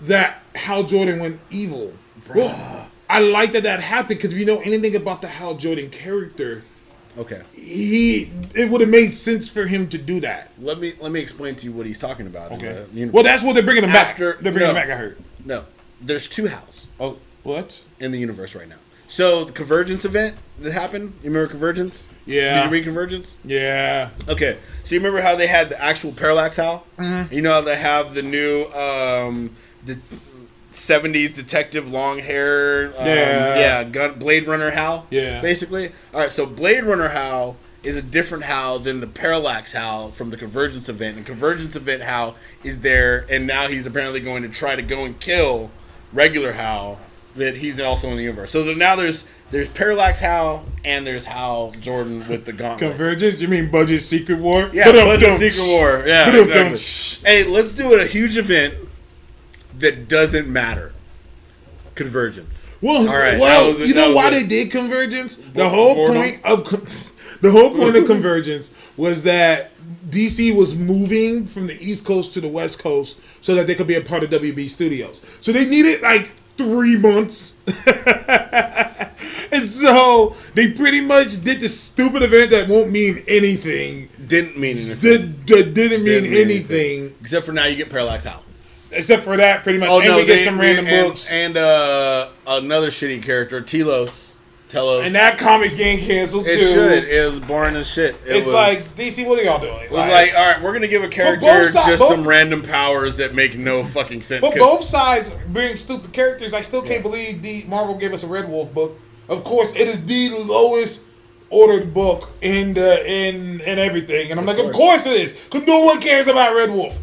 that 0.01 0.43
Hal 0.55 0.83
Jordan 0.83 1.19
went 1.19 1.39
evil. 1.49 1.93
Well, 2.33 2.89
I 3.09 3.19
like 3.19 3.53
that 3.53 3.63
that 3.63 3.81
happened 3.81 4.19
because 4.19 4.33
if 4.33 4.39
you 4.39 4.45
know 4.45 4.59
anything 4.61 4.95
about 4.95 5.21
the 5.21 5.27
Hal 5.27 5.55
Jordan 5.55 5.89
character, 5.89 6.63
okay. 7.17 7.41
he 7.53 8.29
it 8.55 8.69
would 8.69 8.81
have 8.81 8.89
made 8.89 9.13
sense 9.13 9.49
for 9.49 9.65
him 9.65 9.87
to 9.89 9.97
do 9.97 10.19
that. 10.21 10.51
Let 10.59 10.79
me 10.79 10.93
let 10.99 11.11
me 11.11 11.19
explain 11.19 11.55
to 11.55 11.65
you 11.65 11.71
what 11.71 11.85
he's 11.85 11.99
talking 11.99 12.27
about. 12.27 12.51
Okay. 12.53 12.85
the 12.91 12.99
universe. 12.99 13.13
Well, 13.13 13.23
that's 13.23 13.43
what 13.43 13.53
they're 13.55 13.63
bringing 13.63 13.83
him 13.83 13.91
After- 13.91 14.33
back. 14.33 14.41
They're 14.43 14.51
bringing 14.51 14.73
no. 14.73 14.79
him 14.81 14.87
back. 14.87 14.95
I 14.95 14.99
heard. 14.99 15.17
no, 15.45 15.65
there's 16.01 16.27
two 16.27 16.45
Hals 16.47 16.87
Oh, 16.99 17.17
what? 17.43 17.81
in 17.99 18.11
the 18.11 18.19
universe 18.19 18.55
right 18.55 18.67
now. 18.69 18.75
So 19.09 19.45
the 19.45 19.53
Convergence 19.53 20.03
event 20.03 20.35
that 20.59 20.73
happened. 20.73 21.13
You 21.23 21.29
remember 21.29 21.47
Convergence? 21.49 22.07
Yeah. 22.25 22.55
Did 22.55 22.65
you 22.65 22.71
read 22.71 22.83
Convergence? 22.83 23.37
Yeah. 23.45 24.09
Okay. 24.27 24.57
So 24.83 24.95
you 24.95 24.99
remember 24.99 25.21
how 25.21 25.35
they 25.37 25.47
had 25.47 25.69
the 25.69 25.81
actual 25.81 26.11
Parallax 26.11 26.57
Hal? 26.57 26.85
Mm-hmm. 26.97 27.33
You 27.33 27.41
know 27.41 27.53
how 27.53 27.61
they 27.61 27.77
have 27.77 28.13
the 28.13 28.21
new 28.21 28.65
um, 28.73 29.55
the 29.85 29.97
70s 30.77 31.33
detective 31.35 31.91
long 31.91 32.19
hair 32.19 32.87
um, 32.97 33.05
Yeah. 33.05 33.59
yeah 33.59 33.83
gun 33.83 34.19
Blade 34.19 34.47
Runner 34.47 34.69
Hal 34.71 35.07
Yeah. 35.09 35.41
basically 35.41 35.91
all 36.13 36.21
right 36.21 36.31
so 36.31 36.45
Blade 36.45 36.83
Runner 36.83 37.09
Hal 37.09 37.57
is 37.83 37.97
a 37.97 38.01
different 38.01 38.43
Hal 38.43 38.79
than 38.79 38.99
the 38.99 39.07
Parallax 39.07 39.71
Hal 39.73 40.09
from 40.09 40.29
the 40.29 40.37
Convergence 40.37 40.87
event 40.89 41.17
and 41.17 41.25
Convergence 41.25 41.75
event 41.75 42.03
Hal 42.03 42.35
is 42.63 42.81
there 42.81 43.25
and 43.29 43.47
now 43.47 43.67
he's 43.67 43.85
apparently 43.85 44.19
going 44.19 44.43
to 44.43 44.49
try 44.49 44.75
to 44.75 44.81
go 44.81 45.03
and 45.05 45.19
kill 45.19 45.71
regular 46.13 46.53
Hal 46.53 46.99
that 47.35 47.57
he's 47.57 47.79
also 47.79 48.09
in 48.09 48.17
the 48.17 48.23
universe 48.23 48.51
so 48.51 48.63
now 48.73 48.95
there's 48.95 49.25
there's 49.49 49.69
Parallax 49.69 50.19
Hal 50.19 50.65
and 50.83 51.07
there's 51.07 51.23
Hal 51.23 51.71
Jordan 51.79 52.27
with 52.27 52.45
the 52.45 52.51
gauntlet 52.51 52.91
Convergence? 52.91 53.41
You 53.41 53.47
mean 53.47 53.71
Budget 53.71 54.01
Secret 54.01 54.39
War? 54.39 54.69
yeah, 54.73 54.91
Budget 54.91 55.37
Secret 55.39 55.71
War. 55.73 56.03
Yeah, 56.05 56.29
exactly. 56.29 57.29
Hey, 57.31 57.43
let's 57.45 57.73
do 57.73 57.93
it 57.93 58.01
a 58.01 58.05
huge 58.05 58.35
event 58.37 58.73
that 59.79 60.07
doesn't 60.07 60.47
matter. 60.47 60.93
Convergence. 61.95 62.71
Well, 62.79 63.09
All 63.09 63.17
right, 63.17 63.39
well, 63.39 63.73
you 63.79 63.95
know 63.95 64.13
why 64.13 64.27
it. 64.27 64.31
they 64.31 64.43
did 64.43 64.71
Convergence? 64.71 65.35
The 65.35 65.67
whole 65.67 65.95
boredom? 65.95 66.21
point 66.21 66.45
of 66.45 66.63
the 67.41 67.51
whole 67.51 67.71
point 67.75 67.95
of 67.95 68.05
Convergence 68.05 68.71
was 68.95 69.23
that 69.23 69.71
DC 70.09 70.55
was 70.55 70.75
moving 70.75 71.47
from 71.47 71.67
the 71.67 71.73
East 71.73 72.05
Coast 72.05 72.33
to 72.33 72.41
the 72.41 72.47
West 72.47 72.79
Coast 72.79 73.19
so 73.41 73.55
that 73.55 73.65
they 73.65 73.73
could 73.73 73.87
be 73.87 73.95
a 73.95 74.01
part 74.01 74.23
of 74.23 74.29
WB 74.29 74.69
Studios. 74.69 75.21
So 75.41 75.51
they 75.51 75.65
needed 75.65 76.01
like 76.01 76.31
three 76.55 76.95
months. 76.97 77.57
and 79.51 79.67
so 79.67 80.35
they 80.53 80.71
pretty 80.71 81.01
much 81.01 81.43
did 81.43 81.59
this 81.59 81.79
stupid 81.79 82.21
event 82.21 82.51
that 82.51 82.67
won't 82.69 82.91
mean 82.91 83.23
anything. 83.27 84.09
Didn't 84.27 84.57
mean 84.57 84.77
anything. 84.77 84.95
That, 84.99 85.47
that 85.47 85.73
didn't 85.73 86.03
Didn't 86.03 86.29
mean 86.29 86.41
anything. 86.41 87.15
Except 87.21 87.45
for 87.45 87.53
now 87.53 87.65
you 87.65 87.75
get 87.75 87.89
Parallax 87.89 88.25
out. 88.25 88.43
Except 88.91 89.23
for 89.23 89.35
that, 89.37 89.63
pretty 89.63 89.79
much. 89.79 89.89
Oh 89.89 89.99
and 89.99 90.07
no, 90.07 90.17
we 90.17 90.25
get 90.25 90.37
they- 90.37 90.45
some 90.45 90.57
we- 90.57 90.65
random 90.65 90.87
and, 90.87 91.07
books. 91.07 91.31
And 91.31 91.57
uh, 91.57 92.29
another 92.47 92.87
shitty 92.89 93.21
character, 93.23 93.61
Telos. 93.61 94.35
Telos. 94.69 95.05
And 95.05 95.15
that 95.15 95.37
comic's 95.37 95.75
getting 95.75 96.05
canceled 96.05 96.45
it 96.45 96.59
too. 96.59 96.65
should. 96.67 97.03
It 97.05 97.25
was 97.25 97.39
boring 97.39 97.75
as 97.77 97.89
shit. 97.89 98.15
It 98.25 98.35
It's 98.35 98.45
was, 98.45 98.53
like 98.53 98.77
DC. 98.77 99.25
What 99.25 99.39
are 99.39 99.43
y'all 99.43 99.61
doing? 99.61 99.81
It 99.81 99.91
was 99.91 100.09
like, 100.09 100.33
all 100.35 100.45
right, 100.45 100.61
we're 100.61 100.73
gonna 100.73 100.89
give 100.89 101.03
a 101.03 101.07
character 101.07 101.45
just 101.45 101.99
both- 101.99 102.09
some 102.09 102.27
random 102.27 102.61
powers 102.61 103.15
that 103.17 103.33
make 103.33 103.57
no 103.57 103.85
fucking 103.85 104.23
sense. 104.23 104.41
but 104.41 104.55
both 104.57 104.83
sides 104.83 105.33
bring 105.53 105.77
stupid 105.77 106.11
characters. 106.11 106.53
I 106.53 106.59
still 106.61 106.81
can't 106.81 106.95
Yeah. 106.95 107.01
believe 107.01 107.41
the 107.41 107.63
Marvel 107.69 107.95
gave 107.95 108.11
us 108.13 108.23
a 108.23 108.27
Red 108.27 108.49
Wolf 108.49 108.73
book. 108.73 108.99
Of 109.29 109.43
course, 109.45 109.73
it 109.75 109.87
is 109.87 110.05
the 110.05 110.31
lowest 110.45 110.99
ordered 111.49 111.93
book 111.93 112.31
in 112.41 112.73
the 112.73 113.09
in 113.09 113.61
in 113.61 113.79
everything, 113.79 114.31
and 114.31 114.39
I'm 114.39 114.45
like, 114.45 114.59
of 114.59 114.73
course 114.73 115.05
it 115.05 115.13
is, 115.21 115.31
because 115.31 115.65
no 115.65 115.85
one 115.85 116.01
cares 116.01 116.27
about 116.27 116.53
Red 116.55 116.71
Wolf, 116.71 116.97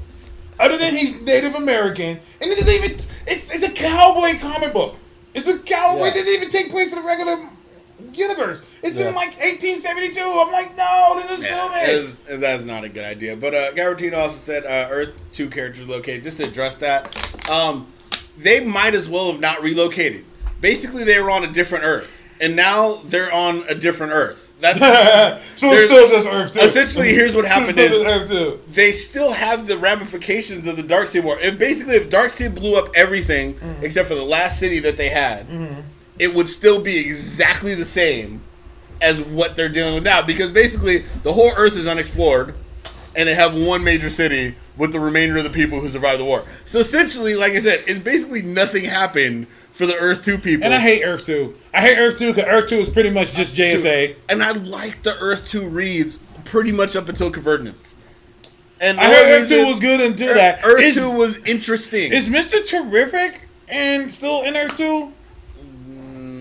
other 0.58 0.76
than 0.78 0.94
he's 0.96 1.20
Native 1.22 1.54
American, 1.54 2.18
and 2.40 2.50
it 2.50 2.58
doesn't 2.58 2.74
even. 2.74 2.90
It's 3.26 3.52
it's 3.54 3.62
a 3.62 3.70
cowboy 3.70 4.38
comic 4.38 4.72
book. 4.72 4.96
It's 5.34 5.48
a 5.48 5.58
cowboy 5.58 6.04
Yeah. 6.06 6.10
that 6.10 6.14
doesn't 6.20 6.34
even 6.34 6.50
take 6.50 6.70
place 6.70 6.92
in 6.92 7.00
the 7.00 7.06
regular 7.06 7.48
universe. 8.12 8.62
It's 8.82 8.96
Yeah. 8.96 9.08
in 9.08 9.14
like 9.14 9.36
1872. 9.40 10.20
I'm 10.20 10.52
like, 10.52 10.76
no, 10.76 11.20
this 11.20 11.38
is 11.38 11.44
Yeah, 11.44 12.00
stupid. 12.02 12.40
that's 12.40 12.62
not 12.62 12.84
a 12.84 12.88
good 12.88 13.04
idea. 13.04 13.34
But 13.36 13.54
uh, 13.54 13.72
Garatino 13.72 14.16
also 14.18 14.36
said 14.36 14.64
uh, 14.64 14.88
Earth 14.92 15.20
two 15.32 15.48
characters 15.50 15.88
located. 15.88 16.22
Just 16.22 16.38
to 16.38 16.44
address 16.44 16.76
that, 16.76 17.50
um, 17.50 17.86
they 18.38 18.60
might 18.64 18.94
as 18.94 19.08
well 19.08 19.32
have 19.32 19.40
not 19.40 19.62
relocated. 19.62 20.24
Basically, 20.60 21.04
they 21.04 21.20
were 21.20 21.30
on 21.30 21.44
a 21.44 21.48
different 21.52 21.84
Earth, 21.84 22.10
and 22.40 22.54
now 22.54 23.00
they're 23.04 23.32
on 23.32 23.64
a 23.68 23.74
different 23.74 24.12
Earth. 24.12 24.43
That's 24.60 24.78
so 25.60 25.68
it's 25.72 25.84
still 25.84 26.08
just 26.08 26.28
Earth 26.28 26.52
too. 26.54 26.60
essentially 26.60 27.08
here's 27.08 27.34
what 27.34 27.44
happened 27.44 27.76
is 27.78 27.92
they 28.74 28.92
still 28.92 29.32
have 29.32 29.66
the 29.66 29.76
ramifications 29.76 30.66
of 30.66 30.76
the 30.76 30.82
Darkseid 30.82 31.22
War. 31.24 31.38
If 31.40 31.58
basically 31.58 31.96
if 31.96 32.08
Darkseid 32.10 32.54
blew 32.54 32.76
up 32.78 32.88
everything 32.94 33.54
Mm-hmm. 33.54 33.84
except 33.84 34.08
for 34.08 34.14
the 34.14 34.24
last 34.24 34.58
city 34.58 34.78
that 34.80 34.96
they 34.96 35.08
had, 35.10 35.46
it 36.18 36.34
would 36.34 36.48
still 36.48 36.80
be 36.80 36.98
exactly 36.98 37.74
the 37.74 37.84
same 37.84 38.40
as 39.00 39.20
what 39.20 39.56
they're 39.56 39.68
dealing 39.68 39.94
with 39.94 40.04
now. 40.04 40.22
Because 40.22 40.50
basically 40.52 40.98
the 41.24 41.32
whole 41.32 41.50
Earth 41.56 41.76
is 41.76 41.86
unexplored, 41.86 42.54
and 43.16 43.28
they 43.28 43.34
have 43.34 43.54
one 43.54 43.84
major 43.84 44.10
city 44.10 44.54
with 44.76 44.92
the 44.92 45.00
remainder 45.00 45.36
of 45.38 45.44
the 45.44 45.50
people 45.50 45.80
who 45.80 45.88
survived 45.88 46.20
the 46.20 46.24
war. 46.24 46.44
So 46.64 46.80
essentially, 46.80 47.34
like 47.36 47.52
I 47.52 47.60
said, 47.60 47.84
it's 47.86 48.00
basically 48.00 48.42
nothing 48.42 48.84
happened 48.84 49.46
for 49.72 49.86
the 49.86 49.94
Earth 49.96 50.24
Two 50.24 50.38
people. 50.38 50.64
And 50.64 50.74
I 50.74 50.80
hate 50.80 51.02
Earth 51.04 51.24
2. 51.26 51.54
I 51.72 51.80
hate 51.80 51.96
Earth 51.98 52.18
2 52.18 52.32
because 52.32 52.48
Earth 52.48 52.68
2 52.68 52.76
is 52.76 52.88
pretty 52.88 53.10
much 53.10 53.32
just 53.32 53.54
JSA. 53.56 54.16
and 54.28 54.42
I 54.42 54.52
like 54.52 55.02
the 55.02 55.16
Earth 55.18 55.48
Two 55.48 55.68
reads 55.68 56.16
pretty 56.44 56.72
much 56.72 56.96
up 56.96 57.08
until 57.08 57.30
Convergence. 57.30 57.96
And 58.80 58.98
I 58.98 59.04
heard 59.06 59.42
Earth 59.42 59.48
2 59.48 59.66
was 59.66 59.80
good 59.80 60.00
until 60.00 60.30
Earth, 60.30 60.36
that. 60.36 60.64
Earth 60.64 60.82
is, 60.82 60.94
Two 60.96 61.10
was 61.12 61.38
interesting. 61.46 62.12
is 62.12 62.28
Mr. 62.28 62.66
Terrific 62.68 63.42
and 63.68 64.12
still 64.12 64.42
in 64.42 64.56
Earth 64.56 64.76
2? 64.76 65.12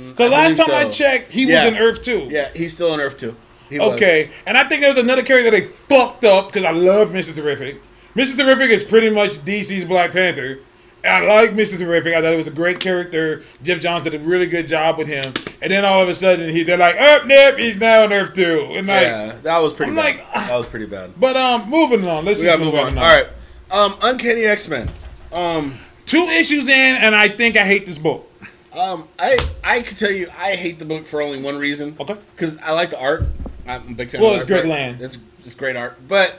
Because 0.09 0.29
mm, 0.29 0.31
last 0.31 0.57
time 0.57 0.67
believe 0.67 0.87
I 0.87 0.89
checked, 0.89 1.31
he 1.31 1.45
Yeah. 1.47 1.65
was 1.65 1.73
in 1.73 1.79
Earth 1.81 2.01
2. 2.03 2.27
yeah, 2.29 2.49
he's 2.55 2.73
still 2.73 2.91
on 2.91 2.99
Earth 2.99 3.17
Two. 3.19 3.35
He 3.69 3.79
was. 3.79 3.93
okay, 3.93 4.29
and 4.45 4.57
I 4.57 4.63
think 4.67 4.81
there 4.81 4.89
was 4.93 5.03
another 5.03 5.23
character 5.23 5.51
they 5.51 5.67
fucked 5.67 6.23
up 6.23 6.47
because 6.47 6.63
I 6.63 6.71
love 6.71 7.09
Mr. 7.09 7.33
Terrific. 7.35 7.81
Mr. 8.15 8.37
Terrific 8.37 8.69
is 8.69 8.83
pretty 8.83 9.09
much 9.09 9.31
DC's 9.39 9.85
Black 9.85 10.11
Panther. 10.11 10.59
And 11.05 11.25
I 11.25 11.35
like 11.41 11.49
Mr. 11.51 11.77
Terrific. 11.77 12.13
I 12.13 12.21
thought 12.21 12.31
it 12.31 12.37
was 12.37 12.47
a 12.47 12.51
great 12.51 12.79
character. 12.79 13.43
Geoff 13.61 13.81
Johns 13.81 14.03
did 14.05 14.13
a 14.15 14.19
really 14.19 14.45
good 14.45 14.69
job 14.69 14.97
with 14.97 15.07
him. 15.07 15.33
And 15.61 15.69
then 15.71 15.83
all 15.83 16.01
of 16.01 16.07
a 16.07 16.13
sudden, 16.13 16.49
he 16.49 16.63
they're 16.63 16.77
like, 16.77 16.95
"Up, 16.95 17.23
oh, 17.23 17.27
nip, 17.27 17.57
he's 17.57 17.77
now 17.79 18.03
on 18.03 18.13
Earth 18.13 18.33
too." 18.33 18.67
And 18.71 18.87
like, 18.87 19.01
yeah, 19.01 19.35
that 19.43 19.59
was 19.59 19.73
pretty 19.73 19.89
I'm 19.89 19.95
bad. 19.97 20.15
like, 20.17 20.33
that 20.33 20.55
was 20.57 20.65
pretty 20.67 20.85
bad. 20.85 21.11
but 21.19 21.35
um, 21.35 21.69
moving 21.69 22.07
on. 22.07 22.23
Let's 22.23 22.39
We 22.39 22.45
just 22.45 22.59
move, 22.59 22.73
move 22.73 22.79
on. 22.81 22.97
on. 22.97 22.97
All 22.99 23.03
right. 23.03 23.27
Um, 23.71 23.95
Uncanny 24.01 24.43
X 24.45 24.69
Men. 24.69 24.89
Um, 25.33 25.73
Two 26.05 26.19
issues 26.27 26.67
in, 26.69 26.95
and 27.01 27.13
I 27.15 27.27
think 27.27 27.57
I 27.57 27.65
hate 27.65 27.85
this 27.85 27.97
book. 27.97 28.29
um, 28.77 29.07
I 29.19 29.37
I 29.63 29.81
could 29.81 29.97
tell 29.97 30.11
you 30.11 30.29
I 30.37 30.51
hate 30.55 30.79
the 30.79 30.85
book 30.85 31.05
for 31.05 31.21
only 31.21 31.41
one 31.41 31.57
reason. 31.57 31.97
Okay. 31.99 32.15
Because 32.35 32.57
I 32.59 32.71
like 32.71 32.91
the 32.91 33.01
art. 33.01 33.25
I'm 33.67 33.89
a 33.89 33.93
big 33.93 34.09
fan. 34.09 34.21
Well, 34.21 34.31
of 34.31 34.41
it's 34.41 34.45
Greg 34.45 34.65
Land. 34.65 35.01
It's 35.01 35.17
it's 35.45 35.55
great 35.55 35.75
art, 35.75 35.97
but 36.07 36.35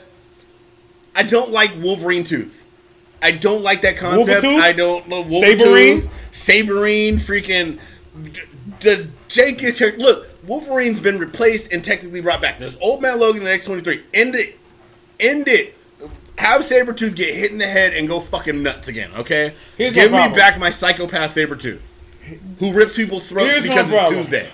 I 1.15 1.23
don't 1.23 1.51
like 1.51 1.71
Wolverine 1.77 2.23
Tooth. 2.23 2.63
I 3.21 3.31
don't 3.31 3.63
like 3.63 3.81
that 3.81 3.97
concept. 3.97 4.43
Wolvertooth? 4.43 4.61
I 4.61 4.73
don't 4.73 5.07
know 5.07 5.23
Saberine? 5.23 6.09
Saberine, 6.31 7.15
freaking 7.15 7.79
the 8.81 9.07
Jake 9.27 9.63
is 9.63 9.79
look. 9.97 10.27
Wolverine's 10.45 10.99
been 10.99 11.17
replaced 11.17 11.73
and 11.73 11.83
technically 11.83 12.21
brought 12.21 12.41
back. 12.41 12.59
There's 12.59 12.77
Old 12.77 13.01
Man 13.01 13.19
Logan 13.19 13.41
in 13.41 13.47
the 13.47 13.53
X 13.53 13.65
twenty 13.65 13.81
three. 13.81 14.03
End 14.13 14.35
it. 14.35 14.59
End 15.19 15.47
it. 15.47 15.75
Have 16.37 16.61
Sabretooth 16.61 17.15
get 17.15 17.33
hit 17.33 17.51
in 17.51 17.57
the 17.57 17.65
head 17.65 17.93
and 17.93 18.07
go 18.07 18.19
fucking 18.19 18.61
nuts 18.61 18.89
again, 18.89 19.09
okay? 19.15 19.53
Here's 19.77 19.93
Give 19.93 20.11
me 20.11 20.17
back 20.17 20.59
my 20.59 20.69
psychopath 20.69 21.33
Sabretooth. 21.33 21.79
Who 22.59 22.73
rips 22.73 22.95
people's 22.95 23.25
throats 23.25 23.51
Here's 23.51 23.63
because 23.63 23.89
it's. 23.89 24.11
Tuesday. 24.11 24.49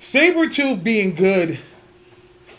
Sabretooth 0.00 0.84
being 0.84 1.14
good 1.14 1.58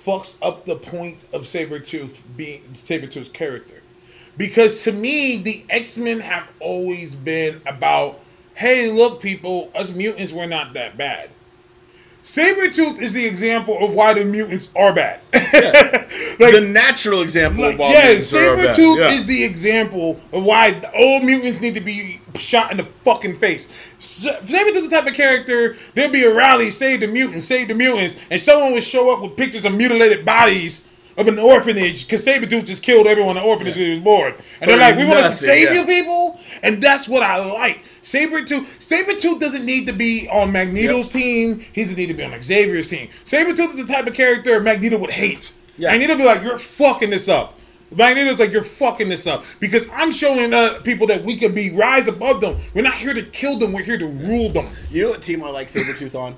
fucks 0.10 0.40
up 0.42 0.66
the 0.66 0.76
point 0.76 1.24
of 1.34 1.44
Sabretooth 1.44 2.18
being 2.36 2.62
Sabretooth's 2.74 3.30
character. 3.30 3.84
Because 4.38 4.84
to 4.84 4.92
me, 4.92 5.38
the 5.38 5.66
X-Men 5.70 6.22
have 6.22 6.50
always 6.60 7.14
been 7.14 7.62
about, 7.68 8.20
hey, 8.56 8.90
look, 8.90 9.22
people, 9.22 9.70
us 9.76 9.94
mutants 9.94 10.34
were 10.34 10.48
not 10.48 10.74
that 10.74 10.98
bad. 10.98 11.30
Sabretooth 12.24 13.02
is 13.02 13.14
the 13.14 13.26
example 13.26 13.84
of 13.84 13.94
why 13.94 14.14
the 14.14 14.24
mutants 14.24 14.72
are 14.76 14.94
bad. 14.94 15.20
like, 15.34 16.54
the 16.54 16.68
natural 16.68 17.22
example 17.22 17.64
like, 17.64 17.74
of 17.74 17.80
why 17.80 17.92
yeah, 17.92 18.04
mutants 18.04 18.34
are 18.34 18.56
bad. 18.56 18.76
Sabretooth 18.76 18.98
Yeah. 18.98 19.10
is 19.10 19.26
the 19.26 19.44
example 19.44 20.20
of 20.32 20.44
why 20.44 20.80
all 20.96 21.22
mutants 21.22 21.62
need 21.62 21.76
to 21.76 21.82
be 21.82 22.22
shot 22.36 22.72
in 22.72 22.78
the 22.78 22.84
fucking 22.84 23.38
face. 23.40 23.68
Sa- 23.98 24.36
Sabretooth's 24.36 24.90
the 24.90 24.96
type 24.96 25.08
of 25.08 25.14
character, 25.14 25.78
there'd 25.94 26.12
be 26.12 26.24
a 26.24 26.34
rally, 26.34 26.70
save 26.70 27.00
the 27.00 27.08
mutants, 27.08 27.46
save 27.46 27.68
the 27.68 27.74
mutants, 27.76 28.16
and 28.30 28.40
someone 28.40 28.74
would 28.74 28.84
show 28.84 29.12
up 29.12 29.22
with 29.22 29.36
pictures 29.36 29.66
of 29.66 29.74
mutilated 29.74 30.26
bodies 30.26 30.86
of 31.18 31.28
an 31.28 31.38
orphanage 31.38 32.06
because 32.06 32.26
Sabretooth 32.26 32.66
just 32.66 32.82
killed 32.82 33.06
everyone 33.06 33.36
in 33.38 33.44
the 33.44 33.50
orphanage 33.50 33.76
when 33.76 33.86
he 33.86 33.92
was 33.92 34.00
born. 34.00 34.34
And 34.62 34.70
they're 34.70 34.78
like, 34.78 34.96
we 34.96 35.06
want 35.06 35.20
to 35.20 35.32
save 35.32 35.70
yeah. 35.70 35.82
you 35.82 35.86
people? 35.86 36.40
And 36.64 36.82
that's 36.82 37.10
what 37.10 37.24
I 37.24 37.38
like. 37.38 37.84
Sabretooth, 38.04 38.66
Sabretooth 38.80 39.40
doesn't 39.40 39.66
need 39.66 39.86
to 39.88 39.94
be 39.94 40.28
on 40.30 40.52
Magneto's 40.52 41.14
Yep. 41.14 41.24
team. 41.24 41.66
He 41.74 41.84
doesn't 41.84 41.98
need 41.98 42.08
to 42.08 42.14
be 42.14 42.24
on 42.24 42.40
Xavier's 42.42 42.88
team. 42.88 43.10
Sabretooth 43.26 43.74
is 43.76 43.86
the 43.86 43.92
type 43.94 44.08
of 44.08 44.14
character 44.14 44.60
Magneto 44.60 44.98
would 44.98 45.12
hate. 45.12 45.54
Yeah. 45.78 45.92
Magneto 45.92 46.18
be 46.18 46.24
like, 46.26 46.44
you're 46.44 46.58
fucking 46.58 47.10
this 47.10 47.28
up. 47.30 47.58
Magneto's 47.96 48.40
like, 48.40 48.52
you're 48.52 48.64
fucking 48.64 49.10
this 49.10 49.26
up. 49.26 49.44
Because 49.60 49.88
I'm 49.94 50.12
showing 50.12 50.54
uh, 50.54 50.80
people 50.84 51.08
that 51.08 51.24
we 51.24 51.38
can 51.38 51.54
be 51.54 51.72
rise 51.76 52.08
above 52.08 52.40
them. 52.42 52.58
We're 52.74 52.84
not 52.84 52.96
here 52.96 53.14
to 53.14 53.24
kill 53.24 53.58
them. 53.58 53.74
We're 53.74 53.84
here 53.84 53.98
to 53.98 54.06
rule 54.06 54.50
them. 54.50 54.68
You 54.92 55.04
know 55.04 55.10
what 55.12 55.22
team 55.24 55.44
I 55.44 55.50
like 55.50 55.68
Sabretooth 55.70 56.14
on? 56.16 56.36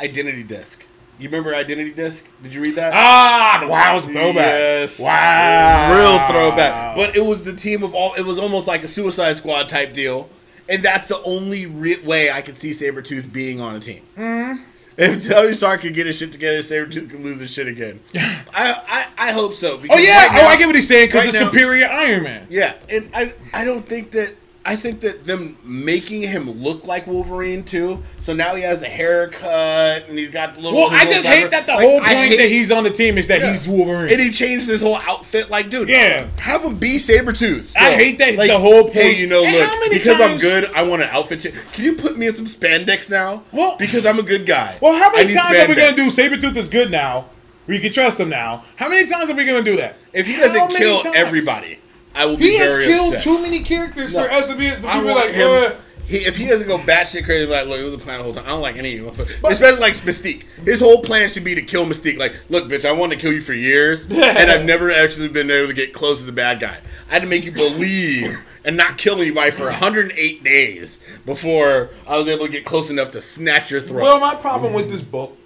Identity 0.00 0.42
Disc. 0.42 0.84
You 1.18 1.28
remember 1.28 1.54
Identity 1.54 1.92
Disc? 1.92 2.28
Did 2.42 2.52
you 2.52 2.60
read 2.60 2.74
that? 2.74 2.92
ah, 2.94 3.66
wow, 3.68 3.92
it 3.92 3.94
was 3.94 4.06
a 4.08 4.12
throwback. 4.12 4.34
Yes. 4.36 4.98
Wow. 5.00 5.96
Real 5.96 6.26
throwback. 6.26 6.96
But 6.96 7.16
it 7.16 7.24
was 7.24 7.44
the 7.44 7.52
team 7.54 7.82
of 7.84 7.94
all. 7.94 8.14
It 8.14 8.22
was 8.22 8.38
almost 8.38 8.66
like 8.66 8.82
a 8.82 8.88
Suicide 8.88 9.36
Squad 9.36 9.68
type 9.68 9.92
deal, 9.94 10.28
and 10.68 10.82
that's 10.82 11.06
the 11.06 11.20
only 11.24 11.66
re- 11.66 12.00
way 12.00 12.30
I 12.30 12.42
could 12.42 12.58
see 12.58 12.70
Sabretooth 12.70 13.32
being 13.32 13.60
on 13.60 13.76
a 13.76 13.80
team. 13.80 14.02
Mm-hmm. 14.16 14.62
If 14.96 15.26
Tony 15.28 15.52
Stark 15.54 15.80
could 15.80 15.92
get 15.94 16.06
his 16.06 16.16
shit 16.18 16.30
together, 16.30 16.60
Sabretooth 16.60 17.10
could 17.10 17.20
lose 17.20 17.40
his 17.40 17.50
shit 17.50 17.66
again. 17.66 17.98
I, 18.14 18.46
I 18.88 19.06
I 19.30 19.32
hope 19.32 19.54
so. 19.54 19.76
Because 19.76 19.98
Oh, 19.98 20.02
yeah. 20.02 20.26
right 20.26 20.32
now- 20.34 20.42
oh, 20.42 20.46
I 20.46 20.56
get 20.56 20.66
what 20.66 20.76
he's 20.76 20.86
saying 20.86 21.08
because 21.08 21.24
right 21.24 21.32
the 21.32 21.40
now- 21.40 21.50
superior 21.50 21.86
Iron 21.88 22.22
Man. 22.22 22.46
Yeah, 22.48 22.74
and 22.88 23.10
I 23.14 23.32
I 23.52 23.64
don't 23.64 23.86
think 23.88 24.12
that 24.12 24.34
I 24.66 24.76
think 24.76 25.00
that 25.00 25.24
them 25.24 25.58
making 25.62 26.22
him 26.22 26.50
look 26.62 26.86
like 26.86 27.06
Wolverine 27.06 27.64
too. 27.64 28.02
So 28.22 28.32
now 28.32 28.54
he 28.54 28.62
has 28.62 28.80
the 28.80 28.86
haircut 28.86 30.08
and 30.08 30.18
he's 30.18 30.30
got 30.30 30.54
the 30.54 30.60
little. 30.62 30.80
Well, 30.80 30.90
I 30.90 31.04
just 31.04 31.26
hate 31.26 31.50
that 31.50 31.66
the 31.66 31.74
like, 31.74 31.82
whole 31.82 32.00
point 32.00 32.12
hate- 32.12 32.36
that 32.38 32.48
he's 32.48 32.72
on 32.72 32.84
the 32.84 32.90
team 32.90 33.18
is 33.18 33.26
that 33.26 33.40
Yeah. 33.40 33.50
he's 33.52 33.68
Wolverine. 33.68 34.10
And 34.12 34.22
he 34.22 34.30
changed 34.30 34.66
his 34.66 34.80
whole 34.80 34.96
outfit, 34.96 35.50
like, 35.50 35.68
dude. 35.68 35.88
Yeah. 35.90 36.26
have 36.40 36.62
him 36.62 36.76
be 36.76 36.94
Sabretooth. 36.96 37.76
I 37.76 37.92
hate 37.92 38.18
that- 38.20 38.36
Like, 38.36 38.48
the 38.48 38.58
whole 38.58 38.90
Hey, 38.90 39.14
you 39.16 39.26
know, 39.26 39.44
And 39.44 39.54
look, 39.54 39.90
because 39.92 40.20
I'm 40.20 40.38
good, 40.38 40.70
I 40.74 40.82
want 40.82 41.02
an 41.02 41.08
outfit. 41.12 41.40
Change. 41.40 41.54
Can 41.74 41.84
you 41.84 41.94
put 41.94 42.16
me 42.16 42.26
in 42.28 42.34
some 42.34 42.46
spandex 42.46 43.10
now? 43.10 43.42
Well- 43.52 43.76
because 43.78 44.06
I'm 44.06 44.18
a 44.18 44.22
good 44.22 44.46
guy. 44.46 44.76
Well, 44.80 44.94
how 44.98 45.10
many 45.14 45.34
times 45.34 45.58
are 45.58 45.68
we 45.68 45.74
gonna 45.74 45.94
do 45.96 46.08
Sabretooth 46.10 46.56
is 46.56 46.68
good 46.68 46.90
now? 46.90 47.26
We 47.66 47.78
can 47.80 47.92
trust 47.92 48.18
him 48.20 48.28
now. 48.30 48.62
How 48.76 48.88
many 48.88 49.08
times 49.08 49.28
are 49.30 49.34
we 49.34 49.44
gonna 49.44 49.62
do 49.62 49.76
that? 49.76 49.96
If 50.14 50.26
he 50.26 50.36
doesn't 50.36 50.68
kill 50.76 51.02
times? 51.02 51.16
everybody, 51.16 51.78
I 52.14 52.26
will 52.26 52.36
be 52.36 52.44
he 52.44 52.58
has 52.58 52.72
very 52.74 52.86
killed 52.86 53.14
upset. 53.14 53.24
too 53.24 53.42
many 53.42 53.60
characters 53.60 54.12
for 54.12 54.20
us 54.20 54.48
to 54.48 54.56
be 54.56 54.70
to 54.70 54.88
I 54.88 55.00
be 55.00 55.06
want 55.06 55.16
like, 55.26 55.30
him. 55.34 55.48
uh, 55.48 55.72
He, 56.06 56.18
if 56.18 56.36
he 56.36 56.46
doesn't 56.46 56.68
go 56.68 56.76
batshit 56.78 57.24
crazy, 57.24 57.46
like, 57.46 57.66
look, 57.66 57.80
it 57.80 57.84
was 57.84 57.94
a 57.94 57.98
plan 57.98 58.18
the 58.18 58.24
whole 58.24 58.34
time. 58.34 58.44
I 58.44 58.48
don't 58.50 58.60
like 58.60 58.76
any 58.76 58.98
of 58.98 59.18
you. 59.18 59.26
Especially 59.48 59.80
like 59.80 59.94
Mystique. 59.94 60.42
His 60.64 60.78
whole 60.80 61.00
plan 61.02 61.28
should 61.30 61.44
be 61.44 61.54
to 61.54 61.62
kill 61.62 61.86
Mystique. 61.86 62.18
Like, 62.18 62.34
look, 62.50 62.68
bitch, 62.68 62.84
I 62.84 62.92
wanted 62.92 63.16
to 63.16 63.20
kill 63.22 63.32
you 63.32 63.40
for 63.40 63.54
years, 63.54 64.06
and 64.10 64.50
I've 64.50 64.64
never 64.66 64.90
actually 64.90 65.28
been 65.28 65.50
able 65.50 65.68
to 65.68 65.74
get 65.74 65.92
close 65.94 66.20
as 66.20 66.28
a 66.28 66.32
bad 66.32 66.60
guy. 66.60 66.76
I 67.08 67.12
had 67.12 67.22
to 67.22 67.28
make 67.28 67.44
you 67.44 67.52
believe 67.52 68.38
and 68.66 68.76
not 68.76 68.98
kill 68.98 69.20
anybody 69.20 69.50
for 69.50 69.64
108 69.64 70.44
days 70.44 70.98
before 71.26 71.88
I 72.06 72.16
was 72.16 72.28
able 72.28 72.46
to 72.46 72.52
get 72.52 72.64
close 72.66 72.90
enough 72.90 73.10
to 73.12 73.20
snatch 73.22 73.70
your 73.70 73.80
throat. 73.80 74.02
Well, 74.02 74.20
my 74.20 74.34
problem 74.34 74.72
with 74.74 74.90
this 74.90 75.00
book 75.02 75.36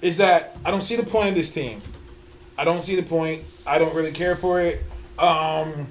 is 0.00 0.16
that 0.16 0.56
I 0.64 0.70
don't 0.72 0.82
see 0.82 0.96
the 0.96 1.06
point 1.06 1.28
of 1.30 1.34
this 1.36 1.50
team. 1.50 1.80
I 2.58 2.64
don't 2.64 2.82
see 2.84 2.96
the 2.96 3.02
point. 3.04 3.44
I 3.64 3.78
don't 3.78 3.94
really 3.94 4.10
care 4.12 4.34
for 4.34 4.60
it. 4.60 4.82
Um, 5.22 5.86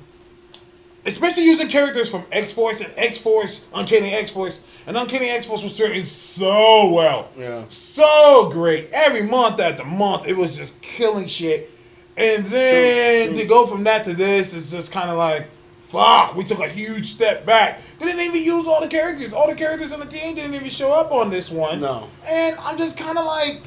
especially 1.05 1.45
using 1.45 1.67
characters 1.67 2.09
from 2.09 2.23
X 2.31 2.51
Force 2.51 2.81
and 2.81 2.93
X 2.97 3.17
Force, 3.17 3.65
Uncanny 3.73 4.11
X 4.13 4.31
Force, 4.31 4.59
and 4.85 4.97
Uncanny 4.97 5.29
X 5.29 5.45
Force 5.45 5.63
was 5.63 5.79
written 5.79 6.03
so 6.05 6.89
well. 6.91 7.29
Yeah. 7.37 7.63
So 7.69 8.49
great. 8.51 8.89
Every 8.91 9.23
month 9.23 9.59
after 9.59 9.83
month, 9.85 10.27
it 10.27 10.35
was 10.37 10.57
just 10.57 10.81
killing 10.81 11.27
shit. 11.27 11.69
And 12.17 12.45
then 12.45 13.27
True, 13.29 13.35
true. 13.37 13.43
to 13.43 13.49
go 13.49 13.65
from 13.67 13.83
that 13.85 14.03
to 14.05 14.13
this 14.13 14.53
is 14.53 14.69
just 14.71 14.91
kind 14.91 15.09
of 15.09 15.17
like, 15.17 15.47
fuck, 15.87 16.35
we 16.35 16.43
took 16.43 16.59
a 16.59 16.67
huge 16.67 17.07
step 17.07 17.45
back. 17.45 17.79
They 17.99 18.05
didn't 18.05 18.21
even 18.21 18.43
use 18.43 18.67
all 18.67 18.81
the 18.81 18.87
characters. 18.89 19.31
All 19.33 19.47
the 19.47 19.55
characters 19.55 19.93
on 19.93 20.01
the 20.01 20.05
team 20.05 20.35
didn't 20.35 20.53
even 20.53 20.69
show 20.69 20.91
up 20.91 21.11
on 21.11 21.29
this 21.29 21.49
one. 21.49 21.79
No. 21.81 22.09
And 22.27 22.55
I'm 22.59 22.77
just 22.77 22.97
kind 22.97 23.17
of 23.17 23.25
like, 23.25 23.61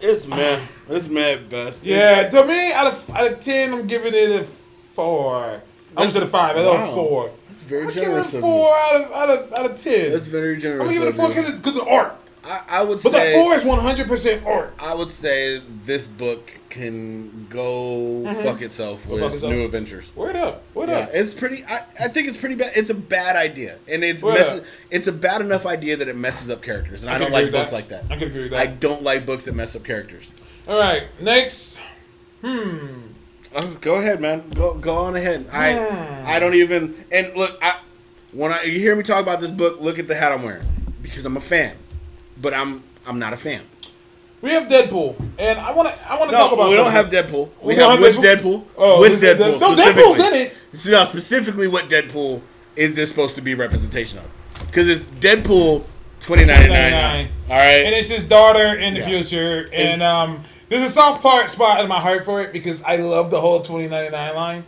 it's 0.00 0.26
meh. 0.26 0.60
It's 0.90 1.08
meh 1.08 1.32
at 1.32 1.48
best. 1.48 1.84
yeah, 1.86 2.28
to 2.28 2.44
me, 2.46 2.70
out 2.74 2.92
of 2.92 3.10
out 3.10 3.32
of 3.32 3.40
ten, 3.40 3.72
I'm 3.72 3.86
giving 3.86 4.12
it 4.14 4.42
a 4.42 4.44
four. 4.96 5.62
I'm 5.96 6.10
to 6.10 6.20
the 6.20 6.26
five. 6.26 6.56
I 6.56 6.64
Wow. 6.64 6.72
love 6.72 6.94
four. 6.94 7.30
It's 7.50 7.62
very 7.62 7.82
I'm 7.84 7.88
giving 7.88 8.02
it 8.02 8.06
generous 8.06 8.34
a 8.34 8.36
of 8.38 8.42
four 8.42 8.68
you. 8.68 8.74
out 8.74 8.94
of 9.00 9.12
out 9.12 9.30
of 9.30 9.52
out 9.52 9.70
of 9.70 9.80
ten. 9.82 10.12
That's 10.12 10.26
very 10.26 10.56
generous. 10.58 10.82
I'm 10.88 10.92
giving 10.92 11.08
it 11.08 11.12
a 11.12 11.14
four 11.16 11.28
you. 11.28 11.34
because 11.34 11.54
because 11.54 11.76
of 11.78 11.86
art. 11.88 12.14
I, 12.44 12.60
I 12.68 12.82
would 12.84 13.00
say 13.00 13.10
But 13.10 13.16
say 13.16 13.32
that 13.32 13.42
four 13.42 13.54
is 13.54 13.64
100 13.64 14.06
percent 14.08 14.46
art. 14.46 14.74
I 14.78 14.94
would 14.94 15.10
say 15.10 15.60
this 15.84 16.06
book 16.06 16.52
can 16.70 17.46
go 17.48 18.22
fuck 18.44 18.60
itself 18.62 19.04
with 19.06 19.16
Mm-hmm. 19.20 19.24
fuck 19.24 19.34
itself. 19.34 19.52
New 19.52 19.64
Adventures. 19.64 20.14
Word 20.14 20.36
up. 20.36 20.62
Word 20.74 20.90
Yeah, 20.90 20.98
up. 20.98 21.10
it's 21.12 21.32
pretty. 21.34 21.64
I, 21.64 21.78
I 21.98 22.08
think 22.08 22.28
it's 22.28 22.36
pretty 22.36 22.54
bad. 22.54 22.72
It's 22.76 22.90
a 22.90 22.94
bad 22.94 23.34
idea, 23.36 23.78
and 23.88 24.04
it's 24.04 24.22
Well, 24.22 24.34
messes, 24.34 24.60
it's 24.90 25.06
a 25.08 25.12
bad 25.12 25.40
enough 25.40 25.66
idea 25.66 25.96
that 25.96 26.06
it 26.08 26.16
messes 26.16 26.48
up 26.50 26.62
characters, 26.62 27.02
and 27.02 27.10
I, 27.10 27.16
I 27.16 27.18
don't 27.18 27.32
like 27.32 27.50
books 27.50 27.70
that. 27.70 27.76
like 27.76 27.88
that. 27.88 28.04
I 28.10 28.16
can 28.16 28.28
agree 28.28 28.42
with 28.42 28.50
that. 28.52 28.60
I 28.60 28.66
don't 28.66 29.02
like 29.02 29.24
books 29.26 29.44
that 29.46 29.54
mess 29.54 29.74
up 29.74 29.82
characters. 29.84 30.30
All 30.68 30.78
right, 30.78 31.04
next. 31.20 31.78
Oh, 33.58 33.78
go 33.80 33.94
ahead, 33.96 34.20
man. 34.20 34.48
Go 34.50 34.74
go 34.74 34.96
on 34.98 35.16
ahead. 35.16 35.46
I. 35.52 36.34
I 36.36 36.38
don't 36.38 36.54
even. 36.54 36.94
And 37.10 37.34
look, 37.34 37.56
I 37.62 37.78
when 38.32 38.52
I 38.52 38.62
you 38.64 38.78
hear 38.78 38.94
me 38.94 39.02
talk 39.02 39.22
about 39.22 39.40
this 39.40 39.50
book, 39.50 39.80
look 39.80 39.98
at 39.98 40.08
the 40.08 40.14
hat 40.14 40.30
I'm 40.32 40.42
wearing 40.42 40.66
because 41.02 41.24
I'm 41.24 41.36
a 41.36 41.40
fan, 41.40 41.74
but 42.40 42.52
I'm 42.52 42.82
I'm 43.06 43.18
not 43.18 43.32
a 43.32 43.36
fan. 43.36 43.62
We 44.42 44.50
have 44.50 44.68
Deadpool, 44.68 45.18
and 45.38 45.58
I 45.58 45.72
want 45.72 45.88
to 45.88 46.10
I 46.10 46.18
want 46.18 46.30
to 46.30 46.36
No, 46.36 46.42
talk 46.44 46.52
about. 46.52 46.68
we 46.68 46.76
don't 46.76 46.90
have. 46.90 47.08
Deadpool. 47.08 47.48
We, 47.62 47.68
We 47.68 47.74
have, 47.76 47.92
have 47.92 48.00
which 48.00 48.16
Deadpool? 48.16 48.62
Deadpool? 48.62 48.64
Oh, 48.76 49.00
which 49.00 49.12
is 49.12 49.22
it 49.22 49.38
Deadpool? 49.38 49.60
No, 49.60 49.72
specifically? 49.74 50.02
Deadpool's 50.02 50.18
in 50.18 50.34
it. 50.34 50.56
So, 50.74 50.90
no, 50.90 51.04
specifically, 51.06 51.68
what 51.68 51.88
Deadpool 51.88 52.42
is 52.76 52.94
this 52.94 53.08
supposed 53.08 53.36
to 53.36 53.40
be 53.40 53.54
representation 53.54 54.18
of? 54.18 54.30
Because 54.66 54.90
it's 54.90 55.06
Deadpool 55.06 55.84
2099. 56.20 57.28
All 57.48 57.56
right. 57.56 57.64
and 57.86 57.94
it's 57.94 58.10
his 58.10 58.24
daughter 58.24 58.76
in 58.78 58.92
the 58.92 59.00
Yeah. 59.00 59.06
future, 59.06 59.68
and 59.72 60.02
um, 60.02 60.44
there's 60.68 60.82
a 60.82 60.88
soft 60.88 61.22
part 61.22 61.50
spot 61.50 61.80
in 61.80 61.88
my 61.88 62.00
heart 62.00 62.24
for 62.24 62.40
it 62.40 62.52
because 62.52 62.82
I 62.82 62.96
love 62.96 63.30
the 63.30 63.40
whole 63.40 63.60
2099 63.60 64.34
line. 64.34 64.64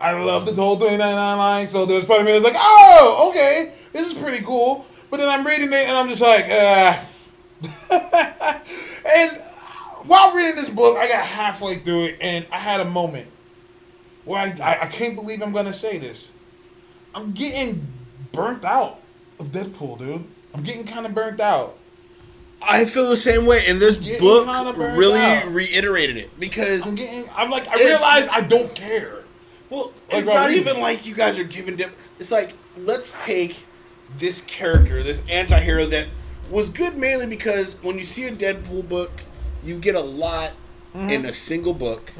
I 0.00 0.12
love 0.12 0.46
the 0.46 0.54
whole 0.54 0.76
2099 0.76 1.38
line, 1.38 1.68
so 1.68 1.84
there 1.84 1.96
was 1.96 2.04
part 2.04 2.20
of 2.20 2.26
me 2.26 2.32
that 2.32 2.42
was 2.42 2.52
like, 2.52 2.56
oh, 2.56 3.28
okay, 3.30 3.74
this 3.92 4.06
is 4.06 4.14
pretty 4.14 4.42
cool. 4.44 4.86
But 5.10 5.18
then 5.18 5.28
I'm 5.28 5.46
reading 5.46 5.68
it 5.68 5.86
and 5.86 5.96
I'm 5.96 6.08
just 6.08 6.22
like, 6.22 6.46
uh. 6.48 6.98
and 9.16 9.42
while 10.06 10.34
reading 10.34 10.56
this 10.56 10.70
book, 10.70 10.96
I 10.96 11.08
got 11.08 11.26
halfway 11.26 11.76
through 11.76 12.04
it 12.06 12.18
and 12.20 12.46
I 12.50 12.58
had 12.58 12.80
a 12.80 12.84
moment 12.84 13.26
where 14.24 14.40
I, 14.40 14.56
I, 14.62 14.82
I 14.82 14.86
can't 14.86 15.16
believe 15.16 15.42
I'm 15.42 15.52
gonna 15.52 15.72
say 15.72 15.98
this. 15.98 16.32
I'm 17.14 17.32
getting 17.32 17.86
burnt 18.32 18.64
out 18.64 19.00
of 19.38 19.48
Deadpool, 19.48 19.98
dude. 19.98 20.24
I'm 20.54 20.62
getting 20.62 20.86
kind 20.86 21.06
of 21.06 21.14
burnt 21.14 21.40
out. 21.40 21.76
I 22.62 22.84
feel 22.84 23.08
the 23.08 23.16
same 23.16 23.46
way, 23.46 23.64
and 23.66 23.80
this 23.80 23.98
book 24.18 24.46
really 24.76 25.18
out. 25.20 25.46
reiterated 25.48 26.16
it 26.16 26.38
because 26.38 26.86
I'm 26.86 26.94
getting. 26.94 27.24
I'm 27.34 27.50
like. 27.50 27.66
I 27.68 27.76
realize 27.76 28.28
I 28.28 28.40
don't 28.42 28.74
care. 28.74 29.24
Well, 29.70 29.92
Like 30.10 30.18
it's 30.22 30.26
not 30.26 30.50
even 30.50 30.80
like 30.80 31.06
you 31.06 31.14
guys 31.14 31.38
are 31.38 31.44
giving 31.44 31.76
dip. 31.76 31.92
It's 32.18 32.30
like 32.32 32.52
let's 32.76 33.16
take 33.24 33.64
this 34.18 34.40
character, 34.42 35.02
this 35.02 35.22
anti-hero 35.30 35.86
that 35.86 36.06
was 36.50 36.68
good 36.68 36.96
mainly 36.98 37.26
because 37.26 37.80
when 37.82 37.96
you 37.96 38.04
see 38.04 38.24
a 38.26 38.32
Deadpool 38.32 38.88
book, 38.88 39.10
you 39.62 39.78
get 39.78 39.94
a 39.94 40.00
lot 40.00 40.52
Mm-hmm. 40.92 41.10
in 41.10 41.24
a 41.26 41.32
single 41.32 41.72
book, 41.72 42.10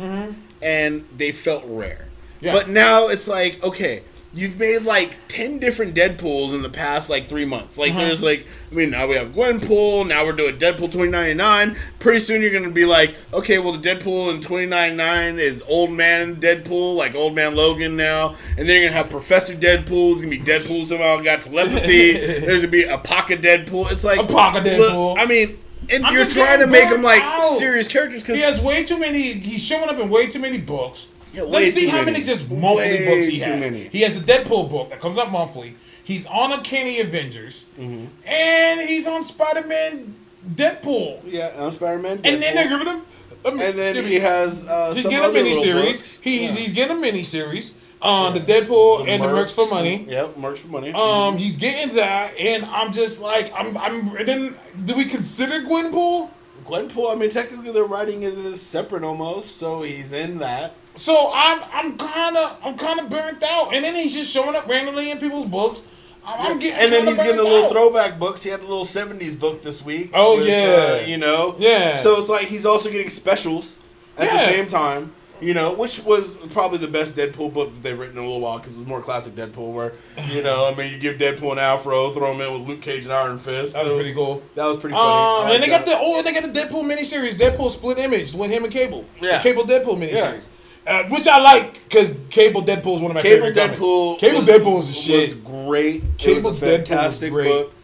and 0.62 1.04
they 1.16 1.32
felt 1.32 1.64
rare. 1.66 2.06
Yeah. 2.40 2.52
But 2.52 2.68
now 2.68 3.08
it's 3.08 3.26
like 3.26 3.60
okay. 3.64 4.02
You've 4.32 4.60
made 4.60 4.82
like 4.82 5.16
ten 5.26 5.58
different 5.58 5.92
Deadpools 5.94 6.54
in 6.54 6.62
the 6.62 6.68
past 6.68 7.10
like 7.10 7.28
three 7.28 7.44
months. 7.44 7.76
Like 7.76 7.90
Uh-huh. 7.90 8.00
there's 8.02 8.22
like 8.22 8.46
I 8.70 8.74
mean 8.76 8.90
now 8.90 9.08
we 9.08 9.16
have 9.16 9.28
Gwenpool, 9.34 10.06
now 10.06 10.24
we're 10.24 10.32
doing 10.32 10.56
Deadpool 10.56 10.92
twenty 10.92 11.10
ninety 11.10 11.34
nine. 11.34 11.74
Pretty 11.98 12.20
soon 12.20 12.40
you're 12.40 12.52
gonna 12.52 12.70
be 12.70 12.84
like, 12.86 13.16
okay, 13.34 13.58
well 13.58 13.72
the 13.72 13.78
Deadpool 13.88 14.32
in 14.32 14.40
twenty 14.40 14.66
ninety 14.66 14.96
nine 14.96 15.40
is 15.40 15.64
old 15.68 15.90
man 15.90 16.36
Deadpool, 16.36 16.94
like 16.94 17.16
old 17.16 17.34
man 17.34 17.56
Logan 17.56 17.96
now, 17.96 18.36
and 18.56 18.68
then 18.68 18.80
you're 18.80 18.88
gonna 18.88 18.96
have 19.02 19.10
Professor 19.10 19.54
Deadpool. 19.54 20.12
It's 20.12 20.20
gonna 20.20 20.30
be 20.30 20.38
Deadpool 20.38 20.84
somehow 20.84 21.18
got 21.20 21.42
telepathy. 21.42 22.12
There's 22.46 22.60
gonna 22.60 22.70
be 22.70 22.84
a 22.84 22.98
pocket 22.98 23.42
Deadpool. 23.42 23.90
It's 23.90 24.04
like 24.04 24.20
A 24.20 24.24
pocket 24.24 24.62
look, 24.62 24.92
Deadpool. 24.92 25.18
I 25.18 25.26
mean, 25.26 25.58
and 25.92 26.06
I'm 26.06 26.14
you're 26.14 26.24
trying 26.26 26.60
to 26.60 26.68
make 26.68 26.84
him 26.88 27.02
like 27.02 27.22
out. 27.22 27.58
serious 27.58 27.88
characters 27.88 28.22
because 28.22 28.36
He 28.38 28.44
has 28.44 28.60
way 28.60 28.84
too 28.84 28.96
many. 28.98 29.22
He's 29.32 29.64
showing 29.64 29.88
up 29.88 29.98
in 29.98 30.08
way 30.08 30.28
too 30.28 30.38
many 30.38 30.58
books. 30.58 31.08
Yeah, 31.32 31.42
Let's 31.42 31.74
see 31.74 31.86
how 31.88 31.98
many. 31.98 32.12
many 32.12 32.24
just 32.24 32.50
monthly 32.50 32.76
Way 32.76 33.06
books 33.06 33.26
he 33.28 33.38
has. 33.40 33.60
many. 33.60 33.84
He 33.88 34.00
has 34.00 34.20
the 34.20 34.32
Deadpool 34.32 34.70
book 34.70 34.90
that 34.90 35.00
comes 35.00 35.16
out 35.18 35.30
monthly. 35.30 35.76
He's 36.02 36.26
on 36.26 36.52
Uncanny 36.52 37.00
Avengers, 37.00 37.66
Mm-hmm. 37.78 38.06
and 38.26 38.80
he's 38.88 39.06
on 39.06 39.22
Spider 39.22 39.66
Man 39.66 40.14
Deadpool. 40.54 41.20
yeah, 41.26 41.52
I'm 41.58 41.70
Spider 41.70 41.98
Man. 42.00 42.20
And 42.24 42.42
then 42.42 42.54
they're 42.54 42.68
giving 42.68 42.86
him. 42.86 43.02
I 43.44 43.50
mean, 43.50 43.60
and 43.62 43.78
then 43.78 44.04
he 44.04 44.16
has 44.16 44.66
uh, 44.66 44.92
he's 44.94 45.04
getting 45.04 45.18
a 45.18 45.22
other 45.22 45.32
mini 45.34 45.50
little 45.54 45.62
series. 45.62 46.20
He's 46.20 46.58
he's 46.58 46.72
getting 46.72 46.96
a 46.96 47.00
mini 47.00 47.22
series 47.22 47.74
on 48.02 48.34
the 48.34 48.40
Deadpool 48.40 49.06
and 49.08 49.22
the 49.22 49.28
Mercs 49.28 49.54
for 49.54 49.66
money. 49.72 50.04
Yep, 50.08 50.34
Mercs 50.34 50.58
for 50.58 50.68
money. 50.68 50.92
Um, 50.92 51.36
he's 51.38 51.56
getting 51.56 51.94
that, 51.96 52.38
and 52.40 52.64
I'm 52.66 52.92
just 52.92 53.20
like, 53.20 53.52
I'm, 53.54 53.76
I'm. 53.78 54.14
And 54.16 54.26
then, 54.28 54.56
do 54.84 54.94
we 54.96 55.04
consider 55.04 55.60
Gwenpool? 55.66 56.28
Gwenpool, 56.64 57.12
I 57.12 57.14
mean, 57.16 57.30
technically 57.30 57.72
they're 57.72 57.84
writing 57.84 58.22
it 58.22 58.34
as 58.36 58.60
separate 58.60 59.02
almost, 59.04 59.56
so 59.56 59.82
he's 59.82 60.12
in 60.12 60.38
that. 60.38 60.74
So 61.00 61.30
I'm, 61.34 61.62
I'm 61.72 61.96
kind 61.96 62.36
of, 62.36 62.58
I'm 62.62 62.76
kind 62.76 63.00
of 63.00 63.08
burnt 63.08 63.42
out. 63.42 63.74
And 63.74 63.82
then 63.82 63.94
he's 63.94 64.14
just 64.14 64.30
showing 64.30 64.54
up 64.54 64.68
randomly 64.68 65.10
in 65.10 65.18
people's 65.18 65.46
books. 65.46 65.82
I'm, 66.26 66.52
I'm 66.52 66.58
getting, 66.58 66.78
and 66.78 66.92
then 66.92 67.06
he's 67.06 67.16
getting 67.16 67.40
a 67.40 67.42
little 67.42 67.64
out. 67.64 67.70
throwback 67.70 68.18
books. 68.18 68.42
He 68.42 68.50
had 68.50 68.60
a 68.60 68.66
little 68.66 68.84
70s 68.84 69.38
book 69.40 69.62
this 69.62 69.82
week. 69.82 70.10
Oh, 70.12 70.40
yeah. 70.40 71.00
uh, 71.02 71.06
you 71.06 71.16
know? 71.16 71.56
Yeah. 71.58 71.96
So 71.96 72.18
it's 72.18 72.28
like 72.28 72.48
he's 72.48 72.66
also 72.66 72.90
getting 72.90 73.08
specials 73.08 73.78
at 74.18 74.30
the 74.30 74.44
same 74.44 74.66
time. 74.66 75.12
You 75.40 75.54
know, 75.54 75.72
which 75.72 76.04
was 76.04 76.36
probably 76.48 76.76
the 76.76 76.86
best 76.86 77.16
Deadpool 77.16 77.54
book 77.54 77.72
that 77.72 77.82
they've 77.82 77.98
written 77.98 78.18
in 78.18 78.22
a 78.22 78.26
little 78.26 78.42
while 78.42 78.58
because 78.58 78.74
it 78.74 78.80
was 78.80 78.86
more 78.86 79.00
classic 79.00 79.32
Deadpool. 79.32 79.72
Where 79.72 79.92
you 80.28 80.42
know, 80.48 80.70
I 80.70 80.74
mean, 80.74 80.92
you 80.92 80.98
give 80.98 81.16
Deadpool 81.16 81.52
an 81.52 81.58
afro, 81.58 82.10
throw 82.10 82.34
him 82.34 82.42
in 82.42 82.58
with 82.58 82.68
Luke 82.68 82.82
Cage 82.82 83.04
and 83.04 83.12
Iron 83.14 83.38
Fist. 83.38 83.72
That 83.72 83.86
was 83.86 83.94
pretty 83.94 84.12
cool. 84.12 84.42
That 84.54 84.66
was 84.66 84.76
pretty 84.76 84.96
funny. 84.96 85.46
Um, 85.46 85.54
and 85.54 85.62
they 85.62 85.68
got 85.68 85.86
the 85.86 85.94
oh, 85.96 86.22
they 86.22 86.34
got 86.34 86.42
the 86.42 86.60
Deadpool 86.60 86.82
miniseries, 86.82 87.36
Deadpool 87.36 87.70
Split 87.70 87.96
Image 87.96 88.34
with 88.34 88.50
him 88.50 88.64
and 88.64 88.72
Cable. 88.72 89.06
Yeah. 89.18 89.38
the 89.38 89.42
Cable 89.42 89.62
Deadpool 89.62 89.98
Yeah. 90.12 90.38
Uh, 90.86 91.04
which 91.04 91.26
I 91.26 91.38
like 91.40 91.74
because 91.84 92.14
Cable 92.30 92.62
Deadpool 92.62 92.96
is 92.96 93.02
one 93.02 93.10
of 93.10 93.14
my 93.14 93.22
Cable 93.22 93.46
favorite. 93.46 93.56
comics. 93.56 93.78
Deadpool. 93.80 94.18
Cable 94.18 94.40
was, 94.40 94.48
Deadpool 94.48 94.78
is 94.80 94.96
shit. 94.96 95.20
Was 95.20 95.34
great. 95.66 96.02
Cable 96.18 96.50
was 96.50 96.58
Deadpool 96.58 96.66
a 96.66 96.68
was 96.70 96.78
fantastic 96.88 97.32
great. 97.32 97.48
book. 97.48 97.74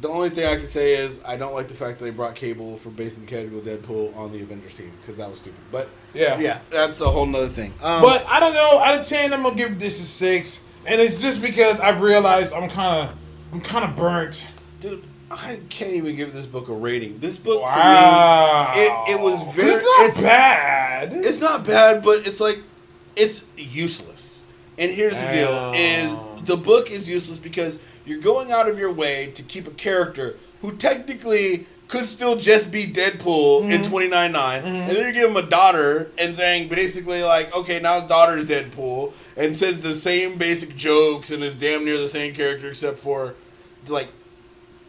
The 0.00 0.08
only 0.08 0.30
thing 0.30 0.46
I 0.46 0.56
can 0.56 0.68
say 0.68 0.94
is 0.94 1.20
I 1.24 1.36
don't 1.36 1.54
like 1.54 1.66
the 1.66 1.74
fact 1.74 1.98
that 1.98 2.04
they 2.04 2.12
brought 2.12 2.36
Cable 2.36 2.76
for 2.76 2.90
basing 2.90 3.24
the 3.24 3.28
Cable 3.30 3.58
Deadpool 3.60 4.16
on 4.16 4.30
the 4.32 4.40
Avengers 4.42 4.74
team 4.74 4.92
because 5.00 5.16
that 5.16 5.28
was 5.28 5.40
stupid. 5.40 5.58
But 5.72 5.88
Yeah. 6.14 6.38
yeah, 6.38 6.60
that's 6.70 7.00
a 7.00 7.10
whole 7.10 7.26
nother 7.26 7.48
thing. 7.48 7.72
Um, 7.82 8.02
But 8.02 8.24
I 8.28 8.38
don't 8.38 8.54
know. 8.54 8.78
Out 8.80 9.00
of 9.00 9.06
ten, 9.08 9.32
I'm 9.32 9.42
gonna 9.42 9.56
give 9.56 9.80
this 9.80 9.98
a 10.00 10.04
six, 10.04 10.60
and 10.86 11.00
it's 11.00 11.20
just 11.20 11.42
because 11.42 11.80
I've 11.80 12.00
realized 12.00 12.54
I'm 12.54 12.68
kind 12.68 13.08
of, 13.10 13.16
I'm 13.52 13.60
kind 13.60 13.84
of 13.84 13.96
burnt. 13.96 14.46
dude, 14.80 15.02
I 15.30 15.58
can't 15.68 15.92
even 15.92 16.16
give 16.16 16.32
this 16.32 16.46
book 16.46 16.68
a 16.68 16.72
rating. 16.72 17.18
This 17.18 17.36
book 17.36 17.62
Wow. 17.62 18.72
for 18.72 18.78
me, 18.78 18.84
it, 18.86 19.18
it 19.18 19.20
was 19.22 19.42
very. 19.54 19.68
It's 19.70 19.84
not 19.84 20.08
it's, 20.08 20.22
bad. 20.22 21.12
it's 21.12 21.40
not 21.40 21.66
bad, 21.66 22.02
but 22.02 22.26
it's 22.26 22.40
like 22.40 22.58
it's 23.16 23.44
useless. 23.56 24.42
And 24.78 24.90
here's 24.90 25.14
the 25.14 25.28
Oh. 25.28 25.32
deal: 25.32 25.72
is 25.76 26.46
the 26.46 26.56
book 26.56 26.90
is 26.90 27.10
useless 27.10 27.38
because 27.38 27.78
you're 28.06 28.20
going 28.20 28.50
out 28.52 28.68
of 28.68 28.78
your 28.78 28.92
way 28.92 29.30
to 29.34 29.42
keep 29.42 29.66
a 29.66 29.70
character 29.72 30.36
who 30.62 30.72
technically 30.76 31.66
could 31.88 32.06
still 32.06 32.36
just 32.36 32.70
be 32.72 32.86
Deadpool 32.86 33.62
Mm-hmm. 33.62 33.70
in 33.72 33.82
29.9, 33.82 34.62
and 34.64 34.90
then 34.90 35.06
you 35.06 35.12
give 35.12 35.30
him 35.30 35.36
a 35.36 35.42
daughter 35.48 36.10
and 36.18 36.36
saying 36.36 36.68
basically 36.68 37.22
like, 37.22 37.54
okay, 37.56 37.80
now 37.80 37.98
his 38.00 38.08
daughter 38.08 38.36
is 38.38 38.44
Deadpool, 38.44 39.12
and 39.36 39.56
says 39.56 39.80
the 39.80 39.94
same 39.94 40.36
basic 40.36 40.76
jokes 40.76 41.30
and 41.30 41.42
is 41.42 41.54
damn 41.54 41.84
near 41.84 41.96
the 41.98 42.08
same 42.08 42.34
character 42.34 42.68
except 42.68 42.98
for 42.98 43.34
like 43.88 44.08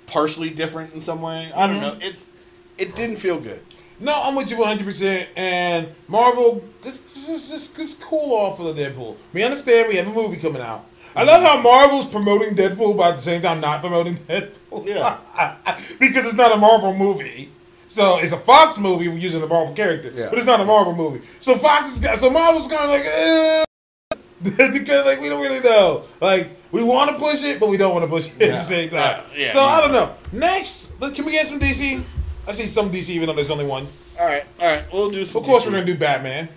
partially 0.09 0.49
different 0.49 0.93
in 0.93 1.01
some 1.01 1.21
way. 1.21 1.51
I 1.55 1.67
don't 1.67 1.81
know. 1.81 1.97
It's 2.01 2.29
it 2.77 2.95
didn't 2.95 3.17
feel 3.17 3.39
good. 3.39 3.61
No, 4.01 4.13
I'm 4.23 4.35
with 4.35 4.49
you 4.49 4.57
100. 4.57 4.85
percent 4.85 5.29
And 5.35 5.87
Marvel, 6.07 6.63
this 6.81 6.99
this 7.01 7.27
is 7.29 7.49
just 7.49 7.75
this 7.75 7.93
cool 7.95 8.33
off 8.33 8.57
for 8.57 8.71
the 8.73 8.81
Deadpool. 8.81 9.15
We 9.33 9.43
understand 9.43 9.87
we 9.89 9.95
have 9.97 10.07
a 10.07 10.13
movie 10.13 10.37
coming 10.37 10.61
out. 10.61 10.85
I 11.15 11.23
love 11.23 11.41
how 11.43 11.59
Marvel's 11.61 12.05
promoting 12.07 12.55
Deadpool, 12.55 12.95
but 12.95 13.09
at 13.11 13.15
the 13.17 13.21
same 13.21 13.41
time 13.41 13.59
not 13.59 13.81
promoting 13.81 14.15
Deadpool. 14.27 14.85
Yeah. 14.85 15.17
because 15.99 16.25
it's 16.25 16.35
not 16.35 16.51
a 16.53 16.57
Marvel 16.57 16.93
movie. 16.93 17.49
So 17.87 18.19
it's 18.19 18.31
a 18.31 18.37
Fox 18.37 18.77
movie. 18.77 19.07
We're 19.07 19.17
using 19.17 19.41
a 19.41 19.47
Marvel 19.47 19.73
character, 19.73 20.11
Yeah. 20.13 20.29
but 20.29 20.37
it's 20.37 20.45
not 20.47 20.59
a 20.61 20.65
Marvel 20.65 20.95
movie. 20.95 21.25
So 21.39 21.57
Fox 21.57 21.91
is 21.91 21.99
got 21.99 22.19
so 22.19 22.29
Marvel's 22.29 22.67
kind 22.67 22.83
of 22.83 22.89
like, 22.91 23.03
eh, 23.05 23.63
because 24.43 25.05
like 25.05 25.19
we 25.21 25.29
don't 25.29 25.41
really 25.41 25.59
know. 25.61 26.03
Like 26.21 26.49
we 26.71 26.83
want 26.83 27.11
to 27.11 27.17
push 27.17 27.43
it, 27.43 27.59
but 27.59 27.69
we 27.69 27.77
don't 27.77 27.93
want 27.93 28.03
to 28.03 28.09
push 28.09 28.27
it 28.27 28.41
at 28.41 28.51
the 28.51 28.61
same 28.61 28.89
time. 28.89 29.23
Yeah. 29.35 29.49
So 29.49 29.59
I 29.59 29.81
don't 29.81 29.91
know. 29.91 30.13
Next, 30.31 30.99
let- 31.01 31.13
can 31.15 31.25
we 31.25 31.31
get 31.31 31.47
some 31.47 31.59
DC? 31.59 32.01
I 32.47 32.51
see 32.53 32.65
some 32.65 32.91
DC, 32.91 33.09
even 33.09 33.27
though 33.27 33.35
there's 33.35 33.51
only 33.51 33.65
one. 33.65 33.87
All 34.19 34.25
right, 34.25 34.43
all 34.61 34.67
right, 34.67 34.83
we'll 34.91 35.09
do 35.09 35.23
some. 35.25 35.41
Of 35.41 35.45
course, 35.47 35.63
DC. 35.63 35.67
we're 35.67 35.73
gonna 35.73 35.85
do 35.85 35.97
Batman. 35.97 36.49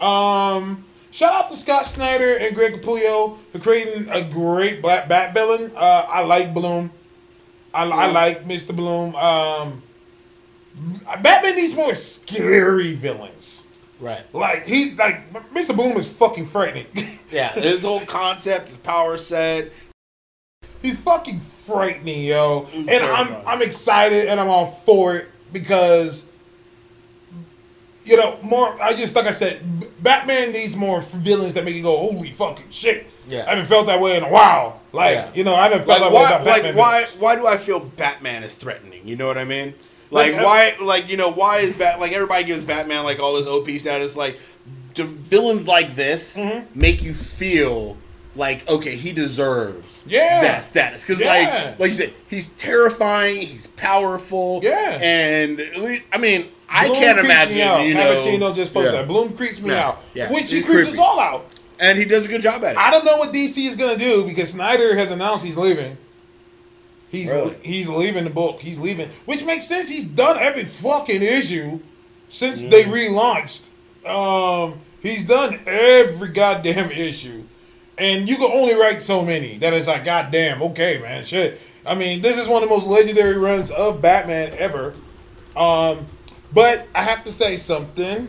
Um, 0.00 0.84
shout 1.12 1.32
out 1.32 1.50
to 1.50 1.56
Scott 1.56 1.86
Snyder 1.86 2.36
and 2.40 2.54
Greg 2.54 2.80
Capullo 2.80 3.38
for 3.52 3.58
creating 3.58 4.08
a 4.10 4.22
great 4.28 4.82
Black 4.82 5.08
Bat 5.08 5.34
villain. 5.34 5.70
Uh, 5.76 6.06
I 6.08 6.22
like 6.24 6.52
Bloom. 6.52 6.90
I, 7.72 7.84
I 7.84 8.06
like 8.10 8.44
Mr. 8.44 8.74
Bloom. 8.74 9.14
Um, 9.16 9.82
Batman 11.22 11.56
needs 11.56 11.74
more 11.74 11.94
scary 11.94 12.94
villains. 12.94 13.63
Right. 14.00 14.22
Like 14.34 14.66
he, 14.66 14.92
like 14.92 15.32
Mr. 15.52 15.74
Bloom 15.74 15.96
is 15.96 16.08
fucking 16.12 16.46
frightening. 16.46 16.86
Yeah, 17.30 17.52
his 17.52 17.82
whole 17.82 18.00
concept, 18.00 18.68
his 18.68 18.76
power 18.76 19.16
set. 19.16 19.70
He's 20.82 20.98
fucking 21.00 21.40
frightening, 21.40 22.24
yo. 22.24 22.64
He's 22.70 22.88
and 22.88 23.04
I'm 23.04 23.26
terrifying. 23.28 23.44
I'm 23.46 23.62
excited 23.62 24.26
and 24.28 24.38
I'm 24.40 24.48
all 24.48 24.66
for 24.66 25.16
it 25.16 25.28
because 25.52 26.26
you 28.04 28.18
know, 28.18 28.38
more 28.42 28.80
I 28.82 28.92
just 28.94 29.16
like 29.16 29.26
I 29.26 29.30
said, 29.30 29.62
Batman 30.02 30.52
needs 30.52 30.76
more 30.76 31.00
villains 31.00 31.54
that 31.54 31.64
make 31.64 31.74
you 31.74 31.82
go, 31.82 31.96
holy 31.96 32.30
fucking 32.30 32.70
shit. 32.70 33.06
Yeah. 33.28 33.44
I 33.46 33.50
haven't 33.50 33.66
felt 33.66 33.86
that 33.86 34.00
way 34.00 34.16
in 34.18 34.22
a 34.22 34.28
while. 34.30 34.80
Like, 34.92 35.14
Yeah. 35.14 35.30
you 35.34 35.44
know, 35.44 35.54
I 35.54 35.62
haven't 35.68 35.86
felt 35.86 36.00
Like 36.02 36.10
that 36.10 36.12
way 36.12 36.14
why? 36.22 36.28
about 36.32 36.46
Like 36.46 36.62
Batman. 36.62 36.76
why? 36.76 36.92
villains. 37.04 37.16
Why 37.16 37.36
do 37.36 37.46
I 37.46 37.56
feel 37.56 37.80
Batman 37.80 38.42
is 38.42 38.54
threatening? 38.54 39.00
You 39.08 39.16
know 39.16 39.26
what 39.26 39.38
I 39.38 39.44
mean? 39.44 39.72
Like, 40.10 40.32
Like, 40.34 40.44
why? 40.44 40.74
Like 40.80 41.10
you 41.10 41.16
know 41.16 41.30
why 41.32 41.58
is 41.58 41.74
Bat? 41.74 42.00
Like 42.00 42.12
everybody 42.12 42.44
gives 42.44 42.62
Batman 42.64 43.04
like 43.04 43.18
all 43.20 43.34
this 43.34 43.46
OP 43.46 43.68
status. 43.78 44.16
Like 44.16 44.38
villains 44.96 45.66
like 45.66 45.94
this 45.96 46.36
Mm-hmm. 46.36 46.78
make 46.80 47.02
you 47.02 47.12
feel 47.14 47.96
like 48.36 48.68
okay, 48.68 48.96
he 48.96 49.12
deserves 49.12 50.02
Yeah. 50.06 50.40
that 50.42 50.64
status 50.64 51.02
because 51.02 51.20
Yeah. 51.20 51.28
like 51.70 51.78
like 51.80 51.88
you 51.90 51.94
said, 51.94 52.12
he's 52.28 52.48
terrifying, 52.50 53.36
he's 53.38 53.66
powerful, 53.66 54.60
Yeah. 54.62 54.98
and 55.00 55.60
I 56.12 56.18
mean 56.18 56.46
I 56.68 56.86
Bloom 56.88 56.98
can't 56.98 57.18
imagine 57.20 57.56
Me 57.56 57.62
out. 57.62 57.80
you 57.86 57.94
know. 57.94 58.00
Cavatino 58.20 58.54
just 58.54 58.72
posted 58.74 58.94
Yeah. 58.94 59.00
that. 59.02 59.08
Bloom 59.08 59.36
creeps 59.36 59.60
me 59.60 59.70
Yeah. 59.70 59.86
out. 59.88 60.02
Yeah. 60.14 60.32
Which 60.32 60.50
he 60.50 60.56
He's 60.56 60.64
creeps 60.64 60.82
creepy. 60.84 60.90
us 60.90 60.98
all 60.98 61.20
out. 61.20 61.46
and 61.78 61.98
he 61.98 62.04
does 62.04 62.26
a 62.26 62.28
good 62.28 62.40
job 62.42 62.64
at 62.64 62.72
it. 62.72 62.78
I 62.78 62.90
don't 62.90 63.04
know 63.04 63.16
what 63.18 63.32
DC 63.32 63.66
is 63.66 63.76
gonna 63.76 63.96
do 63.98 64.24
because 64.24 64.50
Snyder 64.52 64.96
has 64.96 65.10
announced 65.10 65.44
he's 65.44 65.56
leaving. 65.56 65.96
He's 67.14 67.30
Really? 67.30 67.54
he's 67.62 67.88
leaving 67.88 68.24
the 68.24 68.30
book. 68.30 68.60
He's 68.60 68.78
leaving, 68.78 69.08
which 69.24 69.44
makes 69.44 69.68
sense. 69.68 69.88
He's 69.88 70.04
done 70.04 70.36
every 70.36 70.64
fucking 70.64 71.22
issue 71.22 71.78
since 72.28 72.60
they 72.62 72.82
relaunched. 72.82 73.68
Um, 74.04 74.80
he's 75.00 75.24
done 75.24 75.60
every 75.64 76.28
goddamn 76.30 76.90
issue, 76.90 77.44
and 77.98 78.28
you 78.28 78.34
can 78.36 78.50
only 78.50 78.74
write 78.74 79.00
so 79.00 79.24
many. 79.24 79.58
That 79.58 79.72
is 79.74 79.86
like 79.86 80.04
goddamn 80.04 80.60
okay, 80.62 80.98
man. 80.98 81.24
Shit. 81.24 81.60
I 81.86 81.94
mean, 81.94 82.20
this 82.20 82.36
is 82.36 82.48
one 82.48 82.62
of 82.64 82.68
the 82.68 82.74
most 82.74 82.86
legendary 82.88 83.36
runs 83.36 83.70
of 83.70 84.02
Batman 84.02 84.52
ever. 84.58 84.94
Um, 85.56 86.06
But 86.52 86.86
I 86.94 87.02
have 87.02 87.22
to 87.24 87.32
say 87.32 87.56
something. 87.56 88.28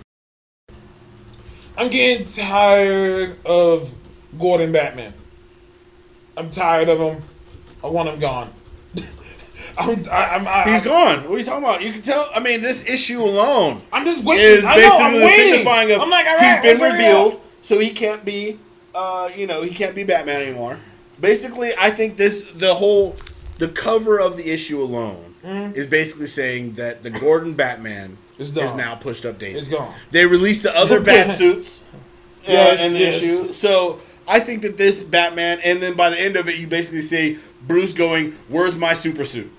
I'm 1.77 1.89
getting 1.89 2.27
tired 2.27 3.37
of 3.45 3.91
Gordon 4.39 4.71
Batman. 4.71 5.13
I'm 6.37 6.49
tired 6.51 6.89
of 6.89 6.99
him. 6.99 7.23
I 7.83 7.87
want 7.87 8.09
him 8.09 8.19
gone. 8.19 8.51
I'm, 9.77 10.05
I, 10.11 10.29
I'm, 10.35 10.47
I, 10.47 10.71
He's 10.73 10.81
gone. 10.81 11.23
What 11.29 11.35
are 11.35 11.37
you 11.39 11.45
talking 11.45 11.63
about? 11.63 11.81
You 11.81 11.91
can 11.91 12.01
tell. 12.01 12.29
I 12.33 12.39
mean, 12.39 12.61
this 12.61 12.87
issue 12.87 13.21
alone 13.23 13.81
I'm 13.91 14.05
just 14.05 14.23
waiting. 14.23 14.45
is 14.45 14.65
I 14.65 14.75
know, 14.77 14.97
I'm 14.97 15.11
basically 15.11 15.19
the 15.19 15.25
waiting. 15.25 15.45
signifying 15.53 15.91
of 15.91 16.01
I'm 16.01 16.09
like, 16.09 16.25
all 16.27 16.39
he's 16.39 16.41
right, 16.51 16.61
been 16.63 16.79
let's 16.79 16.93
revealed, 16.93 17.41
so 17.61 17.79
he 17.79 17.89
can't 17.91 18.23
be, 18.25 18.59
uh, 18.93 19.29
you 19.35 19.47
know, 19.47 19.61
he 19.61 19.73
can't 19.73 19.95
be 19.95 20.03
Batman 20.03 20.41
anymore. 20.41 20.77
Basically, 21.19 21.71
I 21.79 21.89
think 21.91 22.17
this 22.17 22.43
the 22.55 22.75
whole 22.75 23.15
the 23.57 23.67
cover 23.69 24.19
of 24.19 24.37
the 24.37 24.49
issue 24.51 24.81
alone 24.81 25.33
is 25.43 25.85
basically 25.87 26.25
saying 26.27 26.73
that 26.73 27.03
the 27.03 27.09
Gordon 27.11 27.53
Batman 27.53 28.17
is 28.39 28.53
now 28.75 28.95
pushed 28.95 29.25
up 29.25 29.37
daisy. 29.39 29.59
It's 29.59 29.67
gone. 29.67 29.93
They 30.11 30.25
released 30.25 30.63
the 30.63 30.75
other 30.75 30.99
bat 31.03 31.35
suits 31.37 31.81
uh, 31.93 32.51
Yes, 32.51 32.81
in 32.85 32.93
the 32.93 32.99
yes. 32.99 33.21
issue, 33.23 33.53
so 33.53 33.99
I 34.27 34.39
think 34.39 34.61
that 34.63 34.77
this 34.77 35.03
Batman, 35.03 35.59
and 35.63 35.81
then 35.81 35.95
by 35.95 36.09
the 36.09 36.19
end 36.19 36.35
of 36.35 36.47
it, 36.49 36.57
you 36.57 36.67
basically 36.67 37.01
see 37.01 37.39
Bruce 37.67 37.93
going, 37.93 38.31
"Where's 38.47 38.75
my 38.77 38.93
super 38.93 39.23
suit?" 39.23 39.51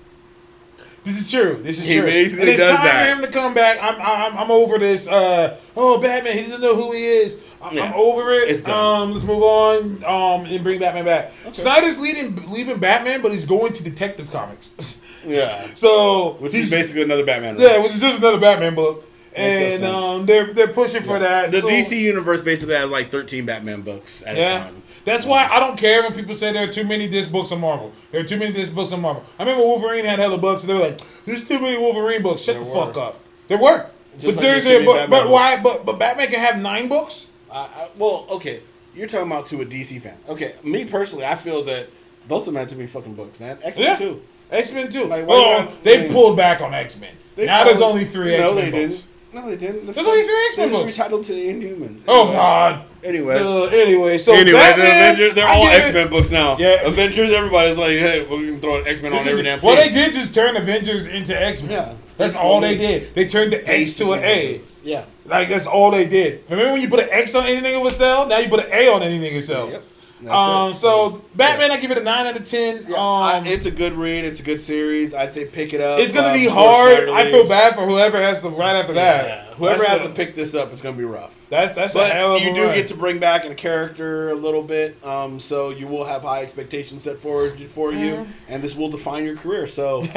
This 1.07 1.21
is 1.21 1.31
true. 1.31 1.59
This 1.63 1.79
is 1.79 1.87
He 1.87 1.95
true. 1.95 2.03
basically 2.05 2.41
and 2.43 2.49
it's 2.51 2.59
does 2.59 2.75
time 2.75 2.85
that. 2.85 3.15
for 3.15 3.15
him 3.15 3.25
to 3.25 3.31
come 3.31 3.53
back. 3.53 3.77
I'm, 3.81 3.95
I'm, 4.01 4.37
I'm 4.37 4.51
over 4.51 4.77
this. 4.77 5.07
Uh, 5.07 5.57
oh, 5.75 5.99
Batman. 5.99 6.37
He 6.37 6.43
doesn't 6.43 6.61
know 6.61 6.75
who 6.75 6.91
he 6.91 6.99
is. 7.05 7.39
I'm, 7.63 7.75
Yeah. 7.75 7.85
I'm 7.85 7.93
over 7.93 8.31
it. 8.33 8.49
It's 8.49 8.63
done. 8.63 9.01
Um, 9.09 9.13
let's 9.13 9.25
move 9.25 9.41
on. 9.41 10.03
Um, 10.03 10.45
and 10.45 10.63
bring 10.63 10.79
Batman 10.79 11.05
back. 11.05 11.31
Snyder's 11.53 11.97
leading, 11.99 12.35
leaving 12.51 12.77
Batman, 12.79 13.21
but 13.21 13.31
he's 13.31 13.45
going 13.45 13.73
to 13.73 13.83
Detective 13.83 14.31
Comics. 14.31 15.01
Yeah, 15.25 15.67
so 15.75 16.37
which 16.39 16.53
is 16.53 16.71
basically 16.71 17.01
another 17.01 17.25
Batman. 17.25 17.55
yeah, 17.59 17.79
which 17.81 17.91
is 17.91 17.99
just 17.99 18.19
another 18.19 18.39
Batman 18.39 18.75
book. 18.75 19.03
And 19.35 19.83
um, 19.83 20.25
they're 20.25 20.53
they're 20.53 20.69
pushing 20.69 21.03
for 21.03 21.19
that. 21.19 21.51
The 21.51 21.59
So- 21.59 21.67
DC 21.67 21.99
universe 21.99 22.39
basically 22.39 22.75
has 22.75 22.89
like 22.89 23.11
13 23.11 23.45
Batman 23.45 23.81
books 23.81 24.23
at 24.25 24.35
a 24.35 24.39
Yeah. 24.39 24.59
time. 24.59 24.83
That's 25.07 25.25
why 25.25 25.47
I 25.49 25.61
don't 25.61 25.77
care 25.77 26.03
when 26.03 26.11
people 26.13 26.35
say 26.35 26.51
there 26.51 26.67
are 26.67 26.71
too 26.71 26.83
many 26.83 27.07
disc 27.07 27.31
books 27.31 27.53
on 27.53 27.61
Marvel. 27.61 27.93
There 28.11 28.19
are 28.19 28.25
too 28.25 28.35
many 28.37 28.51
disc 28.51 28.75
books 28.75 28.91
on 28.91 28.99
Marvel. 29.01 29.23
I 29.39 29.43
remember 29.43 29.63
Wolverine 29.63 30.03
had 30.03 30.19
hella 30.19 30.37
books, 30.37 30.63
and 30.63 30.69
they 30.69 30.73
were 30.73 30.81
like, 30.89 30.99
"There's 31.23 31.47
too 31.47 31.59
many 31.59 31.77
Wolverine 31.77 32.21
books." 32.21 32.41
Shut 32.41 32.55
There 32.55 32.63
the 32.65 32.69
were. 32.69 32.85
fuck 32.87 32.97
up. 32.97 33.19
There 33.47 33.57
were, 33.57 33.85
Just 34.19 34.25
but 34.25 34.35
like 34.35 34.39
there's 34.41 34.63
there 34.65 34.81
a 34.81 34.85
but, 34.85 35.09
but 35.09 35.29
why? 35.29 35.61
But 35.61 35.85
but 35.85 35.97
Batman 35.97 36.27
can 36.27 36.39
have 36.39 36.61
nine 36.61 36.89
books. 36.89 37.27
I, 37.49 37.57
I, 37.59 37.89
well, 37.97 38.25
okay, 38.31 38.59
you're 38.93 39.07
talking 39.07 39.27
about 39.31 39.45
to 39.47 39.61
a 39.61 39.65
DC 39.65 40.01
fan. 40.01 40.17
Okay, 40.27 40.55
me 40.61 40.83
personally, 40.83 41.23
I 41.25 41.35
feel 41.35 41.63
that 41.63 41.87
both 42.27 42.41
of 42.41 42.53
them 42.53 42.55
had 42.55 42.67
too 42.69 42.75
many 42.75 42.89
fucking 42.89 43.13
books, 43.13 43.39
man. 43.39 43.57
X 43.63 43.77
Men 43.77 43.87
Yeah. 43.87 43.95
too. 43.95 44.21
X 44.51 44.73
Men 44.73 44.91
too. 44.91 45.05
Like, 45.05 45.23
oh, 45.23 45.27
well, 45.27 45.63
not- 45.63 45.83
they 45.85 45.99
I 45.99 46.01
mean- 46.03 46.11
pulled 46.11 46.35
back 46.35 46.59
on 46.61 46.73
X 46.73 46.99
Men. 46.99 47.13
Now 47.37 47.63
there's 47.63 47.79
only 47.79 48.03
three 48.03 48.35
No, 48.37 48.43
X 48.47 48.53
Men 48.55 48.71
didn't. 48.71 48.89
books. 48.89 49.07
No, 49.33 49.49
they 49.49 49.55
didn't. 49.57 49.85
This 49.87 49.95
There's 49.95 50.07
only 50.07 50.23
three 50.23 50.45
X-Men 50.47 50.69
books. 50.71 50.97
retitled 50.97 51.25
to 51.27 51.33
the 51.33 51.47
Inhumans. 51.47 52.03
Oh 52.09 52.31
God. 52.31 52.81
Anyway. 53.03 53.35
Uh, 53.39 53.63
anyway, 53.65 54.17
so 54.17 54.33
Anyway, 54.33 54.51
Batman, 54.59 54.85
the 54.85 54.91
Avengers, 54.91 55.33
they're 55.35 55.47
I 55.47 55.55
all. 55.55 55.67
X 55.67 55.93
Men 55.93 56.09
books 56.09 56.31
now. 56.31 56.57
Yeah. 56.57 56.81
Avengers, 56.87 57.31
everybody's 57.31 57.77
like, 57.77 57.91
hey, 57.91 58.21
we're 58.21 58.27
going 58.41 58.55
to 58.55 58.59
throw 58.59 58.77
an 58.81 58.87
X 58.87 59.01
Men 59.01 59.11
on 59.13 59.19
This 59.19 59.27
every 59.27 59.39
is- 59.41 59.45
damn 59.45 59.59
well, 59.61 59.75
they 59.75 59.89
did 59.91 60.13
just 60.13 60.33
turn 60.35 60.55
Avengers 60.57 61.07
into 61.07 61.39
X 61.39 61.61
Men. 61.61 61.71
Yeah. 61.71 61.85
That's 62.17 62.33
Basically 62.33 62.47
all 62.47 62.61
they 62.61 62.77
did. 62.77 63.13
They 63.15 63.27
turned 63.27 63.53
the 63.53 63.67
X 63.69 63.95
to 63.97 64.13
an 64.13 64.23
A. 64.23 64.61
Yeah. 64.83 65.05
Like 65.25 65.49
that's 65.49 65.67
all 65.67 65.91
they 65.91 66.07
did. 66.07 66.43
Remember 66.49 66.73
when 66.73 66.81
you 66.81 66.89
put 66.89 66.99
an 67.01 67.09
X 67.11 67.35
on 67.35 67.45
anything 67.45 67.73
it 67.79 67.81
would 67.83 67.93
sell? 67.93 68.27
Now 68.27 68.39
you 68.39 68.49
put 68.49 68.61
an 68.65 68.71
A 68.71 68.91
on 68.91 69.03
anything 69.03 69.35
it 69.35 69.43
sells. 69.43 69.73
Yep. 69.73 69.83
That's 70.21 70.33
Um, 70.33 70.71
it. 70.71 70.75
so 70.75 71.23
Batman, 71.35 71.69
I 71.69 71.77
give 71.77 71.91
it 71.91 71.97
a 71.99 72.03
nine 72.03 72.25
out 72.25 72.35
of 72.35 72.43
ten. 72.45 72.77
Yeah, 72.87 72.95
um, 72.95 72.97
I- 72.97 73.43
it's 73.45 73.67
a 73.67 73.71
good 73.71 73.93
read. 73.93 74.25
It's 74.25 74.39
a 74.39 74.43
good 74.43 74.59
series. 74.59 75.13
I'd 75.13 75.31
say 75.31 75.45
pick 75.45 75.73
it 75.75 75.81
up. 75.81 75.99
it's 75.99 76.11
gonna 76.11 76.29
uh, 76.29 76.33
be 76.33 76.47
hard. 76.47 77.07
I 77.09 77.29
feel 77.29 77.47
bad 77.47 77.75
for 77.75 77.85
whoever 77.85 78.17
has 78.19 78.41
to 78.41 78.49
right 78.49 78.75
after 78.75 78.93
that. 78.93 79.25
Yeah. 79.27 79.53
Whoever 79.53 79.77
That's 79.83 79.89
has 79.91 80.01
a- 80.01 80.07
to 80.07 80.13
pick 80.15 80.33
this 80.33 80.55
up, 80.55 80.71
it's 80.73 80.81
gonna 80.81 80.97
be 80.97 81.03
rough. 81.05 81.36
That's 81.49 81.75
that's 81.75 81.95
a 81.95 81.99
But 81.99 82.11
hell 82.11 82.35
of 82.35 82.41
you 82.41 82.51
a 82.51 82.53
do 82.53 82.63
run. 82.65 82.75
get 82.75 82.87
to 82.89 82.95
bring 82.95 83.19
back 83.19 83.45
a 83.45 83.55
character 83.55 84.29
a 84.31 84.35
little 84.35 84.61
bit, 84.63 85.01
um, 85.05 85.39
so 85.39 85.69
you 85.69 85.87
will 85.87 86.03
have 86.03 86.23
high 86.23 86.41
expectations 86.41 87.03
set 87.03 87.17
forward 87.19 87.57
for 87.69 87.93
you, 87.93 88.15
Mm-hmm. 88.15 88.31
and 88.49 88.61
this 88.63 88.75
will 88.75 88.89
define 88.89 89.23
your 89.25 89.37
career. 89.37 89.65
So 89.67 90.01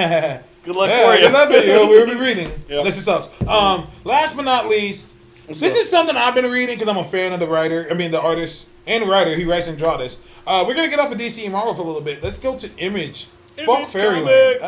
good 0.64 0.76
luck 0.76 0.90
for 0.90 1.14
you. 1.14 1.20
good 1.20 1.32
luck 1.32 1.48
with 1.48 1.64
you. 1.66 1.72
We'll 1.88 2.06
be 2.06 2.14
reading. 2.16 2.50
Yeah. 2.68 2.78
Unless 2.78 2.98
it 2.98 3.02
sucks. 3.02 3.28
Um, 3.46 3.86
last 4.04 4.34
but 4.36 4.42
not 4.44 4.66
least, 4.68 5.14
Let's 5.46 5.60
this 5.60 5.74
go. 5.74 5.80
is 5.80 5.88
something 5.90 6.16
I've 6.16 6.34
been 6.34 6.50
reading 6.50 6.76
because 6.76 6.88
I'm 6.88 6.98
a 6.98 7.04
fan 7.04 7.32
of 7.32 7.40
the 7.40 7.46
writer. 7.48 7.86
I 7.90 7.94
mean, 7.94 8.10
the 8.10 8.20
artist 8.20 8.68
and 8.86 9.08
writer. 9.08 9.34
He 9.36 9.44
writes 9.44 9.68
and 9.68 9.76
draws 9.78 9.98
this. 10.00 10.20
Uh, 10.46 10.64
we're 10.66 10.74
gonna 10.74 10.88
get 10.88 10.98
off 10.98 11.12
of 11.12 11.18
DC 11.18 11.42
and 11.44 11.52
Marvel 11.52 11.74
for 11.74 11.82
a 11.82 11.84
little 11.84 12.00
bit. 12.00 12.22
Let's 12.22 12.38
go 12.38 12.56
to 12.58 12.68
Image. 12.78 13.26
Fuck 13.64 13.88
Fairyland. 13.88 14.58
Uh, 14.62 14.66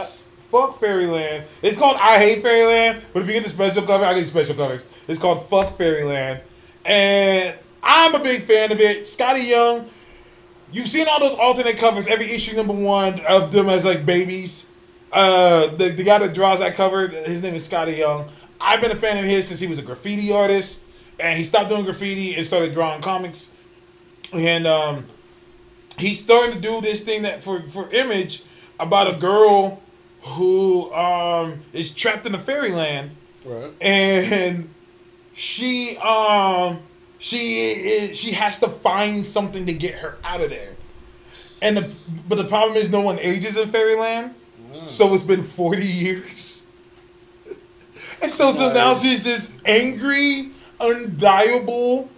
fuck 0.50 0.78
Fairyland. 0.80 1.44
It's 1.62 1.78
called 1.78 1.96
I 2.00 2.18
Hate 2.18 2.42
Fairyland, 2.42 3.02
but 3.12 3.22
if 3.22 3.26
you 3.28 3.32
get 3.34 3.42
the 3.44 3.48
special 3.50 3.82
cover, 3.84 4.04
I 4.04 4.14
get 4.14 4.26
special 4.26 4.54
covers. 4.54 4.84
It's 5.08 5.20
called 5.20 5.48
Fuck 5.48 5.76
Fairyland, 5.78 6.40
and 6.84 7.56
I'm 7.82 8.14
a 8.14 8.18
big 8.20 8.42
fan 8.42 8.72
of 8.72 8.80
it. 8.80 9.04
Skottie 9.04 9.48
Young. 9.48 9.88
You've 10.72 10.88
seen 10.88 11.06
all 11.06 11.20
those 11.20 11.38
alternate 11.38 11.76
covers, 11.76 12.06
every 12.08 12.30
issue 12.30 12.56
number 12.56 12.72
one 12.72 13.20
of 13.28 13.52
them 13.52 13.68
as 13.68 13.84
like 13.84 14.06
babies. 14.06 14.68
Uh, 15.12 15.66
the, 15.66 15.90
the 15.90 16.02
guy 16.02 16.18
that 16.18 16.32
draws 16.34 16.60
that 16.60 16.74
cover, 16.74 17.08
his 17.08 17.42
name 17.42 17.54
is 17.54 17.68
Skottie 17.68 17.98
Young. 17.98 18.28
I've 18.58 18.80
been 18.80 18.90
a 18.90 18.96
fan 18.96 19.18
of 19.18 19.24
his 19.24 19.46
since 19.48 19.60
he 19.60 19.66
was 19.66 19.78
a 19.78 19.82
graffiti 19.82 20.32
artist, 20.32 20.80
and 21.20 21.36
he 21.36 21.44
stopped 21.44 21.68
doing 21.68 21.84
graffiti 21.84 22.34
and 22.36 22.46
started 22.46 22.72
drawing 22.72 23.02
comics. 23.02 23.52
And 24.32 24.66
um, 24.66 25.04
he's 25.98 26.22
starting 26.22 26.54
to 26.54 26.60
do 26.60 26.80
this 26.80 27.02
thing 27.04 27.22
that 27.22 27.42
for 27.42 27.60
for 27.64 27.90
Image 27.92 28.42
about 28.80 29.12
a 29.14 29.18
girl 29.18 29.82
who 30.22 30.90
um, 30.94 31.60
is 31.74 31.92
trapped 31.94 32.24
in 32.24 32.34
a 32.34 32.38
fairyland 32.38 33.10
Right. 33.44 33.72
and 33.82 34.70
she 35.34 35.96
um 35.98 36.78
she 37.18 37.70
is, 37.70 38.18
she 38.18 38.32
has 38.32 38.58
to 38.60 38.68
find 38.68 39.24
something 39.24 39.66
to 39.66 39.72
get 39.72 39.94
her 39.94 40.18
out 40.24 40.40
of 40.40 40.50
there. 40.50 40.74
And 41.62 41.76
the 41.76 42.10
but 42.28 42.36
the 42.36 42.44
problem 42.44 42.76
is 42.76 42.90
no 42.90 43.00
one 43.00 43.18
ages 43.20 43.56
in 43.56 43.70
Fairyland, 43.70 44.34
so 44.86 45.14
it's 45.14 45.22
been 45.24 45.42
forty 45.42 45.86
years. 45.86 46.66
And 48.20 48.30
so 48.30 48.52
so 48.52 48.72
now 48.72 48.94
she's 48.94 49.24
this 49.24 49.52
angry, 49.64 50.50
undiable. 50.78 52.08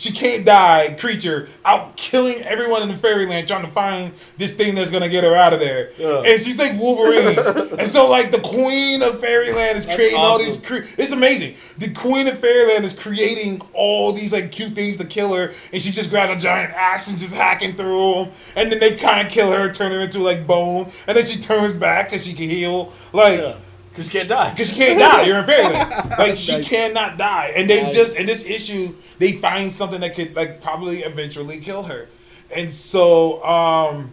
She 0.00 0.12
can't 0.12 0.46
die 0.46 0.96
creature 0.98 1.46
out 1.62 1.94
killing 1.94 2.36
everyone 2.44 2.80
in 2.82 2.88
the 2.88 2.96
fairyland 2.96 3.46
trying 3.46 3.66
to 3.66 3.70
find 3.70 4.12
this 4.38 4.54
thing 4.54 4.74
that's 4.74 4.90
gonna 4.90 5.10
get 5.10 5.24
her 5.24 5.36
out 5.36 5.52
of 5.52 5.60
there. 5.60 5.90
Yeah. 5.98 6.22
And 6.24 6.40
she's 6.40 6.58
like 6.58 6.72
Wolverine. 6.80 7.38
and 7.78 7.86
so 7.86 8.08
like 8.08 8.30
the 8.32 8.40
queen 8.40 9.02
of 9.02 9.20
fairyland 9.20 9.76
is 9.76 9.84
That's 9.84 9.96
creating 9.96 10.18
all 10.18 10.38
these 10.38 10.56
cre- 10.56 10.88
it's 10.96 11.12
amazing. 11.12 11.54
The 11.76 11.92
Queen 11.92 12.26
of 12.28 12.38
Fairyland 12.38 12.84
is 12.84 12.98
creating 12.98 13.60
all 13.74 14.12
these 14.12 14.32
like 14.32 14.50
cute 14.52 14.72
things 14.72 14.96
to 14.98 15.04
kill 15.04 15.34
her, 15.34 15.52
and 15.72 15.80
she 15.82 15.90
just 15.90 16.08
grabs 16.10 16.32
a 16.32 16.36
giant 16.36 16.72
axe 16.74 17.08
and 17.08 17.18
just 17.18 17.34
hacking 17.34 17.74
through 17.74 18.14
them. 18.24 18.32
And 18.56 18.70
then 18.72 18.78
they 18.80 18.96
kind 18.96 19.26
of 19.26 19.32
kill 19.32 19.50
her, 19.52 19.70
turn 19.72 19.92
her 19.92 20.00
into 20.00 20.18
like 20.20 20.46
bone, 20.46 20.90
and 21.06 21.16
then 21.16 21.24
she 21.26 21.38
turns 21.40 21.72
back 21.74 22.06
because 22.10 22.26
she 22.26 22.32
can 22.34 22.48
heal. 22.50 22.92
Like, 23.12 23.38
Yeah. 23.40 23.56
Because 23.90 24.06
you 24.06 24.20
can't 24.20 24.28
die. 24.28 24.50
because 24.50 24.70
she 24.70 24.76
can't 24.76 24.98
die. 25.00 25.22
You're 25.22 25.38
in 25.40 25.46
Fairyland. 25.46 26.10
Like 26.18 26.36
she 26.36 26.52
Nice. 26.52 26.68
cannot 26.68 27.18
die. 27.18 27.52
And 27.56 27.68
they 27.68 27.82
Nice. 27.82 27.94
just 27.94 28.16
in 28.16 28.26
this 28.26 28.44
issue 28.46 28.94
they 29.20 29.32
find 29.32 29.72
something 29.72 30.00
that 30.00 30.16
could 30.16 30.34
like 30.34 30.60
probably 30.60 30.98
eventually 31.00 31.60
kill 31.60 31.84
her. 31.84 32.08
And 32.56 32.72
so 32.72 33.44
um 33.44 34.10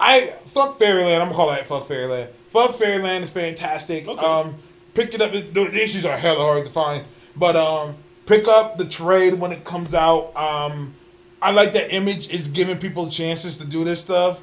I 0.00 0.28
fuck 0.54 0.78
Fairyland. 0.80 1.22
I'm 1.22 1.28
gonna 1.28 1.36
call 1.36 1.50
that 1.50 1.66
fuck 1.68 1.86
Fairyland. 1.86 2.30
Fuck 2.50 2.74
Fairyland 2.74 3.22
is 3.22 3.30
fantastic. 3.30 4.08
Okay. 4.08 4.26
Um 4.26 4.56
pick 4.94 5.14
it 5.14 5.20
up. 5.20 5.30
The, 5.32 5.70
issues 5.80 6.04
are 6.04 6.16
hella 6.16 6.42
hard 6.42 6.64
to 6.64 6.72
find. 6.72 7.04
But 7.36 7.54
um 7.54 7.94
pick 8.26 8.48
up 8.48 8.78
the 8.78 8.86
trade 8.86 9.34
when 9.34 9.52
it 9.52 9.64
comes 9.64 9.94
out. 9.94 10.34
Um 10.34 10.94
I 11.40 11.52
like 11.52 11.72
that 11.74 11.94
image 11.94 12.30
is 12.34 12.48
giving 12.48 12.78
people 12.78 13.08
chances 13.08 13.58
to 13.58 13.66
do 13.66 13.84
this 13.84 14.00
stuff. 14.00 14.40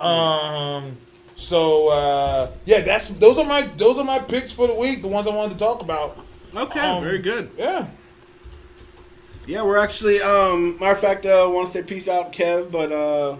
Um 0.00 0.96
so 1.34 1.88
uh, 1.88 2.50
yeah, 2.64 2.80
that's 2.80 3.10
those 3.10 3.38
are 3.38 3.44
my 3.44 3.62
those 3.76 3.96
are 3.98 4.04
my 4.04 4.18
picks 4.18 4.50
for 4.50 4.66
the 4.66 4.74
week. 4.74 5.02
The 5.02 5.08
ones 5.08 5.26
I 5.28 5.30
wanted 5.34 5.52
to 5.52 5.58
talk 5.58 5.82
about. 5.82 6.18
Okay, 6.54 6.80
Um, 6.80 7.04
very 7.04 7.18
good. 7.20 7.50
Yeah. 7.56 7.86
Yeah, 9.48 9.62
we're 9.62 9.78
actually. 9.78 10.20
Um, 10.20 10.78
matter 10.78 10.92
of 10.92 11.00
fact, 11.00 11.24
I 11.24 11.40
uh, 11.40 11.48
want 11.48 11.68
to 11.68 11.72
say 11.72 11.82
peace 11.82 12.06
out, 12.06 12.34
Kev, 12.34 12.70
but 12.70 12.92
uh, 12.92 13.36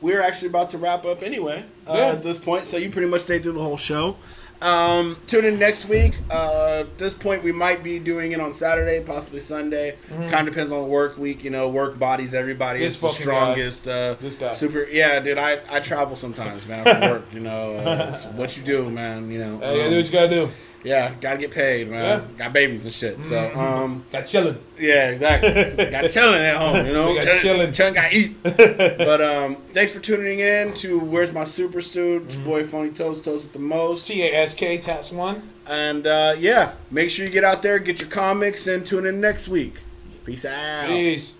we're 0.00 0.20
actually 0.20 0.48
about 0.48 0.70
to 0.70 0.78
wrap 0.78 1.04
up 1.04 1.22
anyway 1.22 1.64
uh, 1.86 1.94
Yeah. 1.96 2.06
at 2.08 2.24
this 2.24 2.38
point. 2.38 2.64
So 2.64 2.76
you 2.76 2.90
pretty 2.90 3.06
much 3.08 3.20
stayed 3.20 3.44
through 3.44 3.52
the 3.52 3.62
whole 3.62 3.76
show. 3.76 4.16
Um, 4.60 5.16
tune 5.28 5.44
in 5.44 5.60
next 5.60 5.88
week. 5.88 6.14
Uh, 6.28 6.80
at 6.80 6.98
this 6.98 7.14
point, 7.14 7.44
we 7.44 7.52
might 7.52 7.84
be 7.84 8.00
doing 8.00 8.32
it 8.32 8.40
on 8.40 8.52
Saturday, 8.52 9.00
possibly 9.00 9.38
Sunday. 9.38 9.94
Kind 10.08 10.48
of 10.48 10.54
depends 10.54 10.72
on 10.72 10.80
the 10.82 10.88
work 10.88 11.18
week. 11.18 11.44
You 11.44 11.50
know, 11.50 11.68
work 11.68 12.00
bodies 12.00 12.34
everybody. 12.34 12.80
Mm-hmm. 12.80 12.86
This 12.86 12.94
It's 12.94 13.16
the 13.16 13.22
strongest. 13.22 13.86
Uh, 13.86 14.14
This 14.14 14.34
guy. 14.34 14.54
Super. 14.54 14.88
Yeah, 14.90 15.20
dude. 15.20 15.38
I, 15.38 15.60
I 15.70 15.78
travel 15.78 16.16
sometimes, 16.16 16.66
man, 16.66 16.84
for 16.84 17.12
work. 17.12 17.32
You 17.32 17.40
know, 17.40 17.74
uh, 17.76 18.06
it's 18.08 18.24
what 18.24 18.56
you 18.56 18.64
do, 18.64 18.90
man. 18.90 19.30
You 19.30 19.38
know. 19.38 19.58
Hey, 19.58 19.84
um, 19.84 19.90
do 19.90 19.96
what 19.98 20.06
you 20.06 20.12
gotta 20.12 20.30
do. 20.30 20.50
Yeah, 20.84 21.14
gotta 21.20 21.38
get 21.38 21.50
paid, 21.50 21.90
man. 21.90 22.02
Yeah. 22.04 22.18
Mm-hmm. 22.20 22.36
Got 22.36 22.52
babies 22.52 22.84
and 22.84 22.92
shit. 22.92 23.24
So, 23.24 23.58
um, 23.58 24.04
Got 24.12 24.26
chilling. 24.26 24.58
yeah, 24.78 25.10
exactly. 25.10 25.86
got 25.90 26.12
chilling 26.12 26.40
at 26.40 26.56
home, 26.56 26.86
you 26.86 26.92
know. 26.92 27.14
Got 27.14 27.24
Chillin'- 27.24 27.40
chilling. 27.40 27.72
chillin' 27.72 27.94
got 27.94 28.12
eat. 28.12 28.42
but 28.98 29.20
um, 29.20 29.56
thanks 29.72 29.94
for 29.94 30.00
tuning 30.00 30.40
in 30.40 30.72
to 30.74 31.00
Where's 31.00 31.32
My 31.32 31.44
Super 31.44 31.80
Suit? 31.80 32.28
Mm-hmm. 32.28 32.44
Boy 32.44 32.64
Phony 32.64 32.90
Toast 32.90 33.24
Toast 33.24 33.44
with 33.44 33.52
the 33.54 33.58
most. 33.58 34.06
T 34.06 34.22
A 34.22 34.34
S 34.42 34.54
K 34.54 34.78
Task 34.78 35.14
One. 35.14 35.42
And 35.66 36.06
uh, 36.06 36.34
yeah, 36.38 36.74
make 36.90 37.08
sure 37.10 37.24
you 37.24 37.32
get 37.32 37.44
out 37.44 37.62
there, 37.62 37.78
get 37.78 38.00
your 38.00 38.10
comics, 38.10 38.66
and 38.66 38.84
tune 38.86 39.06
in 39.06 39.20
next 39.20 39.48
week. 39.48 39.80
Peace 40.24 40.44
out. 40.44 40.86
Peace. 40.88 41.36